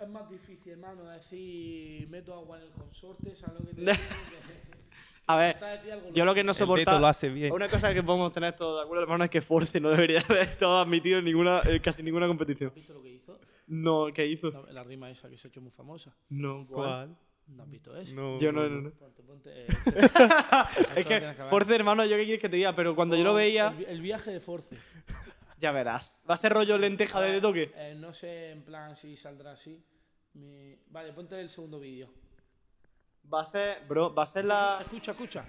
Es 0.00 0.08
más 0.08 0.28
difícil, 0.28 0.72
hermano, 0.72 1.04
decir 1.04 2.08
meto 2.08 2.34
agua 2.34 2.58
en 2.58 2.64
el 2.64 2.70
consorte, 2.70 3.34
¿sabes 3.34 3.60
lo 3.60 3.66
que 3.66 3.74
te 3.74 3.80
digo? 3.92 3.92
A 5.26 5.36
ver, 5.36 5.56
yo 6.12 6.24
lo 6.24 6.34
que 6.34 6.42
no 6.44 6.52
El 6.52 6.58
Beto 6.58 6.66
soporta. 6.66 6.98
lo 7.00 7.06
hace 7.06 7.28
bien. 7.28 7.52
Una 7.52 7.68
cosa 7.68 7.94
que 7.94 8.02
podemos 8.02 8.32
tener 8.32 8.54
todos 8.56 8.80
de 8.80 8.84
acuerdo, 8.84 9.04
hermano, 9.04 9.24
es 9.24 9.30
que 9.30 9.40
Force 9.40 9.80
no 9.80 9.90
debería 9.90 10.20
haber 10.28 10.42
estado 10.42 10.78
admitido 10.80 11.18
en 11.20 11.24
ninguna, 11.24 11.62
casi 11.82 12.02
ninguna 12.02 12.26
competición. 12.26 12.68
¿Has 12.70 12.74
visto 12.74 12.92
lo 12.94 13.02
que 13.02 13.10
hizo? 13.10 13.38
No, 13.68 14.08
¿qué 14.12 14.26
hizo? 14.26 14.50
La, 14.50 14.72
la 14.72 14.82
rima 14.84 15.10
esa 15.10 15.30
que 15.30 15.36
se 15.36 15.46
ha 15.46 15.50
hecho 15.50 15.60
muy 15.60 15.70
famosa. 15.70 16.14
No, 16.28 16.66
¿Cuál? 16.68 17.16
¿No 17.46 17.62
has 17.62 17.70
visto 17.70 17.96
eso? 17.96 18.14
No, 18.14 18.38
Yo 18.40 18.52
no, 18.52 18.68
no, 18.68 18.80
no. 18.82 18.90
Ponte, 18.90 19.22
ponte. 19.22 19.50
eh, 19.62 19.66
Es 20.96 21.06
que 21.06 21.34
Force, 21.50 21.74
hermano, 21.74 22.04
yo 22.04 22.16
qué 22.16 22.24
quieres 22.24 22.40
que 22.40 22.48
te 22.48 22.56
diga, 22.56 22.74
pero 22.74 22.94
cuando 22.94 23.16
yo 23.16 23.24
lo 23.24 23.34
veía, 23.34 23.68
El, 23.68 23.76
vi- 23.76 23.84
el 23.88 24.00
viaje 24.02 24.30
de 24.32 24.40
Force. 24.40 24.76
ya 25.58 25.72
verás. 25.72 26.22
Va 26.28 26.34
a 26.34 26.36
ser 26.36 26.52
rollo 26.52 26.76
lenteja 26.78 27.20
de 27.20 27.40
toque. 27.40 27.70
Eh, 27.76 27.94
no 27.98 28.12
sé 28.12 28.50
en 28.50 28.62
plan 28.62 28.96
si 28.96 29.16
saldrá 29.16 29.52
así. 29.52 29.82
Mi- 30.34 30.76
Vale, 30.88 31.12
ponte 31.12 31.40
el 31.40 31.48
segundo 31.48 31.78
vídeo. 31.80 32.08
Va 33.30 33.42
a 33.42 33.44
ser, 33.44 33.84
bro, 33.86 34.14
va 34.14 34.22
a 34.22 34.26
ser 34.26 34.44
la. 34.44 34.78
Escucha, 34.80 35.12
escucha. 35.12 35.44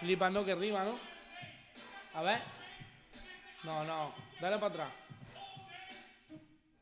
Flipa, 0.00 0.30
¿no? 0.30 0.44
Que 0.44 0.54
rima, 0.54 0.84
¿no? 0.84 0.94
A 2.14 2.22
ver. 2.22 2.40
No, 3.64 3.82
no. 3.84 4.14
Dale 4.40 4.56
para 4.58 4.66
atrás. 4.66 4.92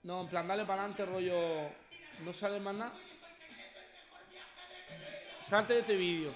No, 0.02 0.20
en 0.20 0.28
plan, 0.28 0.46
dale 0.46 0.64
para 0.64 0.82
adelante, 0.82 1.06
rollo. 1.06 1.70
No 2.24 2.32
sale 2.32 2.60
más 2.60 2.74
nada. 2.74 2.92
Salte 5.48 5.74
de 5.74 5.80
este 5.80 5.96
vídeo. 5.96 6.30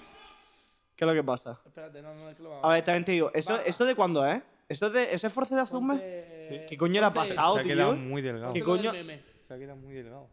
¿Qué 0.99 1.05
es 1.05 1.07
lo 1.07 1.13
que 1.13 1.23
pasa? 1.23 1.57
Espérate, 1.65 2.01
no, 2.01 2.13
no 2.13 2.29
es 2.29 2.35
que 2.35 2.43
lo 2.43 2.65
A 2.65 2.73
ver, 2.73 2.83
también 2.83 3.05
te 3.05 3.13
digo, 3.13 3.31
¿eso, 3.33 3.53
Baja. 3.53 3.63
¿eso 3.63 3.85
de 3.85 3.95
cuándo 3.95 4.25
es? 4.25 4.43
¿Eso, 4.67 4.87
es 4.87 4.91
de, 4.91 5.13
¿Eso 5.13 5.27
es 5.27 5.31
Force 5.33 5.55
de 5.55 5.61
hace 5.61 5.73
un 5.77 5.87
mes? 5.87 5.97
Ponte- 6.01 6.65
¿Qué 6.67 6.77
coño 6.77 6.99
le 6.99 7.07
ha 7.07 7.13
ponte 7.13 7.29
pasado, 7.29 7.55
Se 7.55 7.61
ha 7.61 7.63
quedado 7.63 7.93
tío? 7.93 8.01
muy 8.01 8.21
delgado. 8.21 8.51
¿Qué 8.51 8.59
Ponte 8.65 8.83
lo 8.83 8.91
del 8.91 9.01
coño? 9.01 9.07
meme. 9.07 9.23
Se 9.47 9.53
ha 9.53 9.57
quedado 9.57 9.77
muy 9.77 9.93
delgado. 9.93 10.27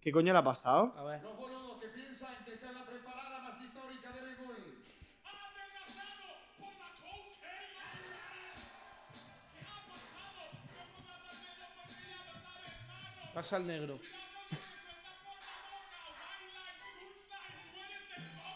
¿Qué 0.00 0.12
coño 0.12 0.32
le 0.32 0.38
ha 0.38 0.44
pasado? 0.44 0.94
A 0.96 1.02
ver. 1.02 1.22
Los 1.24 1.36
boludos 1.36 1.80
que 1.80 1.88
piensan 1.88 2.36
que 2.44 2.54
esta 2.54 2.68
es 2.70 2.74
la 2.76 2.86
preparada 2.86 3.40
más 3.40 3.60
histórica 3.60 4.12
de 4.12 4.20
Regoy. 4.20 4.58
Pasa 13.34 13.56
al 13.56 13.66
negro. 13.66 13.98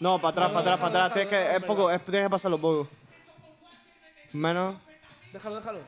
No, 0.00 0.18
para 0.18 0.30
atrás, 0.30 0.48
No, 0.48 0.54
para 0.54 0.60
atrás, 0.74 0.78
para 0.80 1.04
atrás. 1.04 1.12
Tienes 1.12 1.28
que, 1.28 1.56
es 1.56 1.64
poco, 1.64 1.90
es, 1.90 2.02
tienes 2.04 2.24
que 2.24 2.30
pasarlo 2.30 2.58
poco. 2.58 2.88
Menos. 4.32 4.76
Déjalo, 5.32 5.56
déjalo. 5.56 5.80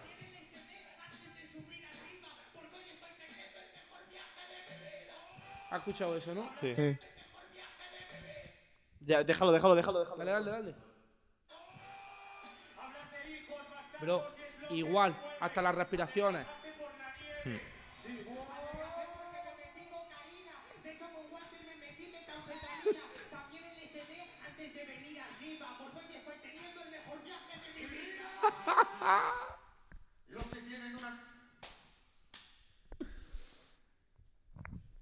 ¿Has 5.70 5.78
escuchado 5.78 6.16
eso, 6.18 6.34
no? 6.34 6.50
Sí. 6.60 6.74
Sí. 6.76 6.98
Ya, 9.00 9.24
déjalo, 9.24 9.50
déjalo, 9.50 9.74
déjalo, 9.74 10.00
déjalo. 10.00 10.16
Dale, 10.18 10.30
dale, 10.30 10.50
dale. 10.50 10.74
Bro, 13.98 14.26
igual, 14.70 15.16
hasta 15.40 15.62
las 15.62 15.74
respiraciones. 15.74 16.46
Los 30.28 30.44
que 30.44 30.60
tienen 30.62 30.96
una 30.96 31.28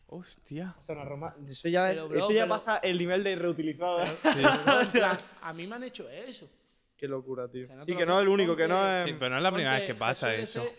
Hostia. 0.07 0.75
O 0.79 0.83
sea, 0.83 0.97
una 0.97 1.05
Roma- 1.05 1.37
Eso 1.47 1.69
ya, 1.69 1.91
es- 1.91 1.97
Pero, 1.99 2.09
bro, 2.09 2.19
eso 2.19 2.33
ya 2.33 2.43
pero- 2.43 2.49
pasa 2.55 2.79
el 2.79 2.99
nivel 2.99 3.23
de 3.23 3.37
reutilizado. 3.37 4.03
¿eh? 4.03 4.07
A 5.43 5.53
mí 5.53 5.67
me 5.67 5.77
han 5.77 5.85
hecho 5.85 6.09
eso. 6.11 6.51
Qué 6.97 7.07
locura, 7.07 7.49
tío. 7.49 7.69
Que 7.69 7.75
no 7.75 7.83
Sí, 7.85 7.93
te 7.93 7.97
que 7.99 8.05
lo 8.07 8.13
no 8.13 8.19
es 8.19 8.23
el 8.23 8.29
único, 8.29 8.57
que 8.57 8.67
no 8.69 8.93
es. 8.93 9.05
Sí, 9.07 9.15
pero 9.19 9.31
no 9.31 9.37
es 9.37 9.43
la 9.43 9.53
primera 9.53 9.73
vez 9.75 9.83
Ponte 9.83 9.93
que 9.95 9.99
pasa 9.99 10.31
Jesús 10.33 10.51
eso. 10.51 10.65
ese, 10.65 10.77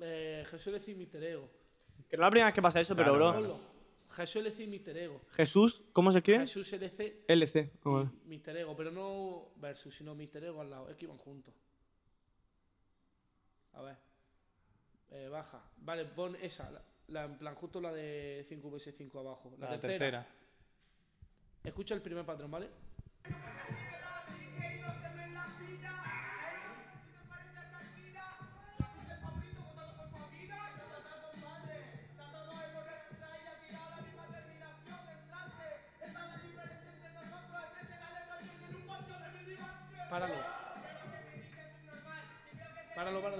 eh, 0.00 0.46
Jesús 0.50 0.72
le 0.72 0.78
dice 0.80 0.94
Mister 0.94 1.22
Ego. 1.22 1.48
Que 2.10 2.16
no 2.16 2.24
es 2.24 2.26
la 2.26 2.30
primera 2.30 2.46
vez 2.46 2.54
que 2.54 2.62
pasa 2.62 2.80
eso, 2.80 2.94
pero, 2.96 3.16
Claro, 3.16 3.32
bro. 3.32 3.40
claro. 3.40 3.60
Jesús 4.16 4.42
le 4.42 4.50
dice 4.50 4.66
Mister 4.66 4.96
Ego. 4.98 5.20
Jesús, 5.32 5.82
¿cómo 5.92 6.12
se 6.12 6.18
escribe? 6.18 6.40
Jesús 6.40 6.72
LC 6.72 7.24
LC. 7.28 7.70
Ah, 7.84 7.88
vale. 7.88 8.10
Mister 8.26 8.56
Ego, 8.56 8.76
pero 8.76 8.90
no 8.90 9.52
versus, 9.56 9.94
sino 9.94 10.14
Mister 10.14 10.42
Ego 10.44 10.60
al 10.60 10.70
lado. 10.70 10.90
Es 10.90 10.96
que 10.96 11.04
iban 11.04 11.16
juntos. 11.18 11.54
A 13.74 13.82
ver. 13.82 13.96
Eh, 15.10 15.28
baja. 15.28 15.60
Vale, 15.78 16.04
pon 16.06 16.36
esa. 16.36 16.70
La, 16.70 16.82
la- 17.08 17.24
en 17.24 17.38
plan, 17.38 17.54
justo 17.54 17.80
la 17.80 17.92
de 17.92 18.44
5 18.48 18.70
vs 18.70 18.94
5 18.96 19.20
abajo. 19.20 19.52
La, 19.58 19.70
La 19.70 19.80
tercera. 19.80 20.22
tercera. 20.22 20.26
Escucha 21.64 21.94
el 21.94 22.02
primer 22.02 22.24
patrón, 22.26 22.50
¿vale? 22.50 22.68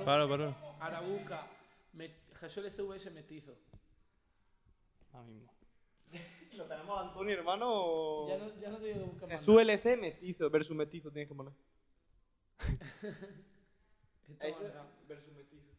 Paro, 0.05 0.29
paro. 0.29 0.55
Ahora 0.81 1.01
busca 1.01 1.47
me- 1.93 2.15
Jesús 2.41 2.65
LCVS 2.65 3.11
mestizo. 3.11 3.57
Ahora 5.13 5.27
mismo. 5.29 5.53
¿Lo 6.53 6.67
tenemos 6.67 7.01
Antonio, 7.01 7.35
hermano? 7.35 7.67
o- 7.71 8.29
Ya 8.29 8.37
no, 8.39 8.61
ya 8.61 8.71
no 8.71 8.79
te 8.79 8.87
digo 8.93 9.07
buscar 9.07 9.29
Jesús 9.31 9.61
LC 9.61 9.97
mestizo 9.97 10.51
versus 10.51 10.77
mestizo 10.77 11.11
tienes 11.11 11.29
que 11.29 11.35
poner. 11.35 11.53
Eso 14.41 14.71
versus 15.09 15.33
mestizo. 15.35 15.73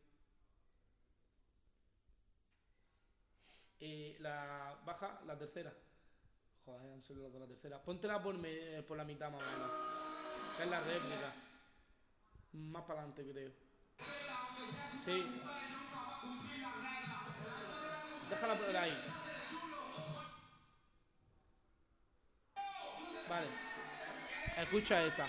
Y 3.80 4.18
la 4.20 4.80
baja, 4.86 5.22
la 5.26 5.38
tercera. 5.38 5.74
Joder, 6.66 6.82
han 6.94 7.04
salido 7.04 7.32
con 7.32 7.42
la 7.42 7.48
tercera. 7.48 7.82
Póntela 7.84 8.22
por, 8.24 8.36
me- 8.38 8.82
por 8.84 8.98
la 8.98 9.04
mitad 9.04 9.32
más 9.32 9.42
o 9.44 9.46
menos. 9.46 9.72
Que 10.58 10.64
es 10.64 10.70
la 10.70 10.82
réplica. 10.82 11.34
Más 12.54 12.84
para 12.84 13.02
adelante, 13.02 13.30
creo. 13.32 13.52
Sí. 15.06 15.32
Déjala 18.30 18.56
por 18.56 18.78
ahí. 18.78 18.97
Vale. 23.30 23.47
Escucha 24.58 25.03
esta. 25.03 25.28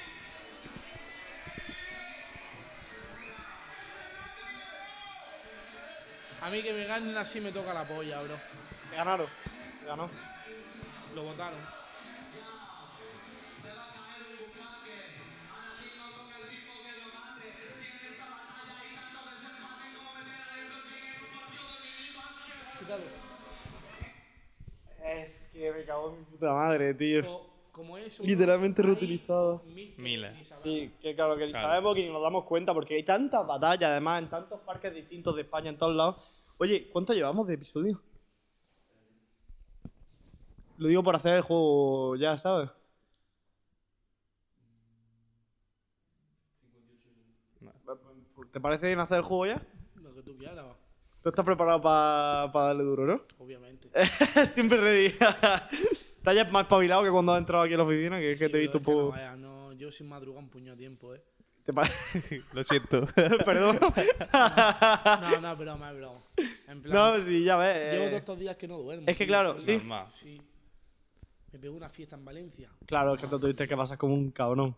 A 6.43 6.51
mí 6.51 6.62
que 6.62 6.72
me 6.72 6.85
ganen 6.85 7.16
así 7.16 7.41
me 7.41 7.51
toca 7.51 7.74
la 7.74 7.85
polla, 7.85 8.18
bro. 8.18 8.39
Ganaron. 8.93 9.27
Ganó. 9.85 10.09
Lo 11.14 11.22
votaron. 11.24 11.86
Es 25.05 25.49
que 25.53 25.72
me 25.72 25.84
cago 25.84 26.11
en 26.11 26.18
mi 26.18 26.24
puta 26.24 26.53
madre, 26.53 26.95
tío. 26.95 27.22
Co- 27.22 27.47
como 27.72 27.99
eso. 27.99 28.22
Literalmente 28.24 28.82
hay 28.82 28.87
reutilizado. 28.89 29.62
miles. 29.97 30.53
Sí, 30.62 30.93
que 31.01 31.14
claro, 31.14 31.37
que 31.37 31.47
ni 31.47 31.53
Claro. 31.53 31.68
sabemos 31.68 31.95
que 31.95 32.03
ni 32.03 32.12
nos 32.12 32.22
damos 32.22 32.45
cuenta 32.45 32.72
porque 32.74 32.95
hay 32.97 33.05
tantas 33.05 33.47
batallas, 33.47 33.91
además, 33.91 34.22
en 34.22 34.30
tantos 34.30 34.61
parques 34.61 34.95
distintos 34.95 35.34
de 35.37 35.43
España, 35.43 35.70
en 35.70 35.78
todos 35.78 35.95
lados. 35.95 36.16
Oye, 36.59 36.89
¿cuánto 36.91 37.12
llevamos 37.12 37.47
de 37.47 37.55
episodio? 37.55 38.01
Lo 40.78 40.89
digo 40.89 41.03
por 41.03 41.16
hacer 41.16 41.37
el 41.37 41.43
juego, 41.43 42.16
ya 42.16 42.37
sabes. 42.39 42.70
¿Te 48.53 48.61
parece 48.61 48.87
bien 48.87 49.01
hacer 49.01 49.18
el 49.18 49.22
juego 49.24 49.47
ya? 49.47 49.62
Lo 49.97 50.14
que 50.14 50.22
tú 50.22 50.37
quieras, 50.37 50.64
Tú 51.27 51.31
estás 51.31 51.45
preparado 51.45 51.83
para 51.83 52.68
darle 52.68 52.85
duro, 52.85 53.05
¿no? 53.05 53.20
obviamente. 53.41 53.89
Siempre 54.47 54.81
ready. 54.81 55.07
Estás 56.18 56.37
ya 56.37 56.45
más 56.45 56.62
espabilado 56.62 57.03
que 57.03 57.11
cuando 57.11 57.33
has 57.33 57.41
entrado 57.41 57.64
aquí 57.64 57.74
a 57.74 57.79
la 57.79 57.83
oficina, 57.83 58.20
que 58.20 58.31
es 58.31 58.39
que 58.39 58.49
te 58.49 58.59
he 58.59 58.61
visto 58.61 58.79
es 58.79 58.83
un 58.83 58.85
que 58.85 58.91
no 58.93 58.97
poco. 58.99 59.11
vaya, 59.11 59.35
no, 59.35 59.72
yo 59.72 59.91
sin 59.91 60.09
madrugar 60.09 60.41
un 60.45 60.49
puño 60.49 60.70
de 60.70 60.79
tiempo, 60.79 61.16
¿eh? 61.16 61.24
¿Te 61.64 61.72
parece? 61.72 62.45
Lo 62.53 62.62
siento. 62.62 63.09
Perdón. 63.45 63.77
No, 63.83 65.41
no, 65.41 65.57
broma, 65.57 65.91
es 65.91 65.97
broma. 65.97 66.20
En 66.68 66.83
plan, 66.83 66.95
no, 66.95 67.20
sí, 67.20 67.43
ya 67.43 67.57
ves. 67.57 67.93
llevo 67.93 68.05
eh. 68.05 68.07
todos 68.07 68.18
estos 68.20 68.39
días 68.39 68.57
que 68.57 68.68
no 68.68 68.79
duermo. 68.79 69.09
Es 69.09 69.16
que 69.16 69.24
tío, 69.24 69.33
claro, 69.33 69.61
sí. 69.61 69.79
Normal. 69.79 70.07
Sí. 70.12 70.41
Me 71.51 71.59
pegó 71.59 71.74
una 71.74 71.89
fiesta 71.89 72.14
en 72.14 72.24
Valencia. 72.24 72.70
Claro, 72.87 73.14
es 73.16 73.20
que 73.20 73.27
te 73.27 73.37
tuviste 73.37 73.66
que 73.66 73.77
pasar 73.77 73.99
como 73.99 74.14
un 74.14 74.31
cabrón. 74.31 74.77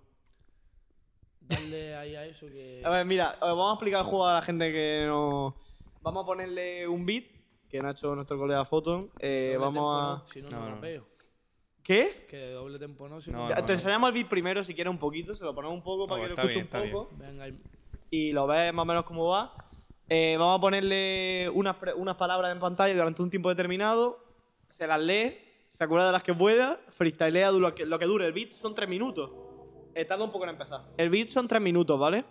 Darle 1.43 1.95
ahí 1.95 2.17
a 2.17 2.25
eso 2.25 2.47
que. 2.47 2.81
A 2.83 2.89
ver, 2.89 3.05
mira, 3.05 3.37
vamos 3.39 3.71
a 3.71 3.75
explicar 3.75 4.01
el 4.01 4.07
juego 4.07 4.27
a 4.27 4.37
la 4.37 4.41
gente 4.41 4.73
que 4.73 5.05
no. 5.07 5.68
Vamos 6.03 6.23
a 6.23 6.27
ponerle 6.27 6.87
un 6.89 7.05
beat 7.05 7.25
que 7.69 7.79
ha 7.81 7.91
hecho 7.91 8.15
nuestro 8.15 8.39
colega 8.39 8.65
Photon. 8.65 9.11
Eh, 9.19 9.57
vamos 9.59 9.75
no, 9.75 9.93
a. 10.15 10.23
Si 10.27 10.41
no, 10.43 10.49
No, 10.51 10.61
no 10.61 10.75
rapeo. 10.77 11.07
¿Qué? 11.83 12.27
Que 12.29 12.37
de 12.37 12.53
doble 12.53 12.79
tempo 12.79 13.09
no, 13.09 13.21
si 13.21 13.31
No, 13.31 13.45
no. 13.45 13.49
Ya, 13.49 13.57
no, 13.57 13.65
te 13.65 13.73
enseñamos 13.73 14.09
el 14.09 14.15
beat 14.15 14.29
primero 14.29 14.63
si 14.63 14.75
quieres 14.75 14.91
un 14.91 14.99
poquito, 14.99 15.35
se 15.35 15.43
lo 15.45 15.55
ponemos 15.55 15.75
un 15.77 15.83
poco 15.83 16.07
para 16.07 16.23
que 16.23 16.29
lo 16.29 16.35
escuche 16.35 16.49
bien, 16.55 16.59
un 16.61 16.65
está 16.65 16.81
bien. 16.81 16.93
poco. 16.93 17.11
Venga, 17.17 17.49
y- 17.49 17.59
Y 18.11 18.33
lo 18.33 18.47
ves 18.47 18.73
más 18.75 18.83
o 18.83 18.87
menos 18.87 19.05
cómo 19.05 19.27
va. 19.27 19.53
Eh, 20.09 20.37
vamos 20.39 20.59
a 20.59 20.61
ponerle 20.61 21.51
unas, 21.55 21.77
unas 21.97 22.17
palabras 22.17 22.53
en 22.53 22.59
pantalla 22.61 22.95
durante 22.95 23.23
un 23.23 23.31
tiempo 23.31 23.49
determinado. 23.51 24.19
Se 24.67 24.87
las 24.87 25.01
lee, 25.01 25.37
se 25.69 25.85
acuerda 25.85 26.07
de 26.07 26.13
las 26.13 26.23
que 26.23 26.33
pueda, 26.35 26.81
freestylea 26.91 27.51
lo 27.53 27.75
que, 27.75 27.85
lo 27.87 27.99
que 27.99 28.07
dure. 28.07 28.27
El 28.27 28.33
beat 28.33 28.53
son 28.53 28.75
tres 28.75 28.89
minutos. 28.89 29.31
Eh, 29.95 30.05
tarda 30.05 30.25
un 30.25 30.31
poco 30.33 30.45
en 30.45 30.51
empezar. 30.51 30.83
El 30.97 31.11
beat 31.11 31.29
son 31.29 31.49
tres 31.49 31.61
minutos, 31.61 31.99
¿vale? 31.99 32.25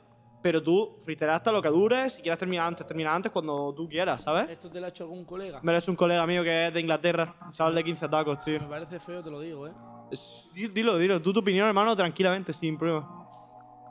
Pero 0.47 0.63
tú 0.63 0.95
freestyleas 1.03 1.35
hasta 1.35 1.51
lo 1.51 1.61
que 1.61 1.67
dure. 1.67 2.09
Si 2.09 2.21
quieres 2.21 2.39
terminar 2.39 2.67
antes, 2.67 2.87
termina 2.87 3.13
antes 3.13 3.33
cuando 3.33 3.73
tú 3.75 3.85
quieras, 3.89 4.21
¿sabes? 4.21 4.49
¿Esto 4.49 4.69
te 4.71 4.79
lo 4.79 4.85
ha 4.85 4.89
hecho 4.89 5.03
algún 5.03 5.25
colega? 5.25 5.59
Me 5.61 5.73
lo 5.73 5.75
ha 5.75 5.79
hecho 5.79 5.91
un 5.91 5.97
colega 5.97 6.25
mío 6.25 6.41
que 6.41 6.67
es 6.67 6.73
de 6.73 6.79
Inglaterra, 6.79 7.35
chaval 7.51 7.75
de 7.75 7.83
15 7.83 8.07
tacos, 8.07 8.37
Si 8.45 8.51
tío. 8.51 8.61
me 8.61 8.67
parece 8.67 8.97
feo, 8.97 9.21
te 9.21 9.29
lo 9.29 9.41
digo, 9.41 9.67
¿eh? 9.67 9.73
Es- 10.09 10.49
Dilo, 10.53 10.97
dilo, 10.97 11.21
tú 11.21 11.33
tu 11.33 11.41
opinión, 11.41 11.67
hermano, 11.67 11.93
tranquilamente, 11.97 12.53
sin 12.53 12.77
problema. 12.77 13.27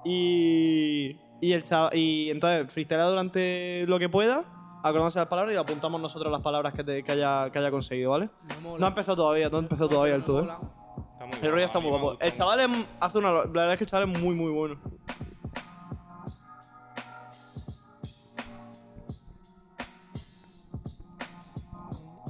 Y. 0.07 1.19
Y, 1.43 1.53
el 1.53 1.63
chava- 1.65 1.91
y 1.95 2.31
entonces, 2.31 2.73
freestylea 2.73 3.05
durante 3.09 3.85
lo 3.87 3.99
que 3.99 4.09
pueda, 4.09 4.45
acordándose 4.83 5.19
las 5.19 5.29
palabras 5.29 5.55
y 5.55 5.59
apuntamos 5.59 6.01
nosotros 6.01 6.33
las 6.33 6.41
palabras 6.41 6.73
que, 6.73 6.83
te- 6.83 7.03
que 7.03 7.13
haya, 7.13 7.51
que 7.51 7.59
haya 7.59 7.71
conseguido, 7.71 8.13
¿vale? 8.13 8.31
No 8.79 8.87
ha 8.87 8.89
empezado 8.89 9.17
todavía, 9.17 9.51
no 9.51 9.59
ha 9.59 9.61
empezado 9.61 9.91
todavía 9.91 10.15
el 10.15 10.25
todo, 10.25 10.43
¿eh? 10.45 10.49
El 11.43 11.51
rollo 11.51 11.65
está 11.67 11.81
muy 11.81 11.91
guapo. 11.91 12.17
El 12.19 12.33
chaval 12.33 12.61
es- 12.61 12.87
hace 13.01 13.19
una. 13.19 13.31
La 13.33 13.43
verdad 13.45 13.73
es 13.73 13.79
que 13.79 13.85
el 13.85 13.91
chaval 13.91 14.09
es 14.11 14.19
muy, 14.23 14.35
muy 14.35 14.51
bueno. 14.51 14.77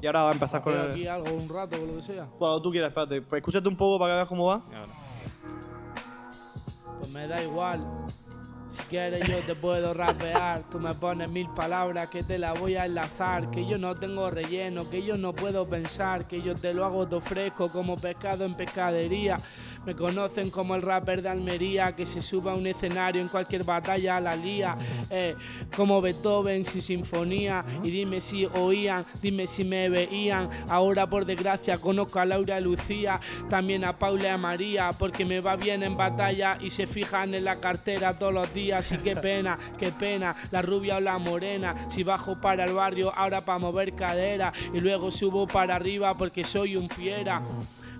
Y 0.00 0.06
ahora 0.06 0.22
va 0.22 0.30
a 0.30 0.32
empezar 0.32 0.60
con 0.62 0.74
el. 0.74 0.90
aquí 0.90 1.06
algo 1.06 1.34
un 1.34 1.48
rato 1.48 1.76
o 1.76 1.86
lo 1.86 1.96
que 1.96 2.02
sea. 2.02 2.26
Cuando 2.38 2.60
tú 2.62 2.70
quieras, 2.70 2.88
espérate. 2.88 3.22
Pues 3.22 3.40
escúchate 3.40 3.68
un 3.68 3.76
poco 3.76 3.98
para 3.98 4.12
que 4.12 4.16
veas 4.16 4.28
cómo 4.28 4.46
va. 4.46 4.62
Pues 6.98 7.10
me 7.10 7.26
da 7.26 7.42
igual. 7.42 7.84
Si 8.70 8.82
quieres 8.84 9.26
yo 9.26 9.38
te 9.38 9.54
puedo 9.54 9.94
rapear. 9.94 10.62
Tú 10.70 10.78
me 10.78 10.92
pones 10.94 11.30
mil 11.30 11.48
palabras 11.50 12.10
que 12.10 12.22
te 12.22 12.38
las 12.38 12.58
voy 12.60 12.76
a 12.76 12.84
enlazar. 12.84 13.50
Que 13.50 13.66
yo 13.66 13.78
no 13.78 13.94
tengo 13.94 14.30
relleno, 14.30 14.88
que 14.90 15.02
yo 15.02 15.16
no 15.16 15.32
puedo 15.32 15.66
pensar. 15.66 16.26
Que 16.26 16.42
yo 16.42 16.54
te 16.54 16.74
lo 16.74 16.84
hago 16.84 17.06
todo 17.08 17.20
fresco 17.20 17.70
como 17.70 17.96
pescado 17.96 18.44
en 18.44 18.54
pescadería. 18.54 19.38
Me 19.86 19.94
conocen 19.94 20.50
como 20.50 20.74
el 20.74 20.82
rapper 20.82 21.22
de 21.22 21.28
Almería 21.28 21.94
que 21.94 22.04
se 22.04 22.20
suba 22.20 22.52
a 22.52 22.56
un 22.56 22.66
escenario 22.66 23.22
en 23.22 23.28
cualquier 23.28 23.62
batalla 23.62 24.16
a 24.16 24.20
la 24.20 24.34
lía. 24.34 24.76
Eh, 25.10 25.36
como 25.74 26.00
Beethoven 26.00 26.64
sin 26.64 26.82
sinfonía. 26.82 27.64
Y 27.84 27.90
dime 27.90 28.20
si 28.20 28.46
oían, 28.46 29.04
dime 29.22 29.46
si 29.46 29.62
me 29.62 29.88
veían. 29.88 30.50
Ahora 30.68 31.06
por 31.06 31.24
desgracia 31.24 31.78
conozco 31.78 32.18
a 32.18 32.24
Laura 32.24 32.58
Lucía, 32.60 33.20
también 33.48 33.84
a 33.84 33.96
Paula 33.96 34.24
y 34.24 34.26
a 34.26 34.38
María, 34.38 34.90
porque 34.98 35.24
me 35.24 35.40
va 35.40 35.54
bien 35.54 35.82
en 35.82 35.94
batalla 35.94 36.58
y 36.60 36.70
se 36.70 36.86
fijan 36.86 37.34
en 37.34 37.44
la 37.44 37.56
cartera 37.56 38.18
todos 38.18 38.34
los 38.34 38.52
días. 38.52 38.90
Y 38.90 38.98
qué 38.98 39.14
pena, 39.22 39.56
qué 39.78 39.92
pena, 39.92 40.34
la 40.50 40.62
rubia 40.62 40.96
o 40.96 41.00
la 41.00 41.18
morena. 41.18 41.74
Si 41.88 42.02
bajo 42.02 42.40
para 42.40 42.64
el 42.64 42.74
barrio 42.74 43.12
ahora 43.14 43.40
para 43.40 43.58
mover 43.58 43.94
cadera 43.94 44.52
y 44.74 44.80
luego 44.80 45.12
subo 45.12 45.46
para 45.46 45.76
arriba 45.76 46.14
porque 46.14 46.42
soy 46.42 46.74
un 46.76 46.88
fiera. 46.88 47.42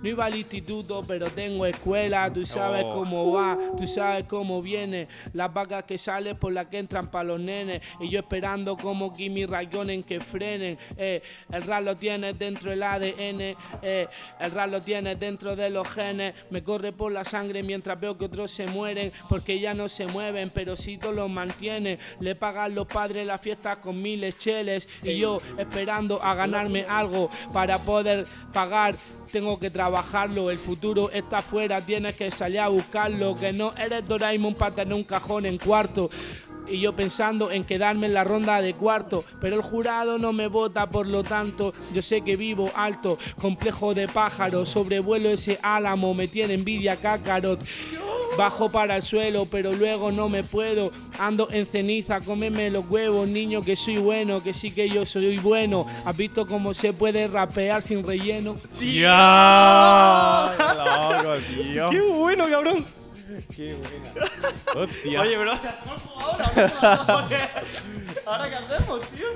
No 0.03 0.09
iba 0.09 0.25
al 0.27 0.35
instituto, 0.37 1.03
pero 1.07 1.31
tengo 1.31 1.67
escuela. 1.67 2.33
Tú 2.33 2.45
sabes 2.45 2.85
Oh. 2.85 2.95
cómo 2.95 3.33
va, 3.33 3.57
tú 3.77 3.87
sabes 3.87 4.27
cómo 4.27 4.61
viene. 4.63 5.09
Las 5.33 5.53
vacas 5.53 5.85
que 5.85 5.99
salen 5.99 6.37
por 6.37 6.53
las 6.53 6.69
que 6.71 6.79
entran 6.79 7.11
para 7.11 7.25
los 7.25 7.41
nenes. 7.41 7.81
Y 8.01 8.09
yo 8.09 8.21
esperando 8.21 8.77
como 8.77 9.13
Kimi 9.13 9.47
Raikkonen 9.47 10.03
que 10.03 10.21
frenen. 10.21 10.79
Eh, 10.97 11.23
el 11.51 11.63
rap 11.63 11.83
lo 11.83 11.95
tienes 11.97 12.39
dentro 12.39 12.71
del 12.71 12.83
ADN. 12.83 13.57
Eh, 13.83 14.07
el 14.41 14.51
rap 14.51 14.71
lo 14.71 14.81
tienes 14.81 15.19
dentro 15.19 15.57
de 15.57 15.71
los 15.71 15.89
genes. 15.89 16.35
Me 16.51 16.63
corre 16.63 16.93
por 16.93 17.11
la 17.13 17.25
sangre 17.25 17.63
mientras 17.63 18.01
veo 18.01 18.17
que 18.17 18.27
otros 18.27 18.51
se 18.51 18.67
mueren. 18.67 19.13
Porque 19.29 19.59
ya 19.59 19.75
no 19.75 19.89
se 19.89 20.07
mueven, 20.07 20.51
pero 20.51 20.77
sí 20.77 20.99
todos 20.99 21.17
los 21.17 21.31
mantienen. 21.31 21.99
Le 22.21 22.35
pagan 22.35 22.75
los 22.75 22.87
padres 22.87 23.27
la 23.27 23.39
fiesta 23.39 23.77
con 23.77 24.01
miles 24.01 24.39
cheles. 24.39 24.89
Y 25.03 25.17
yo 25.19 25.39
esperando 25.59 26.23
a 26.23 26.35
ganarme 26.35 26.85
algo 26.89 27.31
para 27.53 27.79
poder 27.79 28.27
pagar 28.53 28.95
tengo 29.31 29.59
que 29.59 29.71
trabajarlo, 29.71 30.51
el 30.51 30.59
futuro 30.59 31.11
está 31.11 31.39
afuera, 31.39 31.81
tienes 31.81 32.15
que 32.15 32.31
salir 32.31 32.61
a 32.61 32.69
buscarlo, 32.69 33.35
que 33.35 33.53
no 33.53 33.75
eres 33.77 34.07
Doraemon 34.07 34.55
para 34.55 34.75
tener 34.75 34.95
un 34.95 35.05
cajón 35.05 35.47
en 35.47 35.59
cuarto. 35.59 36.11
Y 36.69 36.81
yo 36.81 36.97
pensando 36.97 37.53
en 37.53 37.65
quedarme 37.65 38.09
en 38.09 38.15
la 38.15 38.25
ronda 38.25 38.61
de 38.61 38.75
cuarto, 38.75 39.25
pero 39.41 39.57
el 39.57 39.63
jurado 39.63 40.19
no 40.19 40.33
me 40.33 40.49
vota, 40.49 40.89
por 40.89 41.07
lo 41.07 41.23
tanto, 41.23 41.73
yo 41.95 42.03
sé 42.03 42.23
que 42.23 42.37
vivo 42.37 42.71
alto, 42.75 43.19
complejo 43.41 43.95
de 43.95 44.09
pájaro, 44.09 44.67
sobrevuelo 44.67 45.31
ese 45.31 45.61
álamo, 45.63 46.13
me 46.13 46.27
tiene 46.27 46.55
envidia 46.55 46.97
Kakarot. 46.97 47.65
Bajo 48.37 48.69
para 48.69 48.97
el 48.97 49.03
suelo, 49.03 49.47
pero 49.51 49.73
luego 49.73 50.13
no 50.13 50.29
me 50.29 50.45
puedo. 50.45 50.93
Ando 51.19 51.49
en 51.51 51.67
ceniza, 51.67 52.21
cómeme 52.21 52.71
los 52.71 52.89
huevos, 52.89 53.29
niño, 53.29 53.63
que 53.63 53.75
soy 53.77 53.97
bueno, 53.97 54.43
que 54.43 54.53
sí 54.53 54.71
que 54.71 54.89
yo 54.89 55.05
soy 55.05 55.39
bueno. 55.39 55.87
¿Has 56.05 56.17
visto 56.17 56.45
cómo 56.47 56.75
se 56.75 56.93
puede 56.93 57.27
rapear 57.29 57.83
sin 57.83 58.07
relleno? 58.07 58.55
¡Qué 58.79 59.03
loco, 59.07 61.35
tío! 61.55 61.91
¡Qué 61.91 62.01
bueno, 62.01 62.49
cabrón! 62.51 62.85
¡Qué 63.55 63.75
buena! 63.75 64.31
¡Hostia! 64.77 65.21
Oye, 65.23 65.37
bro, 65.39 65.53
¿qué 65.61 65.69
hacemos 65.69 66.03
ahora? 66.17 67.27
¿Ahora 68.27 68.49
qué 68.49 68.55
hacemos, 68.57 69.01
tío? 69.11 69.27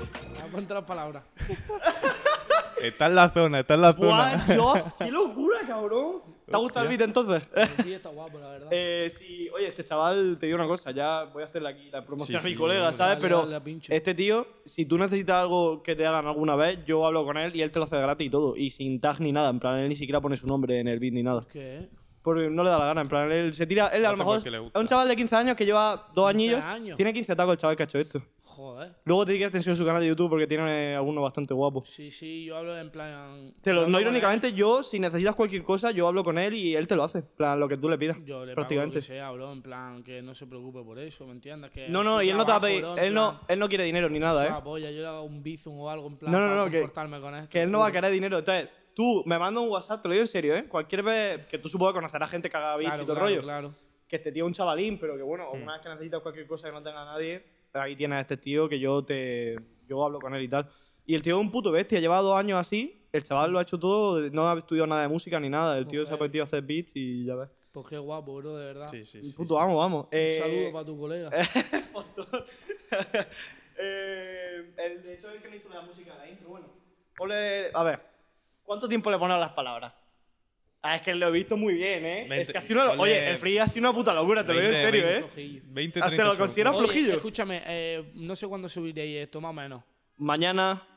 A 0.43 0.47
contra 0.51 0.75
las 0.77 0.85
palabras. 0.85 1.23
Está 2.81 3.05
en 3.07 3.15
la 3.15 3.29
zona, 3.29 3.59
está 3.59 3.75
en 3.75 3.81
la 3.81 3.91
¡Guau, 3.91 4.09
zona. 4.09 4.43
Dios! 4.47 4.79
¡Qué 4.97 5.11
locura, 5.11 5.57
cabrón! 5.67 6.21
¿Te 6.51 6.57
ha 6.57 6.59
gustado 6.59 6.85
el 6.85 6.89
beat 6.97 7.01
entonces? 7.01 7.43
Sí, 7.83 7.93
está 7.93 8.09
guapo, 8.09 8.37
la 8.39 8.49
verdad. 8.49 8.67
Eh, 8.71 9.09
sí, 9.09 9.49
oye, 9.49 9.67
este 9.67 9.83
chaval, 9.83 10.37
te 10.39 10.45
digo 10.45 10.57
una 10.57 10.67
cosa, 10.67 10.91
ya 10.91 11.23
voy 11.25 11.41
a 11.41 11.45
hacerle 11.45 11.69
aquí 11.69 11.89
la 11.91 12.05
promoción 12.05 12.39
Sí, 12.39 12.45
a 12.45 12.47
mi 12.47 12.53
sí, 12.53 12.59
colega, 12.59 12.91
¿sabes? 12.93 13.17
dale, 13.17 13.21
Pero 13.21 13.45
dale 13.47 13.79
este 13.89 14.13
tío, 14.13 14.45
si 14.65 14.85
tú 14.85 14.97
necesitas 14.97 15.37
algo 15.41 15.81
que 15.81 15.95
te 15.95 16.05
hagan 16.05 16.27
alguna 16.27 16.55
vez, 16.55 16.79
yo 16.85 17.05
hablo 17.05 17.25
con 17.25 17.37
él 17.37 17.55
y 17.55 17.61
él 17.61 17.71
te 17.71 17.79
lo 17.79 17.85
hace 17.85 17.97
gratis 17.99 18.27
y 18.27 18.29
todo. 18.29 18.55
Y 18.55 18.69
sin 18.69 18.99
tag 18.99 19.19
ni 19.19 19.31
nada, 19.31 19.49
en 19.49 19.59
plan, 19.59 19.79
él 19.79 19.89
ni 19.89 19.95
siquiera 19.95 20.21
pone 20.21 20.37
su 20.37 20.47
nombre 20.47 20.79
en 20.79 20.87
el 20.87 20.99
beat 20.99 21.13
ni 21.13 21.23
nada. 21.23 21.45
¿Qué? 21.51 21.89
Porque 22.23 22.49
no 22.49 22.63
le 22.63 22.69
da 22.69 22.77
la 22.77 22.85
gana, 22.85 23.01
en 23.01 23.07
plan, 23.07 23.31
él 23.31 23.53
se 23.53 23.65
tira, 23.65 23.87
él 23.87 24.05
a 24.05 24.11
lo 24.11 24.17
mejor 24.17 24.37
es 24.37 24.45
un 24.75 24.87
chaval 24.87 25.07
de 25.07 25.15
15 25.15 25.35
años 25.35 25.55
que 25.55 25.65
lleva 25.65 26.07
dos 26.13 26.27
15 26.27 26.29
añillos, 26.29 26.61
años. 26.61 26.95
tiene 26.97 27.13
15 27.13 27.35
tacos 27.35 27.53
el 27.53 27.57
chaval 27.57 27.75
que 27.75 27.83
ha 27.83 27.85
hecho 27.85 27.97
esto. 27.97 28.21
Joder. 28.43 28.91
Luego 29.05 29.25
te 29.25 29.31
quieres 29.31 29.51
te 29.51 29.57
enseño 29.59 29.75
su 29.77 29.85
canal 29.85 30.01
de 30.01 30.09
YouTube 30.09 30.29
porque 30.29 30.45
tiene 30.45 30.93
algunos 30.93 31.23
bastante 31.23 31.53
guapos. 31.53 31.89
Sí, 31.89 32.11
sí, 32.11 32.43
yo 32.43 32.57
hablo 32.57 32.77
en 32.77 32.91
plan. 32.91 33.53
Te 33.61 33.71
lo, 33.73 33.87
no 33.87 33.99
irónicamente, 33.99 34.51
yo, 34.51 34.83
si 34.83 34.99
necesitas 34.99 35.35
cualquier 35.35 35.63
cosa, 35.63 35.89
yo 35.91 36.05
hablo 36.07 36.23
con 36.23 36.37
él 36.37 36.53
y 36.53 36.75
él 36.75 36.85
te 36.85 36.95
lo 36.97 37.03
hace. 37.05 37.19
En 37.19 37.25
plan, 37.37 37.59
lo 37.59 37.67
que 37.69 37.77
tú 37.77 37.89
le 37.89 37.97
pidas. 37.97 38.17
él, 38.17 38.25
Yo 38.25 38.45
le 38.45 38.53
prácticamente. 38.53 38.99
Pago 38.99 39.07
lo 39.07 39.13
que 39.13 39.19
sea, 39.19 39.31
bro, 39.31 39.51
en 39.53 39.61
plan, 39.61 40.03
que 40.03 40.21
no 40.21 40.35
se 40.35 40.45
preocupe 40.47 40.83
por 40.83 40.99
eso, 40.99 41.25
¿me 41.25 41.31
entiendes? 41.31 41.71
Que 41.71 41.87
No, 41.87 42.03
no, 42.03 42.21
y 42.21 42.29
él 42.29 42.37
no 42.37 42.45
te 42.45 42.51
va 42.51 42.57
a 42.57 42.61
pedir. 42.61 42.85
Él 42.97 43.13
no, 43.13 43.39
él 43.47 43.57
no 43.57 43.69
quiere 43.69 43.85
dinero 43.85 44.09
ni 44.09 44.19
nada, 44.19 44.45
¿eh? 44.45 44.51
yo 44.63 44.77
le 44.77 45.07
hago 45.07 45.23
un 45.23 45.41
bizum 45.41 45.79
o 45.79 45.89
algo 45.89 46.07
en 46.07 46.17
plan 46.17 46.31
No, 46.31 46.39
no, 46.39 46.47
para 46.47 46.55
no, 46.65 46.69
que- 46.69 47.19
con 47.21 47.35
esto. 47.35 47.49
Que 47.49 47.61
él 47.63 47.71
no 47.71 47.79
va 47.79 47.87
a 47.87 47.91
querer 47.91 48.11
dinero. 48.11 48.37
Entonces, 48.37 48.69
tú 48.95 49.23
me 49.25 49.37
mandas 49.39 49.63
un 49.63 49.69
WhatsApp, 49.69 50.01
te 50.01 50.07
lo 50.07 50.13
digo 50.13 50.23
en 50.23 50.27
serio, 50.27 50.55
¿eh? 50.55 50.65
Cualquier 50.67 51.03
vez 51.03 51.45
que 51.47 51.57
tú 51.57 51.67
supongo 51.69 51.91
que 51.93 51.99
conocerás 51.99 52.29
gente 52.29 52.49
que 52.49 52.57
haga 52.57 52.75
beats 52.77 52.89
Claro, 52.91 53.03
y 53.03 53.05
todo 53.05 53.13
el 53.13 53.19
claro, 53.19 53.35
rollo. 53.35 53.41
claro. 53.43 53.75
Que 54.07 54.15
este 54.17 54.31
tío 54.31 54.43
es 54.45 54.47
un 54.47 54.53
chavalín, 54.53 54.99
pero 54.99 55.15
que 55.15 55.23
bueno, 55.23 55.49
Hmm. 55.53 55.63
una 55.63 55.73
vez 55.73 55.81
que 55.81 55.89
necesitas 55.89 56.21
cualquier 56.21 56.47
cosa 56.47 56.67
que 56.67 56.73
no 56.73 56.83
tenga 56.83 57.05
nadie, 57.05 57.43
ahí 57.73 57.95
tienes 57.95 58.17
a 58.17 58.21
este 58.21 58.37
tío 58.37 58.67
que 58.69 58.79
yo 58.79 59.03
te. 59.03 59.55
Yo 59.87 60.03
hablo 60.05 60.19
con 60.19 60.33
él 60.35 60.43
y 60.43 60.47
tal. 60.47 60.69
Y 61.05 61.15
el 61.15 61.21
tío 61.21 61.35
es 61.37 61.41
un 61.41 61.51
puto 61.51 61.71
bestia, 61.71 61.99
lleva 61.99 62.19
dos 62.19 62.35
años 62.37 62.59
así 62.59 62.97
el 63.13 63.25
chaval 63.25 63.51
lo 63.51 63.59
ha 63.59 63.63
hecho 63.63 63.77
todo, 63.77 64.21
no 64.29 64.49
ha 64.49 64.57
estudiado 64.57 64.87
nada 64.87 65.01
de 65.01 65.09
música 65.09 65.37
ni 65.37 65.49
nada. 65.49 65.77
El 65.77 65.85
tío 65.85 66.05
se 66.05 66.13
ha 66.13 66.17
metido 66.17 66.45
a 66.45 66.47
hacer 66.47 66.61
beats 66.63 66.93
y 66.95 67.25
ya 67.25 67.35
ves. 67.35 67.49
Pues 67.73 67.85
qué 67.87 67.97
guapo, 67.97 68.35
bro, 68.37 68.55
de 68.55 68.67
verdad. 68.67 68.87
Sí, 68.89 69.05
sí, 69.05 69.19
sí. 69.21 69.33
Puto, 69.35 69.55
vamos, 69.55 69.75
vamos. 69.75 70.03
Un 70.05 70.09
Eh, 70.17 70.37
saludo 70.39 70.71
para 70.71 70.85
tu 70.85 70.97
colega. 70.97 71.29
eh, 73.77 74.73
el 74.77 75.03
de 75.03 75.13
hecho 75.13 75.31
el 75.31 75.41
que 75.41 75.49
no 75.49 75.55
hizo 75.55 75.69
la 75.69 75.81
música 75.81 76.13
de 76.13 76.19
la 76.19 76.29
intro, 76.29 76.49
bueno. 76.49 76.67
Ponle, 77.17 77.69
a 77.73 77.83
ver, 77.83 77.99
¿cuánto 78.71 78.87
tiempo 78.87 79.11
le 79.11 79.17
pones 79.17 79.35
a 79.35 79.39
las 79.39 79.51
palabras? 79.51 79.91
Ah, 80.81 80.95
es 80.95 81.01
que 81.01 81.13
lo 81.13 81.27
he 81.27 81.31
visto 81.31 81.57
muy 81.57 81.73
bien, 81.73 82.05
¿eh? 82.05 82.21
es 82.23 82.29
Veinte- 82.29 82.51
que 82.53 82.57
ha 82.57 82.61
sido 82.61 82.81
una, 82.93 83.01
oye, 83.01 83.29
el 83.31 83.37
free 83.37 83.57
ha 83.57 83.67
sido 83.67 83.89
una 83.89 83.93
puta 83.97 84.13
locura, 84.13 84.45
te 84.45 84.53
lo 84.53 84.61
digo 84.61 84.71
en 84.73 84.79
serio, 84.81 85.07
¿eh? 85.09 85.19
Flojillo. 85.19 85.61
20, 85.65 85.99
Hasta 85.99 86.07
30 86.07 86.23
lo 86.23 86.31
segundos. 86.31 86.37
considera 86.47 86.71
Oye, 86.71 86.79
flojillo. 86.79 87.13
escúchame, 87.15 87.61
eh, 87.67 88.11
no 88.15 88.33
sé 88.35 88.47
cuándo 88.47 88.69
subiréis 88.69 89.17
esto, 89.23 89.41
más 89.41 89.49
o 89.49 89.53
menos. 89.53 89.83
Mañana, 90.17 90.87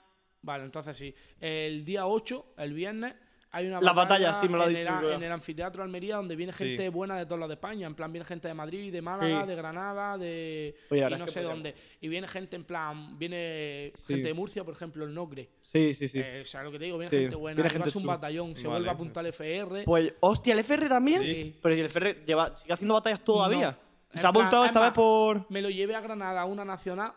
Vale, 0.40 0.64
entonces 0.64 0.96
sí. 0.96 1.14
El 1.40 1.84
día 1.84 2.06
8, 2.06 2.54
el 2.58 2.74
viernes, 2.74 3.14
hay 3.54 3.68
una 3.68 3.80
La 3.80 3.92
batalla, 3.92 4.34
sí, 4.34 4.48
me 4.48 4.56
lo 4.56 4.64
ha 4.64 4.66
en 4.66 4.74
dicho, 4.74 4.98
el, 5.08 5.14
en 5.14 5.22
el 5.22 5.32
anfiteatro 5.32 5.82
Almería 5.82 6.16
donde 6.16 6.34
viene 6.36 6.52
Sí. 6.52 6.64
gente 6.64 6.88
buena 6.88 7.16
de 7.16 7.24
todos 7.24 7.38
lados 7.38 7.50
de 7.50 7.54
España. 7.54 7.86
En 7.86 7.94
plan, 7.94 8.12
viene 8.12 8.24
gente 8.24 8.48
de 8.48 8.54
Madrid, 8.54 8.92
de 8.92 9.00
Málaga, 9.00 9.42
Sí. 9.42 9.48
de 9.48 9.54
Granada, 9.54 10.18
de. 10.18 10.74
Oye, 10.90 11.06
y 11.08 11.14
no 11.18 11.26
sé 11.26 11.42
dónde. 11.42 11.74
Y 12.00 12.08
viene 12.08 12.26
gente 12.26 12.56
en 12.56 12.64
plan. 12.64 13.18
Viene 13.18 13.92
Sí. 14.06 14.14
gente 14.14 14.28
de 14.28 14.34
Murcia, 14.34 14.64
por 14.64 14.74
ejemplo, 14.74 15.04
el 15.04 15.14
Nogre. 15.14 15.48
sí, 15.62 15.94
sí, 15.94 16.06
sí. 16.08 16.20
Eh, 16.20 16.40
o 16.42 16.44
sea, 16.44 16.62
lo 16.62 16.70
que 16.72 16.78
te 16.78 16.84
digo, 16.84 16.98
viene 16.98 17.10
Sí, 17.10 17.16
gente 17.22 17.36
buena. 17.36 17.56
viene 17.56 17.70
gente 17.70 17.98
un 17.98 18.06
batallón, 18.06 18.54
se 18.56 18.68
vuelve 18.68 18.88
a 18.88 18.92
apuntar 18.92 19.24
el 19.24 19.28
FR. 19.32 19.84
Pues, 19.84 20.12
hostia, 20.20 20.52
el 20.52 20.58
FR 20.60 20.88
también. 20.88 21.22
Sí. 21.22 21.54
Pero 21.62 21.74
¿y 21.74 21.80
el 21.80 21.86
FR 21.86 22.22
lleva, 22.26 22.54
sigue 22.56 22.72
haciendo 22.74 22.94
batallas 22.94 23.24
todavía. 23.24 23.70
No. 23.72 23.93
Se 24.14 24.26
ha 24.26 24.28
apuntado 24.30 24.62
plan, 24.62 24.66
esta 24.66 24.80
es 24.80 24.86
vez 24.86 24.92
por. 24.94 25.50
Me 25.50 25.62
lo 25.62 25.70
llevé 25.70 25.94
a 25.94 26.00
Granada 26.00 26.40
a 26.40 26.44
una 26.44 26.64
nacional 26.64 27.12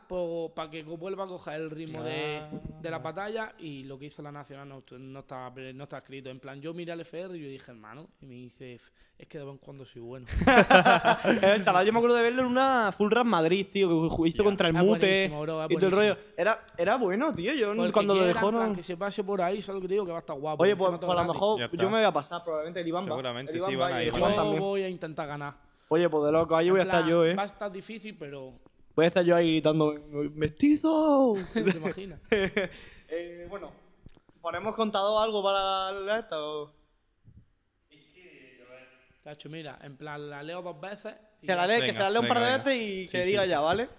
para 0.55 0.69
que 0.69 0.83
vuelva 0.83 1.25
a 1.25 1.27
coger 1.27 1.61
el 1.61 1.71
ritmo 1.71 2.03
de, 2.03 2.41
de 2.81 2.89
la 2.89 2.99
batalla 2.99 3.53
y 3.59 3.83
lo 3.83 3.97
que 3.99 4.05
hizo 4.05 4.21
la 4.21 4.31
nacional 4.31 4.67
no, 4.67 4.83
no, 4.97 5.19
estaba, 5.19 5.53
no 5.73 5.83
está 5.83 5.97
escrito. 5.97 6.29
En 6.29 6.39
plan, 6.39 6.61
yo 6.61 6.73
miré 6.73 6.91
al 6.91 7.01
FR 7.01 7.37
y 7.37 7.41
yo 7.41 7.49
dije, 7.49 7.71
hermano, 7.71 8.07
y 8.21 8.25
me 8.25 8.35
dice, 8.35 8.79
es 9.17 9.27
que 9.27 9.39
de 9.39 9.45
vez 9.45 9.53
en 9.53 9.57
cuando 9.57 9.83
soy 9.83 10.01
bueno. 10.01 10.27
el 11.41 11.63
chaval, 11.63 11.85
yo 11.85 11.91
me 11.91 11.97
acuerdo 11.97 12.17
de 12.17 12.21
verlo 12.21 12.43
en 12.43 12.47
una 12.47 12.91
Full 12.95 13.11
Rap 13.11 13.25
Madrid, 13.25 13.67
tío, 13.71 13.89
que 13.89 14.27
hizo 14.29 14.43
contra 14.43 14.69
el 14.69 14.75
es 14.75 14.83
Mute 14.83 14.99
buenísimo, 14.99 15.41
bro, 15.41 15.63
es 15.63 15.71
y 15.71 15.75
todo 15.75 15.85
el 15.87 15.91
rollo. 15.91 16.17
Era, 16.37 16.63
era 16.77 16.97
bueno, 16.97 17.33
tío. 17.33 17.53
Yo 17.53 17.75
Pues 17.75 17.91
cuando 17.91 18.15
lo 18.15 18.25
dejó 18.25 18.51
no. 18.51 18.73
Que 18.73 18.83
se 18.83 18.95
pase 18.95 19.23
por 19.23 19.41
ahí, 19.41 19.61
¿sabes 19.61 19.77
lo 19.77 19.81
que 19.81 19.87
te 19.87 19.93
digo? 19.95 20.05
Que 20.05 20.11
va 20.11 20.19
a 20.19 20.21
estar 20.21 20.37
guapo. 20.37 20.61
Oye, 20.61 20.75
pues, 20.75 20.99
pues 20.99 21.11
a 21.11 21.23
lo 21.23 21.33
mejor 21.33 21.59
yo 21.59 21.65
está. 21.65 21.83
me 21.83 21.89
voy 21.89 22.03
a 22.03 22.11
pasar, 22.11 22.43
probablemente 22.43 22.81
el 22.81 22.87
Iván 22.87 23.05
va. 23.05 23.09
Seguramente 23.09 23.51
El 23.53 23.61
sí, 23.61 23.71
Iván 23.71 23.79
van 23.79 23.91
va 23.91 23.95
a 23.95 24.03
y 24.03 24.07
ir. 24.07 24.13
el 24.13 24.19
Yo 24.55 24.59
voy 24.59 24.83
a 24.83 24.89
intentar 24.89 25.27
ganar. 25.27 25.66
Oye, 25.89 26.09
pues 26.09 26.25
de 26.25 26.31
loco, 26.31 26.55
ahí 26.55 26.69
voy 26.69 26.79
a 26.79 26.83
En 26.83 26.89
estar 26.89 27.05
yo, 27.07 27.25
eh. 27.25 27.35
Va 27.35 27.43
a 27.43 27.45
estar 27.45 27.71
difícil, 27.71 28.15
pero. 28.17 28.59
Voy 28.95 29.05
a 29.05 29.07
estar 29.07 29.23
yo 29.23 29.35
ahí 29.35 29.51
gritando, 29.51 29.93
¡Mestizo! 30.33 31.35
¿Te 31.53 31.59
imaginas? 31.77 32.19
eh, 32.31 33.45
bueno, 33.49 33.71
¿ponemos 34.41 34.75
contado 34.75 35.19
algo 35.19 35.43
para 35.43 35.91
la 35.91 36.19
esta 36.19 36.43
o...? 36.43 36.71
Tacho, 39.23 39.49
mira, 39.49 39.77
en 39.83 39.97
plan, 39.97 40.29
la 40.29 40.41
leo 40.41 40.61
dos 40.61 40.79
veces. 40.79 41.13
y 41.41 41.45
Se 41.47 41.55
la 41.55 41.67
lee, 41.67 41.75
que 41.75 41.81
Venga, 41.87 41.93
se 42.07 42.13
la 42.13 42.19
un 42.21 42.27
par 42.29 42.39
de 42.39 42.43
venga, 42.45 42.57
veces 42.63 42.75
y 42.77 42.79
Sí, 42.79 43.07
que 43.11 43.21
sí, 43.23 43.27
diga 43.27 43.43
sí. 43.43 43.49
ya, 43.49 43.59
¿vale? 43.59 43.89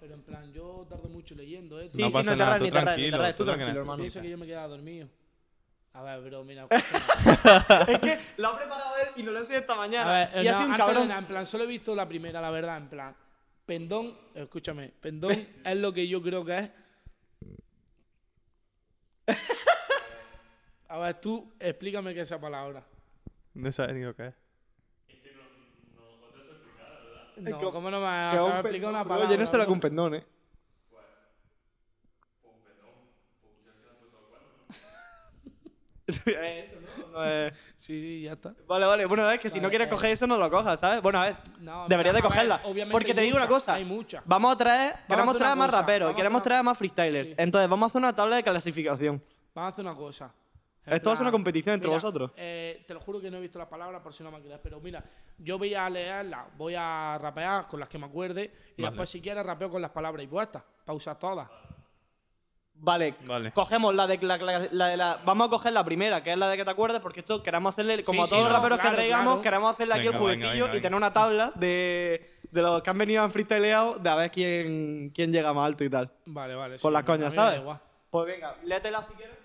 Pero 0.00 0.14
en 0.14 0.22
plan, 0.22 0.52
yo 0.52 0.86
tardo 0.88 1.08
mucho 1.08 1.34
leyendo, 1.34 1.80
¿eh? 1.80 1.88
Sí, 1.88 1.96
No 1.98 2.08
sí, 2.08 2.12
pasa 2.12 2.36
nada, 2.36 2.58
tú 2.58 2.68
tranquilo, 2.68 3.34
tú 3.34 3.44
tranquilo. 3.46 3.80
hermano. 3.80 3.96
Pienso 4.02 4.20
que 4.20 4.28
yo 4.30 4.36
me 4.36 4.46
quedaba 4.46 4.68
dormido. 4.68 5.08
A 5.98 6.02
ver, 6.04 6.20
bro, 6.30 6.44
mira. 6.44 6.68
es 6.70 7.98
que 7.98 8.18
lo 8.36 8.48
ha 8.48 8.56
preparado 8.56 8.94
él 8.98 9.08
y 9.16 9.22
no 9.24 9.32
lo 9.32 9.42
sé 9.42 9.56
esta 9.58 9.74
mañana. 9.74 10.14
A 10.14 10.18
ver, 10.32 10.44
y 10.44 10.46
ha 10.46 10.52
no, 10.52 10.58
sido 10.58 10.70
un 10.70 10.76
cabrón. 10.76 11.08
nada, 11.08 11.20
en 11.20 11.26
plan, 11.26 11.44
solo 11.44 11.64
he 11.64 11.66
visto 11.66 11.92
la 11.92 12.06
primera, 12.06 12.40
la 12.40 12.50
verdad, 12.50 12.76
en 12.76 12.88
plan. 12.88 13.16
Pendón, 13.66 14.16
escúchame, 14.32 14.92
pendón 15.00 15.32
es 15.64 15.76
lo 15.76 15.92
que 15.92 16.06
yo 16.06 16.22
creo 16.22 16.44
que 16.44 16.58
es. 16.58 16.70
A 20.88 20.98
ver, 20.98 21.20
tú 21.20 21.52
explícame 21.58 22.14
qué 22.14 22.20
es 22.20 22.28
esa 22.28 22.40
palabra. 22.40 22.84
No 23.54 23.72
sabes 23.72 23.96
ni 23.96 24.02
lo 24.04 24.14
que 24.14 24.28
es. 24.28 24.34
No, 27.38 27.58
que- 27.60 27.66
¿cómo 27.70 27.90
no 27.90 27.98
me 28.00 28.04
Que 28.06 28.36
vas 28.36 28.42
un 28.44 28.52
a 28.52 28.60
explicar 28.60 28.72
pendón, 28.72 28.90
una 28.90 29.02
bro, 29.02 29.08
palabra? 29.08 29.30
Yo 29.34 29.38
no 29.40 29.46
se 29.46 29.52
la 29.58 29.64
bro? 29.64 29.72
con 29.72 29.80
pendón, 29.80 30.14
eh. 30.14 30.24
Eso, 36.08 36.76
¿no? 36.80 37.12
No 37.12 37.24
es- 37.24 37.54
Sí, 37.76 38.00
sí, 38.00 38.22
ya 38.22 38.32
está. 38.32 38.54
Vale, 38.66 38.86
vale. 38.86 39.04
Bueno, 39.06 39.30
es 39.30 39.38
que 39.40 39.48
si 39.48 39.56
no 39.58 39.62
Vale, 39.62 39.70
quieres 39.70 39.86
eh. 39.88 39.90
coger 39.90 40.10
eso, 40.10 40.26
no 40.26 40.36
lo 40.38 40.50
cojas, 40.50 40.80
¿sabes? 40.80 41.02
Bueno, 41.02 41.20
a 41.20 41.26
ver. 41.26 41.36
No, 41.60 41.86
Deberías 41.88 42.14
de 42.14 42.20
plan, 42.20 42.32
a 42.32 42.34
ver, 42.36 42.48
cogerla. 42.48 42.60
obviamente 42.64 42.92
Porque 42.92 43.14
te 43.14 43.20
digo 43.20 43.36
una 43.36 43.46
cosa. 43.46 43.74
Hay 43.74 43.84
muchas. 43.84 44.22
Vamos 44.24 44.54
a 44.54 44.56
traer, 44.56 44.94
queremos 45.06 45.28
hacer 45.28 45.38
traer 45.42 45.56
más 45.56 45.66
cosa, 45.68 45.80
raperos, 45.80 46.06
vamos 46.06 46.14
a 46.14 46.16
queremos 46.16 46.42
traer 46.42 46.64
más 46.64 46.78
freestylers. 46.78 47.28
Sí. 47.28 47.34
Entonces, 47.36 47.68
vamos 47.70 47.86
a 47.86 47.88
hacer 47.88 47.98
una 48.00 48.14
tabla 48.14 48.36
de 48.36 48.42
clasificación. 48.42 49.22
Vamos 49.54 49.70
a 49.70 49.72
hacer 49.72 49.84
una 49.84 49.94
cosa. 49.94 50.34
En 50.86 50.94
Esto 50.94 51.10
va 51.10 51.12
a 51.12 51.16
ser 51.16 51.22
una 51.24 51.30
plan, 51.30 51.42
competición 51.42 51.74
entre 51.74 51.88
mira, 51.88 51.96
vosotros. 51.96 52.30
eh, 52.34 52.82
te 52.86 52.94
lo 52.94 53.00
juro 53.00 53.20
que 53.20 53.30
no 53.30 53.36
he 53.36 53.40
visto 53.42 53.58
las 53.58 53.68
palabras 53.68 54.00
por 54.00 54.14
si 54.14 54.22
no 54.24 54.30
me 54.30 54.40
crees, 54.40 54.58
pero 54.62 54.80
mira, 54.80 55.04
yo 55.36 55.58
voy 55.58 55.74
a 55.74 55.86
leerlas, 55.90 56.46
voy 56.56 56.74
a 56.78 57.18
rapear 57.20 57.66
con 57.68 57.78
las 57.78 57.90
que 57.90 57.98
me 57.98 58.06
acuerde 58.06 58.50
y 58.74 58.80
Vale. 58.82 58.92
después 58.92 59.10
si 59.10 59.20
quieres 59.20 59.44
rapeo 59.44 59.68
con 59.68 59.82
las 59.82 59.90
palabras 59.90 60.24
impuestas, 60.24 60.62
para 60.86 60.96
usar 60.96 61.18
todas. 61.18 61.46
Vale, 62.80 63.14
Vale. 63.26 63.50
cogemos 63.52 63.92
la 63.94 64.06
de 64.06 64.18
la, 64.18 64.36
la- 64.36 64.68
la 64.70 64.86
de 64.86 64.96
la. 64.96 65.18
Vamos 65.24 65.48
a 65.48 65.50
coger 65.50 65.72
la 65.72 65.84
primera, 65.84 66.22
que 66.22 66.30
es 66.32 66.38
la 66.38 66.48
de 66.48 66.56
que 66.56 66.64
te 66.64 66.70
acuerdes, 66.70 67.00
porque 67.00 67.20
esto 67.20 67.42
queremos 67.42 67.74
hacerle, 67.74 68.02
como 68.04 68.24
Sí, 68.24 68.28
a 68.28 68.30
todos 68.30 68.38
sí, 68.38 68.44
los 68.44 68.52
no, 68.52 68.56
raperos 68.56 68.78
claro, 68.78 68.90
que 68.90 68.96
traigamos, 68.96 69.24
claro. 69.26 69.42
queremos 69.42 69.72
hacerle 69.72 69.94
aquí 69.94 70.02
Venga, 70.04 70.16
el 70.16 70.22
jueguecillo 70.22 70.64
venga, 70.64 70.76
y 70.78 70.80
tener 70.80 70.96
una 70.96 71.12
tabla 71.12 71.52
de, 71.56 72.34
de 72.50 72.62
los 72.62 72.80
que 72.82 72.90
han 72.90 72.98
venido 72.98 73.24
en 73.24 73.30
freestyleado, 73.32 73.98
de 73.98 74.08
a 74.08 74.14
ver 74.14 74.30
quién, 74.30 75.10
quién 75.12 75.32
llega 75.32 75.52
más 75.52 75.66
alto 75.66 75.82
y 75.82 75.90
tal. 75.90 76.10
Vale, 76.26 76.54
vale. 76.54 76.78
Por 76.78 76.90
sí, 76.90 76.94
las 76.94 77.02
coñas, 77.04 77.34
¿sabes? 77.34 77.60
Pues 78.10 78.26
venga, 78.26 78.56
léetela 78.64 79.02
si 79.02 79.12
quieres. 79.14 79.36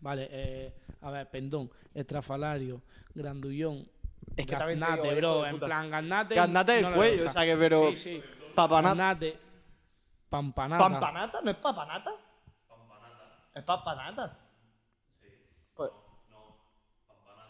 Vale, 0.00 0.28
eh, 0.30 0.74
a 1.00 1.10
ver, 1.10 1.30
pendón, 1.30 1.70
estrafalario, 1.94 2.82
grandullón, 3.14 3.88
Es 4.36 4.44
que 4.46 4.52
gaznate, 4.54 5.14
digo, 5.14 5.38
bro, 5.38 5.46
en 5.46 5.58
plan, 5.58 5.90
gaznate. 5.90 6.34
Gaznate 6.34 6.82
no 6.82 6.90
lo 6.90 6.96
cuello, 6.96 7.26
o 7.26 7.30
sea 7.30 7.44
que, 7.44 7.56
pero- 7.56 7.90
Sí, 7.92 7.96
sí. 7.96 8.22
Papanata. 8.54 8.88
Gaznate, 8.96 9.38
pampanata. 10.28 10.82
¿Pampanata? 10.88 11.40
¿No 11.42 11.50
es 11.50 11.56
papanata? 11.56 12.10
¿Es 13.54 13.62
pampanata? 13.64 14.38
Sí. 15.20 15.28
Pues, 15.74 15.90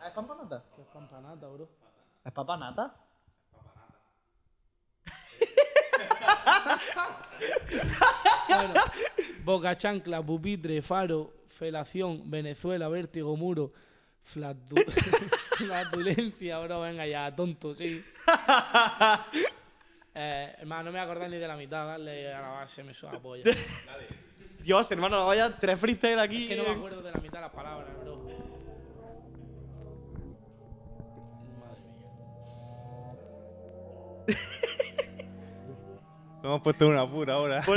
¿Es 0.07 0.13
pampanata? 0.13 0.65
¿Qué 0.75 0.83
es 0.83 0.89
pampanata, 0.89 1.47
bro? 1.49 1.69
¿Es 2.25 2.33
papanata? 2.33 2.95
Bueno, 8.49 8.75
Boca 9.45 9.77
Chancla, 9.77 10.23
Pupitre, 10.23 10.83
Faro, 10.83 11.33
Felación, 11.49 12.31
Venezuela, 12.31 12.89
Vértigo, 12.89 13.37
Muro, 13.37 13.73
flatu- 14.25 14.85
Flatulencia, 15.57 16.59
bro, 16.61 16.81
venga 16.81 17.07
ya, 17.07 17.35
tonto, 17.35 17.75
sí. 17.75 18.05
Eh, 20.15 20.57
hermano, 20.59 20.83
no 20.83 20.91
me 20.93 20.99
voy 20.99 21.01
a 21.01 21.03
acordar 21.05 21.31
ni 21.31 21.39
de 21.39 21.49
la 21.49 21.57
mitad, 21.57 21.87
dale 21.87 22.35
a 22.35 22.43
la 22.43 22.49
base, 22.49 22.85
me 22.85 22.93
suena 22.93 23.15
la 23.17 23.23
polla. 23.23 23.45
Es 23.51 23.83
Dios, 24.63 24.91
hermano, 24.91 25.19
no 25.19 25.27
vaya 25.27 25.57
tres 25.57 25.79
freestyle 25.79 26.21
aquí. 26.21 26.49
que 26.49 26.57
no 26.57 26.65
me 26.65 26.71
acuerdo 26.71 27.03
de 27.03 27.11
la 27.11 27.19
mitad 27.19 27.39
de 27.39 27.41
las 27.41 27.51
palabras, 27.53 27.89
bro. 28.03 28.17
Madre 31.61 31.83
mía. 31.89 32.13
Lo 36.43 36.49
hemos 36.49 36.61
puesto 36.61 36.85
en 36.85 36.93
una 36.93 37.11
pura 37.11 37.35
ahora. 37.35 37.63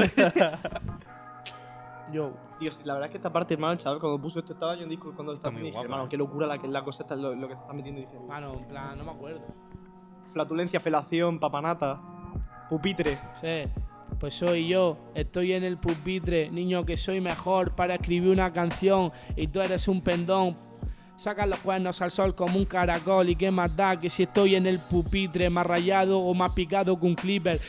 Yo, 2.12 2.34
Dios, 2.60 2.80
la 2.84 2.94
verdad 2.94 3.08
es 3.08 3.12
que 3.12 3.18
esta 3.18 3.34
parte, 3.34 3.56
hermano, 3.56 3.74
el 3.74 3.80
chaval, 3.80 4.00
cuando 4.00 4.22
puso 4.22 4.38
esto 4.40 4.54
estaba 4.54 4.76
yo 4.76 4.84
en 4.84 4.90
disco 4.90 5.12
cuando 5.16 5.34
estaba 5.34 5.58
dije, 5.58 5.80
hermano, 5.80 6.06
eh. 6.06 6.08
qué 6.08 6.18
locura 6.18 6.46
la 6.46 6.60
que 6.60 6.68
la 6.68 6.84
cosa 6.84 7.02
está, 7.02 7.16
lo, 7.16 7.34
lo 7.34 7.48
que 7.48 7.56
se 7.56 7.62
está 7.62 7.74
metiendo. 7.74 8.00
Dije, 8.00 8.20
mano, 8.20 8.54
en 8.54 8.68
plan, 8.68 8.96
no 8.96 9.04
me 9.04 9.12
acuerdo. 9.12 9.42
flatulencia, 10.32 10.80
felación, 10.80 11.40
papanata, 11.40 12.00
pupitre. 12.70 13.20
Sí, 13.34 13.64
pues 14.20 14.34
soy 14.34 14.68
yo, 14.68 14.98
estoy 15.16 15.54
en 15.54 15.64
el 15.64 15.78
pupitre, 15.78 16.50
niño 16.50 16.86
que 16.86 16.98
soy 16.98 17.22
mejor 17.22 17.76
para 17.76 17.96
escribir 17.96 18.30
una 18.30 18.52
canción 18.52 19.12
y 19.36 19.48
tú 19.48 19.62
eres 19.62 19.88
un 19.88 20.02
pendón. 20.02 20.58
Sacan 21.18 21.50
los 21.50 21.60
cuernos 21.60 22.02
al 22.02 22.12
sol 22.12 22.36
como 22.36 22.58
un 22.58 22.66
caracol 22.66 23.30
y 23.30 23.36
qué 23.36 23.50
más 23.50 23.76
da 23.76 23.98
que 23.98 24.10
si 24.10 24.24
estoy 24.24 24.56
en 24.56 24.68
el 24.68 24.80
pupitre 24.80 25.50
más 25.50 25.66
rayado 25.66 26.20
o 26.20 26.34
más 26.34 26.52
picado 26.52 27.00
que 27.00 27.06
un 27.06 27.16
clipper. 27.16 27.60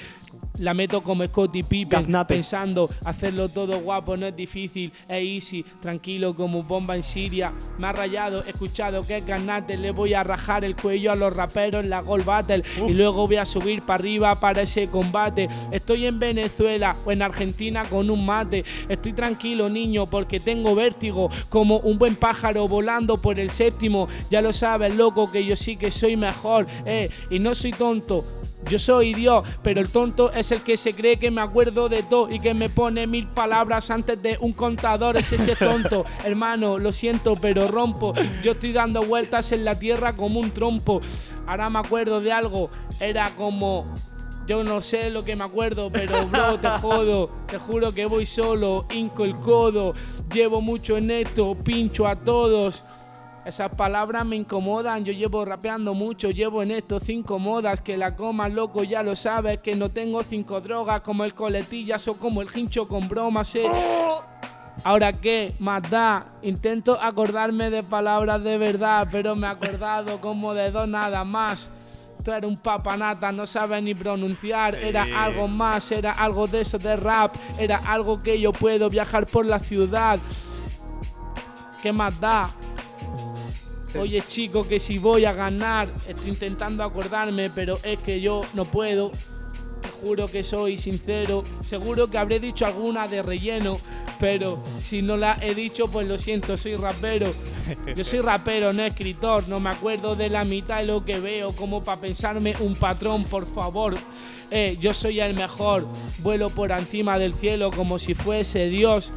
La 0.61 0.74
meto 0.74 1.02
como 1.02 1.26
Scotty 1.26 1.62
Pippen 1.62 2.00
Gaznate. 2.00 2.34
pensando 2.34 2.88
hacerlo 3.04 3.48
todo 3.48 3.78
guapo 3.80 4.16
no 4.16 4.26
es 4.26 4.36
difícil, 4.36 4.92
es 5.09 5.22
easy, 5.22 5.64
tranquilo 5.80 6.34
como 6.34 6.62
bomba 6.62 6.96
en 6.96 7.02
Siria. 7.02 7.52
Me 7.78 7.86
ha 7.86 7.92
rayado, 7.92 8.44
he 8.46 8.50
escuchado 8.50 9.02
que 9.02 9.18
es 9.18 9.26
ganate, 9.26 9.76
le 9.76 9.90
voy 9.90 10.14
a 10.14 10.22
rajar 10.22 10.64
el 10.64 10.76
cuello 10.76 11.12
a 11.12 11.14
los 11.14 11.34
raperos 11.34 11.84
en 11.84 11.90
la 11.90 12.00
Gold 12.00 12.24
Battle 12.24 12.62
y 12.86 12.92
luego 12.92 13.26
voy 13.26 13.36
a 13.36 13.44
subir 13.44 13.82
para 13.82 14.00
arriba 14.00 14.34
para 14.40 14.62
ese 14.62 14.88
combate. 14.88 15.48
Estoy 15.70 16.07
en 16.07 16.18
Venezuela 16.18 16.96
o 17.04 17.12
en 17.12 17.22
Argentina 17.22 17.84
con 17.84 18.11
un 18.11 18.24
mate. 18.24 18.64
Estoy 18.88 19.12
tranquilo, 19.12 19.68
niño, 19.68 20.07
porque 20.07 20.40
tengo 20.40 20.74
vértigo 20.74 21.30
como 21.48 21.78
un 21.78 21.98
buen 21.98 22.16
pájaro 22.16 22.68
volando 22.68 23.16
por 23.16 23.38
el 23.38 23.50
séptimo. 23.50 24.09
Ya 24.30 24.40
lo 24.40 24.52
sabes, 24.52 24.94
loco, 24.94 25.30
que 25.30 25.44
yo 25.44 25.57
sí 25.57 25.76
que 25.76 25.90
soy 25.90 26.16
mejor, 26.16 26.66
eh, 26.84 27.11
y 27.30 27.38
no 27.38 27.54
soy 27.54 27.72
tonto. 27.72 28.24
Yo 28.68 28.78
soy 28.78 29.14
Dios, 29.14 29.44
pero 29.62 29.80
el 29.80 29.88
tonto 29.88 30.32
es 30.32 30.50
el 30.50 30.62
que 30.62 30.76
se 30.76 30.92
cree 30.92 31.16
que 31.16 31.30
me 31.30 31.40
acuerdo 31.40 31.88
de 31.88 32.02
todo 32.02 32.28
y 32.30 32.40
que 32.40 32.54
me 32.54 32.68
pone 32.68 33.06
mil 33.06 33.28
palabras 33.28 33.90
antes 33.90 34.20
de 34.20 34.38
un 34.40 34.52
contador. 34.52 35.16
Es 35.16 35.32
ese 35.32 35.54
tonto, 35.58 36.04
hermano, 36.24 36.78
lo 36.78 36.92
siento, 36.92 37.36
pero 37.36 37.68
rompo. 37.68 38.14
Yo 38.42 38.52
estoy 38.52 38.72
dando 38.72 39.02
vueltas 39.02 39.52
en 39.52 39.64
la 39.64 39.76
tierra 39.76 40.14
como 40.14 40.40
un 40.40 40.50
trompo. 40.50 41.00
Ahora 41.46 41.70
me 41.70 41.78
acuerdo 41.78 42.20
de 42.20 42.32
algo, 42.32 42.70
era 43.00 43.30
como 43.36 43.86
yo 44.46 44.62
no 44.62 44.80
sé 44.80 45.10
lo 45.10 45.24
que 45.24 45.34
me 45.34 45.42
acuerdo, 45.42 45.90
pero 45.90 46.24
bro, 46.26 46.58
te 46.58 46.68
jodo. 46.80 47.30
Te 47.48 47.58
juro 47.58 47.92
que 47.92 48.06
voy 48.06 48.26
solo, 48.26 48.86
hinco 48.92 49.24
el 49.24 49.36
codo. 49.36 49.92
Llevo 50.32 50.60
mucho 50.60 50.96
en 50.96 51.10
esto, 51.10 51.56
pincho 51.56 52.06
a 52.06 52.16
todos. 52.16 52.84
Esas 53.47 53.70
palabras 53.70 54.26
me 54.26 54.34
incomodan, 54.34 55.05
yo 55.05 55.12
llevo 55.12 55.44
rapeando 55.44 55.94
mucho, 55.94 56.30
llevo 56.30 56.64
en 56.64 56.72
esto 56.72 56.99
cinco 56.99 57.38
modas, 57.38 57.80
que 57.80 57.97
la 57.97 58.16
comas 58.16 58.53
loco 58.53 58.82
ya 58.82 59.05
lo 59.05 59.14
sabes, 59.14 59.61
que 59.61 59.76
no 59.76 59.88
tengo 59.88 60.20
cinco 60.22 60.61
drogas 60.61 61.01
como 61.03 61.22
el 61.22 61.32
coletillas 61.32 62.09
o 62.09 62.14
como 62.14 62.42
el 62.42 62.49
hincho 62.53 62.88
con 62.88 63.09
bromas, 63.09 63.55
eh. 63.55 63.62
Ahora 64.82 65.12
qué, 65.12 65.55
más 65.61 65.88
da, 65.88 66.24
intento 66.42 67.01
acordarme 67.01 67.70
de 67.70 67.84
palabras 67.84 68.42
de 68.42 68.59
verdad, 68.59 69.07
pero 69.12 69.36
me 69.36 69.47
he 69.47 69.51
acordado 69.51 70.20
como 70.20 70.53
de 70.53 70.72
dos 70.72 70.88
nada 70.88 71.22
más. 71.22 71.70
Tú 72.24 72.32
eres 72.32 72.51
un 72.51 72.57
papanata, 72.57 73.30
no 73.30 73.47
sabes 73.47 73.80
ni 73.80 73.94
pronunciar. 73.94 74.74
Era 74.74 75.07
algo 75.22 75.47
más, 75.47 75.92
era 75.92 76.11
algo 76.11 76.49
de 76.49 76.62
eso 76.62 76.78
de 76.78 76.97
rap. 76.97 77.36
Era 77.59 77.76
algo 77.86 78.18
que 78.18 78.40
yo 78.40 78.53
puedo 78.53 78.90
viajar 78.90 79.24
por 79.26 79.47
la 79.47 79.61
ciudad. 79.61 80.18
¿Qué 81.80 81.92
más 81.92 82.18
da? 82.18 82.51
Oye 83.99 84.22
chico, 84.26 84.66
que 84.66 84.78
si 84.78 84.99
voy 84.99 85.24
a 85.24 85.32
ganar, 85.32 85.88
estoy 86.07 86.30
intentando 86.30 86.82
acordarme, 86.82 87.51
pero 87.51 87.78
es 87.82 87.99
que 88.01 88.20
yo 88.20 88.42
no 88.55 88.64
puedo. 88.64 89.11
Te 89.82 89.88
juro 90.01 90.28
que 90.30 90.42
soy 90.42 90.76
sincero. 90.76 91.44
Seguro 91.64 92.09
que 92.09 92.18
habré 92.18 92.40
dicho 92.40 92.66
alguna 92.66 93.07
de 93.09 93.22
relleno, 93.22 93.78
pero 94.18 94.62
si 94.78 95.03
no 95.03 95.16
la 95.16 95.38
he 95.40 95.55
dicho, 95.55 95.86
pues 95.86 96.07
lo 96.07 96.18
siento, 96.18 96.57
soy 96.57 96.76
rapero. 96.76 97.32
Yo 97.94 98.05
soy 98.05 98.20
rapero, 98.20 98.72
no 98.72 98.82
escritor. 98.82 99.49
No 99.49 99.61
me 99.61 99.70
acuerdo 99.70 100.16
de 100.16 100.30
la 100.30 100.44
mitad 100.44 100.78
de 100.78 100.86
lo 100.86 101.05
que 101.05 101.18
veo, 101.18 101.53
como 101.53 101.84
para 101.84 102.01
pensarme 102.01 102.55
un 102.61 102.74
patrón, 102.74 103.24
por 103.24 103.47
favor. 103.47 103.97
Eh, 104.51 104.76
yo 104.80 104.94
soy 104.94 105.20
el 105.20 105.34
mejor. 105.34 105.86
Vuelo 106.18 106.51
por 106.51 106.70
encima 106.70 107.18
del 107.18 107.34
cielo 107.34 107.70
como 107.70 107.99
si 107.99 108.14
fuese 108.14 108.68
Dios. 108.68 109.12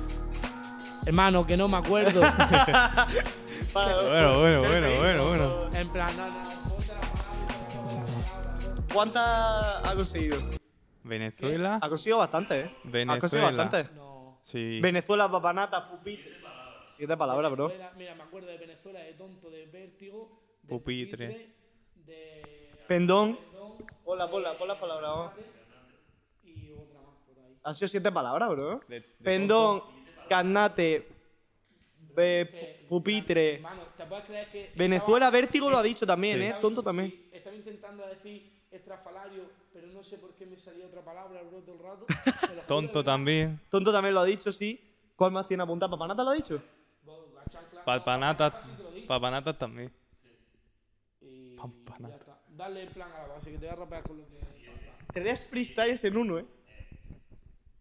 Hermano, 1.06 1.46
que 1.46 1.58
no 1.58 1.68
me 1.68 1.78
acuerdo. 1.78 2.22
Bueno, 3.74 4.40
bueno, 4.40 4.62
bueno, 4.62 4.88
bueno, 4.98 5.28
bueno. 5.28 5.70
En 5.76 5.90
plan, 5.90 6.18
no, 6.18 6.28
no, 6.28 6.34
palabra, 6.34 7.14
palabra. 7.14 8.84
¿Cuántas 8.94 9.86
ha 9.86 9.94
conseguido? 9.96 10.38
Venezuela. 11.04 11.80
Ha 11.82 11.90
conseguido 11.90 12.18
bastante, 12.18 12.60
¿eh? 12.62 12.64
Ha 12.66 12.70
conseguido 12.72 12.92
Venezuela. 12.92 13.52
bastante. 13.52 13.94
No. 13.96 14.40
Sí. 14.44 14.80
Venezuela, 14.82 15.30
papanata, 15.32 15.82
pupitre. 15.88 16.40
Siete 16.98 17.16
palabras, 17.16 17.52
bro. 17.52 17.68
Venezuela- 17.68 17.94
Mira, 17.98 18.16
me 18.16 18.24
acuerdo 18.24 18.48
de 18.50 18.58
Venezuela, 18.58 19.00
de 19.00 19.14
tonto, 19.14 19.50
de 19.50 19.66
vértigo, 19.68 20.42
de 20.64 20.70
Pupitre. 20.70 21.54
de 22.06 22.72
Pendón. 22.88 23.38
Pon 24.04 24.18
las 24.18 24.30
palabras. 24.30 25.12
vamos. 25.16 25.34
y 26.44 26.72
otra 26.72 27.00
más 27.02 27.16
por 27.28 27.38
ahí. 27.46 27.56
Han 27.64 27.76
sido 27.76 27.88
siete 27.88 28.12
palabras, 28.12 28.50
bro. 28.50 28.82
De- 28.88 29.00
de 29.00 29.06
Pendón, 29.24 29.84
carnate, 30.28 31.08
be- 32.16 32.86
pupitre. 32.90 33.56
Hermano, 33.56 33.84
¿te 33.98 34.06
puedes 34.06 34.26
creer 34.26 34.50
que 34.52 34.72
Venezuela, 34.76 35.28
estaba- 35.28 35.42
vértigo 35.42 35.70
lo 35.70 35.78
ha 35.78 35.84
dicho 35.84 36.06
también, 36.06 36.38
Sí. 36.40 36.44
¿eh? 36.46 36.56
Tonto 36.62 36.84
también. 36.84 37.10
sí, 37.12 37.30
estaba 37.34 37.56
intentando 37.56 38.06
decir 38.08 38.60
estrafalario, 38.72 39.44
pero 39.74 39.88
no 39.88 40.04
sé 40.04 40.18
por 40.18 40.34
qué 40.36 40.46
me 40.46 40.58
salía 40.58 40.86
otra 40.86 41.04
palabra, 41.04 41.42
bro, 41.44 41.60
todo 41.62 41.76
el 41.76 41.80
rato. 41.84 42.06
Tonto 42.68 43.04
también. 43.04 43.60
Tonto 43.70 43.92
también 43.92 44.14
lo 44.14 44.22
ha 44.22 44.26
dicho, 44.26 44.52
sí. 44.52 44.80
¿Cuál 45.16 45.32
más 45.32 45.48
tiene 45.48 45.64
apuntado? 45.64 45.92
¿Papanata 45.92 46.24
lo 46.24 46.30
ha 46.30 46.34
dicho? 46.36 46.62
Papanatas. 47.86 48.54
Papanatas 49.08 49.58
también. 49.58 49.92
Ya 51.22 52.08
está. 52.16 52.40
Dale 52.50 52.84
en 52.84 52.90
plan 52.90 53.12
a 53.12 53.20
la 53.28 53.28
base, 53.34 53.52
que 53.52 53.58
te 53.58 53.66
voy 53.66 53.74
a 53.74 53.80
rapear 53.80 54.04
con 54.04 54.18
lo 54.18 54.26
que 54.28 54.36
falta. 54.36 55.14
Tres 55.14 55.46
freestyles 55.48 56.04
en 56.04 56.18
uno, 56.18 56.40
¿eh? 56.40 56.46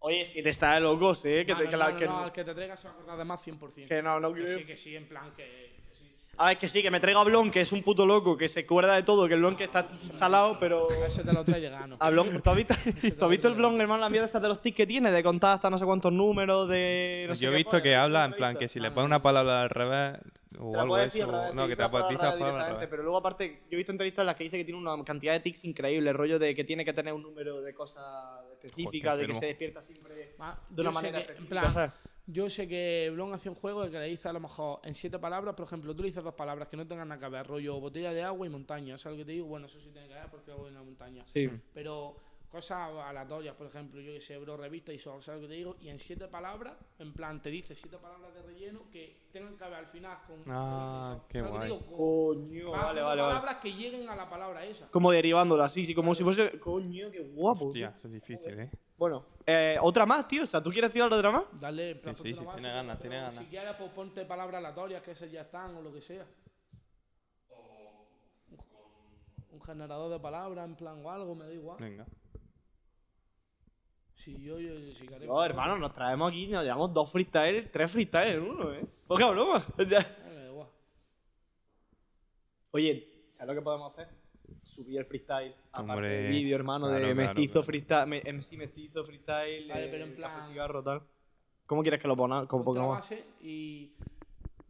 Oye, 0.01 0.25
si 0.25 0.43
te 0.43 0.51
está 0.51 0.75
de 0.75 0.81
locos, 0.81 1.25
¿eh? 1.25 1.45
Que, 1.45 1.55
te- 1.55 1.65
Mano, 1.65 1.71
que 1.71 1.77
la- 1.77 1.91
no, 1.91 1.97
que 1.97 2.07
no, 2.07 2.21
no, 2.21 2.25
el 2.27 2.33
que 2.33 2.45
te 2.45 2.55
traiga 2.55 2.77
se 2.77 2.87
va 2.89 2.93
a 2.95 2.97
acordar 2.97 3.19
de 3.19 3.25
más 3.25 3.41
100%. 3.47 3.89
que 3.89 4.03
no, 4.03 4.21
no 4.21 4.33
Que 4.33 4.43
creo. 4.45 4.59
sí, 4.59 4.65
que 4.65 4.77
sí, 4.77 4.97
en 4.97 5.09
plan 5.09 5.33
que, 5.35 5.43
que. 5.45 5.68
A 6.39 6.47
ver, 6.49 6.59
que 6.59 6.69
sí, 6.69 6.83
que 6.83 6.91
me 6.91 7.01
traiga 7.01 7.21
a 7.21 7.25
Blon, 7.25 7.51
que 7.51 7.61
es 7.61 7.73
un 7.73 7.83
puto 7.83 8.07
loco, 8.07 8.37
que 8.37 8.47
se 8.47 8.61
acuerda 8.61 8.95
de 8.95 9.03
todo, 9.03 9.27
que 9.27 9.35
el 9.35 9.41
Blon 9.41 9.57
que 9.57 9.65
está 9.65 9.89
salado, 10.15 10.57
pero... 10.61 10.87
Ese 11.05 11.25
te 11.25 11.33
lo 11.33 11.45
trae 11.45 11.61
de 11.61 11.69
gano. 11.69 11.97
A 12.01 12.11
Blon, 12.11 12.41
¿tú 12.41 12.51
has 12.51 12.57
visto, 12.57 12.75
¿tú 13.19 13.25
has 13.25 13.31
visto 13.31 13.49
el 13.49 13.55
Blon, 13.55 13.81
hermano, 13.81 14.01
la 14.03 14.09
mierda 14.09 14.27
esta 14.27 14.39
de 14.39 14.49
los 14.49 14.63
tics 14.63 14.77
que 14.77 14.87
tiene? 14.87 15.11
De 15.11 15.23
contar 15.23 15.55
hasta 15.55 15.69
no 15.69 15.77
sé 15.79 15.85
cuántos 15.85 16.13
números, 16.13 16.69
de... 16.69 17.27
No 17.29 17.35
Yo 17.35 17.51
he 17.51 17.57
visto 17.57 17.71
pone, 17.73 17.83
que 17.83 17.97
habla 17.97 18.25
en 18.25 18.31
¿Lo 18.31 18.35
has 18.35 18.39
plan 18.39 18.57
que 18.57 18.69
si 18.69 18.79
le 18.79 18.89
No, 18.89 18.95
pone 18.95 19.07
una 19.07 19.21
palabra 19.21 19.63
al 19.63 19.71
revés 19.71 20.19
o 20.61 20.79
algo 20.79 20.97
revés, 20.97 21.15
No, 21.55 21.67
que 21.67 21.75
te 21.75 21.83
apatizas 21.83 22.33
palabra 22.33 22.67
al 22.67 22.73
revés. 22.75 22.89
Pero 22.89 23.03
luego, 23.03 23.19
aparte, 23.19 23.63
yo 23.69 23.73
he 23.73 23.77
visto 23.77 23.91
entrevistas 23.91 24.23
en 24.23 24.27
las 24.27 24.37
que 24.37 24.45
dice 24.45 24.59
que 24.59 24.65
tiene 24.65 24.81
una 24.81 25.03
cantidad 25.05 25.33
de 25.33 25.41
tics 25.41 25.65
increíble, 25.65 26.11
el 26.11 26.17
rollo 26.17 26.39
de 26.39 26.55
que 26.55 26.63
tiene 26.63 26.85
que 26.85 26.93
tener 26.93 27.13
un 27.15 27.23
número 27.23 27.61
de 27.61 27.75
cosas 27.75 28.05
específicas, 28.63 29.19
de 29.19 29.27
que 29.27 29.35
se 29.35 29.47
despierta 29.47 29.83
siempre 29.83 30.35
Ah, 30.39 30.57
de 30.69 30.83
una 30.83 30.91
yo 30.93 31.01
sé 31.01 31.07
manera 31.11 31.27
que, 31.27 31.39
en 31.39 31.47
plan. 31.47 31.93
Yo 32.31 32.51
sé 32.51 32.69
que 32.69 33.11
Blon 33.13 33.33
hace 33.33 33.49
un 33.49 33.55
juego 33.55 33.85
de 33.85 33.91
que 33.91 33.99
le 33.99 34.07
dice 34.07 34.29
a 34.29 34.33
lo 34.35 34.41
mejor 34.41 34.81
en 34.85 34.95
siete 34.95 35.19
palabras, 35.19 35.55
por 35.55 35.65
ejemplo, 35.65 35.97
tú 35.97 36.03
le 36.03 36.09
dices 36.09 36.23
dos 36.23 36.35
palabras 36.35 36.69
que 36.69 36.77
no 36.77 36.87
tengan 36.87 37.09
nada 37.09 37.19
que 37.19 37.33
ver, 37.33 37.47
rollo 37.47 37.81
botella 37.81 38.13
de 38.13 38.23
agua 38.23 38.47
y 38.47 38.51
montaña. 38.51 38.99
¿Sabes 38.99 39.19
lo 39.19 39.25
que 39.25 39.27
te 39.27 39.33
digo? 39.33 39.47
Bueno, 39.47 39.65
eso 39.67 39.81
sí 39.81 39.89
tiene 39.91 40.09
que 40.09 40.15
ver 40.15 40.29
porque 40.31 40.53
hago 40.53 40.69
en 40.69 40.75
la 40.75 40.83
montaña. 40.83 41.25
Sí. 41.25 41.49
Pero 41.73 42.17
cosas 42.51 42.79
aleatorias, 43.05 43.55
por 43.55 43.67
ejemplo, 43.67 44.01
yo 44.01 44.13
que 44.15 44.21
sé, 44.21 44.39
bro, 44.39 44.57
revista 44.57 44.93
y 44.93 44.99
sol, 44.99 45.23
¿sabes 45.23 45.43
lo 45.43 45.49
que 45.49 45.53
te 45.53 45.59
digo? 45.59 45.77
Y 45.81 45.89
en 45.91 45.99
siete 45.99 46.29
palabras, 46.29 46.75
en 46.99 47.13
plan, 47.13 47.43
te 47.43 47.51
dice 47.51 47.75
siete 47.75 47.99
palabras 47.99 48.33
de 48.35 48.43
relleno 48.43 48.81
que 48.91 49.29
tengan 49.33 49.57
que 49.57 49.65
ver 49.65 49.75
al 49.75 49.87
final 49.87 50.19
con. 50.27 50.43
Ah, 50.49 51.19
qué 51.29 51.41
¿Sabes 51.41 51.53
lo 51.55 51.61
que 51.61 51.69
guay. 51.69 51.79
digo? 51.81 51.97
Con- 51.97 52.49
Coño, 52.49 52.71
vale, 52.71 53.03
vale, 53.03 53.21
vale. 53.23 53.23
palabras 53.35 53.57
que 53.59 53.73
lleguen 53.75 54.09
a 54.09 54.17
la 54.17 54.29
palabra 54.31 54.65
esa. 54.65 54.89
Como 54.91 55.11
derivándola, 55.11 55.65
así, 55.67 55.85
sí, 55.85 55.95
como 55.95 56.15
si 56.15 56.25
fuese... 56.25 56.59
Coño, 56.59 57.11
qué 57.11 57.21
guapo. 57.21 57.67
Hostia, 57.67 57.89
tío. 57.91 57.99
eso 57.99 58.07
es 58.09 58.13
difícil, 58.15 58.61
¿eh? 58.61 58.71
Bueno, 58.97 59.25
eh, 59.47 59.77
otra 59.81 60.07
más, 60.07 60.27
tío. 60.27 60.43
O 60.43 60.47
sea, 60.47 60.63
¿tú 60.63 60.71
quieres 60.71 60.91
tirar 60.91 61.13
otra 61.13 61.31
más? 61.31 61.45
Dale, 61.61 61.91
en 61.91 62.01
plan, 62.01 62.17
Sí, 62.17 62.35
sí, 62.35 62.41
tiene 62.55 62.69
ganas, 62.73 62.99
tiene 62.99 63.17
ganas. 63.17 63.37
Si 63.37 63.45
quieres, 63.45 63.75
pues 63.77 63.91
ponte 63.91 64.25
palabras 64.25 64.59
aleatorias, 64.59 65.03
que 65.03 65.11
esas 65.13 65.31
ya 65.31 65.43
están, 65.43 65.77
o 65.77 65.83
lo 65.83 65.93
que 65.93 66.01
sea. 66.01 66.25
Un- 68.51 68.59
Un 69.51 69.61
generador 69.63 70.11
de 70.11 70.19
palabras, 70.19 70.67
en 70.69 70.75
plan, 70.77 71.05
o 71.05 71.11
algo, 71.11 71.35
me 71.35 71.45
da 71.47 71.53
igual. 71.53 71.77
Venga. 71.81 72.07
Si 74.19 74.37
yo, 74.43 74.59
yo, 74.59 74.75
si 74.95 75.07
queréis, 75.07 75.27
No, 75.29 75.43
hermano, 75.45 75.79
nos 75.79 75.95
traemos 75.95 76.29
aquí, 76.31 76.49
nos 76.49 76.63
llevamos 76.65 76.93
dos 76.93 77.11
freestyles, 77.11 77.71
tres 77.71 77.91
freestyles 77.91 78.35
en 78.37 78.43
uno, 78.43 78.75
¿eh? 78.75 78.85
Poca 79.07 79.31
broma. 79.31 79.65
Eh. 79.79 80.65
Oye, 82.73 83.09
¿sabes 83.31 83.55
lo 83.55 83.61
que 83.61 83.65
podemos 83.65 83.93
hacer? 83.93 84.09
Subir 84.63 84.99
el 84.99 85.07
freestyle. 85.07 85.55
Aparte 85.73 86.07
del 86.07 86.31
vídeo, 86.31 86.57
hermano, 86.57 86.87
claro, 86.89 87.07
de 87.07 87.15
claro, 87.15 87.27
mestizo 87.29 87.53
claro. 87.55 87.65
freestyle, 87.67 88.07
me- 88.07 88.23
MC 88.33 88.57
mestizo 88.57 89.05
freestyle, 89.05 89.69
Vale, 89.69 89.85
eh, 89.87 89.89
pero 89.91 90.05
en 90.05 90.11
café, 90.11 90.17
plan- 90.37 90.49
cigarro, 90.51 90.83
tal. 90.83 91.03
¿Cómo 91.67 91.83
quieres 91.83 92.01
que 92.01 92.09
lo 92.09 92.17
ponga? 92.17 92.47
Como 92.47 92.65
Ponte 92.65 92.81
la 92.81 92.87
base 92.87 93.25
y 93.41 93.93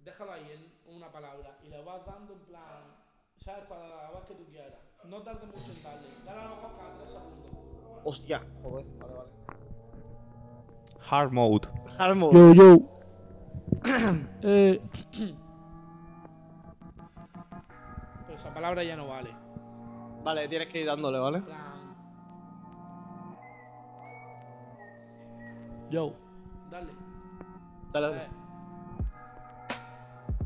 déjalo 0.04 0.32
ahí 0.32 0.46
en 0.52 0.94
una 0.94 1.10
palabra. 1.10 1.58
Y 1.64 1.68
le 1.68 1.82
vas 1.82 2.04
dando 2.06 2.32
en 2.34 2.40
plan, 2.40 2.82
¿sabes? 3.36 3.64
Para 3.66 3.88
la 3.88 4.10
vez 4.12 4.24
que 4.28 4.34
tú 4.34 4.44
quieras. 4.50 4.74
No 5.04 5.22
tardes 5.22 5.46
mucho 5.48 5.72
en 5.72 5.82
darle. 5.82 6.06
Dale 6.24 6.40
a 6.40 6.44
lo 6.44 6.50
mejor 6.56 6.76
cada 6.76 6.96
tres 6.98 7.10
segundos. 7.10 7.67
Hostia, 8.08 8.40
joder, 8.62 8.86
vale, 8.98 9.14
vale. 9.14 9.28
Hard 11.10 11.30
mode. 11.30 11.68
Harmo. 11.98 12.32
Yo, 12.32 12.54
yo. 12.54 12.78
eh. 14.42 14.80
Pero 18.26 18.38
esa 18.38 18.54
palabra 18.54 18.82
ya 18.82 18.96
no 18.96 19.08
vale. 19.08 19.28
Vale, 20.24 20.48
tienes 20.48 20.68
que 20.68 20.80
ir 20.80 20.86
dándole, 20.86 21.18
¿vale? 21.18 21.42
Yo, 25.90 26.14
dale. 26.70 26.92
Dale, 27.92 28.08
dale. 28.08 28.28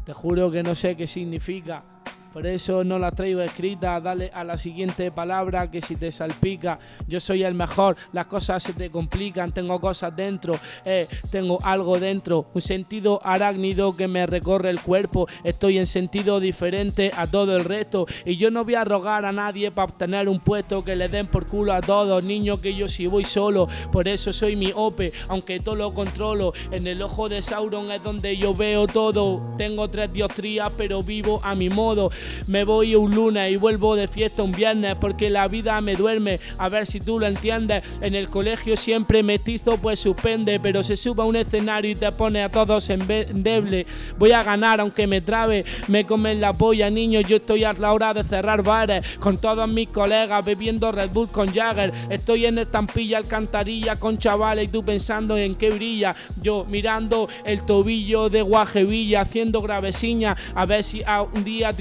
Te 0.05 0.13
juro 0.13 0.51
que 0.51 0.65
no 0.65 0.75
sé 0.75 0.97
qué 0.97 1.07
significa. 1.07 1.85
Por 2.33 2.47
eso 2.47 2.83
no 2.83 2.99
la 2.99 3.11
traigo 3.11 3.43
escrita. 3.43 4.01
Dale 4.01 4.31
a 4.33 4.43
la 4.43 4.57
siguiente 4.57 5.11
palabra 5.11 5.71
que 5.71 5.83
si 5.83 5.97
te 5.97 6.11
salpica. 6.11 6.79
Yo 7.07 7.21
soy 7.21 7.43
el 7.43 7.55
mejor. 7.55 7.97
Las 8.13 8.27
cosas 8.27 8.63
se 8.63 8.73
te 8.73 8.91
complican. 8.91 9.53
Tengo 9.53 9.79
cosas 9.81 10.17
dentro. 10.17 10.55
Eh, 10.85 11.07
tengo 11.31 11.59
algo 11.63 11.99
dentro. 11.99 12.47
Un 12.55 12.63
sentido 12.63 13.21
arácnido 13.23 13.95
que 13.95 14.09
me 14.09 14.27
recorre 14.27 14.71
el 14.71 14.81
cuerpo. 14.81 15.29
Estoy 15.45 15.77
en 15.77 15.87
sentido 15.87 16.41
diferente 16.41 17.11
a 17.15 17.27
todo 17.27 17.55
el 17.55 17.65
resto. 17.65 18.07
Y 18.25 18.37
yo 18.37 18.51
no 18.51 18.65
voy 18.65 18.77
a 18.77 18.85
rogar 18.85 19.27
a 19.27 19.33
nadie 19.33 19.71
para 19.71 19.93
obtener 19.93 20.29
un 20.29 20.41
puesto 20.41 20.83
que 20.83 20.97
le 20.97 21.09
den 21.09 21.27
por 21.27 21.47
culo 21.47 21.75
a 21.75 21.83
todos. 21.83 22.25
Niño 22.25 22.61
que 22.61 22.75
yo 22.75 22.89
si 22.89 23.07
voy 23.07 23.25
solo. 23.25 23.69
Por 23.93 24.09
eso 24.09 24.33
soy 24.33 24.57
mi 24.57 24.73
ope. 24.75 25.13
Aunque 25.29 25.61
todo 25.61 25.77
lo 25.77 25.93
controlo. 25.93 26.55
En 26.71 26.87
el 26.87 27.03
ojo 27.03 27.29
de 27.29 27.43
Sauron 27.43 27.93
es 27.93 28.03
donde 28.03 28.39
yo 28.39 28.55
veo 28.55 28.87
todo. 28.87 29.55
Tengo 29.59 29.91
tres 29.91 30.11
diostrías, 30.13 30.73
pero 30.79 31.03
vivo 31.03 31.41
a 31.43 31.55
mi 31.55 31.69
modo. 31.69 32.11
Me 32.47 32.65
voy 32.65 32.95
un 32.95 33.15
lunes 33.15 33.53
y 33.53 33.57
vuelvo 33.57 33.97
de 33.97 34.09
fiesta 34.09 34.43
un 34.43 34.53
viernes 34.53 34.97
porque 34.97 35.31
la 35.31 35.49
vida 35.49 35.81
me 35.81 35.95
duerme. 35.95 36.41
A 36.59 36.69
ver 36.69 36.87
si 36.87 37.01
tú 37.01 37.19
lo 37.19 37.27
entiendes. 37.27 37.83
En 38.01 38.15
el 38.15 38.29
colegio 38.29 38.77
siempre 38.77 39.23
mestizo 39.23 39.79
pues 39.79 40.01
suspende, 40.01 40.61
pero 40.61 40.83
se 40.83 40.97
sube 40.97 41.23
a 41.23 41.27
un 41.27 41.37
escenario 41.37 41.91
y 41.91 41.95
te 41.95 42.11
pone 42.13 42.43
a 42.43 42.51
todos 42.51 42.89
en 42.91 43.03
endeble. 43.11 43.87
Voy 44.19 44.33
a 44.33 44.43
ganar 44.43 44.81
aunque 44.81 45.07
me 45.07 45.21
trabe, 45.21 45.65
me 45.89 46.05
comen 46.07 46.41
la 46.41 46.53
polla, 46.53 46.91
niño. 46.91 47.21
Yo 47.21 47.37
estoy 47.37 47.65
a 47.65 47.73
la 47.73 47.93
hora 47.93 48.15
de 48.15 48.25
cerrar 48.25 48.63
bares 48.63 49.05
con 49.19 49.39
todos 49.39 49.69
mis 49.69 49.89
colegas 49.89 50.45
bebiendo 50.45 50.93
Red 50.93 51.11
Bull 51.11 51.29
con 51.29 51.53
Jagger. 51.53 51.93
Estoy 52.11 52.47
en 52.47 52.59
estampilla 52.59 53.19
alcantarilla 53.19 53.97
con 53.97 54.19
chavales 54.19 54.69
y 54.69 54.73
tú 54.73 54.85
pensando 54.85 55.37
en 55.37 55.55
qué 55.55 55.71
brilla. 55.71 56.15
Yo 56.41 56.65
mirando 56.65 57.29
el 57.45 57.65
tobillo 57.65 58.29
de 58.29 58.43
Guajevilla 58.43 59.23
haciendo 59.23 59.61
gravesiña 59.61 60.37
a 60.55 60.65
ver 60.67 60.85
si 60.85 61.03
a 61.05 61.23
un 61.23 61.45
día 61.45 61.73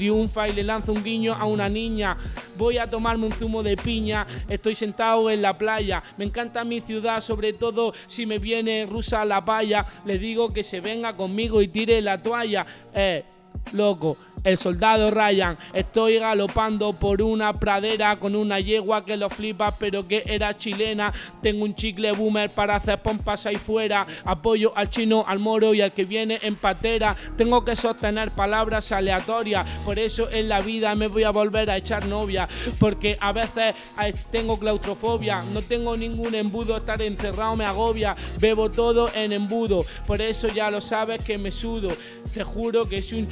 y 0.47 0.53
le 0.53 0.63
lanzo 0.63 0.93
un 0.93 1.03
guiño 1.03 1.33
a 1.33 1.45
una 1.45 1.67
niña. 1.67 2.17
Voy 2.57 2.77
a 2.77 2.89
tomarme 2.89 3.27
un 3.27 3.33
zumo 3.33 3.61
de 3.61 3.75
piña, 3.75 4.25
estoy 4.47 4.75
sentado 4.75 5.29
en 5.29 5.41
la 5.41 5.53
playa. 5.53 6.01
Me 6.17 6.25
encanta 6.25 6.63
mi 6.63 6.79
ciudad, 6.79 7.21
sobre 7.21 7.53
todo 7.53 7.93
si 8.07 8.25
me 8.25 8.37
viene 8.37 8.85
rusa 8.85 9.25
la 9.25 9.41
paya. 9.41 9.85
Le 10.05 10.17
digo 10.17 10.47
que 10.49 10.63
se 10.63 10.79
venga 10.79 11.15
conmigo 11.15 11.61
y 11.61 11.67
tire 11.67 12.01
la 12.01 12.21
toalla. 12.21 12.65
Eh, 12.93 13.25
loco. 13.73 14.17
El 14.43 14.57
soldado 14.57 15.11
Ryan, 15.11 15.55
estoy 15.71 16.17
galopando 16.17 16.93
por 16.93 17.21
una 17.21 17.53
pradera 17.53 18.17
con 18.17 18.35
una 18.35 18.59
yegua 18.59 19.05
que 19.05 19.15
lo 19.15 19.29
flipa, 19.29 19.75
pero 19.77 20.01
que 20.07 20.23
era 20.25 20.57
chilena. 20.57 21.13
Tengo 21.43 21.63
un 21.63 21.75
chicle 21.75 22.11
boomer 22.11 22.49
para 22.49 22.75
hacer 22.75 22.99
pompas 23.03 23.45
ahí 23.45 23.57
fuera. 23.57 24.07
Apoyo 24.25 24.73
al 24.75 24.89
chino, 24.89 25.23
al 25.27 25.37
moro 25.37 25.75
y 25.75 25.81
al 25.81 25.93
que 25.93 26.05
viene 26.05 26.39
en 26.41 26.55
patera. 26.55 27.15
Tengo 27.37 27.63
que 27.63 27.75
sostener 27.75 28.31
palabras 28.31 28.91
aleatorias, 28.91 29.69
por 29.85 29.99
eso 29.99 30.27
en 30.31 30.49
la 30.49 30.59
vida 30.61 30.95
me 30.95 31.07
voy 31.07 31.23
a 31.23 31.29
volver 31.29 31.69
a 31.69 31.77
echar 31.77 32.07
novia. 32.07 32.49
Porque 32.79 33.19
a 33.21 33.31
veces 33.33 33.75
eh, 34.01 34.11
tengo 34.31 34.57
claustrofobia, 34.57 35.43
no 35.53 35.61
tengo 35.61 35.95
ningún 35.95 36.33
embudo, 36.33 36.77
estar 36.77 36.99
encerrado 37.03 37.55
me 37.55 37.65
agobia. 37.65 38.15
Bebo 38.39 38.71
todo 38.71 39.13
en 39.13 39.33
embudo, 39.33 39.85
por 40.07 40.19
eso 40.19 40.47
ya 40.47 40.71
lo 40.71 40.81
sabes 40.81 41.23
que 41.23 41.37
me 41.37 41.51
sudo. 41.51 41.89
Te 42.33 42.43
juro 42.43 42.89
que 42.89 43.03
soy 43.03 43.19
un 43.19 43.27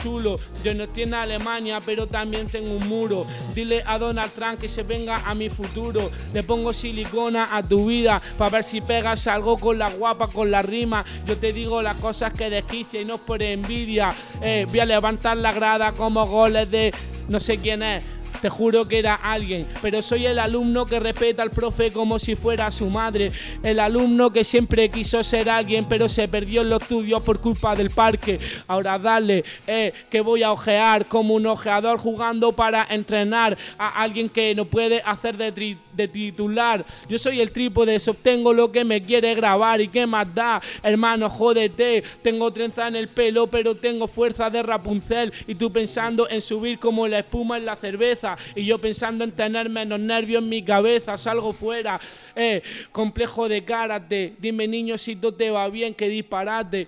yo 0.63 0.73
no 0.73 0.83
estoy 0.83 1.03
en 1.03 1.13
Alemania, 1.13 1.81
pero 1.85 2.07
también 2.07 2.47
tengo 2.47 2.75
un 2.75 2.87
muro. 2.87 3.25
Dile 3.53 3.83
a 3.85 3.97
Donald 3.97 4.31
Trump 4.33 4.59
que 4.59 4.69
se 4.69 4.83
venga 4.83 5.17
a 5.17 5.33
mi 5.33 5.49
futuro. 5.49 6.11
Le 6.33 6.43
pongo 6.43 6.73
silicona 6.73 7.55
a 7.55 7.63
tu 7.63 7.87
vida 7.87 8.21
para 8.37 8.51
ver 8.51 8.63
si 8.63 8.81
pegas 8.81 9.27
algo 9.27 9.57
con 9.57 9.77
la 9.77 9.89
guapa, 9.89 10.27
con 10.27 10.51
la 10.51 10.61
rima. 10.61 11.03
Yo 11.25 11.37
te 11.37 11.53
digo 11.53 11.81
las 11.81 11.97
cosas 11.97 12.33
que 12.33 12.49
desquicia 12.49 13.01
y 13.01 13.05
no 13.05 13.15
es 13.15 13.21
por 13.21 13.41
envidia. 13.41 14.13
Eh, 14.41 14.65
voy 14.69 14.79
a 14.79 14.85
levantar 14.85 15.37
la 15.37 15.51
grada 15.51 15.91
como 15.93 16.25
goles 16.25 16.69
de 16.69 16.93
no 17.29 17.39
sé 17.39 17.57
quién 17.57 17.83
es. 17.83 18.03
Te 18.41 18.49
juro 18.49 18.88
que 18.88 18.99
era 18.99 19.16
alguien, 19.16 19.68
pero 19.82 20.02
soy 20.02 20.26
el 20.26 20.40
alumno 20.40 20.86
que 20.86 20.99
respeta 20.99 21.44
al 21.44 21.49
profe 21.49 21.91
como 21.91 22.20
si 22.20 22.36
fuera 22.36 22.72
su 22.72 22.90
madre. 22.90 23.32
El 23.64 23.80
alumno 23.80 24.32
que 24.32 24.44
siempre 24.44 24.90
quiso 24.90 25.24
ser 25.24 25.49
alguien, 25.49 25.86
pero 25.86 26.07
se 26.07 26.28
perdió 26.28 26.61
en 26.61 26.70
los 26.70 26.82
estudios 26.82 27.22
por 27.22 27.40
culpa 27.40 27.76
del 27.76 27.90
parque. 27.90 28.40
Ahora 28.68 28.98
dale, 28.98 29.44
eh, 29.68 29.94
que 30.10 30.22
voy 30.22 30.44
a 30.44 30.52
ojear 30.52 31.06
como 31.06 31.34
un 31.34 31.45
ojeador 31.48 31.99
jugando 31.99 32.53
para 32.53 32.88
entrenar 32.90 33.57
a 33.78 34.02
alguien 34.02 34.30
que 34.30 34.56
no 34.56 34.66
puede 34.66 35.02
hacer 35.03 35.36
de, 35.36 36.07
titular. 36.07 36.86
Yo 37.10 37.20
soy 37.20 37.41
el 37.41 37.52
trípode, 37.52 37.98
obtengo 38.07 38.53
lo 38.53 38.72
que 38.72 38.86
me 38.86 39.03
quiere 39.03 39.36
grabar 39.36 39.82
y 39.82 39.90
qué 39.90 40.06
más 40.06 40.34
da, 40.34 40.61
hermano, 40.82 41.30
jódete. 41.30 42.03
Tengo 42.22 42.52
trenza 42.52 42.88
en 42.88 42.95
el 42.95 43.10
pelo, 43.10 43.48
pero 43.48 43.76
tengo 43.76 44.07
fuerza 44.07 44.49
de 44.49 44.64
Rapunzel 44.64 45.34
y 45.45 45.56
tú 45.56 45.72
pensando 45.72 46.30
en 46.30 46.41
subir 46.41 46.80
como 46.80 47.07
la 47.07 47.20
espuma 47.20 47.57
en 47.57 47.66
la 47.66 47.76
cerveza 47.76 48.28
y 48.56 48.65
yo 48.65 48.80
pensando 48.80 49.23
en 49.23 49.31
tener 49.31 49.69
menos 49.69 49.99
nervios 49.99 50.43
en 50.43 50.49
mi 50.49 50.64
cabeza, 50.64 51.18
salgo 51.18 51.53
fuera. 51.53 51.99
Eh, 52.35 52.61
complejo 52.91 53.47
de 53.47 53.64
karate, 53.64 54.35
dime 54.39 54.68
niño 54.68 54.97
si 54.97 55.15
todo 55.15 55.34
te 55.34 55.49
va 55.49 55.68
bien, 55.69 55.93
que 55.93 56.10
disparate. 56.10 56.88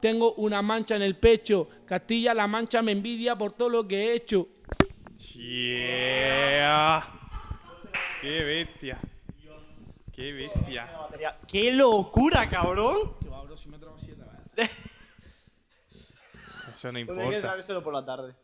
Tengo 0.00 0.34
una 0.34 0.60
mancha 0.60 0.96
en 0.96 1.02
el 1.02 1.16
pecho, 1.16 1.68
Castilla-La 1.86 2.46
Mancha 2.46 2.82
me 2.82 2.92
envidia 2.92 3.36
por 3.36 3.52
todo 3.52 3.70
lo 3.70 3.88
que 3.88 3.96
he 3.96 4.14
hecho. 4.14 4.48
Yeah. 5.34 7.06
Qué 8.20 8.44
bestia. 8.44 8.98
Qué 10.12 10.32
bestia. 10.32 10.88
¡Qué 11.48 11.72
locura, 11.72 12.48
cabrón! 12.48 12.96
Eso 16.74 16.88
no 16.88 16.94
que 16.94 17.00
importa. 17.00 17.40
traérselo 17.40 17.82
por 17.82 17.94
la 17.94 18.04
tarde. 18.04 18.34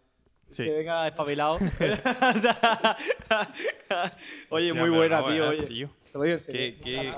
Sí. 0.53 0.65
Que 0.65 0.71
venga 0.73 1.07
espabilado. 1.09 1.59
Oye, 4.51 4.73
muy 4.75 4.91
buena, 4.91 5.25
tío. 5.27 5.49
Oye. 5.49 5.63
tío. 5.67 5.91
Te 6.13 6.19
lo 6.19 6.25
digo 6.25 6.35
en 6.37 6.41
serio. 6.41 6.77
¿Qué, 6.83 6.91
qué, 6.91 7.15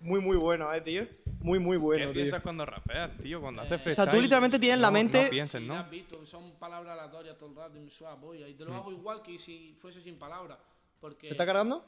Muy, 0.00 0.20
muy 0.20 0.36
bueno, 0.36 0.72
eh, 0.72 0.80
tío. 0.82 1.06
Muy, 1.40 1.58
muy 1.58 1.76
qué 1.76 1.82
bueno, 1.82 2.04
tío. 2.06 2.12
piensas 2.14 2.42
cuando 2.42 2.66
rapeas, 2.66 3.10
tío? 3.22 3.40
Cuando 3.40 3.62
haces 3.62 3.72
O 3.72 3.74
sea, 3.76 3.86
tú 3.86 3.94
freestyle, 3.94 4.22
literalmente 4.22 4.58
tienes 4.58 4.76
en 4.76 4.82
la 4.82 4.88
no- 4.88 4.92
mente- 4.92 5.24
No 5.24 5.30
pienses, 5.30 5.60
Sí, 5.62 5.66
¿no? 5.68 5.74
has 5.78 5.90
visto, 5.90 6.24
son 6.26 6.52
palabras 6.58 6.98
aleatorias 6.98 7.38
todo 7.38 7.48
el 7.50 7.56
rato 7.56 7.78
y 7.78 7.80
me 7.80 7.90
suda 7.90 8.10
la 8.10 8.16
polla. 8.16 8.48
Y 8.48 8.54
te 8.54 8.64
lo 8.64 8.74
hago 8.74 8.90
igual 8.92 9.22
que 9.22 9.38
si 9.38 9.74
fuese 9.78 10.00
sin 10.00 10.18
palabras. 10.18 10.58
Porque. 11.00 11.28
¿Te 11.28 11.34
está 11.34 11.46
cargando? 11.46 11.84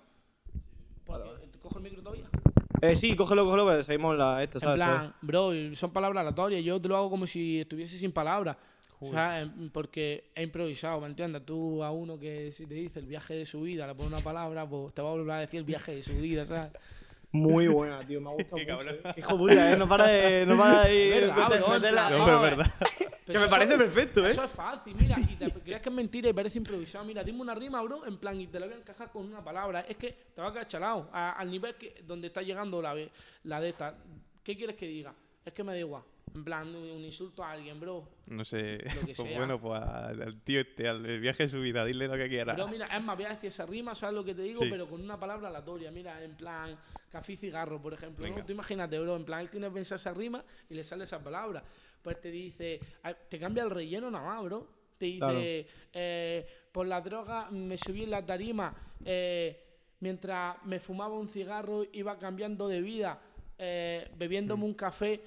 porque- 1.05 1.47
¿te 1.51 1.59
¿Cojo 1.59 1.79
el 1.79 1.85
micro 1.85 2.03
todavía? 2.03 2.27
Eh, 2.81 2.95
sí, 2.97 3.17
cógelo, 3.17 3.45
cógelo, 3.45 3.67
pero 3.67 3.83
seguimos 3.83 4.17
la 4.17 4.43
esta, 4.43 4.59
En 4.59 4.61
¿sabes? 4.61 4.77
plan, 4.77 5.15
bro, 5.21 5.51
son 5.75 5.91
palabras 5.93 6.21
aleatorias. 6.21 6.63
Yo 6.65 6.81
te 6.81 6.89
lo 6.89 6.97
hago 6.97 7.11
como 7.11 7.27
si 7.27 7.61
estuviese 7.61 7.99
sin 7.99 8.13
palabras. 8.13 8.57
O 9.01 9.13
sea, 9.13 9.41
em, 9.41 9.71
porque 9.71 10.31
he 10.35 10.43
improvisado, 10.43 11.01
¿me 11.01 11.07
entiendes? 11.07 11.45
Tú 11.47 11.85
a 11.85 11.91
uno 11.93 12.19
que 12.19 12.51
si 12.53 12.67
te 12.67 12.75
dice 12.75 12.99
el 12.99 13.07
viaje 13.07 13.35
de 13.35 13.47
su 13.47 13.61
vida, 13.63 13.87
le 13.87 13.95
pones 13.95 14.13
una 14.13 14.21
palabra, 14.21 14.69
pues 14.69 14.93
te 14.95 15.03
va 15.03 15.09
a 15.11 15.13
volver 15.13 15.31
a 15.37 15.41
decir 15.41 15.59
el 15.59 15.65
viaje 15.65 15.95
de 15.95 16.03
su 16.03 16.13
vida, 16.15 16.45
¿sabes? 16.45 16.73
Muy 17.31 17.69
buena, 17.69 18.01
tío. 18.01 18.21
Me 18.21 18.31
ha 18.31 18.33
gustado 18.33 18.57
Qué 18.57 18.65
mucho. 18.65 18.77
cabrón. 18.79 18.97
eh. 19.05 19.13
Qué 19.15 19.21
hijo 19.21 19.39
puta, 19.39 19.73
eh. 19.73 19.77
No 19.77 19.87
para 19.89 20.07
de, 20.07 20.47
no 20.47 20.57
para 20.59 20.85
de 20.85 20.95
ir. 20.95 21.11
Verdad, 21.21 21.35
bro, 21.49 21.67
plan, 21.67 22.11
No, 22.19 22.25
pero 22.25 22.37
es 22.37 22.43
verdad. 22.43 22.67
Pero 23.27 23.41
Que 23.41 23.45
me 23.45 23.51
parece 23.51 23.77
perfecto, 23.77 24.27
eh. 24.27 24.31
Eso 24.31 24.45
es 24.45 24.51
fácil, 24.51 24.95
mira, 24.99 25.17
y 25.21 25.37
te 25.37 25.51
crees 25.53 25.83
que 25.83 25.89
es 25.91 25.95
mentira 25.95 26.31
y 26.31 26.33
parece 26.33 26.59
improvisado. 26.59 27.05
Mira, 27.05 27.23
dime 27.23 27.41
una 27.43 27.55
rima, 27.55 27.83
bro, 27.83 28.07
en 28.07 28.17
plan, 28.17 28.41
y 28.41 28.47
te 28.47 28.59
la 28.59 28.65
voy 28.67 28.75
a 28.77 28.79
encajar 28.79 29.11
con 29.13 29.27
una 29.27 29.45
palabra. 29.45 29.83
Es 29.83 29.99
que 29.99 30.17
te 30.35 30.41
va 30.41 30.49
a 30.49 30.53
quedar 30.53 30.67
chalado 30.67 31.11
a- 31.13 31.33
al 31.33 31.51
nivel 31.51 31.75
que, 31.75 32.03
donde 32.07 32.29
está 32.29 32.41
llegando 32.41 32.81
la, 32.81 32.97
la 33.45 33.61
de 33.61 33.69
esta. 33.69 33.95
¿Qué 34.43 34.57
quieres 34.57 34.77
que 34.77 34.87
diga? 34.87 35.13
Es 35.45 35.53
que 35.53 35.63
me 35.63 35.73
da 35.73 35.79
igual. 35.79 36.03
En 36.35 36.45
plan, 36.45 36.69
un, 36.75 37.05
insulto 37.05 37.43
a 37.43 37.53
alguien, 37.53 37.81
bro. 37.81 38.09
No 38.27 38.45
sé. 38.45 38.79
Lo 38.95 39.01
que 39.07 39.15
Pues 39.17 39.29
sea. 39.29 39.37
bueno, 39.39 39.61
pues 39.61 39.81
al, 39.83 40.23
al 40.23 40.41
tío 40.43 40.61
este, 40.61 40.87
al 40.89 41.03
del 41.03 41.21
viaje 41.21 41.45
de 41.45 41.49
su 41.49 41.61
vida, 41.61 41.85
dile 41.85 42.07
lo 42.09 42.17
que 42.17 42.29
quiera. 42.29 42.55
Pero 42.55 42.69
mira, 42.69 42.87
es 42.87 43.03
más, 43.03 43.17
voy 43.17 43.27
a 43.27 43.31
decir 43.31 43.49
esa 43.49 43.67
rima, 43.67 43.95
¿sabes 43.95 44.15
lo 44.15 44.25
que 44.25 44.35
te 44.35 44.43
digo? 44.43 44.63
Sí. 44.63 44.69
Pero 44.71 44.87
con 44.89 45.01
una 45.03 45.19
palabra 45.19 45.49
aleatoria. 45.49 45.91
Mira, 45.91 46.23
en 46.23 46.35
plan, 46.37 46.77
café 47.11 47.33
y 47.33 47.37
cigarro, 47.37 47.81
por 47.81 47.95
ejemplo. 47.95 48.27
Tú 48.47 48.53
imagínate, 48.53 48.99
bro, 48.99 49.17
en 49.17 49.25
plan, 49.25 49.41
él 49.41 49.51
tiene 49.51 49.71
pensada 49.71 49.97
esa 49.97 50.13
rima 50.15 50.45
y 50.69 50.75
le 50.75 50.85
sale 50.85 51.05
esa 51.05 51.23
palabra. 51.23 51.63
Pues 52.03 52.21
te 52.21 52.31
dice, 52.31 52.79
ah, 53.03 53.13
te 53.15 53.39
cambia 53.39 53.65
el 53.65 53.71
relleno 53.71 54.11
nada 54.11 54.27
más, 54.27 54.45
bro. 54.45 54.69
Te 54.99 55.07
dice, 55.07 55.19
Claro. 55.19 55.41
eh, 55.93 56.47
por 56.73 56.87
la 56.87 57.01
droga 57.01 57.51
me 57.51 57.77
subí 57.79 58.05
en 58.05 58.11
la 58.11 58.25
tarima. 58.25 58.75
eh, 59.05 59.65
mientras 60.01 60.57
me 60.65 60.79
fumaba 60.79 61.15
un 61.19 61.29
cigarro, 61.29 61.85
iba 61.93 62.19
cambiando 62.19 62.69
de 62.69 62.81
vida. 62.81 63.21
eh, 63.61 64.09
bebiéndome 64.17 64.65
un 64.65 64.75
café. 64.75 65.21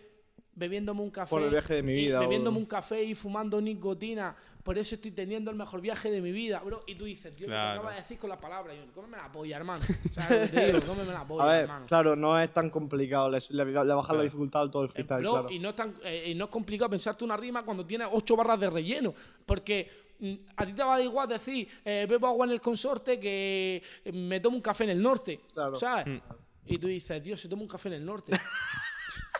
Bebiéndome 0.54 1.02
un 1.02 1.10
café. 1.12 1.30
Por 1.30 1.42
el 1.44 1.50
viaje 1.50 1.76
de 1.76 1.84
mi 1.84 1.94
y- 1.94 1.96
vida, 2.08 2.18
o- 2.20 2.22
Bebiéndome 2.22 2.58
un 2.58 2.66
café 2.66 3.02
y 3.04 3.16
fumando 3.16 3.62
nicotina. 3.62 4.36
Por 4.64 4.78
eso 4.78 4.94
estoy 4.94 5.10
teniendo 5.12 5.50
el 5.50 5.58
mejor 5.58 5.82
viaje 5.82 6.12
de 6.12 6.22
mi 6.22 6.32
vida, 6.32 6.60
bro. 6.60 6.84
Y 6.86 6.94
tú 6.96 7.06
dices, 7.06 7.36
tío, 7.36 7.48
¿qué 7.48 7.52
Claro. 7.52 7.70
me 7.72 7.78
acabas 7.80 7.96
de 7.96 8.02
decir 8.02 8.18
con 8.20 8.30
la 8.30 8.40
palabra? 8.40 8.76
Y 8.76 8.78
yo, 8.78 8.84
cómeme 8.94 9.18
la 9.18 9.32
polla, 9.32 9.58
hermano. 9.58 9.84
¿Sabes 10.12 10.52
te 10.52 10.66
digo? 10.68 10.80
Cómeme 10.88 11.12
la 11.12 11.26
polla, 11.26 11.44
A 11.44 11.52
ver, 11.52 11.62
hermano. 11.64 11.86
claro, 11.88 12.16
no 12.16 12.40
es 12.40 12.54
tan 12.54 12.70
complicado. 12.70 13.30
Le, 13.30 13.40
le, 13.50 13.66
le 13.66 13.94
bajas 13.94 14.16
la 14.18 14.22
dificultad 14.24 14.62
al 14.62 14.70
todo 14.72 14.84
el 14.84 14.90
Eh, 14.90 14.92
freestyle, 14.92 15.22
bro, 15.22 15.32
claro. 15.32 15.50
y, 15.52 15.58
no 15.60 15.70
es 15.70 15.76
tan, 15.76 15.96
eh, 16.04 16.26
y 16.32 16.36
no 16.36 16.46
es 16.46 16.52
complicado 16.52 16.90
pensarte 16.92 17.24
una 17.26 17.38
rima 17.38 17.64
cuando 17.64 17.84
tienes 17.86 18.08
ocho 18.12 18.36
barras 18.36 18.60
de 18.60 18.70
relleno. 18.70 19.16
Porque 19.46 19.90
mm, 20.20 20.34
a 20.58 20.66
ti 20.66 20.74
te 20.74 20.84
va 20.84 20.94
a 20.94 20.98
dar 20.98 21.06
igual 21.06 21.28
decir, 21.28 21.68
eh, 21.84 22.06
bebo 22.08 22.28
agua 22.28 22.46
en 22.46 22.52
el 22.52 22.62
consorte 22.62 23.20
que 23.20 23.82
eh, 24.06 24.12
me 24.12 24.40
tomo 24.42 24.58
un 24.58 24.62
café 24.62 24.84
en 24.84 24.92
el 24.92 25.02
norte. 25.02 25.40
Claro. 25.54 25.74
¿Sabes? 25.74 26.22
Y 26.68 26.78
tú 26.78 26.86
dices, 26.86 27.22
Dios, 27.24 27.42
se 27.42 27.50
toma 27.50 27.64
un 27.64 27.68
café 27.68 27.88
en 27.90 27.96
el 27.96 28.06
norte. 28.06 28.32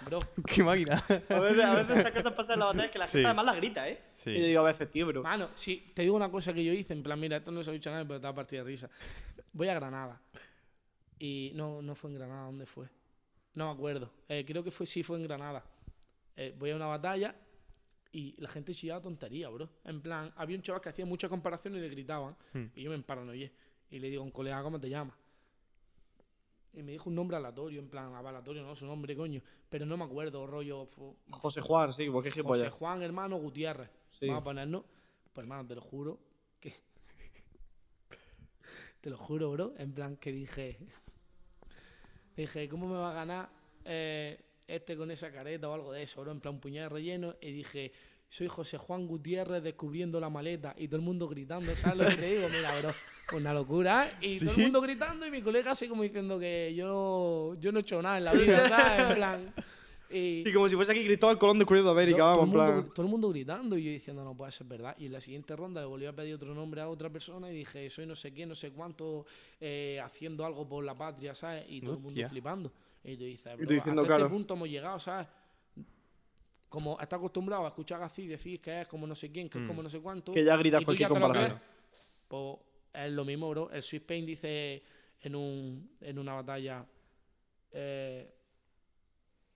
bro. 0.06 0.20
¡Qué 0.46 0.64
máquina! 0.64 1.04
A 1.30 1.40
veces, 1.40 1.64
a 1.64 1.76
veces 1.76 1.98
esas 2.00 2.12
cosas 2.12 2.34
pasan 2.34 2.54
en 2.56 2.60
la 2.60 2.66
batalla 2.68 2.92
que 2.92 3.00
la 3.00 3.06
gente 3.06 3.20
Sí. 3.20 3.26
además 3.26 3.46
la 3.46 3.56
grita, 3.56 3.90
¿eh? 3.90 4.02
Sí. 4.14 4.30
Y 4.32 4.40
yo 4.40 4.46
digo 4.48 4.60
a 4.62 4.64
veces, 4.64 4.90
tío, 4.90 5.08
bro. 5.08 5.24
Mano, 5.24 5.50
sí, 5.54 5.92
te 5.94 6.02
digo 6.04 6.16
una 6.16 6.30
cosa 6.32 6.54
que 6.54 6.64
yo 6.64 6.74
hice, 6.74 6.94
en 6.94 7.04
plan, 7.04 7.20
mira, 7.20 7.38
esto 7.38 7.52
no 7.52 7.62
se 7.64 7.70
ha 7.70 7.74
dicho 7.74 7.90
a 7.90 7.94
nadie, 7.94 8.06
pero 8.08 8.20
te 8.20 8.24
va 8.24 8.30
a 8.32 8.36
partir 8.36 8.60
de 8.60 8.66
risa. 8.66 8.90
Voy 9.54 9.68
a 9.68 9.74
Granada. 9.74 10.22
Y 11.20 11.52
no, 11.56 11.82
no 11.82 11.96
fue 11.96 12.10
en 12.12 12.18
Granada, 12.18 12.46
¿dónde 12.46 12.66
fue? 12.66 12.88
No 13.54 13.66
me 13.68 13.72
acuerdo. 13.74 14.12
Eh, 14.28 14.44
creo 14.46 14.64
que 14.64 14.72
fue, 14.72 14.86
sí 14.86 15.04
fue 15.04 15.18
en 15.18 15.24
Granada. 15.24 15.64
Eh, 16.36 16.56
voy 16.58 16.72
a 16.72 16.76
una 16.76 16.88
batalla 16.88 17.36
y 18.12 18.36
la 18.42 18.50
gente 18.50 18.74
chillaba 18.74 19.02
tontería, 19.02 19.50
bro. 19.50 19.70
En 19.84 20.02
plan, 20.02 20.34
había 20.36 20.56
un 20.58 20.64
chaval 20.64 20.82
que 20.82 20.90
hacía 20.90 21.06
mucha 21.06 21.30
comparación 21.30 21.76
y 21.76 21.80
le 21.80 21.90
gritaban. 21.90 22.36
Y 22.76 22.82
yo 22.84 22.90
me 22.90 22.96
emparanoyé. 22.96 23.54
Y 23.90 24.00
le 24.00 24.10
digo 24.10 24.22
a 24.22 24.26
un 24.26 24.32
colega, 24.32 24.62
¿cómo 24.64 24.80
te 24.80 24.90
llamas? 24.90 25.16
Y 26.74 26.84
me 26.84 26.94
dijo 26.94 27.10
un 27.10 27.16
nombre 27.16 27.36
aleatorio, 27.36 27.80
en 27.80 27.90
plan, 27.90 28.16
aleatorio, 28.16 28.64
no, 28.64 28.76
su 28.76 28.86
nombre, 28.86 29.16
coño. 29.16 29.42
Pero 29.70 29.86
no 29.86 29.98
me 29.98 30.06
acuerdo, 30.06 30.48
rollo. 30.48 30.90
José 31.30 31.62
Juan, 31.62 31.92
sí, 31.92 32.10
porque 32.10 32.30
es 32.30 32.42
José. 32.42 32.70
Juan, 32.70 33.02
hermano 33.02 33.38
Gutiérrez. 33.38 33.90
Sí. 34.12 34.28
Vamos 34.28 34.42
a 34.42 34.44
ponernos. 34.44 34.84
Pues 35.34 35.46
hermano, 35.46 35.68
te 35.68 35.76
lo 35.76 35.82
juro 35.82 36.20
que... 36.60 36.74
Te 39.02 39.10
lo 39.10 39.18
juro, 39.18 39.52
bro. 39.52 39.74
En 39.78 39.94
plan 39.94 40.18
que 40.18 40.32
dije... 40.32 40.78
Dije, 42.36 42.70
¿cómo 42.70 42.88
me 42.88 42.96
va 42.96 43.12
a 43.12 43.14
ganar 43.14 43.50
eh, 43.84 44.42
este 44.66 44.96
con 44.96 45.12
esa 45.12 45.32
careta 45.32 45.68
o 45.68 45.74
algo 45.74 45.92
de 45.92 46.04
eso, 46.04 46.22
bro? 46.22 46.32
En 46.32 46.40
plan, 46.40 46.56
un 46.56 46.62
puñal 46.62 46.86
de 46.86 46.90
relleno. 46.90 47.36
Y 47.42 47.52
dije, 47.52 47.92
soy 48.32 48.48
José 48.48 48.78
Juan 48.78 49.08
Gutiérrez 49.08 49.62
descubriendo 49.62 50.18
la 50.18 50.30
maleta. 50.30 50.74
Y 50.78 50.88
todo 50.88 50.96
el 50.96 51.04
mundo 51.06 51.28
gritando, 51.28 51.76
¿sabes 51.76 51.98
lo 51.98 52.06
que 52.06 52.16
te 52.16 52.36
digo? 52.36 52.48
Mira, 52.48 52.70
bro, 52.80 53.38
una 53.38 53.54
locura. 53.54 54.08
¿eh? 54.08 54.12
Y 54.30 54.40
todo 54.40 54.52
el 54.52 54.58
mundo 54.58 54.80
gritando 54.80 55.28
y 55.28 55.32
mi 55.32 55.42
colega 55.42 55.72
así 55.72 55.90
como 55.90 56.04
diciendo 56.04 56.40
que 56.40 56.74
yo, 56.74 57.56
yo 57.60 57.74
no 57.74 57.80
he 57.80 57.82
hecho 57.82 58.02
nada 58.02 58.20
en 58.20 58.24
la 58.24 58.32
vida, 58.34 58.70
¿sabes? 58.70 59.10
En 59.10 59.16
plan... 59.16 59.54
Y, 60.10 60.44
Sí, 60.46 60.54
como 60.54 60.68
si 60.70 60.76
fuese 60.76 60.92
aquí 60.94 61.06
Cristóbal 61.06 61.38
Colón 61.38 61.60
descubriendo 61.60 61.92
América, 61.92 62.20
todo, 62.20 62.38
vamos, 62.38 62.56
el 62.56 62.62
en 62.62 62.76
mundo, 62.76 62.94
todo 62.94 63.06
el 63.06 63.12
mundo 63.12 63.30
gritando 63.30 63.78
y 63.78 63.84
yo 63.84 63.92
diciendo, 63.92 64.24
no 64.24 64.36
puede 64.36 64.52
ser 64.54 64.68
verdad. 64.68 64.96
Y 64.98 65.06
en 65.08 65.12
la 65.14 65.20
siguiente 65.22 65.54
ronda 65.56 65.82
le 65.82 65.88
volví 65.88 66.06
a 66.06 66.14
pedir 66.14 66.36
otro 66.36 66.54
nombre 66.54 66.80
a 66.82 66.88
otra 66.90 67.10
persona 67.10 67.50
y 67.52 67.56
dije, 67.56 67.90
soy 67.90 68.06
no 68.06 68.16
sé 68.16 68.32
quién, 68.34 68.48
no 68.50 68.56
sé 68.56 68.72
cuánto, 68.72 69.26
eh, 69.60 70.00
haciendo 70.04 70.46
algo 70.46 70.68
por 70.68 70.84
la 70.86 70.96
patria, 70.96 71.34
¿sabes? 71.36 71.66
Y 71.68 71.82
todo 71.82 71.92
el 71.96 72.00
mundo 72.00 72.10
Hostia. 72.10 72.30
flipando. 72.30 72.72
Y 73.04 73.18
tú 73.18 73.24
dices, 73.24 73.58
"Bro, 73.58 73.68
diciendo, 73.68 74.02
hasta 74.02 74.14
claro. 74.14 74.26
este 74.26 74.36
punto 74.36 74.54
hemos 74.54 74.70
llegado, 74.70 75.00
¿sabes? 75.00 75.28
Como 76.72 76.98
está 77.02 77.18
acostumbrado 77.18 77.66
a 77.66 77.68
escuchar 77.68 78.02
así, 78.02 78.28
decir 78.28 78.62
que 78.62 78.82
es 78.82 78.88
como 78.88 79.06
no 79.06 79.14
sé 79.14 79.30
quién, 79.30 79.50
que 79.50 79.58
es 79.58 79.64
Mm. 79.66 79.68
como 79.68 79.84
no 79.84 79.90
sé 79.90 80.00
cuánto. 80.00 80.32
Que 80.32 80.42
ya 80.42 80.56
gritas 80.56 80.86
cualquier 80.86 81.10
comparación. 81.10 81.60
Pues 82.30 82.58
es 82.94 83.12
lo 83.12 83.26
mismo, 83.26 83.50
bro. 83.50 83.70
El 83.72 83.82
Swiss 83.82 84.02
Pain 84.04 84.26
dice 84.26 84.82
en, 85.22 85.36
un, 85.36 85.90
en 86.00 86.18
una 86.18 86.34
batalla. 86.34 86.86
eh, 87.74 88.34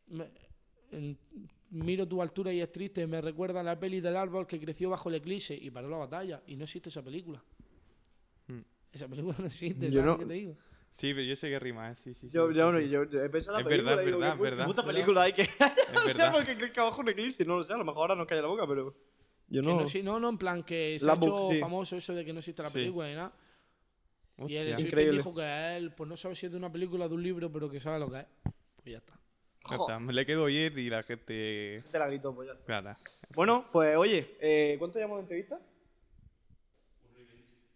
me- 0.08 0.30
en- 0.92 1.18
miro 1.72 2.06
tu 2.08 2.22
altura 2.22 2.52
y 2.54 2.62
es 2.62 2.72
triste, 2.72 3.06
me 3.08 3.20
recuerda 3.22 3.60
a 3.60 3.64
la 3.64 3.78
peli 3.80 4.00
del 4.02 4.16
árbol 4.16 4.46
que 4.48 4.60
creció 4.60 4.90
bajo 4.90 5.10
el 5.10 5.16
eclipse 5.16 5.54
y 5.56 5.70
paró 5.72 5.90
la 5.90 5.98
batalla. 5.98 6.42
Y 6.48 6.56
no 6.58 6.64
existe 6.66 6.90
esa 6.90 7.02
película. 7.02 7.42
Hmm. 8.48 8.60
Esa 8.92 9.08
película 9.08 9.36
no 9.40 9.46
existe, 9.48 9.90
Yo 9.90 10.02
¿sabes 10.02 10.20
no- 10.20 10.28
te 10.28 10.34
digo? 10.34 10.56
Sí, 10.96 11.14
pero 11.14 11.26
yo 11.26 11.36
sé 11.36 11.50
que 11.50 11.60
rima, 11.60 11.92
¿eh? 11.92 11.96
Sí, 11.96 12.14
sí, 12.14 12.30
sí. 12.30 12.34
Yo, 12.34 12.48
sí, 12.48 12.56
yo, 12.56 12.72
sí. 12.80 12.90
yo, 12.90 13.04
yo 13.04 13.22
he 13.22 13.30
pensado 13.30 13.58
en 13.60 13.60
Es 13.60 13.66
la 13.66 13.70
película. 13.70 13.96
verdad, 13.98 14.02
y 14.04 14.06
digo, 14.06 14.20
verdad, 14.20 14.34
¿qué 14.34 14.40
pu- 14.40 14.44
verdad. 14.44 14.64
¿Qué 14.64 14.68
puta 14.68 14.82
¿Verdad? 14.82 14.94
película 14.94 15.22
hay 15.24 15.34
que.? 15.34 15.42
Es 15.42 16.06
verdad. 16.06 16.32
porque 16.34 16.56
crees 16.56 16.72
que 16.72 16.80
abajo 16.80 17.02
un 17.02 17.10
eclipse, 17.10 17.44
no 17.44 17.58
lo 17.58 17.64
sé, 17.64 17.74
a 17.74 17.78
lo 17.78 17.84
mejor 17.84 18.00
ahora 18.04 18.16
nos 18.16 18.28
calla 18.28 18.42
la 18.44 18.48
boca, 18.48 18.66
pero. 18.66 18.96
Yo 19.50 19.62
Que 19.62 19.68
no. 19.68 19.82
no, 19.82 19.88
sí, 19.88 20.02
no, 20.02 20.20
no, 20.22 20.30
en 20.30 20.38
plan 20.38 20.64
que 20.64 20.98
se 20.98 21.06
La 21.06 21.14
ha 21.14 21.16
hecho 21.18 21.50
sí. 21.52 21.58
famoso 21.58 21.98
eso 21.98 22.14
de 22.16 22.24
que 22.24 22.32
no 22.32 22.40
existe 22.40 22.64
la 22.64 22.70
película 22.70 23.10
ni 23.10 23.16
nada. 23.16 23.34
Y 24.38 24.56
él 24.56 24.70
Hostia. 24.70 24.76
Pain 24.76 24.88
Increíble. 24.88 25.18
dijo 25.18 25.36
que 25.36 25.78
él, 25.78 25.92
pues 25.94 26.10
no 26.10 26.16
sabe 26.16 26.36
si 26.36 26.46
es 26.46 26.52
de 26.54 26.58
una 26.58 26.72
película 26.72 27.06
o 27.06 27.10
de 27.10 27.16
un 27.16 27.24
libro, 27.24 27.52
pero 27.52 27.70
que 27.70 27.80
sabe 27.82 28.00
lo 28.00 28.10
que 28.10 28.20
es. 28.20 28.26
Pues 28.44 28.86
ya 28.94 28.98
está. 29.00 29.20
Ya 29.70 29.76
está, 29.76 30.00
Me 30.00 30.14
le 30.14 30.26
quedo 30.26 30.44
oír 30.46 30.78
y 30.80 30.90
la 30.90 31.04
gente. 31.04 31.84
Te 31.92 32.00
la 32.00 32.08
grito, 32.08 32.34
pues 32.34 32.48
ya. 32.48 32.54
está. 32.54 32.66
Clara. 32.66 32.98
Bueno, 33.36 33.66
pues 33.72 33.98
oye, 33.98 34.38
eh, 34.40 34.78
¿cuánto 34.80 34.98
llevamos 34.98 35.18
de 35.18 35.22
entrevista? 35.24 35.60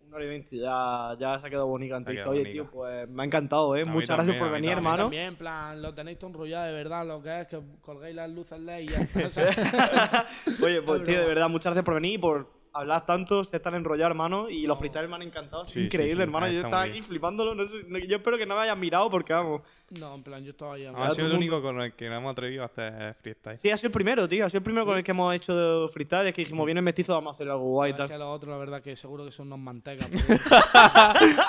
Una 0.09 0.15
hora 0.15 0.25
y 0.25 0.27
veinte. 0.29 0.57
Ya, 0.57 1.15
ya 1.19 1.39
se 1.39 1.45
ha 1.45 1.49
quedado 1.51 1.67
bonita 1.67 2.03
quedado 2.03 2.31
Oye, 2.31 2.39
bonita. 2.39 2.51
tío, 2.51 2.71
pues 2.71 3.07
me 3.09 3.21
ha 3.21 3.25
encantado, 3.27 3.75
¿eh? 3.75 3.85
Muchas 3.85 4.15
gracias 4.17 4.25
también, 4.25 4.39
por 4.39 4.51
venir, 4.51 4.69
también. 4.71 4.77
hermano. 4.77 5.03
También, 5.03 5.23
en 5.25 5.35
plan, 5.35 5.81
lo 5.83 5.93
tenéis 5.93 6.17
todo 6.17 6.31
enrollado 6.31 6.65
de 6.65 6.73
verdad, 6.73 7.05
lo 7.05 7.21
que 7.21 7.41
es 7.41 7.47
que 7.47 7.61
colgáis 7.81 8.15
las 8.15 8.27
luces 8.31 8.59
LED 8.59 8.79
y 8.79 8.87
ya. 8.87 8.97
Oye, 10.63 10.81
pues 10.81 11.01
Es 11.01 11.07
tío, 11.07 11.19
de 11.19 11.27
verdad, 11.27 11.47
muchas 11.47 11.65
gracias 11.73 11.85
por 11.85 11.93
venir 11.93 12.13
y 12.13 12.17
por 12.17 12.58
hablar 12.73 13.05
tanto, 13.05 13.43
ser 13.43 13.59
tan 13.61 13.75
enrollado, 13.75 14.09
hermano. 14.11 14.49
Y 14.49 14.65
los 14.67 14.77
freestyles 14.77 15.09
me 15.09 15.15
han 15.15 15.21
encantado. 15.23 15.63
Es 15.63 15.69
Sí, 15.71 15.81
increíble, 15.81 16.15
sí, 16.15 16.21
hermano. 16.21 16.45
ah, 16.45 16.49
Yo 16.51 16.59
estaba 16.59 16.81
aquí 16.83 16.91
bien. 16.93 17.03
flipándolo. 17.03 17.55
No 17.55 17.65
sé, 17.65 17.83
no- 17.87 17.99
yo 17.99 18.17
espero 18.17 18.37
que 18.37 18.45
no 18.45 18.55
me 18.55 18.61
hayas 18.61 18.77
mirado 18.77 19.09
porque, 19.09 19.33
vamos. 19.33 19.61
no, 19.99 20.13
en 20.15 20.23
plan, 20.23 20.43
yo 20.43 20.51
estaba 20.51 20.75
ahí. 20.75 20.85
Ha 20.85 20.91
sido 21.11 21.25
el 21.27 21.31
mundo- 21.33 21.35
único 21.37 21.61
con 21.61 21.81
el 21.81 21.93
que 21.93 22.07
nos 22.09 22.17
hemos 22.19 22.31
atrevido 22.31 22.63
a 22.63 22.65
hacer 22.67 23.13
freestyle. 23.15 23.57
Sí, 23.57 23.71
ha 23.71 23.77
sido 23.77 23.87
el 23.87 23.93
primero, 23.93 24.27
tío. 24.27 24.45
Ha 24.45 24.49
sido 24.49 24.59
el 24.59 24.63
primero 24.63 24.85
con 24.85 24.97
el 24.97 25.03
que 25.03 25.11
hemos 25.11 25.33
hecho 25.33 25.55
de 25.55 25.89
freestyle. 25.89 26.27
Es 26.27 26.33
que 26.33 26.41
dijimos, 26.43 26.65
viene 26.65 26.81
mestizo, 26.81 27.13
vamos 27.13 27.31
a 27.31 27.35
hacer 27.35 27.49
algo 27.49 27.63
guay 27.65 27.89
y 27.89 27.93
Es 27.93 27.97
tal. 27.97 28.07
que 28.09 28.17
los 28.17 28.27
otros, 28.27 28.51
la 28.51 28.57
verdad, 28.57 28.81
que 28.81 28.95
seguro 28.95 29.25
que 29.25 29.31
son 29.31 29.47
unos 29.47 29.59
mantecas, 29.59 30.07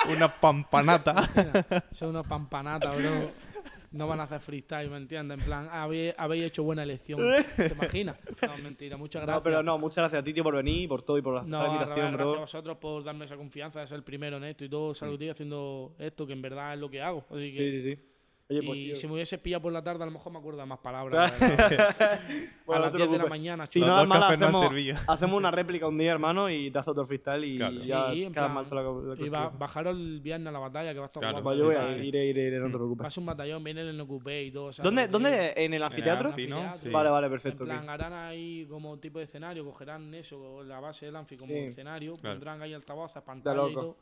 Una 0.09 0.27
pampanata. 0.39 1.13
bro. 1.13 1.79
son 1.91 2.09
unos 2.09 2.27
pampanatas, 2.27 2.95
bro. 2.97 3.31
No 3.91 4.07
van 4.07 4.21
a 4.21 4.23
hacer 4.23 4.39
freestyle, 4.39 4.89
¿me 4.89 4.95
entiendes? 4.97 5.39
En 5.39 5.43
plan, 5.45 5.67
habéis, 5.69 6.13
habéis 6.17 6.45
hecho 6.45 6.63
buena 6.63 6.83
elección. 6.83 7.19
¿Te 7.57 7.73
imaginas? 7.73 8.17
No, 8.41 8.63
mentira, 8.63 8.95
muchas 8.95 9.21
gracias. 9.23 9.37
No, 9.37 9.43
pero 9.43 9.63
no, 9.63 9.77
muchas 9.77 9.97
gracias 9.97 10.21
a 10.21 10.23
ti, 10.23 10.33
tío, 10.33 10.43
por 10.43 10.55
venir, 10.55 10.87
por 10.87 11.01
todo 11.03 11.17
y 11.17 11.21
por 11.21 11.35
aceptar 11.37 11.59
No, 11.59 11.67
la 11.67 11.73
invitación, 11.73 11.97
revés, 11.97 12.11
gracias 12.13 12.29
a 12.29 12.33
bro. 12.33 12.41
vosotros 12.41 12.77
por 12.77 13.03
darme 13.03 13.25
esa 13.25 13.35
confianza 13.35 13.81
de 13.81 13.87
ser 13.87 13.97
el 13.97 14.03
primero 14.03 14.37
en 14.37 14.45
esto 14.45 14.63
y 14.63 14.69
todo. 14.69 14.93
Salud, 14.93 15.19
tío, 15.19 15.31
haciendo 15.31 15.93
esto, 15.99 16.25
que 16.25 16.33
en 16.33 16.41
verdad 16.41 16.73
es 16.73 16.79
lo 16.79 16.89
que 16.89 17.01
hago. 17.01 17.25
Así 17.29 17.51
que, 17.51 17.57
Sí, 17.57 17.81
sí, 17.81 17.95
sí. 17.95 18.01
Oye, 18.51 18.63
pues, 18.63 18.77
y 18.79 18.85
tío. 18.87 18.95
si 18.95 19.07
me 19.07 19.13
hubieses 19.13 19.39
pillado 19.39 19.61
por 19.63 19.71
la 19.73 19.83
tarde, 19.83 20.03
a 20.03 20.05
lo 20.05 20.11
mejor 20.11 20.31
me 20.33 20.39
acuerdo 20.39 20.59
de 20.59 20.65
más 20.65 20.79
palabras. 20.79 21.31
Bueno, 22.65 22.83
a 22.83 22.85
las 22.85 22.91
te 22.91 22.97
10 22.99 23.11
de 23.11 23.17
la 23.17 23.25
mañana, 23.25 23.65
Si 23.65 23.79
no, 23.79 23.87
dos 23.87 23.95
das 23.97 24.07
mal, 24.07 24.21
cafés 24.21 24.39
no 24.39 24.47
han 24.47 24.55
hacemos, 24.55 25.03
hacemos 25.07 25.37
una 25.37 25.51
réplica 25.51 25.87
un 25.87 25.97
día, 25.97 26.11
hermano, 26.11 26.49
y 26.49 26.71
te 26.71 26.77
haces 26.79 26.89
otro 26.89 27.05
freestyle 27.05 27.43
y 27.43 27.57
Claro. 27.57 27.75
ya 27.77 28.11
Sí, 28.13 28.23
en 28.23 28.33
quedas 28.33 28.51
mal 28.51 28.65
toda 28.69 28.83
la, 28.83 29.15
la 29.15 29.25
Y 29.25 29.29
va, 29.29 29.45
cosa. 29.45 29.57
bajaros 29.57 29.97
el 29.97 30.21
viernes 30.21 30.47
a 30.47 30.51
la 30.51 30.59
batalla, 30.59 30.93
que 30.93 30.99
va 30.99 31.05
a 31.05 31.07
estar 31.07 31.19
Claro. 31.21 31.41
guapo. 31.41 31.57
Yo 31.57 31.65
voy 31.65 31.75
a 31.75 31.91
ir, 31.97 32.03
iré, 32.05 32.25
iré, 32.27 32.47
iré, 32.47 32.59
no 32.59 32.67
te 32.67 32.71
Va 32.73 32.77
preocupes. 32.77 33.13
ser 33.13 33.21
un 33.21 33.25
batallón, 33.25 33.63
viene 33.63 33.81
en 33.81 33.87
el 33.87 33.99
Ocupé 34.01 34.43
y 34.43 34.51
todo. 34.51 34.71
¿sabes 34.71 34.85
¿Dónde, 34.85 35.01
que 35.03 35.07
te 35.09 35.17
digo? 35.17 35.29
¿Dónde? 35.29 35.53
¿En 35.65 35.73
el 35.73 35.83
anfiteatro? 35.83 36.29
Anfi, 36.29 36.47
¿no? 36.47 36.57
Anfiteatro. 36.57 36.81
Sí. 36.89 36.89
Vale, 36.93 37.09
vale, 37.09 37.29
perfecto. 37.29 37.63
En 37.63 37.69
plan, 37.69 37.89
harán 37.89 38.13
ahí 38.13 38.65
como 38.69 38.97
tipo 38.99 39.19
de 39.19 39.25
escenario, 39.25 39.65
cogerán 39.65 40.13
eso, 40.13 40.63
la 40.63 40.79
base 40.79 41.07
del 41.07 41.15
anfi 41.15 41.35
como 41.37 41.53
Sí. 41.53 41.59
escenario, 41.59 42.13
Claro. 42.13 42.35
pondrán 42.35 42.61
ahí 42.61 42.73
altavoces, 42.73 43.21
pantalla 43.23 43.67
y 43.69 43.73
todo. 43.73 43.97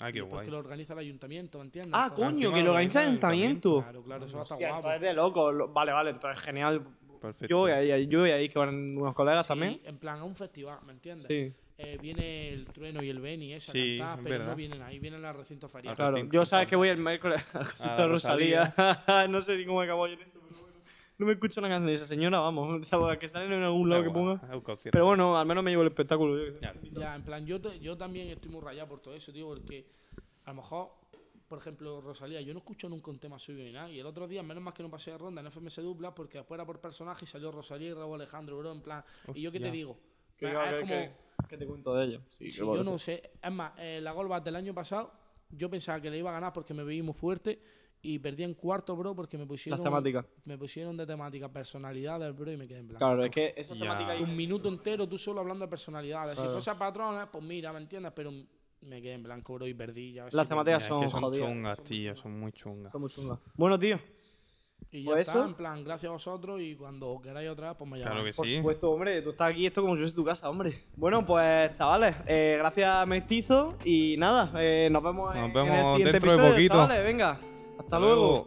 Ay, 0.00 0.12
qué 0.12 0.18
después 0.20 0.32
guay. 0.34 0.44
que 0.46 0.50
lo 0.52 0.58
organiza 0.58 0.92
el 0.92 0.98
ayuntamiento, 1.00 1.58
¿me 1.58 1.64
entiendes? 1.64 1.92
Ah, 1.94 2.06
Entonces- 2.10 2.34
coño, 2.34 2.52
que 2.52 2.62
lo 2.62 2.70
organiza 2.72 3.02
el 3.02 3.08
ayuntamiento. 3.08 3.82
Claro, 3.82 4.02
claro, 4.02 4.24
eso 4.26 4.36
va 4.36 4.40
a 4.40 4.44
estar 4.44 4.56
Hostia, 4.56 4.68
guapo. 4.68 4.88
entonces 4.88 5.00
de 5.08 5.14
loco. 5.14 5.52
Lo- 5.52 5.68
Vale, 5.68 5.92
vale, 5.92 6.10
entonces 6.10 6.42
genial. 6.44 6.82
Perfecto. 7.20 7.46
Yo 7.46 7.58
voy 7.58 7.72
ahí, 7.72 8.06
yo 8.08 8.20
voy 8.20 8.30
ahí, 8.30 8.48
que 8.48 8.58
van 8.58 8.96
unos 8.98 9.14
colegas 9.14 9.46
Sí, 9.46 9.48
también. 9.48 9.80
En 9.84 9.96
plan, 9.98 10.18
a 10.18 10.24
un 10.24 10.36
festival, 10.36 10.78
¿me 10.86 10.92
entiendes? 10.92 11.28
Sí, 11.28 11.52
Eh, 11.78 11.98
viene 12.00 12.48
el 12.54 12.64
trueno 12.68 13.02
y 13.02 13.10
el 13.10 13.20
Beni, 13.20 13.52
esa 13.52 13.70
Sí, 13.72 13.98
cantar, 13.98 14.18
es 14.18 14.24
pero 14.24 14.34
no 14.38 14.40
verdad. 14.44 14.56
vienen 14.56 14.82
ahí, 14.82 14.98
vienen 14.98 15.22
al 15.26 15.34
recinto 15.34 15.68
ferial. 15.68 15.94
claro. 15.94 16.12
recinto, 16.16 16.32
Yo 16.34 16.44
sabes 16.46 16.68
que 16.68 16.76
voy 16.76 16.88
el 16.88 16.96
miércoles 16.98 17.44
al 17.54 17.64
concierto 17.66 17.94
Ah, 17.94 18.02
de 18.02 18.08
Rosalía. 18.08 18.74
no 19.30 19.40
sé 19.42 19.56
ni 19.58 19.66
cómo 19.66 19.82
acabó 19.82 20.06
yo 20.06 20.14
en 20.14 20.18
bueno. 20.20 20.35
No 21.18 21.24
me 21.26 21.32
escucho 21.32 21.60
una 21.60 21.68
canción 21.68 21.86
de 21.86 21.94
esa 21.94 22.04
señora, 22.04 22.40
vamos. 22.40 22.80
O 22.80 22.84
sea, 23.08 23.18
que 23.18 23.28
sale 23.28 23.46
en 23.46 23.62
algún 23.62 23.88
lado 23.88 24.02
que 24.02 24.10
ponga. 24.10 24.40
Pero 24.92 25.06
bueno, 25.06 25.36
al 25.36 25.46
menos 25.46 25.64
me 25.64 25.70
llevo 25.70 25.82
el 25.82 25.88
espectáculo. 25.88 26.36
yo. 26.36 26.58
Claro. 26.58 26.80
Ya, 26.92 27.14
en 27.14 27.22
plan, 27.22 27.46
yo, 27.46 27.60
te- 27.60 27.78
yo 27.80 27.96
también 27.96 28.28
estoy 28.28 28.50
muy 28.50 28.60
rayado 28.60 28.88
por 28.88 29.00
todo 29.00 29.14
eso, 29.14 29.32
tío, 29.32 29.46
porque 29.48 29.86
a 30.44 30.50
lo 30.50 30.56
mejor, 30.56 30.90
por 31.48 31.58
ejemplo, 31.58 32.00
Rosalía, 32.00 32.40
yo 32.42 32.52
no 32.52 32.58
escucho 32.58 32.88
nunca 32.88 33.10
un 33.10 33.18
tema 33.18 33.38
suyo 33.38 33.64
ni 33.64 33.72
nada. 33.72 33.90
Y 33.90 33.98
el 33.98 34.06
otro 34.06 34.28
día, 34.28 34.42
menos 34.42 34.62
más 34.62 34.74
que 34.74 34.82
no 34.82 34.90
pasé 34.90 35.12
de 35.12 35.18
ronda 35.18 35.40
en 35.40 35.46
FMS 35.50 35.76
Dupla, 35.82 36.14
porque 36.14 36.38
después 36.38 36.58
era 36.58 36.66
por 36.66 36.80
personaje 36.80 37.24
y 37.24 37.28
salió 37.28 37.50
Rosalía 37.50 37.88
y 37.88 37.94
Raúl 37.94 38.16
Alejandro, 38.20 38.58
bro, 38.58 38.72
en 38.72 38.82
plan. 38.82 39.02
¿Y 39.34 39.40
yo 39.42 39.50
qué 39.50 39.58
te 39.58 39.66
Hostia. 39.66 39.72
digo? 39.72 39.98
¿Qué, 40.36 40.46
es 40.46 40.52
qué- 40.52 40.80
como. 40.80 40.86
qué- 40.92 41.12
qué 41.48 41.56
te 41.56 41.66
cuento 41.66 41.94
de 41.94 42.04
ello? 42.04 42.20
Sí, 42.30 42.50
Sí, 42.50 42.58
yo 42.60 42.84
no 42.84 42.98
sé. 42.98 43.30
Es 43.42 43.52
más, 43.52 43.72
eh, 43.78 44.00
la 44.02 44.12
Golbat 44.12 44.44
del 44.44 44.56
año 44.56 44.74
pasado, 44.74 45.12
yo 45.50 45.70
pensaba 45.70 46.00
que 46.00 46.10
le 46.10 46.18
iba 46.18 46.28
a 46.30 46.34
ganar 46.34 46.52
porque 46.52 46.74
me 46.74 46.82
veía 46.84 47.02
muy 47.02 47.14
fuerte 47.14 47.60
y 48.14 48.18
perdí 48.18 48.44
en 48.44 48.54
cuarto, 48.54 48.94
bro, 48.96 49.14
porque 49.14 49.36
me 49.38 49.46
pusieron. 49.46 49.78
Las 49.78 49.84
temáticas. 49.84 50.24
Me 50.44 50.56
pusieron 50.56 50.96
de 50.96 51.06
temática 51.06 51.48
personalidades, 51.48 52.34
bro, 52.36 52.52
y 52.52 52.56
me 52.56 52.66
quedé 52.68 52.78
en 52.80 52.88
blanco. 52.88 53.04
Claro, 53.04 53.22
es 53.24 53.30
que 53.30 53.54
esa 53.56 53.74
temática 53.74 54.10
ahí- 54.12 54.22
Un 54.22 54.36
minuto 54.36 54.68
entero 54.68 55.08
tú 55.08 55.18
solo 55.18 55.40
hablando 55.40 55.64
de 55.64 55.68
personalidades. 55.70 56.34
Claro. 56.36 56.50
Si 56.50 56.52
fuese 56.54 56.74
patrones, 56.78 57.28
pues 57.32 57.42
mira, 57.44 57.72
¿me 57.72 57.78
entiendes? 57.80 58.12
Pero 58.14 58.30
me 58.82 59.02
quedé 59.02 59.14
en 59.14 59.22
blanco, 59.22 59.54
bro, 59.54 59.66
y 59.66 59.74
perdí. 59.74 60.12
Ya, 60.12 60.26
Las 60.32 60.48
temáticas 60.48 60.84
son 60.84 60.98
es 61.02 61.06
que 61.06 61.10
son 61.10 61.20
jodidas. 61.20 61.48
chungas, 61.48 61.82
tío, 61.84 62.16
son 62.16 62.38
muy 62.38 62.52
chungas. 62.52 62.86
Está 62.86 62.98
muy 62.98 63.10
chunga. 63.10 63.38
Bueno, 63.54 63.78
tío, 63.78 63.98
Y 64.92 65.02
ya 65.02 65.10
Pues 65.10 65.20
está, 65.26 65.32
eso. 65.40 65.46
en 65.46 65.54
plan, 65.54 65.82
gracias 65.82 66.08
a 66.08 66.12
vosotros 66.12 66.60
y 66.60 66.76
cuando 66.76 67.18
queráis 67.20 67.48
otra 67.50 67.68
vez, 67.70 67.76
pues 67.78 67.90
me 67.90 67.98
llamáis. 67.98 68.12
Claro 68.14 68.24
que 68.24 68.32
por 68.36 68.46
sí. 68.46 68.56
supuesto, 68.58 68.90
hombre, 68.92 69.20
tú 69.22 69.30
estás 69.30 69.50
aquí, 69.50 69.66
esto 69.66 69.82
como 69.82 69.94
si 69.94 70.00
fuese 70.02 70.14
tu 70.14 70.24
casa, 70.24 70.48
hombre. 70.48 70.72
Bueno, 70.96 71.26
pues 71.26 71.72
chavales, 71.76 72.14
eh, 72.26 72.56
gracias 72.58 73.06
Mestizo 73.08 73.76
y 73.84 74.14
nada, 74.18 74.52
eh, 74.62 74.88
nos 74.92 75.02
vemos, 75.02 75.34
Nos 75.34 75.44
en, 75.46 75.52
vemos 75.52 75.70
en 75.70 75.76
el 75.78 75.84
siguiente 75.86 76.12
dentro 76.12 76.30
de 76.30 76.36
episodio, 76.36 76.54
poquito. 76.54 76.74
chavales, 76.74 77.04
venga, 77.04 77.40
hasta, 77.78 77.98
luego. 77.98 78.46